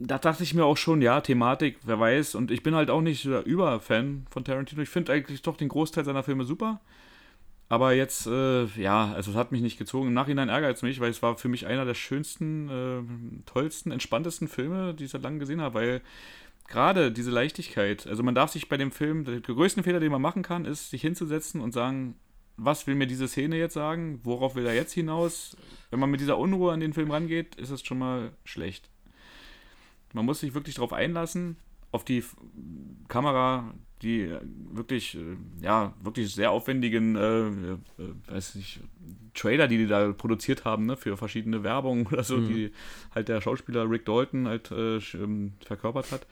da 0.00 0.18
dachte 0.18 0.42
ich 0.42 0.54
mir 0.54 0.64
auch 0.64 0.78
schon, 0.78 1.02
ja, 1.02 1.20
Thematik, 1.20 1.78
wer 1.84 2.00
weiß. 2.00 2.34
Und 2.34 2.50
ich 2.50 2.62
bin 2.62 2.74
halt 2.74 2.88
auch 2.88 3.02
nicht 3.02 3.26
der 3.26 3.44
Überfan 3.44 4.26
von 4.30 4.44
Tarantino. 4.44 4.80
Ich 4.80 4.88
finde 4.88 5.12
eigentlich 5.12 5.42
doch 5.42 5.58
den 5.58 5.68
Großteil 5.68 6.04
seiner 6.04 6.22
Filme 6.22 6.44
super. 6.44 6.80
Aber 7.68 7.92
jetzt, 7.92 8.26
äh, 8.26 8.64
ja, 8.80 9.12
also 9.12 9.30
es 9.30 9.36
hat 9.36 9.52
mich 9.52 9.60
nicht 9.60 9.78
gezogen. 9.78 10.08
Im 10.08 10.14
Nachhinein 10.14 10.48
ärgert 10.48 10.76
es 10.76 10.82
mich, 10.82 11.00
weil 11.00 11.10
es 11.10 11.22
war 11.22 11.36
für 11.36 11.48
mich 11.48 11.66
einer 11.66 11.84
der 11.84 11.94
schönsten, 11.94 12.68
äh, 12.68 13.42
tollsten, 13.44 13.92
entspanntesten 13.92 14.48
Filme, 14.48 14.94
die 14.94 15.04
ich 15.04 15.10
seit 15.10 15.22
langem 15.22 15.38
gesehen 15.38 15.60
habe, 15.60 15.74
weil 15.74 16.00
gerade 16.66 17.12
diese 17.12 17.30
Leichtigkeit, 17.30 18.06
also 18.06 18.22
man 18.22 18.34
darf 18.34 18.50
sich 18.50 18.68
bei 18.68 18.76
dem 18.76 18.90
Film, 18.90 19.24
der 19.24 19.40
größte 19.40 19.82
Fehler, 19.82 20.00
den 20.00 20.10
man 20.10 20.22
machen 20.22 20.42
kann, 20.42 20.64
ist, 20.64 20.90
sich 20.90 21.02
hinzusetzen 21.02 21.60
und 21.60 21.72
sagen, 21.72 22.16
was 22.56 22.86
will 22.86 22.94
mir 22.94 23.06
diese 23.06 23.28
Szene 23.28 23.56
jetzt 23.56 23.74
sagen? 23.74 24.20
Worauf 24.24 24.54
will 24.54 24.66
er 24.66 24.74
jetzt 24.74 24.92
hinaus? 24.92 25.56
Wenn 25.90 26.00
man 26.00 26.10
mit 26.10 26.20
dieser 26.20 26.38
Unruhe 26.38 26.72
an 26.72 26.80
den 26.80 26.92
Film 26.92 27.10
rangeht, 27.10 27.54
ist 27.56 27.70
es 27.70 27.84
schon 27.84 27.98
mal 27.98 28.32
schlecht. 28.44 28.90
Man 30.12 30.24
muss 30.24 30.40
sich 30.40 30.54
wirklich 30.54 30.74
darauf 30.76 30.92
einlassen, 30.92 31.56
auf 31.92 32.04
die 32.04 32.24
Kamera, 33.08 33.74
die 34.02 34.22
äh, 34.22 34.40
wirklich, 34.72 35.16
äh, 35.16 35.36
ja, 35.60 35.94
wirklich 36.02 36.34
sehr 36.34 36.50
aufwendigen, 36.50 37.16
äh, 37.16 37.48
äh, 37.48 37.76
weiß 38.28 38.54
nicht, 38.54 38.80
Trailer, 39.34 39.68
die 39.68 39.78
die 39.78 39.86
da 39.86 40.12
produziert 40.12 40.64
haben, 40.64 40.86
ne, 40.86 40.96
für 40.96 41.16
verschiedene 41.16 41.62
Werbungen 41.62 42.06
oder 42.12 42.24
so, 42.24 42.40
die 42.40 42.72
halt 43.14 43.28
der 43.28 43.40
Schauspieler 43.40 43.88
Rick 43.90 44.06
Dalton 44.06 44.48
halt 44.48 44.70
äh, 44.70 44.98
ähm, 45.14 45.52
verkörpert 45.64 46.12
hat. 46.12 46.26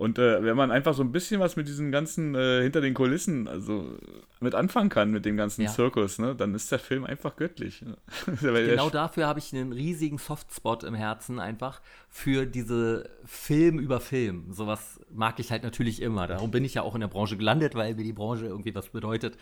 Und 0.00 0.18
äh, 0.18 0.42
wenn 0.42 0.56
man 0.56 0.70
einfach 0.70 0.94
so 0.94 1.02
ein 1.02 1.12
bisschen 1.12 1.42
was 1.42 1.56
mit 1.56 1.68
diesen 1.68 1.92
ganzen 1.92 2.34
äh, 2.34 2.62
hinter 2.62 2.80
den 2.80 2.94
Kulissen, 2.94 3.46
also 3.46 3.98
mit 4.40 4.54
anfangen 4.54 4.88
kann, 4.88 5.10
mit 5.10 5.26
dem 5.26 5.36
ganzen 5.36 5.60
Ja. 5.60 5.70
Zirkus, 5.70 6.18
ne, 6.18 6.34
dann 6.34 6.54
ist 6.54 6.72
der 6.72 6.78
Film 6.78 7.04
einfach 7.04 7.36
göttlich. 7.36 7.82
ne? 7.82 7.98
Genau 8.40 8.88
dafür 8.88 9.26
habe 9.26 9.40
ich 9.40 9.52
einen 9.52 9.74
riesigen 9.74 10.16
Softspot 10.16 10.84
im 10.84 10.94
Herzen 10.94 11.38
einfach 11.38 11.82
für 12.08 12.46
diese 12.46 13.10
Film 13.26 13.78
über 13.78 14.00
Film. 14.00 14.50
Sowas 14.54 15.00
mag 15.10 15.38
ich 15.38 15.50
halt 15.50 15.64
natürlich 15.64 16.00
immer. 16.00 16.26
Darum 16.26 16.50
bin 16.50 16.64
ich 16.64 16.72
ja 16.72 16.80
auch 16.80 16.94
in 16.94 17.02
der 17.02 17.08
Branche 17.08 17.36
gelandet, 17.36 17.74
weil 17.74 17.94
mir 17.94 18.02
die 18.02 18.14
Branche 18.14 18.46
irgendwie 18.46 18.74
was 18.74 18.88
bedeutet. 18.88 19.36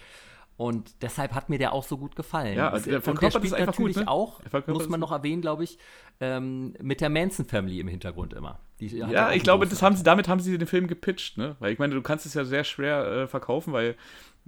Und 0.59 1.03
deshalb 1.03 1.35
hat 1.35 1.49
mir 1.49 1.57
der 1.59 1.73
auch 1.73 1.85
so 1.85 1.97
gut 1.97 2.17
gefallen. 2.17 2.57
Ja, 2.57 2.75
Es- 2.77 2.83
der 2.83 2.97
und 3.07 3.23
der 3.23 3.31
spielt 3.31 3.55
einfach 3.55 3.77
gut, 3.77 3.87
natürlich 3.87 3.97
ne? 3.97 4.09
auch, 4.09 4.41
muss 4.67 4.89
man 4.89 4.99
noch 4.99 5.13
erwähnen, 5.13 5.41
glaube 5.41 5.63
ich, 5.63 5.79
ähm, 6.21 6.75
mit 6.83 7.01
der 7.01 7.09
Manson 7.11 7.47
Family 7.47 7.79
im 7.79 7.87
Hintergrund 7.87 8.33
immer. 8.35 8.59
Ja, 8.81 9.31
ich 9.33 9.45
glaube, 9.45 9.67
das 9.69 9.83
haben 9.83 9.95
sie, 9.95 10.03
damit 10.03 10.27
haben 10.27 10.41
sie 10.41 10.59
den 10.59 10.67
Film 10.67 10.89
gepitcht, 10.89 11.39
ne? 11.39 11.55
Weil 11.61 11.73
ich 11.73 11.79
meine, 11.79 11.95
du 11.95 12.03
kannst 12.03 12.27
es 12.27 12.35
ja 12.35 12.45
sehr 12.45 12.65
schwer 12.65 13.07
äh, 13.07 13.27
verkaufen, 13.29 13.73
weil 13.73 13.95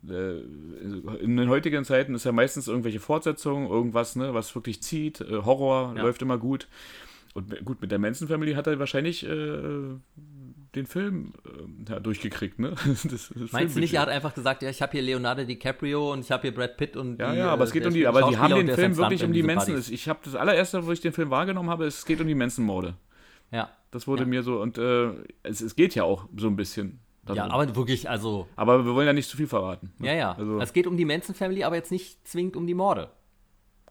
äh, 0.08 0.40
in 1.20 1.36
den 1.36 1.48
heutigen 1.48 1.84
Zeiten 1.84 2.14
ist 2.16 2.24
ja 2.24 2.32
meistens 2.32 2.66
irgendwelche 2.66 2.98
Fortsetzungen, 3.00 3.68
irgendwas, 3.68 4.16
ne, 4.16 4.34
was 4.34 4.52
wirklich 4.54 4.82
zieht. 4.82 5.20
Äh, 5.20 5.42
Horror 5.44 5.94
Ja. 5.96 6.02
läuft 6.02 6.22
immer 6.22 6.38
gut. 6.38 6.66
Und 7.34 7.64
gut, 7.64 7.80
mit 7.80 7.92
der 7.92 8.00
Manson 8.00 8.26
Family 8.26 8.54
hat 8.54 8.66
er 8.66 8.80
wahrscheinlich 8.80 9.24
äh, 9.24 9.94
den 10.75 10.87
Film 10.87 11.33
äh, 11.45 11.91
ja, 11.93 12.01
durchgekriegt, 12.01 12.59
ne? 12.59 12.75
Das, 12.87 13.33
das 13.35 13.53
Meinst 13.53 13.77
du 13.77 13.81
nicht, 13.81 13.95
er 13.95 14.03
hat 14.03 14.09
einfach 14.09 14.35
gesagt, 14.35 14.62
ja, 14.62 14.71
ich 14.71 14.81
habe 14.83 14.93
hier 14.93 15.03
Leonardo 15.03 15.45
DiCaprio 15.45 16.12
und 16.12 16.21
ich 16.21 16.31
habe 16.31 16.43
hier 16.43 16.55
Brad 16.55 16.77
Pitt 16.77 16.97
und 16.97 17.18
Ja, 17.18 17.33
die, 17.33 17.39
ja, 17.39 17.51
aber 17.51 17.62
äh, 17.62 17.66
es 17.66 17.73
geht 17.73 17.83
der 17.83 17.89
um 17.89 17.95
die, 17.95 18.07
aber 18.07 18.18
sie 18.21 18.25
Schauspieler 18.37 18.43
haben 18.43 18.55
den 18.66 18.68
ist 18.68 18.75
Film 18.77 18.93
ein 18.93 18.97
wirklich 18.99 19.25
um 19.25 19.33
die 19.33 19.43
diese 19.43 19.93
Ich 19.95 20.09
habe 20.09 20.21
das 20.23 20.35
allererste, 20.35 20.87
wo 20.87 20.93
ich 20.93 21.01
den 21.01 21.12
Film 21.12 21.31
wahrgenommen 21.31 21.71
habe, 21.71 21.87
es 21.87 22.05
geht 22.05 22.21
um 22.21 22.27
die. 22.27 22.35
Buddies. 22.35 22.95
Ja. 23.51 23.71
Das 23.91 24.07
wurde 24.07 24.23
Ja. 24.23 24.29
mir 24.29 24.43
so, 24.43 24.61
und 24.61 24.79
äh, 24.79 25.11
es, 25.43 25.61
es 25.61 25.75
geht 25.75 25.95
ja 25.95 26.05
auch 26.05 26.27
so 26.37 26.47
ein 26.47 26.57
bisschen. 26.57 27.01
ja, 27.27 27.35
darum. 27.35 27.51
aber 27.53 27.77
wirklich, 27.77 28.09
also 28.09 28.47
aber 28.57 28.85
wir 28.85 28.95
wollen 28.95 29.07
ja 29.07 29.12
nicht 29.12 29.29
zu 29.29 29.37
viel 29.37 29.49
verraten. 29.49 29.93
ne? 29.99 30.07
Ja, 30.09 30.14
ja. 30.14 30.33
Also, 30.33 30.61
es 30.61 30.73
geht 30.73 30.87
um 30.87 30.97
die 30.97 31.05
Manson 31.05 31.35
Family, 31.35 31.64
aber 31.64 31.75
jetzt 31.77 31.91
nicht 31.91 32.27
zwingend 32.27 32.57
um 32.57 32.66
die 32.66 32.75
Morde. 32.75 33.11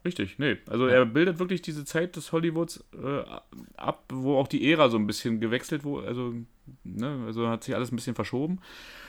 Richtig, 0.04 0.38
nee. 0.38 0.58
Also 0.66 0.86
er 0.86 1.04
bildet 1.06 1.38
wirklich 1.38 1.62
diese 1.62 1.84
Zeit 1.84 2.16
des 2.16 2.32
Hollywoods 2.32 2.84
äh, 2.94 3.22
ab, 3.76 4.04
wo 4.12 4.36
auch 4.36 4.48
die 4.48 4.70
Ära 4.70 4.88
so 4.88 4.96
ein 4.96 5.06
bisschen 5.06 5.40
gewechselt 5.40 5.84
wurde. 5.84 6.08
Also, 6.08 6.34
ne, 6.84 7.24
also 7.26 7.48
hat 7.48 7.64
sich 7.64 7.74
alles 7.74 7.92
ein 7.92 7.96
bisschen 7.96 8.14
verschoben. 8.14 8.60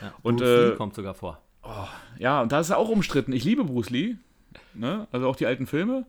Ja. 0.02 0.14
Und, 0.22 0.38
Bruce 0.38 0.48
äh, 0.48 0.70
Lee 0.70 0.76
kommt 0.76 0.96
sogar 0.96 1.14
vor. 1.14 1.42
Ja, 2.18 2.42
und 2.42 2.52
da 2.52 2.60
ist 2.60 2.70
er 2.70 2.78
auch 2.78 2.90
umstritten. 2.90 3.34
Ich 3.34 3.44
liebe 3.44 3.64
Bruce 3.64 3.92
Lee, 3.92 4.16
ne? 4.74 5.08
also 5.12 5.28
auch 5.28 5.36
die 5.36 5.46
alten 5.46 5.68
Filme. 5.68 6.06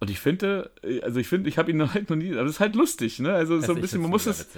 Und 0.00 0.10
ich 0.10 0.18
finde, 0.18 0.72
äh, 0.82 1.00
also 1.02 1.20
ich 1.20 1.28
finde, 1.28 1.48
ich 1.48 1.58
habe 1.58 1.70
ihn 1.70 1.80
halt 1.94 2.10
noch 2.10 2.16
nie, 2.16 2.32
aber 2.32 2.42
das 2.42 2.52
ist 2.52 2.60
halt 2.60 2.74
lustig, 2.74 3.20
ne? 3.20 3.32
Also 3.32 3.60
so 3.60 3.74
ein 3.74 3.80
bisschen, 3.80 4.02
man 4.02 4.10
muss 4.10 4.26
es, 4.26 4.48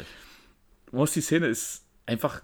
man 0.90 1.00
muss 1.00 1.12
die 1.12 1.20
Szene 1.20 1.46
ist 1.46 1.84
einfach 2.06 2.42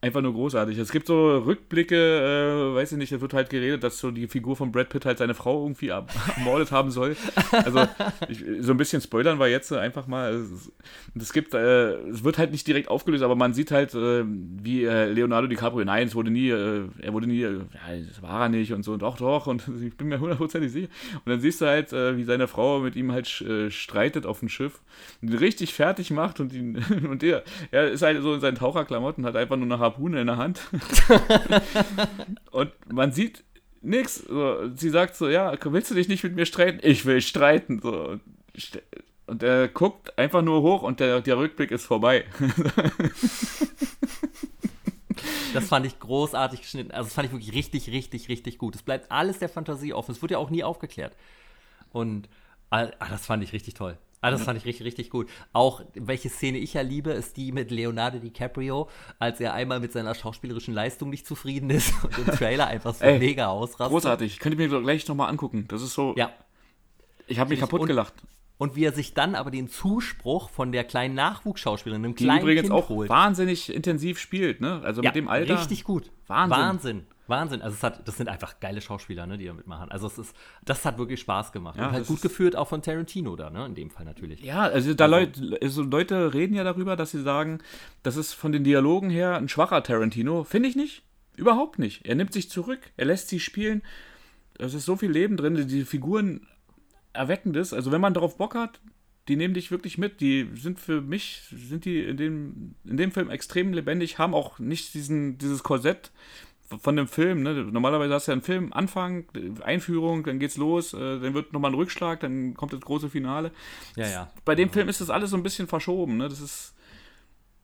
einfach 0.00 0.20
nur 0.20 0.32
großartig. 0.34 0.78
Es 0.78 0.92
gibt 0.92 1.06
so 1.06 1.38
Rückblicke, 1.38 1.96
äh, 1.96 2.74
weiß 2.74 2.92
ich 2.92 2.98
nicht, 2.98 3.12
es 3.12 3.20
wird 3.20 3.32
halt 3.34 3.50
geredet, 3.50 3.82
dass 3.82 3.98
so 3.98 4.10
die 4.10 4.28
Figur 4.28 4.56
von 4.56 4.70
Brad 4.70 4.88
Pitt 4.88 5.04
halt 5.04 5.18
seine 5.18 5.34
Frau 5.34 5.62
irgendwie 5.62 5.88
ermordet 6.36 6.70
haben 6.70 6.90
soll. 6.90 7.16
Also 7.50 7.86
ich, 8.28 8.44
so 8.60 8.72
ein 8.72 8.76
bisschen 8.76 9.00
spoilern 9.00 9.38
wir 9.38 9.48
jetzt 9.48 9.72
einfach 9.72 10.06
mal. 10.06 10.34
Es, 10.34 10.70
es 11.14 11.32
gibt, 11.32 11.54
äh, 11.54 11.94
es 12.08 12.24
wird 12.24 12.38
halt 12.38 12.52
nicht 12.52 12.66
direkt 12.66 12.88
aufgelöst, 12.88 13.24
aber 13.24 13.34
man 13.34 13.54
sieht 13.54 13.70
halt, 13.70 13.94
äh, 13.94 14.24
wie 14.26 14.84
äh, 14.84 15.06
Leonardo 15.06 15.48
DiCaprio, 15.48 15.84
nein, 15.84 16.06
es 16.06 16.14
wurde 16.14 16.30
nie, 16.30 16.50
äh, 16.50 16.84
er 17.00 17.12
wurde 17.12 17.26
nie, 17.26 17.40
ja, 17.40 17.50
das 17.50 18.22
war 18.22 18.42
er 18.42 18.48
nicht 18.48 18.72
und 18.72 18.84
so, 18.84 18.96
doch, 18.96 19.16
doch, 19.16 19.46
und 19.46 19.66
ich 19.82 19.96
bin 19.96 20.08
mir 20.08 20.20
hundertprozentig 20.20 20.72
sicher. 20.72 20.88
Und 21.24 21.30
dann 21.30 21.40
siehst 21.40 21.60
du 21.60 21.66
halt, 21.66 21.92
äh, 21.92 22.16
wie 22.16 22.24
seine 22.24 22.48
Frau 22.48 22.80
mit 22.80 22.96
ihm 22.96 23.12
halt 23.12 23.26
streitet 23.26 24.26
auf 24.26 24.40
dem 24.40 24.48
Schiff 24.48 24.80
ihn 25.22 25.32
richtig 25.32 25.74
fertig 25.74 26.10
macht 26.10 26.40
und 26.40 26.52
ihn, 26.52 26.76
und 27.10 27.22
er, 27.22 27.42
er 27.70 27.90
ist 27.90 28.02
halt 28.02 28.22
so 28.22 28.34
in 28.34 28.40
seinen 28.40 28.56
Taucherklamotten, 28.56 29.24
hat 29.24 29.36
einfach 29.36 29.56
nur 29.56 29.66
eine 29.66 29.78
in 29.98 30.26
der 30.26 30.36
Hand. 30.36 30.60
und 32.50 32.72
man 32.92 33.12
sieht 33.12 33.44
nichts. 33.82 34.16
So, 34.16 34.74
sie 34.74 34.90
sagt 34.90 35.16
so, 35.16 35.28
ja, 35.28 35.56
willst 35.64 35.90
du 35.90 35.94
dich 35.94 36.08
nicht 36.08 36.24
mit 36.24 36.34
mir 36.34 36.46
streiten? 36.46 36.80
Ich 36.82 37.04
will 37.06 37.20
streiten. 37.20 37.80
So. 37.80 38.18
Und 39.26 39.42
er 39.42 39.68
guckt 39.68 40.16
einfach 40.18 40.42
nur 40.42 40.62
hoch 40.62 40.82
und 40.82 41.00
der, 41.00 41.20
der 41.20 41.36
Rückblick 41.36 41.70
ist 41.70 41.84
vorbei. 41.84 42.24
Das 45.56 45.68
fand 45.68 45.86
ich 45.86 45.98
großartig 45.98 46.60
geschnitten. 46.60 46.90
Also, 46.90 47.04
das 47.04 47.14
fand 47.14 47.26
ich 47.26 47.32
wirklich 47.32 47.54
richtig, 47.54 47.88
richtig, 47.90 48.28
richtig 48.28 48.58
gut. 48.58 48.74
Es 48.74 48.82
bleibt 48.82 49.10
alles 49.10 49.38
der 49.38 49.48
Fantasie 49.48 49.94
offen. 49.94 50.12
Es 50.12 50.20
wird 50.20 50.32
ja 50.32 50.38
auch 50.38 50.50
nie 50.50 50.62
aufgeklärt. 50.62 51.16
Und 51.92 52.28
ah, 52.68 52.88
das 52.98 53.24
fand 53.24 53.42
ich 53.42 53.54
richtig 53.54 53.72
toll. 53.72 53.96
Ah, 54.26 54.30
das 54.30 54.42
fand 54.42 54.58
ich 54.58 54.64
richtig, 54.64 54.86
richtig 54.86 55.10
gut. 55.10 55.28
Auch 55.52 55.82
welche 55.94 56.28
Szene 56.28 56.58
ich 56.58 56.74
ja 56.74 56.82
liebe, 56.82 57.10
ist 57.10 57.36
die 57.36 57.52
mit 57.52 57.70
Leonardo 57.70 58.18
DiCaprio, 58.18 58.88
als 59.18 59.40
er 59.40 59.54
einmal 59.54 59.80
mit 59.80 59.92
seiner 59.92 60.14
schauspielerischen 60.14 60.74
Leistung 60.74 61.10
nicht 61.10 61.26
zufrieden 61.26 61.70
ist 61.70 61.92
und 62.04 62.18
im 62.18 62.26
Trailer 62.26 62.66
einfach 62.66 62.94
so 62.94 63.04
Ey, 63.04 63.18
mega 63.18 63.48
ausrastet. 63.48 63.88
Großartig. 63.88 64.38
Könnt 64.40 64.58
ihr 64.58 64.68
mir 64.68 64.80
gleich 64.80 65.06
nochmal 65.06 65.30
angucken. 65.30 65.66
Das 65.68 65.82
ist 65.82 65.94
so. 65.94 66.14
Ja. 66.16 66.30
Ich 67.26 67.38
habe 67.38 67.50
mich 67.50 67.60
kaputt 67.60 67.80
und, 67.80 67.86
gelacht. 67.86 68.14
Und 68.58 68.74
wie 68.74 68.84
er 68.84 68.92
sich 68.92 69.14
dann 69.14 69.34
aber 69.34 69.50
den 69.50 69.68
Zuspruch 69.68 70.48
von 70.50 70.72
der 70.72 70.84
kleinen 70.84 71.14
Nachwuchsschauspielerin, 71.14 72.04
einem 72.04 72.14
kleinen 72.14 72.38
Die 72.38 72.42
übrigens 72.42 72.62
kind 72.62 72.72
auch 72.72 72.88
holt. 72.88 73.08
wahnsinnig 73.08 73.72
intensiv 73.72 74.18
spielt, 74.18 74.60
ne? 74.60 74.80
Also 74.82 75.02
ja, 75.02 75.10
mit 75.10 75.16
dem 75.16 75.28
Alter. 75.28 75.58
Richtig 75.58 75.84
gut. 75.84 76.10
Wahnsinn. 76.26 76.58
Wahnsinn. 76.58 77.06
Wahnsinn. 77.28 77.62
Also 77.62 77.74
es 77.74 77.82
hat, 77.82 78.06
das 78.06 78.16
sind 78.16 78.28
einfach 78.28 78.60
geile 78.60 78.80
Schauspieler, 78.80 79.26
ne, 79.26 79.38
die 79.38 79.46
da 79.46 79.52
mitmachen. 79.52 79.90
Also 79.90 80.06
es 80.06 80.18
ist, 80.18 80.36
das 80.64 80.84
hat 80.84 80.98
wirklich 80.98 81.20
Spaß 81.20 81.52
gemacht. 81.52 81.76
Ja, 81.78 81.88
und 81.88 81.92
halt 81.92 82.06
gut 82.06 82.22
geführt 82.22 82.56
auch 82.56 82.68
von 82.68 82.82
Tarantino 82.82 83.36
da, 83.36 83.50
ne, 83.50 83.66
in 83.66 83.74
dem 83.74 83.90
Fall 83.90 84.04
natürlich. 84.04 84.40
Ja, 84.42 84.62
also 84.62 84.94
da 84.94 85.04
also, 85.04 85.16
Leute, 85.16 85.58
also 85.62 85.82
Leute 85.82 86.34
reden 86.34 86.54
ja 86.54 86.64
darüber, 86.64 86.96
dass 86.96 87.10
sie 87.10 87.22
sagen, 87.22 87.58
das 88.02 88.16
ist 88.16 88.32
von 88.32 88.52
den 88.52 88.64
Dialogen 88.64 89.10
her 89.10 89.36
ein 89.36 89.48
schwacher 89.48 89.82
Tarantino. 89.82 90.44
Finde 90.44 90.68
ich 90.68 90.76
nicht. 90.76 91.02
Überhaupt 91.36 91.78
nicht. 91.78 92.06
Er 92.06 92.14
nimmt 92.14 92.32
sich 92.32 92.48
zurück, 92.48 92.80
er 92.96 93.06
lässt 93.06 93.28
sie 93.28 93.40
spielen. 93.40 93.82
Es 94.58 94.72
ist 94.72 94.86
so 94.86 94.96
viel 94.96 95.10
Leben 95.10 95.36
drin, 95.36 95.68
die 95.68 95.84
Figuren 95.84 96.46
erwecken 97.12 97.52
das. 97.52 97.72
Also 97.72 97.92
wenn 97.92 98.00
man 98.00 98.14
darauf 98.14 98.36
Bock 98.38 98.54
hat, 98.54 98.80
die 99.28 99.36
nehmen 99.36 99.54
dich 99.54 99.70
wirklich 99.70 99.98
mit. 99.98 100.20
Die 100.20 100.48
sind 100.54 100.78
für 100.78 101.00
mich, 101.00 101.42
sind 101.50 101.84
die 101.84 102.00
in 102.00 102.16
dem, 102.16 102.74
in 102.84 102.96
dem 102.96 103.12
Film 103.12 103.30
extrem 103.30 103.72
lebendig, 103.72 104.18
haben 104.18 104.34
auch 104.34 104.58
nicht 104.58 104.94
diesen, 104.94 105.38
dieses 105.38 105.62
Korsett, 105.62 106.12
von 106.80 106.96
dem 106.96 107.08
Film, 107.08 107.42
ne? 107.42 107.54
Normalerweise 107.54 108.14
hast 108.14 108.26
du 108.26 108.32
ja 108.32 108.34
einen 108.34 108.42
Film, 108.42 108.72
Anfang, 108.72 109.24
Einführung, 109.62 110.24
dann 110.24 110.38
geht's 110.38 110.56
los, 110.56 110.94
äh, 110.94 110.98
dann 111.20 111.34
wird 111.34 111.52
nochmal 111.52 111.70
ein 111.70 111.74
Rückschlag, 111.74 112.20
dann 112.20 112.54
kommt 112.54 112.72
das 112.72 112.80
große 112.80 113.08
Finale. 113.08 113.52
Ja, 113.96 114.06
ja. 114.06 114.32
Bei 114.44 114.54
dem 114.54 114.68
ja. 114.68 114.72
Film 114.72 114.88
ist 114.88 115.00
das 115.00 115.10
alles 115.10 115.30
so 115.30 115.36
ein 115.36 115.42
bisschen 115.42 115.68
verschoben, 115.68 116.16
ne? 116.16 116.28
Das 116.28 116.40
ist. 116.40 116.74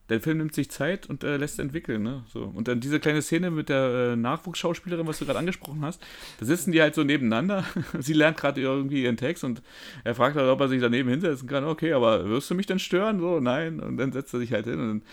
Der 0.09 0.19
Film 0.19 0.39
nimmt 0.39 0.53
sich 0.53 0.69
Zeit 0.69 1.09
und 1.09 1.23
äh, 1.23 1.37
lässt 1.37 1.59
entwickeln, 1.59 2.03
ne? 2.03 2.23
So. 2.27 2.43
Und 2.43 2.67
dann 2.67 2.81
diese 2.81 2.99
kleine 2.99 3.21
Szene 3.21 3.51
mit 3.51 3.69
der 3.69 4.11
äh, 4.11 4.15
Nachwuchsschauspielerin, 4.17 5.07
was 5.07 5.19
du 5.19 5.25
gerade 5.25 5.39
angesprochen 5.39 5.83
hast, 5.83 6.01
da 6.39 6.45
sitzen 6.45 6.73
die 6.73 6.81
halt 6.81 6.93
so 6.93 7.03
nebeneinander. 7.03 7.63
Sie 7.99 8.13
lernt 8.13 8.37
gerade 8.37 8.59
irgendwie 8.59 9.03
ihren 9.03 9.15
Text 9.15 9.43
und 9.43 9.61
er 10.03 10.13
fragt 10.13 10.35
halt, 10.35 10.49
ob 10.49 10.59
er 10.59 10.67
sich 10.67 10.81
daneben 10.81 11.09
hinsetzen 11.09 11.47
kann. 11.47 11.63
Okay, 11.63 11.93
aber 11.93 12.29
wirst 12.29 12.49
du 12.49 12.55
mich 12.55 12.65
denn 12.65 12.79
stören? 12.79 13.19
So, 13.19 13.39
nein. 13.39 13.79
Und 13.79 13.97
dann 13.97 14.11
setzt 14.11 14.33
er 14.33 14.39
sich 14.39 14.51
halt 14.51 14.65
hin 14.65 14.79
und 14.79 15.03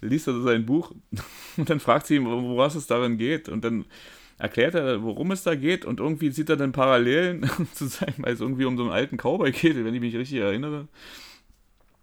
liest 0.00 0.26
er 0.26 0.40
sein 0.42 0.66
Buch 0.66 0.92
und 1.56 1.70
dann 1.70 1.78
fragt 1.78 2.08
sie 2.08 2.16
ihn, 2.16 2.24
worum 2.24 2.58
es 2.58 2.86
darin 2.88 3.18
geht. 3.18 3.48
Und 3.48 3.64
dann 3.64 3.84
erklärt 4.38 4.74
er, 4.74 5.04
worum 5.04 5.30
es 5.30 5.44
da 5.44 5.54
geht 5.54 5.84
und 5.84 6.00
irgendwie 6.00 6.30
sieht 6.30 6.50
er 6.50 6.56
dann 6.56 6.72
Parallelen 6.72 7.48
zu 7.74 7.86
sein, 7.86 8.14
weil 8.18 8.34
es 8.34 8.40
irgendwie 8.40 8.64
um 8.64 8.76
so 8.76 8.82
einen 8.82 8.92
alten 8.92 9.16
Cowboy 9.16 9.52
geht, 9.52 9.76
wenn 9.76 9.94
ich 9.94 10.00
mich 10.00 10.16
richtig 10.16 10.38
erinnere. 10.38 10.88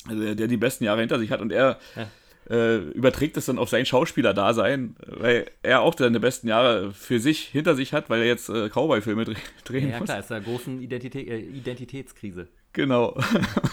Also 0.07 0.23
der, 0.23 0.35
der 0.35 0.47
die 0.47 0.55
besten 0.55 0.85
Jahre 0.85 1.01
hinter 1.01 1.19
sich 1.19 1.31
hat 1.31 1.41
und 1.41 1.51
er 1.51 1.77
ja. 1.97 2.07
Äh, 2.49 2.77
überträgt 2.77 3.37
es 3.37 3.45
dann 3.45 3.57
auf 3.57 3.69
sein 3.69 3.85
Schauspieler-Dasein, 3.85 4.95
weil 5.05 5.45
er 5.61 5.81
auch 5.81 5.95
seine 5.97 6.19
besten 6.19 6.47
Jahre 6.47 6.91
für 6.93 7.19
sich 7.19 7.41
hinter 7.41 7.75
sich 7.75 7.93
hat, 7.93 8.09
weil 8.09 8.21
er 8.21 8.27
jetzt 8.27 8.49
äh, 8.49 8.69
Cowboy-Filme 8.69 9.25
drehen 9.63 9.89
ja, 9.89 9.99
muss. 9.99 10.09
Ja 10.09 10.15
klar, 10.15 10.19
ist 10.19 10.31
eine 10.31 10.43
große 10.43 10.71
Identitä 10.71 11.19
äh, 11.19 11.39
Identitätskrise. 11.39 12.47
Genau. 12.73 13.19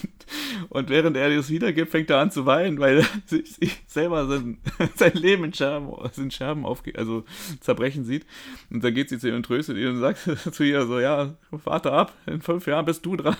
Und 0.71 0.89
während 0.89 1.17
er 1.17 1.35
das 1.35 1.51
wiedergibt, 1.51 1.91
fängt 1.91 2.11
er 2.11 2.19
an 2.19 2.31
zu 2.31 2.47
weinen, 2.47 2.79
weil 2.79 3.05
sich 3.27 3.77
selber 3.87 4.27
sein, 4.27 4.59
sein 4.95 5.13
Leben 5.13 5.45
in 5.45 5.55
Scherben, 5.55 5.93
in 6.17 6.31
Scherben 6.31 6.65
aufge 6.65 6.95
also 6.97 7.25
zerbrechen 7.61 8.05
sieht. 8.05 8.27
Und 8.71 8.83
dann 8.83 8.95
geht 8.95 9.11
sie 9.11 9.19
zu 9.19 9.29
ihm 9.29 9.37
und 9.37 9.45
tröstet 9.45 9.77
ihn 9.77 9.89
und 9.89 10.01
sagt 10.01 10.19
zu 10.55 10.65
ihr 10.65 10.87
so, 10.87 10.99
ja, 10.99 11.35
warte 11.51 11.93
ab, 11.93 12.15
in 12.27 12.41
fünf 12.41 12.67
Jahren 12.67 12.87
bist 12.87 13.05
du 13.05 13.17
dran. 13.17 13.37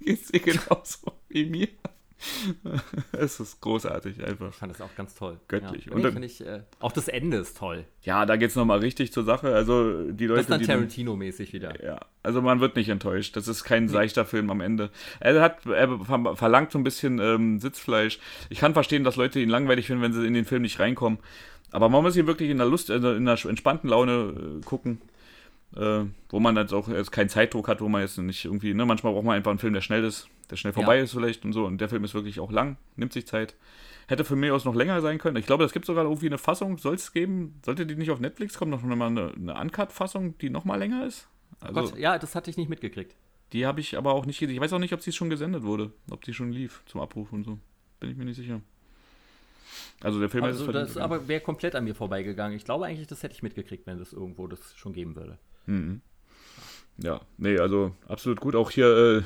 Geht's 0.00 0.28
dir 0.28 0.40
genauso 0.40 1.12
wie 1.28 1.44
mir. 1.44 1.68
es 3.12 3.38
ist 3.38 3.60
großartig 3.60 4.24
einfach. 4.24 4.50
Ich 4.50 4.56
fand 4.56 4.72
es 4.72 4.80
auch 4.80 4.94
ganz 4.96 5.14
toll. 5.14 5.38
Göttlich. 5.46 5.86
Ja. 5.86 5.92
Und 5.92 6.02
dann, 6.02 6.22
ich, 6.22 6.44
äh, 6.44 6.62
auch 6.80 6.92
das 6.92 7.08
Ende 7.08 7.38
ist 7.38 7.56
toll. 7.56 7.84
Ja, 8.02 8.26
da 8.26 8.36
geht 8.36 8.50
es 8.50 8.56
nochmal 8.56 8.80
richtig 8.80 9.12
zur 9.12 9.24
Sache. 9.24 9.54
Also 9.54 10.10
die 10.10 10.26
Leute, 10.26 10.46
das 10.46 10.60
ist 10.60 10.68
dann 10.68 10.78
Tarantino-mäßig 10.78 11.52
wieder. 11.52 11.84
Ja, 11.84 12.00
also 12.22 12.42
man 12.42 12.60
wird 12.60 12.76
nicht 12.76 12.88
enttäuscht. 12.88 13.36
Das 13.36 13.46
ist 13.46 13.64
kein 13.64 13.88
seichter 13.88 14.24
Film 14.24 14.50
am 14.50 14.60
Ende. 14.60 14.90
Er 15.20 15.40
hat, 15.40 15.64
er 15.66 15.98
verlangt 16.34 16.72
so 16.72 16.78
ein 16.78 16.84
bisschen 16.84 17.20
ähm, 17.20 17.60
Sitzfleisch. 17.60 18.18
Ich 18.50 18.58
kann 18.58 18.74
verstehen, 18.74 19.04
dass 19.04 19.16
Leute 19.16 19.40
ihn 19.40 19.48
langweilig 19.48 19.86
finden, 19.86 20.02
wenn 20.02 20.12
sie 20.12 20.26
in 20.26 20.34
den 20.34 20.44
Film 20.44 20.62
nicht 20.62 20.80
reinkommen. 20.80 21.18
Aber 21.70 21.88
man 21.88 22.02
muss 22.02 22.16
ihn 22.16 22.26
wirklich 22.26 22.50
in 22.50 22.58
der 22.58 22.66
Lust, 22.66 22.90
also 22.90 23.12
in 23.12 23.24
der 23.26 23.44
entspannten 23.44 23.90
Laune 23.90 24.58
äh, 24.60 24.64
gucken. 24.64 25.00
Äh, 25.76 26.04
wo 26.30 26.40
man 26.40 26.56
jetzt 26.56 26.72
auch 26.72 26.88
jetzt 26.88 27.12
keinen 27.12 27.28
Zeitdruck 27.28 27.68
hat, 27.68 27.80
wo 27.80 27.88
man 27.88 28.00
jetzt 28.00 28.18
nicht 28.18 28.44
irgendwie, 28.44 28.72
ne, 28.74 28.86
manchmal 28.86 29.12
braucht 29.12 29.24
man 29.24 29.36
einfach 29.36 29.50
einen 29.50 29.58
Film, 29.58 29.74
der 29.74 29.82
schnell 29.82 30.04
ist 30.04 30.28
der 30.50 30.56
schnell 30.56 30.72
vorbei 30.72 30.96
ja. 30.96 31.02
ist 31.02 31.12
vielleicht 31.12 31.44
und 31.44 31.52
so. 31.52 31.66
Und 31.66 31.80
der 31.80 31.88
Film 31.88 32.04
ist 32.04 32.14
wirklich 32.14 32.40
auch 32.40 32.50
lang, 32.50 32.76
nimmt 32.96 33.12
sich 33.12 33.26
Zeit. 33.26 33.54
Hätte 34.06 34.24
für 34.24 34.36
mich 34.36 34.50
aus 34.50 34.64
noch 34.64 34.74
länger 34.74 35.00
sein 35.02 35.18
können. 35.18 35.36
Ich 35.36 35.46
glaube, 35.46 35.64
es 35.64 35.72
gibt 35.72 35.84
sogar 35.84 36.04
irgendwie 36.04 36.26
eine 36.26 36.38
Fassung, 36.38 36.78
soll 36.78 36.94
es 36.94 37.12
geben, 37.12 37.60
sollte 37.64 37.84
die 37.84 37.94
nicht 37.94 38.10
auf 38.10 38.20
Netflix 38.20 38.56
kommen, 38.56 38.70
noch 38.70 38.82
mal 38.82 39.06
eine, 39.06 39.32
eine 39.34 39.54
Uncut-Fassung, 39.54 40.38
die 40.38 40.48
noch 40.48 40.64
mal 40.64 40.76
länger 40.76 41.06
ist? 41.06 41.28
Also, 41.60 41.80
Gott, 41.80 41.98
ja, 41.98 42.18
das 42.18 42.34
hatte 42.34 42.50
ich 42.50 42.56
nicht 42.56 42.70
mitgekriegt. 42.70 43.14
Die 43.52 43.66
habe 43.66 43.80
ich 43.80 43.98
aber 43.98 44.14
auch 44.14 44.24
nicht 44.24 44.38
gesehen. 44.38 44.54
Ich 44.54 44.60
weiß 44.60 44.72
auch 44.72 44.78
nicht, 44.78 44.94
ob 44.94 45.02
sie 45.02 45.12
schon 45.12 45.28
gesendet 45.28 45.62
wurde, 45.62 45.92
ob 46.10 46.24
sie 46.24 46.32
schon 46.32 46.52
lief 46.52 46.82
zum 46.86 47.00
Abruf 47.00 47.32
und 47.32 47.44
so. 47.44 47.58
Bin 48.00 48.10
ich 48.10 48.16
mir 48.16 48.24
nicht 48.24 48.36
sicher. 48.36 48.60
Also 50.00 50.20
der 50.20 50.28
Film 50.28 50.44
also 50.44 50.64
ist 50.64 50.74
das 50.74 50.96
aber 50.96 51.28
wäre 51.28 51.40
komplett 51.40 51.74
an 51.74 51.84
mir 51.84 51.94
vorbeigegangen. 51.94 52.56
Ich 52.56 52.64
glaube 52.64 52.86
eigentlich, 52.86 53.08
das 53.08 53.22
hätte 53.22 53.34
ich 53.34 53.42
mitgekriegt, 53.42 53.86
wenn 53.86 53.98
das 53.98 54.12
irgendwo 54.12 54.46
das 54.46 54.74
schon 54.76 54.92
geben 54.92 55.16
würde. 55.16 55.38
Mhm. 55.68 56.00
Ja, 57.00 57.20
nee, 57.36 57.58
also 57.58 57.94
absolut 58.08 58.40
gut. 58.40 58.56
Auch 58.56 58.72
hier 58.72 58.88
äh, 58.88 59.22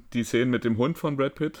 die 0.12 0.24
Szenen 0.24 0.50
mit 0.50 0.64
dem 0.64 0.78
Hund 0.78 0.98
von 0.98 1.16
Brad 1.16 1.36
Pitt. 1.36 1.60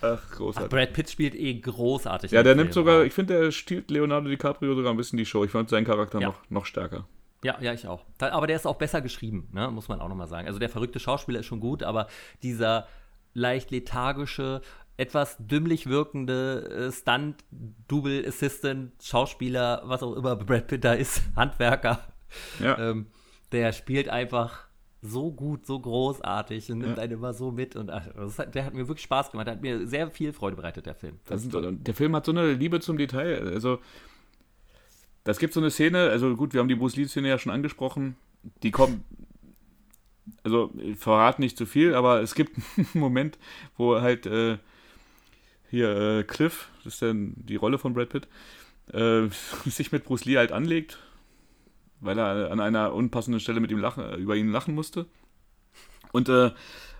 Ach, 0.00 0.30
großartig. 0.32 0.66
Ach, 0.66 0.68
Brad 0.68 0.92
Pitt 0.92 1.08
spielt 1.08 1.36
eh 1.36 1.54
großartig. 1.54 2.32
Ja, 2.32 2.42
der 2.42 2.56
nimmt 2.56 2.72
Film. 2.72 2.86
sogar, 2.86 3.04
ich 3.04 3.12
finde, 3.12 3.34
der 3.34 3.52
stiehlt 3.52 3.92
Leonardo 3.92 4.28
DiCaprio 4.28 4.74
sogar 4.74 4.92
ein 4.92 4.96
bisschen 4.96 5.18
die 5.18 5.26
Show. 5.26 5.44
Ich 5.44 5.52
fand 5.52 5.68
seinen 5.68 5.84
Charakter 5.84 6.20
ja. 6.20 6.28
noch, 6.28 6.50
noch 6.50 6.66
stärker. 6.66 7.06
Ja, 7.44 7.60
ja, 7.60 7.72
ich 7.72 7.86
auch. 7.86 8.04
aber 8.18 8.48
der 8.48 8.56
ist 8.56 8.66
auch 8.66 8.76
besser 8.76 9.00
geschrieben, 9.00 9.48
ne? 9.52 9.70
muss 9.70 9.88
man 9.88 10.00
auch 10.00 10.08
nochmal 10.08 10.28
sagen. 10.28 10.46
Also 10.46 10.58
der 10.58 10.68
verrückte 10.68 10.98
Schauspieler 11.00 11.40
ist 11.40 11.46
schon 11.46 11.60
gut, 11.60 11.82
aber 11.82 12.08
dieser 12.42 12.86
leicht 13.34 13.70
lethargische, 13.70 14.62
etwas 15.02 15.36
dümmlich 15.38 15.88
wirkende 15.88 16.88
äh, 16.88 16.92
Stunt, 16.92 17.44
Double 17.88 18.24
Assistant, 18.26 18.92
Schauspieler, 19.02 19.82
was 19.84 20.02
auch 20.02 20.14
immer 20.14 20.36
Brad 20.36 20.68
Pitt 20.68 20.84
da 20.84 20.92
ist, 20.92 21.22
Handwerker, 21.36 22.00
ja. 22.60 22.78
Ähm, 22.78 23.06
der 23.52 23.72
spielt 23.72 24.08
einfach 24.08 24.66
so 25.02 25.32
gut, 25.32 25.66
so 25.66 25.80
großartig 25.80 26.70
und 26.70 26.78
nimmt 26.78 26.96
ja. 26.96 27.02
einen 27.02 27.14
immer 27.14 27.34
so 27.34 27.50
mit. 27.50 27.74
Und 27.74 27.90
hat, 27.90 28.54
der 28.54 28.64
hat 28.64 28.72
mir 28.72 28.86
wirklich 28.88 29.02
Spaß 29.02 29.32
gemacht. 29.32 29.48
Der 29.48 29.54
hat 29.54 29.62
mir 29.62 29.86
sehr 29.86 30.10
viel 30.10 30.32
Freude 30.32 30.56
bereitet, 30.56 30.86
der 30.86 30.94
Film. 30.94 31.18
Sind, 31.28 31.86
der 31.86 31.94
Film 31.94 32.14
hat 32.14 32.24
so 32.24 32.32
eine 32.32 32.52
Liebe 32.52 32.80
zum 32.80 32.96
Detail. 32.96 33.42
Also, 33.52 33.80
das 35.24 35.38
gibt 35.38 35.52
so 35.54 35.60
eine 35.60 35.70
Szene, 35.70 36.08
also 36.10 36.34
gut, 36.36 36.52
wir 36.52 36.60
haben 36.60 36.68
die 36.68 36.76
Bruce 36.76 36.96
Lee-Szene 36.96 37.28
ja 37.28 37.38
schon 37.38 37.52
angesprochen. 37.52 38.16
Die 38.62 38.70
kommt. 38.70 39.02
Also, 40.44 40.70
ich 40.78 40.96
verrate 40.96 41.40
nicht 41.40 41.58
zu 41.58 41.66
viel, 41.66 41.94
aber 41.94 42.22
es 42.22 42.34
gibt 42.34 42.56
einen 42.76 42.86
Moment, 42.94 43.38
wo 43.76 44.00
halt 44.00 44.26
äh, 44.26 44.58
hier 45.72 45.96
äh, 45.96 46.22
Cliff, 46.22 46.68
das 46.84 46.94
ist 46.94 47.02
dann 47.02 47.34
die 47.34 47.56
Rolle 47.56 47.78
von 47.78 47.94
Brad 47.94 48.10
Pitt, 48.10 48.28
äh, 48.92 49.26
sich 49.68 49.90
mit 49.90 50.04
Bruce 50.04 50.24
Lee 50.24 50.36
halt 50.36 50.52
anlegt 50.52 51.00
weil 52.02 52.18
er 52.18 52.50
an 52.50 52.60
einer 52.60 52.92
unpassenden 52.92 53.40
Stelle 53.40 53.60
mit 53.60 53.70
ihm 53.70 53.78
lachen, 53.78 54.14
über 54.14 54.36
ihn 54.36 54.50
lachen 54.50 54.74
musste. 54.74 55.06
Und 56.10 56.28
äh, 56.28 56.50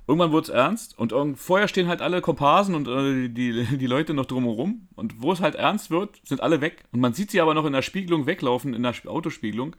irgendwann 0.07 0.33
wird 0.33 0.45
es 0.45 0.51
ernst 0.51 0.99
und 0.99 1.13
vorher 1.37 1.69
stehen 1.69 1.89
halt 1.89 2.01
alle 2.01 2.21
Komparsen 2.21 2.75
und 2.75 2.89
äh, 2.89 3.29
die, 3.29 3.65
die 3.77 3.87
Leute 3.87 4.15
noch 4.15 4.27
drumherum. 4.27 4.89
Und 4.95 5.21
wo 5.21 5.33
es 5.33 5.41
halt 5.41 5.57
ernst 5.57 5.91
wird, 5.91 6.21
sind 6.25 6.41
alle 6.41 6.61
weg. 6.61 6.85
Und 6.93 7.01
man 7.01 7.13
sieht 7.13 7.31
sie 7.31 7.41
aber 7.41 7.55
noch 7.55 7.67
in 7.67 7.73
der 7.73 7.83
Spiegelung 7.83 8.27
weglaufen, 8.27 8.75
in 8.75 8.83
der 8.83 8.95
Autospiegelung 9.07 9.77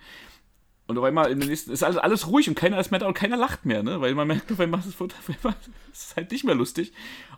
und 0.86 0.98
auf 0.98 1.04
einmal 1.04 1.32
in 1.32 1.40
den 1.40 1.50
nächsten, 1.50 1.72
ist 1.72 1.84
alles, 1.84 1.98
alles 1.98 2.28
ruhig 2.28 2.50
und 2.50 2.56
keiner 2.56 2.80
ist 2.80 2.92
mehr 2.92 3.00
da 3.00 3.08
und 3.08 3.14
keiner 3.14 3.38
lacht 3.38 3.66
mehr, 3.66 3.84
ne? 3.84 4.02
Weil 4.02 4.16
man 4.16 4.28
merkt, 4.28 4.52
auf 4.52 4.60
einmal 4.60 4.82
ist 4.82 5.00
es 5.94 6.16
halt 6.16 6.32
nicht 6.32 6.44
mehr 6.44 6.56
lustig. 6.56 6.92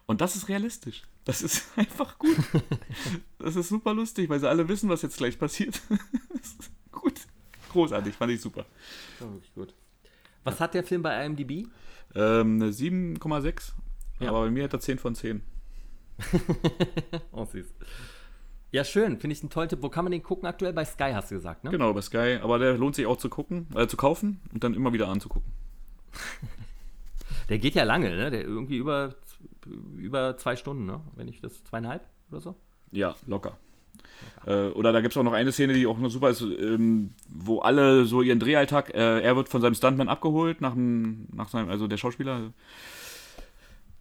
Und 0.07 0.21
das 0.21 0.35
ist 0.35 0.49
realistisch. 0.49 1.03
Das 1.25 1.41
ist 1.41 1.67
einfach 1.77 2.17
gut. 2.17 2.37
Das 3.37 3.55
ist 3.55 3.69
super 3.69 3.93
lustig, 3.93 4.29
weil 4.29 4.39
sie 4.39 4.49
alle 4.49 4.67
wissen, 4.67 4.89
was 4.89 5.03
jetzt 5.03 5.17
gleich 5.17 5.37
passiert. 5.37 5.79
gut. 6.91 7.19
Großartig, 7.71 8.15
fand 8.15 8.31
ich 8.31 8.41
super. 8.41 8.65
Ja, 9.19 9.31
wirklich 9.31 9.53
gut. 9.53 9.75
Was 10.43 10.59
hat 10.59 10.73
der 10.73 10.83
Film 10.83 11.01
bei 11.01 11.25
IMDb? 11.25 11.67
Ähm, 12.15 12.61
7,6. 12.61 13.73
Ja. 14.19 14.29
Aber 14.29 14.41
bei 14.41 14.51
mir 14.51 14.63
hat 14.63 14.73
er 14.73 14.79
10 14.79 14.97
von 14.97 15.13
10. 15.13 15.41
oh, 17.31 17.45
süß. 17.45 17.67
Ja, 18.71 18.83
schön. 18.83 19.19
Finde 19.19 19.33
ich 19.33 19.41
einen 19.41 19.49
tollen 19.49 19.69
Tipp. 19.69 19.79
Wo 19.81 19.89
kann 19.89 20.05
man 20.05 20.11
den 20.11 20.23
gucken 20.23 20.47
aktuell? 20.47 20.73
Bei 20.73 20.85
Sky 20.85 21.11
hast 21.13 21.31
du 21.31 21.35
gesagt, 21.35 21.63
ne? 21.63 21.71
Genau, 21.71 21.93
bei 21.93 22.01
Sky. 22.01 22.39
Aber 22.41 22.59
der 22.59 22.77
lohnt 22.77 22.95
sich 22.95 23.05
auch 23.05 23.17
zu 23.17 23.29
gucken, 23.29 23.67
äh, 23.75 23.87
zu 23.87 23.97
kaufen 23.97 24.41
und 24.53 24.63
dann 24.63 24.73
immer 24.73 24.93
wieder 24.93 25.07
anzugucken. 25.07 25.51
der 27.49 27.59
geht 27.59 27.75
ja 27.75 27.83
lange, 27.83 28.09
ne? 28.15 28.31
Der 28.31 28.41
irgendwie 28.43 28.77
über, 28.77 29.15
über 29.95 30.37
zwei 30.37 30.55
Stunden, 30.55 30.85
ne? 30.85 31.01
Wenn 31.15 31.27
ich 31.27 31.41
das 31.41 31.63
zweieinhalb 31.63 32.03
oder 32.31 32.41
so? 32.41 32.55
Ja, 32.91 33.15
locker. 33.27 33.57
Äh, 34.45 34.69
oder 34.69 34.91
da 34.91 35.01
gibt 35.01 35.13
es 35.13 35.17
auch 35.17 35.23
noch 35.23 35.33
eine 35.33 35.51
Szene, 35.51 35.73
die 35.73 35.87
auch 35.87 35.97
noch 35.97 36.09
super 36.09 36.29
ist, 36.29 36.41
ähm, 36.41 37.11
wo 37.29 37.59
alle 37.59 38.05
so 38.05 38.21
ihren 38.21 38.39
Drehalltag, 38.39 38.93
äh, 38.93 39.21
er 39.21 39.35
wird 39.35 39.49
von 39.49 39.61
seinem 39.61 39.75
Stuntman 39.75 40.09
abgeholt, 40.09 40.61
nach, 40.61 40.73
dem, 40.73 41.27
nach 41.33 41.49
seinem, 41.49 41.69
also 41.69 41.87
der 41.87 41.97
Schauspieler, 41.97 42.53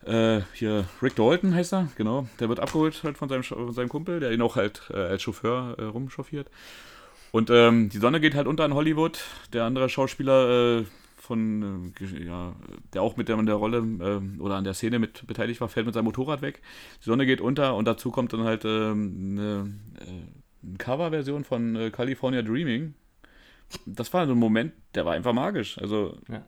äh, 0.06 0.42
hier 0.52 0.84
Rick 1.02 1.16
Dalton 1.16 1.54
heißt 1.54 1.72
er, 1.72 1.88
genau. 1.96 2.28
Der 2.40 2.48
wird 2.48 2.60
abgeholt 2.60 3.02
halt 3.04 3.18
von 3.18 3.28
seinem, 3.28 3.42
von 3.42 3.72
seinem 3.72 3.88
Kumpel, 3.88 4.20
der 4.20 4.32
ihn 4.32 4.42
auch 4.42 4.56
halt 4.56 4.82
äh, 4.92 4.96
als 4.96 5.22
Chauffeur 5.22 5.76
äh, 5.78 5.84
rumchauffiert. 5.84 6.50
Und 7.32 7.50
ähm, 7.50 7.88
die 7.88 7.98
Sonne 7.98 8.20
geht 8.20 8.34
halt 8.34 8.46
unter 8.46 8.64
in 8.64 8.74
Hollywood. 8.74 9.24
Der 9.52 9.64
andere 9.64 9.88
Schauspieler 9.88 10.80
äh, 10.80 10.84
von, 11.16 11.92
äh, 12.00 12.24
ja, 12.24 12.54
der 12.92 13.02
auch 13.02 13.16
mit 13.16 13.28
der, 13.28 13.42
der 13.42 13.54
Rolle 13.54 13.78
äh, 13.78 14.40
oder 14.40 14.56
an 14.56 14.64
der 14.64 14.74
Szene 14.74 14.98
mit 14.98 15.26
beteiligt 15.26 15.60
war, 15.60 15.68
fällt 15.68 15.86
mit 15.86 15.94
seinem 15.94 16.04
Motorrad 16.04 16.42
weg. 16.42 16.62
Die 17.00 17.06
Sonne 17.06 17.26
geht 17.26 17.40
unter 17.40 17.74
und 17.74 17.86
dazu 17.86 18.10
kommt 18.10 18.32
dann 18.32 18.44
halt 18.44 18.64
ähm, 18.64 19.38
eine, 19.38 19.74
eine 20.00 20.78
Coverversion 20.78 21.44
von 21.44 21.90
California 21.92 22.42
Dreaming. 22.42 22.94
Das 23.86 24.12
war 24.12 24.26
so 24.26 24.32
ein 24.32 24.38
Moment, 24.38 24.72
der 24.94 25.04
war 25.04 25.14
einfach 25.14 25.32
magisch. 25.32 25.78
Also 25.78 26.16
ja. 26.28 26.44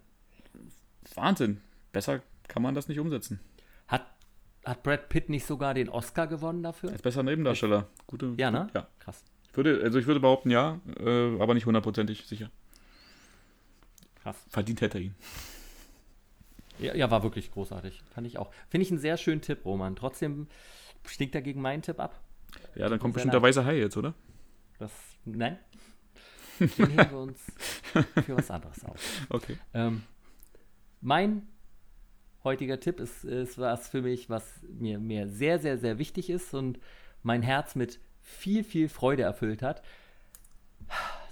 Wahnsinn. 1.14 1.60
Besser 1.92 2.20
kann 2.48 2.62
man 2.62 2.74
das 2.74 2.88
nicht 2.88 2.98
umsetzen. 2.98 3.40
Hat, 3.88 4.06
hat 4.64 4.82
Brad 4.82 5.08
Pitt 5.08 5.28
nicht 5.28 5.46
sogar 5.46 5.74
den 5.74 5.88
Oscar 5.88 6.26
gewonnen 6.26 6.62
dafür? 6.62 6.90
Als 6.90 7.02
besser 7.02 7.22
Nebendarsteller. 7.22 7.88
Gute, 8.06 8.34
ja, 8.36 8.50
ne? 8.50 8.68
Ja. 8.74 8.88
Krass. 8.98 9.24
Ich 9.50 9.56
würde, 9.56 9.80
also 9.82 9.98
ich 9.98 10.06
würde 10.06 10.20
behaupten, 10.20 10.50
ja, 10.50 10.80
äh, 11.00 11.40
aber 11.40 11.54
nicht 11.54 11.66
hundertprozentig 11.66 12.26
sicher. 12.26 12.50
Krass. 14.22 14.36
Verdient 14.48 14.80
hätte 14.80 14.98
er 14.98 15.04
ihn. 15.04 15.14
Ja, 16.78 16.94
ja, 16.94 17.10
war 17.10 17.22
wirklich 17.22 17.52
großartig. 17.52 18.02
Fand 18.12 18.26
ich 18.26 18.38
auch. 18.38 18.50
Finde 18.68 18.82
ich 18.82 18.90
einen 18.90 19.00
sehr 19.00 19.16
schönen 19.16 19.40
Tipp, 19.40 19.64
Roman. 19.64 19.96
Trotzdem 19.96 20.46
stinkt 21.06 21.34
er 21.34 21.42
gegen 21.42 21.62
meinen 21.62 21.82
Tipp 21.82 22.00
ab. 22.00 22.20
Ja, 22.74 22.88
dann 22.88 22.98
kommt 22.98 23.14
bestimmt 23.14 23.34
der 23.34 23.42
weiße 23.42 23.64
Hai 23.64 23.78
jetzt, 23.78 23.96
oder? 23.96 24.14
Das, 24.78 24.92
nein. 25.24 25.58
Den 26.58 26.90
heben 26.90 27.10
wir 27.10 27.18
uns 27.18 27.40
für 28.24 28.36
was 28.36 28.50
anderes 28.50 28.84
auf. 28.84 29.00
Okay. 29.28 29.58
Ähm, 29.74 30.02
mein 31.00 31.46
heutiger 32.46 32.80
Tipp 32.80 33.00
ist, 33.00 33.24
ist 33.24 33.58
was 33.58 33.88
für 33.88 34.00
mich, 34.00 34.30
was 34.30 34.44
mir, 34.78 34.98
mir 34.98 35.28
sehr, 35.28 35.58
sehr, 35.58 35.76
sehr 35.76 35.98
wichtig 35.98 36.30
ist 36.30 36.54
und 36.54 36.78
mein 37.22 37.42
Herz 37.42 37.74
mit 37.74 38.00
viel, 38.22 38.64
viel 38.64 38.88
Freude 38.88 39.24
erfüllt 39.24 39.60
hat. 39.62 39.82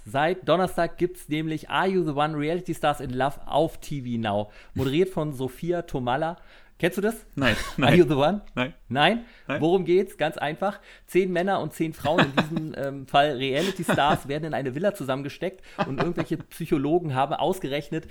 Seit 0.05 0.47
Donnerstag 0.47 0.99
gibt 0.99 1.17
es 1.17 1.29
nämlich 1.29 1.69
Are 1.69 1.87
You 1.87 2.03
the 2.03 2.11
One 2.11 2.37
Reality 2.37 2.75
Stars 2.75 2.99
in 2.99 3.09
Love 3.09 3.39
auf 3.47 3.79
TV 3.79 4.19
Now. 4.19 4.51
Moderiert 4.75 5.09
von 5.09 5.33
Sophia 5.33 5.81
Tomalla. 5.81 6.37
Kennst 6.77 6.97
du 6.97 7.01
das? 7.01 7.25
Nein. 7.35 7.55
nein. 7.77 7.89
Are 7.89 7.97
You 7.97 8.03
the 8.03 8.13
One? 8.13 8.41
Nein. 8.53 8.73
Nein? 8.89 9.25
nein. 9.47 9.61
Worum 9.61 9.85
geht's? 9.85 10.17
Ganz 10.17 10.37
einfach. 10.37 10.79
Zehn 11.07 11.31
Männer 11.31 11.59
und 11.61 11.73
zehn 11.73 11.93
Frauen, 11.93 12.25
in 12.25 12.35
diesem 12.35 12.75
ähm, 12.77 13.07
Fall 13.07 13.37
Reality 13.37 13.83
Stars, 13.83 14.27
werden 14.27 14.43
in 14.43 14.53
eine 14.53 14.75
Villa 14.75 14.93
zusammengesteckt 14.93 15.63
und 15.87 15.99
irgendwelche 15.99 16.37
Psychologen 16.37 17.15
haben 17.15 17.33
ausgerechnet, 17.33 18.07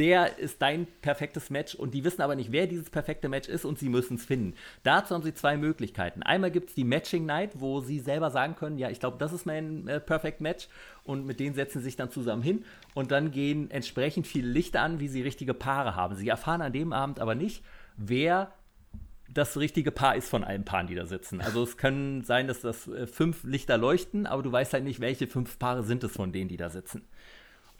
der 0.00 0.38
ist 0.38 0.62
dein 0.62 0.86
perfektes 1.02 1.50
Match 1.50 1.74
und 1.74 1.92
die 1.92 2.04
wissen 2.04 2.22
aber 2.22 2.34
nicht, 2.34 2.52
wer 2.52 2.66
dieses 2.66 2.88
perfekte 2.88 3.28
Match 3.28 3.48
ist 3.50 3.66
und 3.66 3.78
sie 3.78 3.90
müssen 3.90 4.16
es 4.16 4.24
finden. 4.24 4.54
Dazu 4.82 5.14
haben 5.14 5.22
sie 5.22 5.34
zwei 5.34 5.58
Möglichkeiten. 5.58 6.22
Einmal 6.22 6.50
gibt 6.50 6.70
es 6.70 6.74
die 6.74 6.84
Matching 6.84 7.26
Night, 7.26 7.60
wo 7.60 7.80
sie 7.80 8.00
selber 8.00 8.30
sagen 8.30 8.56
können, 8.56 8.78
ja, 8.78 8.88
ich 8.88 8.98
glaube, 8.98 9.18
das 9.18 9.34
ist 9.34 9.44
mein 9.44 9.86
äh, 9.88 10.00
Perfect 10.00 10.40
Match 10.40 10.68
und 11.04 11.26
mit 11.26 11.38
denen 11.38 11.54
setzen 11.54 11.80
sie 11.80 11.84
sich 11.84 11.96
dann 11.96 12.10
zusammen 12.10 12.42
hin 12.42 12.64
und 12.94 13.10
dann 13.10 13.30
gehen 13.30 13.70
entsprechend 13.70 14.26
viele 14.26 14.48
Lichter 14.48 14.80
an, 14.80 15.00
wie 15.00 15.08
sie 15.08 15.20
richtige 15.20 15.52
Paare 15.52 15.96
haben. 15.96 16.14
Sie 16.14 16.28
erfahren 16.28 16.62
an 16.62 16.72
dem 16.72 16.94
Abend 16.94 17.20
aber 17.20 17.34
nicht, 17.34 17.62
wer 17.98 18.54
das 19.32 19.58
richtige 19.58 19.92
Paar 19.92 20.16
ist 20.16 20.28
von 20.28 20.44
allen 20.44 20.64
Paaren, 20.64 20.86
die 20.86 20.94
da 20.94 21.04
sitzen. 21.04 21.42
Also 21.42 21.62
es 21.62 21.76
kann 21.76 22.22
sein, 22.24 22.46
dass 22.48 22.62
das 22.62 22.88
äh, 22.88 23.06
fünf 23.06 23.44
Lichter 23.44 23.76
leuchten, 23.76 24.26
aber 24.26 24.42
du 24.42 24.50
weißt 24.50 24.72
halt 24.72 24.84
nicht, 24.84 25.00
welche 25.00 25.26
fünf 25.26 25.58
Paare 25.58 25.82
sind 25.82 26.02
es 26.04 26.12
von 26.12 26.32
denen, 26.32 26.48
die 26.48 26.56
da 26.56 26.70
sitzen. 26.70 27.02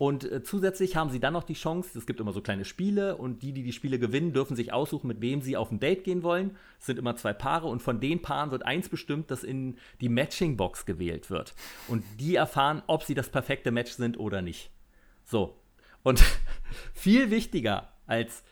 Und 0.00 0.24
äh, 0.24 0.42
zusätzlich 0.42 0.96
haben 0.96 1.10
sie 1.10 1.20
dann 1.20 1.34
noch 1.34 1.42
die 1.42 1.52
Chance, 1.52 1.98
es 1.98 2.06
gibt 2.06 2.20
immer 2.20 2.32
so 2.32 2.40
kleine 2.40 2.64
Spiele 2.64 3.16
und 3.16 3.42
die, 3.42 3.52
die 3.52 3.62
die 3.62 3.74
Spiele 3.74 3.98
gewinnen, 3.98 4.32
dürfen 4.32 4.56
sich 4.56 4.72
aussuchen, 4.72 5.08
mit 5.08 5.20
wem 5.20 5.42
sie 5.42 5.58
auf 5.58 5.70
ein 5.70 5.78
Date 5.78 6.04
gehen 6.04 6.22
wollen. 6.22 6.56
Es 6.78 6.86
sind 6.86 6.98
immer 6.98 7.16
zwei 7.16 7.34
Paare 7.34 7.68
und 7.68 7.82
von 7.82 8.00
den 8.00 8.22
Paaren 8.22 8.50
wird 8.50 8.64
eins 8.64 8.88
bestimmt, 8.88 9.30
das 9.30 9.44
in 9.44 9.76
die 10.00 10.08
Matching-Box 10.08 10.86
gewählt 10.86 11.28
wird. 11.28 11.54
Und 11.86 12.02
die 12.18 12.34
erfahren, 12.34 12.82
ob 12.86 13.02
sie 13.02 13.12
das 13.12 13.28
perfekte 13.28 13.72
Match 13.72 13.92
sind 13.92 14.18
oder 14.18 14.40
nicht. 14.40 14.70
So. 15.22 15.58
Und 16.02 16.24
viel 16.94 17.30
wichtiger 17.30 17.92
als 18.06 18.42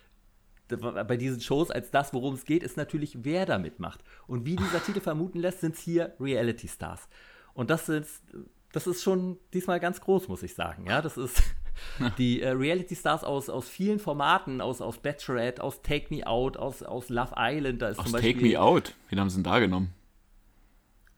bei 0.69 1.17
diesen 1.17 1.41
Shows 1.41 1.71
als 1.71 1.91
das, 1.91 2.13
worum 2.13 2.35
es 2.35 2.45
geht, 2.45 2.63
ist 2.63 2.77
natürlich, 2.77 3.25
wer 3.25 3.47
da 3.47 3.57
mitmacht. 3.57 4.05
Und 4.27 4.45
wie 4.45 4.57
dieser 4.57 4.85
Titel 4.85 5.01
vermuten 5.01 5.39
lässt, 5.39 5.63
sind 5.63 5.77
es 5.77 5.81
hier 5.81 6.15
Reality 6.21 6.69
Stars. 6.69 7.09
Und 7.55 7.71
das 7.71 7.89
ist 7.89 8.23
das 8.73 8.87
ist 8.87 9.03
schon 9.03 9.39
diesmal 9.53 9.81
ganz 9.81 10.01
groß, 10.01 10.29
muss 10.29 10.43
ich 10.43 10.55
sagen. 10.55 10.87
Ja, 10.87 11.01
das 11.01 11.17
ist 11.17 11.43
die 12.19 12.43
äh, 12.43 12.51
Reality 12.51 12.95
Stars 12.95 13.25
aus, 13.25 13.49
aus 13.49 13.69
vielen 13.69 13.99
Formaten, 13.99 14.61
aus, 14.61 14.81
aus 14.81 14.99
Bachelorette, 14.99 15.63
aus 15.63 15.83
Take 15.83 16.15
Me 16.15 16.27
Out, 16.27 16.57
aus, 16.57 16.83
aus 16.83 17.09
Love 17.09 17.35
Island. 17.37 17.83
Da 17.83 17.89
ist 17.89 17.99
aus 17.99 18.07
zum 18.07 18.13
Beispiel, 18.13 18.35
Take 18.35 18.45
Me 18.45 18.61
Out? 18.61 18.95
Wen 19.09 19.21
haben 19.21 19.31
sie 19.31 19.37
denn 19.37 19.45
da 19.45 19.59
genommen? 19.59 19.95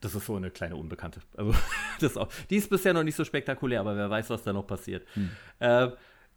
Das 0.01 0.15
ist 0.15 0.27
so 0.27 0.37
eine 0.37 0.51
kleine 0.51 0.77
Unbekannte. 0.77 1.21
Also, 1.37 1.55
das 2.01 2.17
auch, 2.17 2.29
die 2.49 2.57
ist 2.57 2.71
bisher 2.71 2.95
noch 2.95 3.03
nicht 3.03 3.17
so 3.17 3.25
spektakulär, 3.25 3.81
aber 3.81 3.97
wer 3.97 4.09
weiß, 4.09 4.31
was 4.31 4.43
da 4.43 4.53
noch 4.53 4.67
passiert. 4.67 5.07
Hm. 5.15 5.31
Äh, 5.59 5.91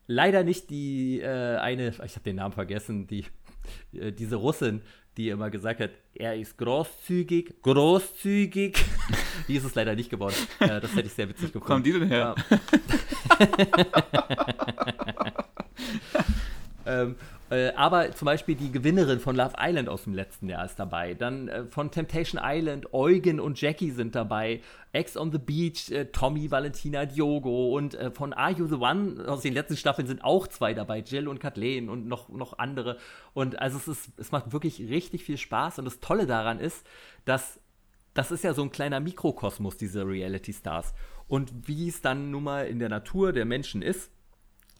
leider 0.07 0.43
nicht 0.43 0.69
die 0.69 1.21
äh, 1.21 1.57
eine, 1.57 1.89
ich 1.89 2.15
habe 2.15 2.23
den 2.23 2.37
Namen 2.37 2.53
vergessen, 2.53 3.07
die, 3.07 3.25
äh, 3.93 4.11
diese 4.11 4.35
Russin, 4.35 4.81
die 5.17 5.29
immer 5.29 5.49
gesagt 5.49 5.79
hat, 5.79 5.91
er 6.15 6.35
ist 6.35 6.57
großzügig, 6.57 7.61
großzügig. 7.61 8.75
die 9.47 9.55
ist 9.55 9.63
es 9.65 9.75
leider 9.75 9.95
nicht 9.95 10.09
geworden. 10.09 10.35
Äh, 10.59 10.81
das 10.81 10.95
hätte 10.95 11.07
ich 11.07 11.13
sehr 11.13 11.29
witzig 11.29 11.53
gefunden. 11.53 11.65
Wo 11.65 11.67
kommen 11.67 11.83
die 11.83 11.91
denn 11.93 12.07
her? 12.07 12.35
ähm, 16.85 17.15
äh, 17.15 17.42
aber 17.75 18.11
zum 18.11 18.25
Beispiel 18.25 18.55
die 18.55 18.71
Gewinnerin 18.71 19.19
von 19.19 19.35
Love 19.35 19.53
Island 19.59 19.89
aus 19.89 20.05
dem 20.05 20.13
letzten 20.13 20.49
Jahr 20.49 20.65
ist 20.65 20.79
dabei. 20.79 21.13
Dann 21.13 21.47
äh, 21.47 21.65
von 21.65 21.91
Temptation 21.91 22.41
Island, 22.43 22.93
Eugen 22.93 23.39
und 23.39 23.59
Jackie 23.59 23.91
sind 23.91 24.15
dabei. 24.15 24.61
Ex 24.91 25.17
on 25.17 25.31
the 25.31 25.37
Beach, 25.37 25.91
äh, 25.91 26.05
Tommy, 26.05 26.49
Valentina, 26.49 27.05
Diogo. 27.05 27.75
Und 27.75 27.95
äh, 27.95 28.11
von 28.11 28.33
Are 28.33 28.51
You 28.51 28.67
the 28.67 28.75
One 28.75 29.23
aus 29.27 29.41
den 29.41 29.53
letzten 29.53 29.77
Staffeln 29.77 30.07
sind 30.07 30.23
auch 30.23 30.47
zwei 30.47 30.73
dabei. 30.73 30.99
Jill 30.99 31.27
und 31.27 31.39
Kathleen 31.39 31.89
und 31.89 32.07
noch, 32.07 32.29
noch 32.29 32.57
andere. 32.57 32.97
Und 33.33 33.59
also 33.59 33.77
es, 33.77 33.87
ist, 33.87 34.09
es 34.17 34.31
macht 34.31 34.51
wirklich 34.51 34.79
richtig 34.79 35.23
viel 35.23 35.37
Spaß. 35.37 35.79
Und 35.79 35.85
das 35.85 35.99
Tolle 35.99 36.25
daran 36.25 36.59
ist, 36.59 36.85
dass 37.25 37.59
das 38.13 38.31
ist 38.31 38.43
ja 38.43 38.53
so 38.53 38.61
ein 38.61 38.71
kleiner 38.71 38.99
Mikrokosmos, 38.99 39.77
diese 39.77 40.05
Reality 40.05 40.53
Stars. 40.53 40.93
Und 41.27 41.67
wie 41.67 41.89
es 41.89 42.01
dann 42.01 42.31
nun 42.31 42.43
mal 42.43 42.67
in 42.67 42.79
der 42.79 42.89
Natur 42.89 43.33
der 43.33 43.45
Menschen 43.45 43.81
ist, 43.81 44.11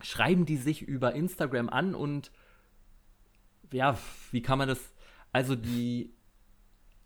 schreiben 0.01 0.45
die 0.45 0.57
sich 0.57 0.81
über 0.81 1.13
Instagram 1.13 1.69
an 1.69 1.95
und 1.95 2.31
ja, 3.73 3.97
wie 4.31 4.41
kann 4.41 4.57
man 4.57 4.67
das? 4.67 4.79
Also 5.31 5.55
die, 5.55 6.13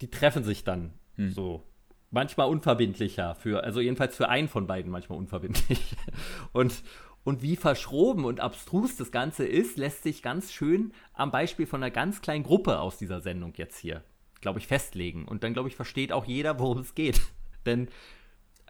die 0.02 0.10
treffen 0.10 0.44
sich 0.44 0.64
dann 0.64 0.94
hm. 1.16 1.32
so. 1.32 1.64
Manchmal 2.10 2.48
unverbindlicher, 2.48 3.36
für, 3.36 3.64
also 3.64 3.82
jedenfalls 3.82 4.16
für 4.16 4.30
einen 4.30 4.48
von 4.48 4.66
beiden 4.66 4.92
manchmal 4.92 5.18
unverbindlich. 5.18 5.96
Und, 6.54 6.84
und 7.26 7.42
wie 7.42 7.58
verschroben 7.58 8.24
und 8.24 8.40
abstrus 8.40 8.96
das 8.96 9.12
Ganze 9.12 9.46
ist, 9.46 9.78
lässt 9.78 10.04
sich 10.04 10.24
ganz 10.24 10.54
schön 10.54 10.94
am 11.12 11.30
Beispiel 11.30 11.68
von 11.68 11.84
einer 11.84 11.92
ganz 11.92 12.22
kleinen 12.22 12.46
Gruppe 12.46 12.80
aus 12.80 12.98
dieser 12.98 13.20
Sendung 13.20 13.52
jetzt 13.58 13.78
hier, 13.78 14.02
glaube 14.40 14.60
ich, 14.60 14.68
festlegen. 14.68 15.28
Und 15.28 15.44
dann, 15.44 15.52
glaube 15.52 15.68
ich, 15.68 15.76
versteht 15.76 16.14
auch 16.14 16.24
jeder, 16.24 16.58
worum 16.58 16.78
es 16.78 16.96
geht. 16.96 17.20
Denn 17.66 17.90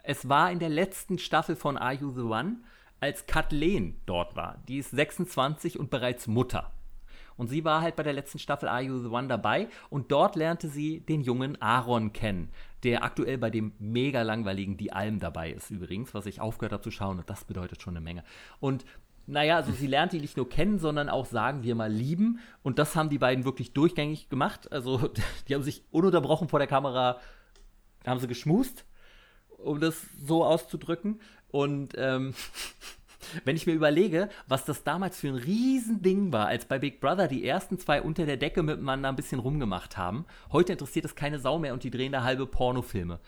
es 0.01 0.27
war 0.27 0.51
in 0.51 0.57
der 0.57 0.69
letzten 0.69 1.19
Staffel 1.19 1.55
von 1.55 1.77
Are 1.77 1.93
You 1.93 2.09
the 2.09 2.21
One, 2.21 2.61
als 2.99 3.27
Kathleen 3.27 4.01
dort 4.07 4.35
war. 4.35 4.63
Die 4.67 4.79
ist 4.79 4.89
26 4.89 5.77
und 5.77 5.91
bereits 5.91 6.25
Mutter. 6.25 6.73
Und 7.37 7.47
sie 7.47 7.63
war 7.63 7.81
halt 7.81 7.95
bei 7.95 8.03
der 8.03 8.13
letzten 8.13 8.39
Staffel 8.39 8.67
Are 8.67 8.81
You 8.81 8.99
the 8.99 9.09
One 9.09 9.27
dabei 9.27 9.69
und 9.89 10.11
dort 10.11 10.35
lernte 10.35 10.67
sie 10.67 10.99
den 11.01 11.21
jungen 11.21 11.61
Aaron 11.61 12.11
kennen, 12.11 12.49
der 12.83 13.03
aktuell 13.03 13.37
bei 13.37 13.49
dem 13.49 13.73
mega 13.79 14.23
langweiligen 14.23 14.77
Die 14.77 14.91
Alm 14.91 15.19
dabei 15.19 15.51
ist 15.51 15.69
übrigens, 15.69 16.13
was 16.13 16.25
ich 16.25 16.41
aufgehört 16.41 16.73
habe 16.73 16.83
zu 16.83 16.91
schauen 16.91 17.19
und 17.19 17.29
das 17.29 17.45
bedeutet 17.45 17.81
schon 17.81 17.95
eine 17.95 18.03
Menge. 18.03 18.23
Und 18.59 18.85
naja, 19.27 19.57
also 19.57 19.73
sie 19.73 19.87
lernt 19.87 20.13
ihn 20.13 20.21
nicht 20.21 20.37
nur 20.37 20.47
kennen, 20.47 20.79
sondern 20.79 21.09
auch, 21.09 21.25
sagen 21.25 21.61
wir 21.61 21.75
mal, 21.75 21.91
lieben. 21.91 22.39
Und 22.63 22.79
das 22.79 22.95
haben 22.95 23.09
die 23.09 23.17
beiden 23.17 23.43
wirklich 23.43 23.73
durchgängig 23.73 24.29
gemacht. 24.29 24.71
Also 24.71 25.09
die 25.47 25.53
haben 25.53 25.63
sich 25.63 25.83
ununterbrochen 25.91 26.47
vor 26.47 26.59
der 26.59 26.67
Kamera, 26.67 27.19
haben 28.05 28.21
sie 28.21 28.27
geschmust, 28.27 28.85
um 29.57 29.81
das 29.81 30.01
so 30.23 30.45
auszudrücken. 30.45 31.19
Und 31.49 31.93
ähm, 31.97 32.33
wenn 33.45 33.55
ich 33.55 33.67
mir 33.67 33.73
überlege, 33.73 34.29
was 34.47 34.65
das 34.65 34.83
damals 34.83 35.19
für 35.19 35.27
ein 35.27 35.35
Riesending 35.35 36.31
war, 36.31 36.47
als 36.47 36.65
bei 36.65 36.79
Big 36.79 36.99
Brother 36.99 37.27
die 37.27 37.45
ersten 37.45 37.77
zwei 37.79 38.01
unter 38.01 38.25
der 38.25 38.37
Decke 38.37 38.63
miteinander 38.63 39.09
ein 39.09 39.15
bisschen 39.15 39.39
rumgemacht 39.39 39.97
haben, 39.97 40.25
heute 40.51 40.73
interessiert 40.73 41.05
es 41.05 41.15
keine 41.15 41.39
Sau 41.39 41.59
mehr 41.59 41.73
und 41.73 41.83
die 41.83 41.91
drehen 41.91 42.11
da 42.11 42.23
halbe 42.23 42.47
Pornofilme. 42.47 43.19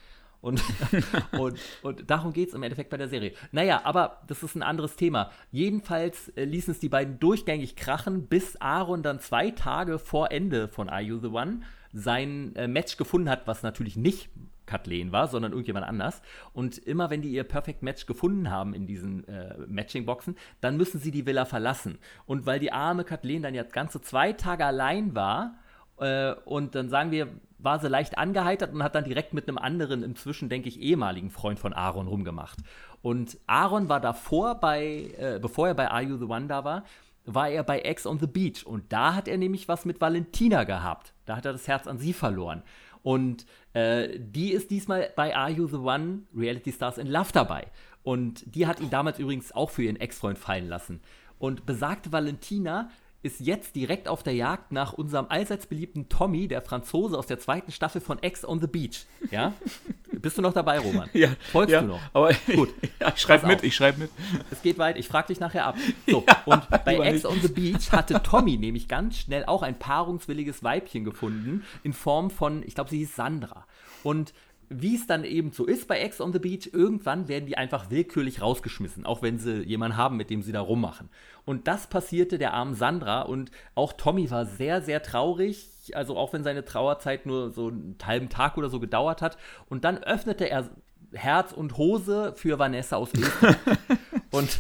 Und, 0.42 0.64
und, 1.34 1.60
und 1.82 2.10
darum 2.10 2.32
geht 2.32 2.50
es 2.50 2.56
im 2.56 2.64
Endeffekt 2.64 2.90
bei 2.90 2.98
der 2.98 3.10
Serie. 3.10 3.34
Naja, 3.52 3.82
aber 3.84 4.22
das 4.28 4.44
ist 4.44 4.56
ein 4.56 4.64
anderes 4.64 4.96
Thema. 4.96 5.32
Jedenfalls 5.52 6.30
äh, 6.30 6.46
ließen 6.46 6.74
es 6.74 6.80
die 6.80 6.90
beiden 6.90 7.20
durchgängig 7.20 7.76
krachen, 7.76 8.28
bis 8.28 8.56
Aaron 8.62 9.04
dann 9.04 9.20
zwei 9.20 9.52
Tage 9.52 10.00
vor 10.00 10.32
Ende 10.32 10.68
von 10.68 10.90
Are 10.90 11.02
You 11.02 11.20
the 11.20 11.28
One 11.28 11.62
sein 11.92 12.56
äh, 12.56 12.68
Match 12.68 12.98
gefunden 12.98 13.30
hat, 13.30 13.48
was 13.48 13.64
natürlich 13.64 13.98
nicht 13.98 14.30
Kathleen 14.70 15.12
war, 15.12 15.28
sondern 15.28 15.52
irgendjemand 15.52 15.88
anders. 15.88 16.22
Und 16.54 16.78
immer 16.78 17.10
wenn 17.10 17.22
die 17.22 17.32
ihr 17.32 17.44
Perfect 17.44 17.82
Match 17.82 18.06
gefunden 18.06 18.50
haben 18.50 18.74
in 18.74 18.86
diesen 18.86 19.28
äh, 19.28 19.56
Matching-Boxen, 19.68 20.36
dann 20.62 20.78
müssen 20.78 21.00
sie 21.00 21.12
die 21.12 21.26
Villa 21.26 21.46
verlassen. 21.46 21.98
Und 22.26 22.46
weil 22.46 22.60
die 22.60 22.72
arme 22.72 23.04
Kathleen 23.04 23.42
dann 23.42 23.56
ja 23.56 23.64
ganze 23.64 24.02
zwei 24.02 24.34
Tage 24.34 24.66
allein 24.66 25.16
war, 25.16 25.56
äh, 26.00 26.34
und 26.46 26.76
dann 26.76 26.90
sagen 26.90 27.12
wir, 27.12 27.28
war 27.58 27.80
sie 27.80 27.90
leicht 27.90 28.18
angeheitert 28.18 28.74
und 28.74 28.84
hat 28.84 28.96
dann 28.96 29.04
direkt 29.04 29.34
mit 29.34 29.48
einem 29.48 29.58
anderen, 29.58 30.04
inzwischen 30.04 30.48
denke 30.48 30.70
ich, 30.70 30.80
ehemaligen 30.80 31.30
Freund 31.30 31.60
von 31.60 31.74
Aaron 31.74 32.08
rumgemacht. 32.08 32.60
Und 33.02 33.38
Aaron 33.48 33.90
war 33.90 34.00
davor 34.00 34.56
bei, 34.56 35.14
äh, 35.18 35.40
bevor 35.42 35.68
er 35.68 35.74
bei 35.74 35.92
Are 35.92 36.02
You 36.02 36.18
the 36.18 36.26
One 36.26 36.48
da 36.48 36.64
war, 36.64 36.84
war 37.26 37.50
er 37.50 37.64
bei 37.64 37.80
Ex 37.82 38.06
on 38.06 38.20
the 38.20 38.28
Beach. 38.28 38.66
Und 38.66 38.92
da 38.92 39.14
hat 39.14 39.28
er 39.28 39.38
nämlich 39.38 39.68
was 39.68 39.86
mit 39.86 40.00
Valentina 40.00 40.64
gehabt. 40.64 41.14
Da 41.26 41.36
hat 41.36 41.46
er 41.46 41.52
das 41.52 41.68
Herz 41.68 41.86
an 41.86 41.98
sie 41.98 42.14
verloren. 42.14 42.64
Und 43.04 43.46
äh, 43.74 44.20
die 44.20 44.52
ist 44.52 44.72
diesmal 44.72 45.12
bei 45.16 45.36
Are 45.36 45.52
You 45.52 45.68
the 45.68 45.78
One 45.78 46.24
Reality 46.36 46.72
Stars 46.72 46.98
in 46.98 47.08
Love 47.08 47.30
dabei. 47.34 47.68
Und 48.04 48.44
die 48.56 48.66
hat 48.66 48.80
ihn 48.80 48.90
damals 48.90 49.20
übrigens 49.20 49.52
auch 49.52 49.70
für 49.70 49.84
ihren 49.84 49.98
Ex-Freund 49.98 50.38
fallen 50.38 50.68
lassen. 50.68 51.02
Und 51.38 51.66
besagte 51.66 52.12
Valentina 52.12 52.90
ist 53.22 53.42
jetzt 53.42 53.76
direkt 53.76 54.08
auf 54.08 54.24
der 54.24 54.34
Jagd 54.34 54.72
nach 54.72 54.94
unserem 54.94 55.26
allseits 55.28 55.66
beliebten 55.66 56.08
Tommy, 56.08 56.48
der 56.48 56.62
Franzose 56.62 57.18
aus 57.18 57.28
der 57.28 57.40
zweiten 57.40 57.72
Staffel 57.72 58.00
von 58.00 58.22
Ex 58.24 58.46
on 58.46 58.62
the 58.62 58.68
Beach. 58.68 59.06
Ja? 59.30 59.54
Bist 60.12 60.38
du 60.38 60.42
noch 60.42 60.54
dabei, 60.54 60.80
Roman? 60.80 61.10
Ja. 61.14 61.30
Folgst 61.52 61.74
ja, 61.74 61.82
du 61.82 61.88
noch? 61.88 62.00
Aber 62.14 62.34
Gut. 62.54 62.74
ja, 63.00 63.12
ich 63.14 63.22
schreibe 63.22 63.48
mit, 63.48 63.64
ich 63.64 63.76
schreibe 63.76 64.00
mit. 64.00 64.12
Es 64.52 64.62
geht 64.62 64.78
weit, 64.78 64.98
ich 64.98 65.08
frage 65.08 65.28
dich 65.28 65.40
nachher 65.40 65.66
ab. 65.66 65.76
So, 66.08 66.24
ja, 66.28 66.42
und 66.46 66.70
bei 66.70 66.98
Ex 66.98 67.26
on 67.26 67.40
the 67.42 67.48
Beach 67.50 67.92
hatte 67.92 68.22
Tommy 68.24 68.58
nämlich 68.58 68.88
ganz 68.88 69.18
schnell 69.18 69.46
auch 69.46 69.64
ein 69.64 69.78
paarungswilliges 69.78 70.64
Weibchen 70.64 71.04
gefunden, 71.04 71.64
in 71.84 71.94
Form 71.94 72.32
von, 72.32 72.64
ich 72.64 72.76
glaube, 72.76 72.90
sie 72.90 73.00
hieß 73.00 73.16
Sandra. 73.16 73.66
Und 74.04 74.34
wie 74.70 74.96
es 74.96 75.08
dann 75.08 75.24
eben 75.24 75.52
so 75.52 75.66
ist 75.66 75.88
bei 75.88 76.00
Ex 76.00 76.22
on 76.22 76.32
the 76.32 76.40
Beach, 76.40 76.70
irgendwann 76.72 77.28
werden 77.28 77.48
die 77.48 77.58
einfach 77.58 77.90
willkürlich 77.90 78.42
rausgeschmissen, 78.42 79.06
auch 79.06 79.22
wenn 79.22 79.40
sie 79.40 79.64
jemanden 79.64 79.98
haben, 79.98 80.16
mit 80.16 80.30
dem 80.30 80.44
sie 80.44 80.52
da 80.52 80.62
rummachen. 80.62 81.10
Und 81.46 81.68
das 81.68 81.88
passierte 81.88 82.38
der 82.38 82.54
armen 82.54 82.76
Sandra 82.76 83.24
und 83.24 83.50
auch 83.74 83.94
Tommy 83.94 84.30
war 84.30 84.46
sehr, 84.46 84.82
sehr 84.82 85.02
traurig, 85.02 85.70
also 85.94 86.16
auch 86.16 86.34
wenn 86.34 86.44
seine 86.44 86.66
Trauerzeit 86.66 87.26
nur 87.26 87.50
so 87.50 87.70
einen 87.70 87.98
halben 88.04 88.30
Tag 88.30 88.58
oder 88.58 88.70
so 88.70 88.80
gedauert 88.80 89.22
hat. 89.24 89.38
Und 89.68 89.84
dann 89.84 89.98
öffnete 89.98 90.50
er 90.50 90.70
Herz 91.14 91.52
und 91.52 91.78
Hose 91.78 92.34
für 92.36 92.60
Vanessa 92.60 92.98
aus 92.98 93.12
Österreich. 93.14 93.56
und 94.32 94.60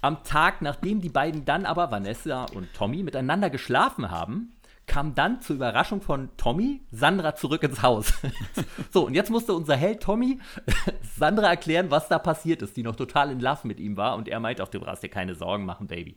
am 0.00 0.24
Tag, 0.24 0.62
nachdem 0.62 1.00
die 1.00 1.10
beiden 1.10 1.44
dann 1.44 1.66
aber, 1.66 1.90
Vanessa 1.90 2.46
und 2.54 2.72
Tommy, 2.72 3.02
miteinander 3.02 3.50
geschlafen 3.50 4.10
haben, 4.10 4.54
kam 4.86 5.14
dann 5.14 5.40
zur 5.40 5.56
Überraschung 5.56 6.00
von 6.00 6.28
Tommy 6.36 6.82
Sandra 6.90 7.34
zurück 7.34 7.62
ins 7.62 7.82
Haus. 7.82 8.12
so, 8.90 9.06
und 9.06 9.14
jetzt 9.14 9.30
musste 9.30 9.54
unser 9.54 9.76
Held 9.76 10.02
Tommy 10.02 10.38
Sandra 11.16 11.48
erklären, 11.48 11.90
was 11.90 12.08
da 12.08 12.18
passiert 12.18 12.62
ist, 12.62 12.76
die 12.76 12.82
noch 12.82 12.96
total 12.96 13.30
in 13.30 13.40
Love 13.40 13.66
mit 13.66 13.80
ihm 13.80 13.96
war. 13.96 14.16
Und 14.16 14.28
er 14.28 14.40
meint, 14.40 14.60
auf 14.60 14.70
du 14.70 14.80
brauchst 14.80 15.02
dir 15.02 15.08
keine 15.08 15.34
Sorgen 15.34 15.64
machen, 15.64 15.86
Baby. 15.86 16.16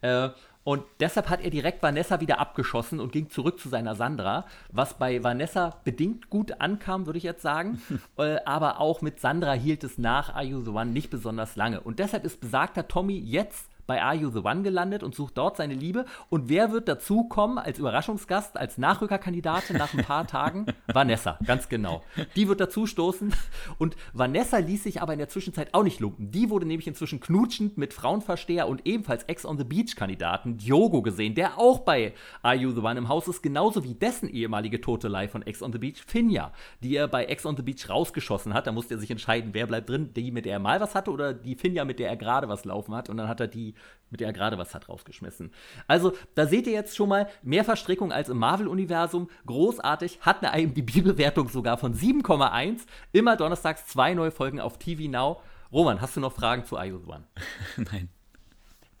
Äh, 0.00 0.30
und 0.64 0.82
deshalb 1.00 1.30
hat 1.30 1.40
er 1.40 1.48
direkt 1.48 1.82
Vanessa 1.82 2.20
wieder 2.20 2.40
abgeschossen 2.40 3.00
und 3.00 3.10
ging 3.10 3.30
zurück 3.30 3.58
zu 3.58 3.70
seiner 3.70 3.94
Sandra, 3.94 4.44
was 4.70 4.98
bei 4.98 5.24
Vanessa 5.24 5.80
bedingt 5.84 6.28
gut 6.28 6.60
ankam, 6.60 7.06
würde 7.06 7.16
ich 7.16 7.24
jetzt 7.24 7.40
sagen. 7.40 7.80
äh, 8.18 8.36
aber 8.44 8.80
auch 8.80 9.00
mit 9.00 9.20
Sandra 9.20 9.52
hielt 9.52 9.82
es 9.84 9.96
nach 9.96 10.34
Are 10.34 10.44
You 10.44 10.60
the 10.60 10.70
One 10.70 10.90
nicht 10.90 11.08
besonders 11.08 11.56
lange. 11.56 11.80
Und 11.80 11.98
deshalb 12.00 12.24
ist 12.24 12.40
besagter 12.40 12.86
Tommy 12.86 13.18
jetzt 13.18 13.70
bei 13.88 14.02
Are 14.02 14.14
You 14.14 14.30
the 14.30 14.40
One 14.40 14.62
gelandet 14.62 15.02
und 15.02 15.14
sucht 15.14 15.38
dort 15.38 15.56
seine 15.56 15.74
Liebe. 15.74 16.04
Und 16.28 16.48
wer 16.48 16.70
wird 16.70 16.88
dazukommen 16.88 17.58
als 17.58 17.78
Überraschungsgast, 17.78 18.56
als 18.56 18.76
Nachrückerkandidatin 18.76 19.78
nach 19.78 19.94
ein 19.94 20.04
paar 20.04 20.26
Tagen? 20.26 20.66
Vanessa, 20.92 21.38
ganz 21.44 21.70
genau. 21.70 22.04
Die 22.36 22.48
wird 22.48 22.60
dazustoßen. 22.60 23.34
Und 23.78 23.96
Vanessa 24.12 24.58
ließ 24.58 24.84
sich 24.84 25.00
aber 25.00 25.14
in 25.14 25.18
der 25.18 25.30
Zwischenzeit 25.30 25.72
auch 25.72 25.82
nicht 25.82 26.00
lumpen. 26.00 26.30
Die 26.30 26.50
wurde 26.50 26.66
nämlich 26.66 26.86
inzwischen 26.86 27.18
knutschend 27.18 27.78
mit 27.78 27.94
Frauenversteher 27.94 28.68
und 28.68 28.86
ebenfalls 28.86 29.24
Ex 29.24 29.46
on 29.46 29.56
the 29.56 29.64
Beach-Kandidaten 29.64 30.58
Diogo 30.58 31.00
gesehen, 31.00 31.34
der 31.34 31.58
auch 31.58 31.80
bei 31.80 32.12
Are 32.42 32.54
You 32.54 32.72
the 32.72 32.80
One 32.80 32.98
im 32.98 33.08
Haus 33.08 33.26
ist, 33.26 33.42
genauso 33.42 33.84
wie 33.84 33.94
dessen 33.94 34.28
ehemalige 34.28 34.82
Totelei 34.82 35.28
von 35.28 35.40
Ex 35.40 35.62
on 35.62 35.72
the 35.72 35.78
Beach, 35.78 36.04
Finja, 36.06 36.52
die 36.82 36.94
er 36.94 37.08
bei 37.08 37.24
Ex 37.24 37.46
on 37.46 37.56
the 37.56 37.62
Beach 37.62 37.88
rausgeschossen 37.88 38.52
hat. 38.52 38.66
Da 38.66 38.72
musste 38.72 38.94
er 38.94 39.00
sich 39.00 39.10
entscheiden, 39.10 39.54
wer 39.54 39.66
bleibt 39.66 39.88
drin, 39.88 40.10
die, 40.14 40.30
mit 40.30 40.44
der 40.44 40.52
er 40.52 40.58
mal 40.58 40.78
was 40.78 40.94
hatte 40.94 41.10
oder 41.10 41.32
die 41.32 41.54
Finja, 41.54 41.86
mit 41.86 41.98
der 41.98 42.10
er 42.10 42.16
gerade 42.16 42.50
was 42.50 42.66
laufen 42.66 42.94
hat. 42.94 43.08
Und 43.08 43.16
dann 43.16 43.28
hat 43.28 43.40
er 43.40 43.46
die 43.46 43.74
mit 44.10 44.20
der 44.20 44.28
er 44.28 44.32
gerade 44.32 44.58
was 44.58 44.74
hat 44.74 44.88
rausgeschmissen. 44.88 45.52
Also, 45.86 46.14
da 46.34 46.46
seht 46.46 46.66
ihr 46.66 46.72
jetzt 46.72 46.96
schon 46.96 47.08
mal 47.08 47.28
mehr 47.42 47.64
Verstrickung 47.64 48.12
als 48.12 48.28
im 48.28 48.38
Marvel-Universum. 48.38 49.28
Großartig, 49.46 50.20
hat 50.22 50.42
eine 50.42 50.60
IMDb-Bewertung 50.62 51.48
sogar 51.48 51.78
von 51.78 51.94
7,1. 51.94 52.80
Immer 53.12 53.36
donnerstags 53.36 53.86
zwei 53.86 54.14
neue 54.14 54.30
Folgen 54.30 54.60
auf 54.60 54.78
TV 54.78 55.10
Now. 55.10 55.42
Roman, 55.72 56.00
hast 56.00 56.16
du 56.16 56.20
noch 56.20 56.32
Fragen 56.32 56.64
zu 56.64 56.76
IO 56.76 57.00
One? 57.06 57.24
Nein. 57.76 58.08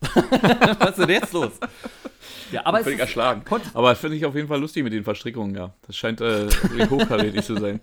was 0.00 0.90
ist 0.90 0.98
denn 0.98 1.08
jetzt 1.08 1.32
los? 1.32 1.52
Ja, 2.52 2.64
aber 2.64 2.84
völlig 2.84 3.00
erschlagen. 3.00 3.42
Aber 3.74 3.96
finde 3.96 4.16
ich 4.16 4.24
auf 4.24 4.34
jeden 4.34 4.46
Fall 4.46 4.60
lustig 4.60 4.84
mit 4.84 4.92
den 4.92 5.02
Verstrickungen, 5.02 5.56
ja. 5.56 5.74
Das 5.82 5.96
scheint 5.96 6.20
äh, 6.20 6.48
hochkarätig 6.88 7.44
zu 7.44 7.56
sein. 7.56 7.80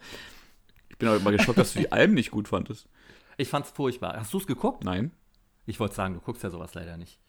Ich 0.89 0.97
bin 0.97 1.09
aber 1.09 1.19
mal 1.19 1.35
geschockt, 1.35 1.57
dass 1.57 1.73
du 1.73 1.79
die 1.79 1.91
Alben 1.91 2.13
nicht 2.13 2.31
gut 2.31 2.47
fandest. 2.47 2.87
Ich 3.35 3.49
fand's 3.49 3.71
furchtbar. 3.71 4.15
Hast 4.17 4.33
du 4.33 4.37
es 4.37 4.47
geguckt? 4.47 4.85
Nein. 4.85 5.11
Ich 5.65 5.79
wollte 5.79 5.95
sagen, 5.95 6.13
du 6.13 6.19
guckst 6.19 6.43
ja 6.43 6.49
sowas 6.49 6.73
leider 6.73 6.97
nicht. 6.97 7.19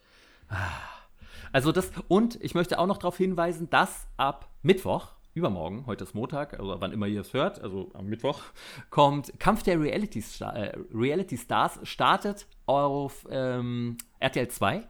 Also 1.52 1.72
das, 1.72 1.90
und 2.08 2.42
ich 2.42 2.54
möchte 2.54 2.78
auch 2.78 2.86
noch 2.86 2.98
darauf 2.98 3.16
hinweisen, 3.16 3.70
dass 3.70 4.06
ab 4.16 4.50
Mittwoch, 4.62 5.12
übermorgen, 5.34 5.84
heute 5.86 6.04
ist 6.04 6.14
Montag, 6.14 6.58
also 6.58 6.80
wann 6.80 6.92
immer 6.92 7.06
ihr 7.06 7.20
es 7.20 7.34
hört, 7.34 7.60
also 7.60 7.90
am 7.94 8.06
Mittwoch, 8.06 8.40
kommt 8.90 9.38
Kampf 9.38 9.62
der 9.62 9.80
Reality, 9.80 10.22
Star, 10.22 10.56
äh, 10.56 10.76
Reality 10.92 11.36
Stars, 11.36 11.78
startet 11.82 12.46
auf 12.64 13.26
ähm, 13.30 13.98
RTL 14.18 14.48
2 14.48 14.88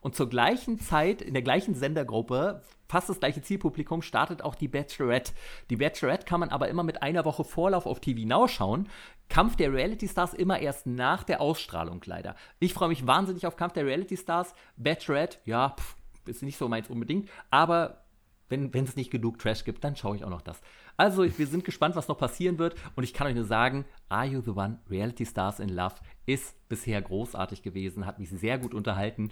und 0.00 0.14
zur 0.14 0.28
gleichen 0.28 0.78
Zeit, 0.78 1.22
in 1.22 1.34
der 1.34 1.42
gleichen 1.42 1.74
Sendergruppe, 1.74 2.62
fast 2.94 3.08
das 3.08 3.18
gleiche 3.18 3.42
Zielpublikum, 3.42 4.02
startet 4.02 4.42
auch 4.42 4.54
die 4.54 4.68
Bachelorette. 4.68 5.32
Die 5.68 5.74
Bachelorette 5.74 6.26
kann 6.26 6.38
man 6.38 6.50
aber 6.50 6.68
immer 6.68 6.84
mit 6.84 7.02
einer 7.02 7.24
Woche 7.24 7.42
Vorlauf 7.42 7.86
auf 7.86 7.98
TV 7.98 8.24
Now 8.24 8.46
schauen. 8.46 8.88
Kampf 9.28 9.56
der 9.56 9.72
Reality 9.72 10.06
Stars 10.06 10.32
immer 10.32 10.60
erst 10.60 10.86
nach 10.86 11.24
der 11.24 11.40
Ausstrahlung 11.40 12.00
leider. 12.04 12.36
Ich 12.60 12.72
freue 12.72 12.90
mich 12.90 13.04
wahnsinnig 13.04 13.48
auf 13.48 13.56
Kampf 13.56 13.72
der 13.72 13.84
Reality 13.84 14.16
Stars. 14.16 14.54
Bachelorette, 14.76 15.38
ja, 15.44 15.70
pff, 15.70 15.96
ist 16.26 16.44
nicht 16.44 16.56
so 16.56 16.68
meins 16.68 16.88
unbedingt, 16.88 17.28
aber 17.50 18.04
wenn 18.48 18.70
es 18.84 18.94
nicht 18.94 19.10
genug 19.10 19.40
Trash 19.40 19.64
gibt, 19.64 19.82
dann 19.82 19.96
schaue 19.96 20.14
ich 20.14 20.24
auch 20.24 20.30
noch 20.30 20.42
das. 20.42 20.60
Also, 20.96 21.24
wir 21.24 21.46
sind 21.46 21.64
gespannt, 21.64 21.96
was 21.96 22.08
noch 22.08 22.18
passieren 22.18 22.58
wird. 22.58 22.74
Und 22.94 23.04
ich 23.04 23.14
kann 23.14 23.26
euch 23.26 23.34
nur 23.34 23.44
sagen, 23.44 23.84
Are 24.08 24.26
You 24.26 24.40
the 24.40 24.50
One? 24.50 24.78
Reality 24.88 25.26
Stars 25.26 25.60
in 25.60 25.68
Love 25.68 25.96
ist 26.26 26.68
bisher 26.68 27.00
großartig 27.02 27.62
gewesen, 27.62 28.06
hat 28.06 28.18
mich 28.18 28.30
sehr 28.30 28.58
gut 28.58 28.74
unterhalten. 28.74 29.30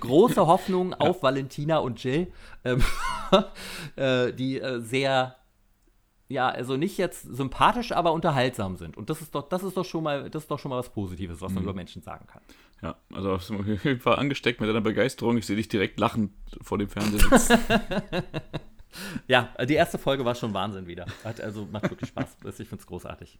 Große 0.00 0.46
Hoffnung 0.46 0.90
ja. 0.90 0.98
auf 0.98 1.22
Valentina 1.22 1.78
und 1.78 2.02
Jill, 2.02 2.32
ähm, 2.64 2.82
äh, 3.96 4.32
die 4.32 4.60
äh, 4.60 4.80
sehr 4.80 5.36
ja, 6.28 6.48
also 6.48 6.76
nicht 6.76 6.98
jetzt 6.98 7.22
sympathisch, 7.22 7.92
aber 7.92 8.12
unterhaltsam 8.12 8.76
sind. 8.76 8.96
Und 8.96 9.10
das 9.10 9.20
ist 9.20 9.34
doch, 9.34 9.48
das 9.48 9.62
ist 9.62 9.76
doch 9.76 9.84
schon 9.84 10.02
mal, 10.02 10.28
das 10.28 10.42
ist 10.42 10.50
doch 10.50 10.58
schon 10.58 10.70
mal 10.70 10.78
was 10.78 10.88
Positives, 10.88 11.40
was 11.40 11.52
man 11.52 11.62
mhm. 11.62 11.68
über 11.68 11.74
Menschen 11.74 12.02
sagen 12.02 12.26
kann. 12.26 12.42
Ja, 12.82 12.96
also 13.14 13.32
auf 13.32 13.48
jeden 13.48 14.00
Fall 14.00 14.16
angesteckt 14.16 14.60
mit 14.60 14.68
deiner 14.68 14.80
Begeisterung. 14.80 15.38
Ich 15.38 15.46
sehe 15.46 15.56
dich 15.56 15.68
direkt 15.68 16.00
lachend 16.00 16.32
vor 16.60 16.78
dem 16.78 16.88
Fernseher 16.88 17.38
sitzen. 17.38 17.58
ja, 19.28 19.54
die 19.68 19.74
erste 19.74 19.98
Folge 19.98 20.24
war 20.24 20.34
schon 20.34 20.52
Wahnsinn 20.54 20.86
wieder. 20.86 21.06
Hat, 21.24 21.40
also 21.40 21.66
macht 21.70 21.90
wirklich 21.90 22.08
Spaß. 22.10 22.36
Ich 22.46 22.54
finde 22.68 22.76
es 22.76 22.86
großartig. 22.86 23.38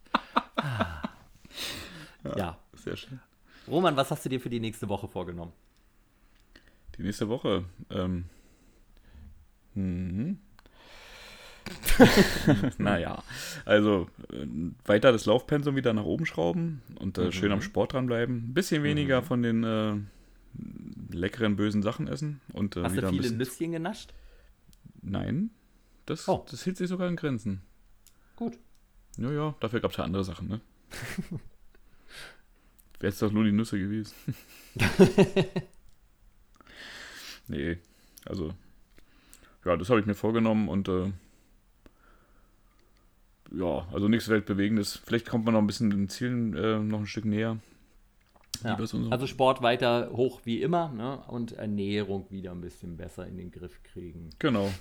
ja, 2.23 2.37
ja, 2.37 2.57
sehr 2.73 2.97
schön. 2.97 3.19
Roman, 3.67 3.95
was 3.95 4.11
hast 4.11 4.23
du 4.25 4.29
dir 4.29 4.39
für 4.39 4.49
die 4.49 4.59
nächste 4.59 4.87
Woche 4.89 5.07
vorgenommen? 5.07 5.51
Die 6.97 7.03
nächste 7.03 7.27
Woche, 7.29 7.65
ähm, 7.89 8.25
Mhm. 9.75 10.39
naja, 12.77 13.21
also 13.65 14.07
äh, 14.31 14.45
weiter 14.85 15.11
das 15.11 15.25
Laufpensum 15.25 15.75
wieder 15.75 15.93
nach 15.93 16.05
oben 16.05 16.25
schrauben 16.25 16.81
und 16.99 17.17
äh, 17.17 17.25
Mhm. 17.25 17.31
schön 17.31 17.51
am 17.51 17.61
Sport 17.61 17.93
dranbleiben. 17.93 18.37
Ein 18.49 18.53
bisschen 18.53 18.83
weniger 18.83 19.21
von 19.21 19.43
den 19.43 19.63
äh, 19.63 19.93
leckeren, 21.15 21.55
bösen 21.57 21.83
Sachen 21.83 22.07
essen 22.07 22.41
und 22.53 22.75
äh, 22.77 22.83
Hast 22.83 22.93
wieder 22.93 23.01
du 23.03 23.07
ein 23.07 23.11
viele 23.11 23.21
bisschen. 23.23 23.37
Nüsschen 23.37 23.71
genascht? 23.73 24.13
Nein, 25.09 25.51
das, 26.05 26.27
Oh. 26.27 26.45
das 26.49 26.63
hielt 26.63 26.77
sich 26.77 26.89
sogar 26.89 27.07
in 27.07 27.15
Grenzen. 27.15 27.61
Gut. 28.35 28.57
Ja, 29.17 29.31
ja, 29.31 29.55
dafür 29.59 29.79
gab 29.79 29.91
es 29.91 29.97
ja 29.97 30.03
andere 30.03 30.23
Sachen, 30.23 30.47
ne? 30.47 30.61
Wäre 32.99 33.11
es 33.13 33.19
doch 33.19 33.31
nur 33.31 33.43
die 33.43 33.51
Nüsse 33.51 33.77
gewesen. 33.79 34.13
nee, 37.47 37.77
also, 38.25 38.53
ja, 39.65 39.75
das 39.77 39.89
habe 39.89 39.99
ich 39.99 40.05
mir 40.05 40.15
vorgenommen 40.15 40.67
und 40.69 40.87
äh, 40.89 41.11
ja, 43.53 43.87
also 43.93 44.07
nichts 44.07 44.27
Weltbewegendes. 44.29 44.97
Vielleicht 45.05 45.27
kommt 45.29 45.45
man 45.45 45.53
noch 45.53 45.61
ein 45.61 45.67
bisschen 45.67 45.89
den 45.89 46.09
Zielen 46.09 46.53
äh, 46.55 46.79
noch 46.79 46.99
ein 46.99 47.07
Stück 47.07 47.25
näher. 47.25 47.57
Ja. 48.63 48.83
So- 48.85 49.09
Also 49.09 49.27
Sport 49.27 49.61
weiter 49.61 50.09
hoch 50.11 50.41
wie 50.43 50.61
immer 50.61 50.89
ne? 50.89 51.19
und 51.27 51.53
Ernährung 51.53 52.25
wieder 52.31 52.51
ein 52.51 52.61
bisschen 52.61 52.97
besser 52.97 53.25
in 53.27 53.37
den 53.37 53.51
Griff 53.51 53.81
kriegen. 53.83 54.31
Genau. 54.39 54.71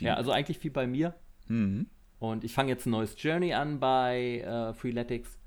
Die- 0.00 0.04
Ja, 0.04 0.14
also 0.14 0.32
eigentlich 0.32 0.62
wie 0.64 0.70
bei 0.70 0.86
mir. 0.86 1.14
Mhm. 1.48 1.86
Und 2.18 2.44
ich 2.44 2.52
fange 2.52 2.68
jetzt 2.70 2.86
ein 2.86 2.90
neues 2.90 3.14
Journey 3.22 3.54
an 3.54 3.80
bei 3.80 4.40
äh, 4.40 4.74
Freeletics 4.74 5.38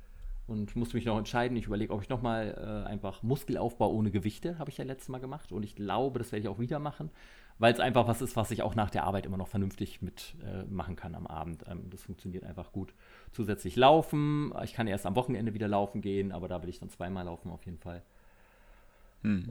und 0.47 0.75
muss 0.75 0.93
mich 0.93 1.05
noch 1.05 1.17
entscheiden. 1.17 1.55
Ich 1.57 1.65
überlege, 1.67 1.93
ob 1.93 2.01
ich 2.01 2.09
nochmal 2.09 2.83
äh, 2.85 2.89
einfach 2.89 3.21
Muskelaufbau 3.23 3.91
ohne 3.91 4.11
Gewichte, 4.11 4.57
habe 4.59 4.69
ich 4.71 4.77
ja 4.77 4.83
letztes 4.85 5.09
Mal 5.09 5.19
gemacht. 5.19 5.51
Und 5.51 5.63
ich 5.63 5.75
glaube, 5.75 6.19
das 6.19 6.31
werde 6.31 6.41
ich 6.43 6.47
auch 6.49 6.59
wieder 6.59 6.79
machen, 6.79 7.11
weil 7.59 7.71
es 7.71 7.79
einfach 7.79 8.07
was 8.07 8.21
ist, 8.21 8.35
was 8.35 8.49
ich 8.51 8.63
auch 8.63 8.73
nach 8.75 8.89
der 8.89 9.03
Arbeit 9.03 9.25
immer 9.27 9.37
noch 9.37 9.47
vernünftig 9.47 10.01
mit 10.01 10.35
äh, 10.43 10.63
machen 10.65 10.95
kann 10.95 11.13
am 11.15 11.27
Abend. 11.27 11.63
Ähm, 11.69 11.89
das 11.91 12.01
funktioniert 12.03 12.43
einfach 12.43 12.71
gut. 12.71 12.93
Zusätzlich 13.31 13.75
laufen. 13.75 14.51
Ich 14.63 14.73
kann 14.73 14.87
erst 14.87 15.05
am 15.05 15.15
Wochenende 15.15 15.53
wieder 15.53 15.67
laufen 15.67 16.01
gehen, 16.01 16.31
aber 16.31 16.47
da 16.47 16.61
will 16.63 16.69
ich 16.69 16.79
dann 16.79 16.89
zweimal 16.89 17.25
laufen 17.25 17.51
auf 17.51 17.63
jeden 17.65 17.77
Fall. 17.79 18.01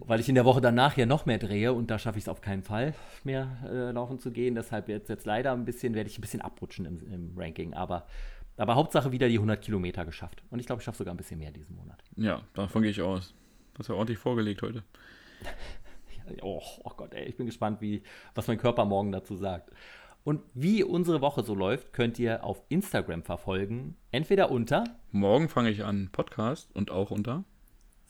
Weil 0.07 0.21
ich 0.21 0.29
in 0.29 0.35
der 0.35 0.45
Woche 0.45 0.61
danach 0.61 0.97
ja 0.97 1.07
noch 1.07 1.27
mehr 1.27 1.39
drehe 1.39 1.73
und 1.73 1.91
da 1.91 1.99
schaffe 1.99 2.19
ich 2.19 2.25
es 2.25 2.29
auf 2.29 2.41
keinen 2.41 2.63
Fall 2.63 2.95
mehr 3.25 3.59
äh, 3.65 3.91
laufen 3.93 4.19
zu 4.19 4.31
gehen. 4.31 4.55
Deshalb 4.55 4.89
jetzt, 4.89 5.09
jetzt 5.09 5.25
leider 5.25 5.53
ein 5.53 5.65
bisschen, 5.65 5.95
werde 5.95 6.11
ich 6.11 6.19
ein 6.19 6.21
bisschen 6.21 6.43
abrutschen 6.43 6.85
im, 6.85 6.99
im 7.13 7.33
Ranking. 7.37 7.75
Aber, 7.75 8.07
aber 8.57 8.75
Hauptsache 8.75 9.13
wieder 9.13 9.29
die 9.29 9.37
100 9.37 9.61
Kilometer 9.63 10.05
geschafft. 10.05 10.43
Und 10.51 10.59
ich 10.61 10.67
glaube, 10.67 10.81
ich 10.81 10.85
schaffe 10.85 10.99
sogar 10.99 11.15
ein 11.15 11.17
bisschen 11.17 11.39
mehr 11.39 11.53
diesen 11.53 11.75
Monat. 11.77 12.03
Ja, 12.17 12.43
davon 12.55 12.83
gehe 12.83 12.91
ich 12.91 13.01
aus. 13.01 13.35
Das 13.75 13.87
ist 13.87 13.89
ja 13.89 13.95
ordentlich 13.95 14.19
vorgelegt 14.19 14.63
heute. 14.63 14.85
Oh, 16.41 16.63
oh 16.85 16.93
Gott, 16.97 17.15
ey, 17.15 17.25
ich 17.25 17.37
bin 17.37 17.47
gespannt, 17.47 17.81
wie, 17.81 18.01
was 18.37 18.47
mein 18.47 18.57
Körper 18.57 18.85
morgen 18.85 19.11
dazu 19.11 19.35
sagt. 19.35 19.71
Und 20.25 20.41
wie 20.55 20.85
unsere 20.85 21.21
Woche 21.21 21.43
so 21.43 21.55
läuft, 21.55 21.93
könnt 21.93 22.19
ihr 22.19 22.45
auf 22.45 22.63
Instagram 22.69 23.25
verfolgen. 23.25 23.97
Entweder 24.13 24.53
unter 24.53 24.85
Morgen 25.11 25.49
fange 25.49 25.71
ich 25.71 25.85
an 25.85 26.11
Podcast 26.13 26.73
und 26.75 26.93
auch 26.93 27.11
unter. 27.11 27.45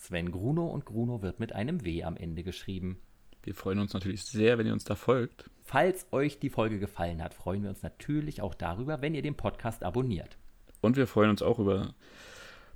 Sven 0.02 0.32
Gruno 0.32 0.66
und 0.66 0.84
Gruno 0.84 1.22
wird 1.22 1.38
mit 1.38 1.52
einem 1.52 1.84
W 1.84 2.02
am 2.02 2.16
Ende 2.16 2.42
geschrieben. 2.42 2.98
Wir 3.44 3.54
freuen 3.54 3.78
uns 3.78 3.94
natürlich 3.94 4.24
sehr, 4.24 4.58
wenn 4.58 4.66
ihr 4.66 4.72
uns 4.72 4.82
da 4.82 4.96
folgt. 4.96 5.48
Falls 5.62 6.08
euch 6.10 6.40
die 6.40 6.50
Folge 6.50 6.80
gefallen 6.80 7.22
hat, 7.22 7.34
freuen 7.34 7.62
wir 7.62 7.70
uns 7.70 7.84
natürlich 7.84 8.42
auch 8.42 8.54
darüber, 8.54 9.00
wenn 9.00 9.14
ihr 9.14 9.22
den 9.22 9.36
Podcast 9.36 9.84
abonniert. 9.84 10.38
Und 10.80 10.96
wir 10.96 11.06
freuen 11.06 11.30
uns 11.30 11.40
auch 11.40 11.60
über 11.60 11.94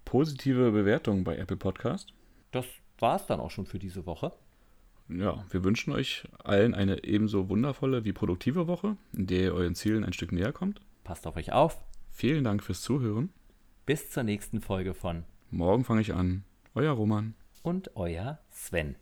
positive 0.04 0.70
Bewertungen 0.70 1.24
bei 1.24 1.36
Apple 1.36 1.56
Podcast. 1.56 2.12
Das 2.52 2.64
war 3.00 3.16
es 3.16 3.26
dann 3.26 3.40
auch 3.40 3.50
schon 3.50 3.66
für 3.66 3.80
diese 3.80 4.06
Woche. 4.06 4.32
Ja, 5.08 5.44
wir 5.50 5.64
wünschen 5.64 5.92
euch 5.92 6.28
allen 6.44 6.74
eine 6.74 7.02
ebenso 7.02 7.48
wundervolle 7.48 8.04
wie 8.04 8.12
produktive 8.12 8.68
Woche, 8.68 8.96
in 9.12 9.26
der 9.26 9.40
ihr 9.40 9.54
euren 9.54 9.74
Zielen 9.74 10.04
ein 10.04 10.12
Stück 10.12 10.30
näher 10.30 10.52
kommt. 10.52 10.80
Passt 11.02 11.26
auf 11.26 11.34
euch 11.34 11.50
auf. 11.50 11.82
Vielen 12.12 12.44
Dank 12.44 12.62
fürs 12.62 12.82
Zuhören. 12.82 13.30
Bis 13.84 14.10
zur 14.12 14.22
nächsten 14.22 14.60
Folge 14.60 14.94
von 14.94 15.24
Morgen 15.50 15.82
fange 15.82 16.02
ich 16.02 16.14
an. 16.14 16.44
Euer 16.76 16.92
Roman. 16.92 17.34
und 17.62 17.96
euer 17.96 18.38
Sven. 18.50 18.96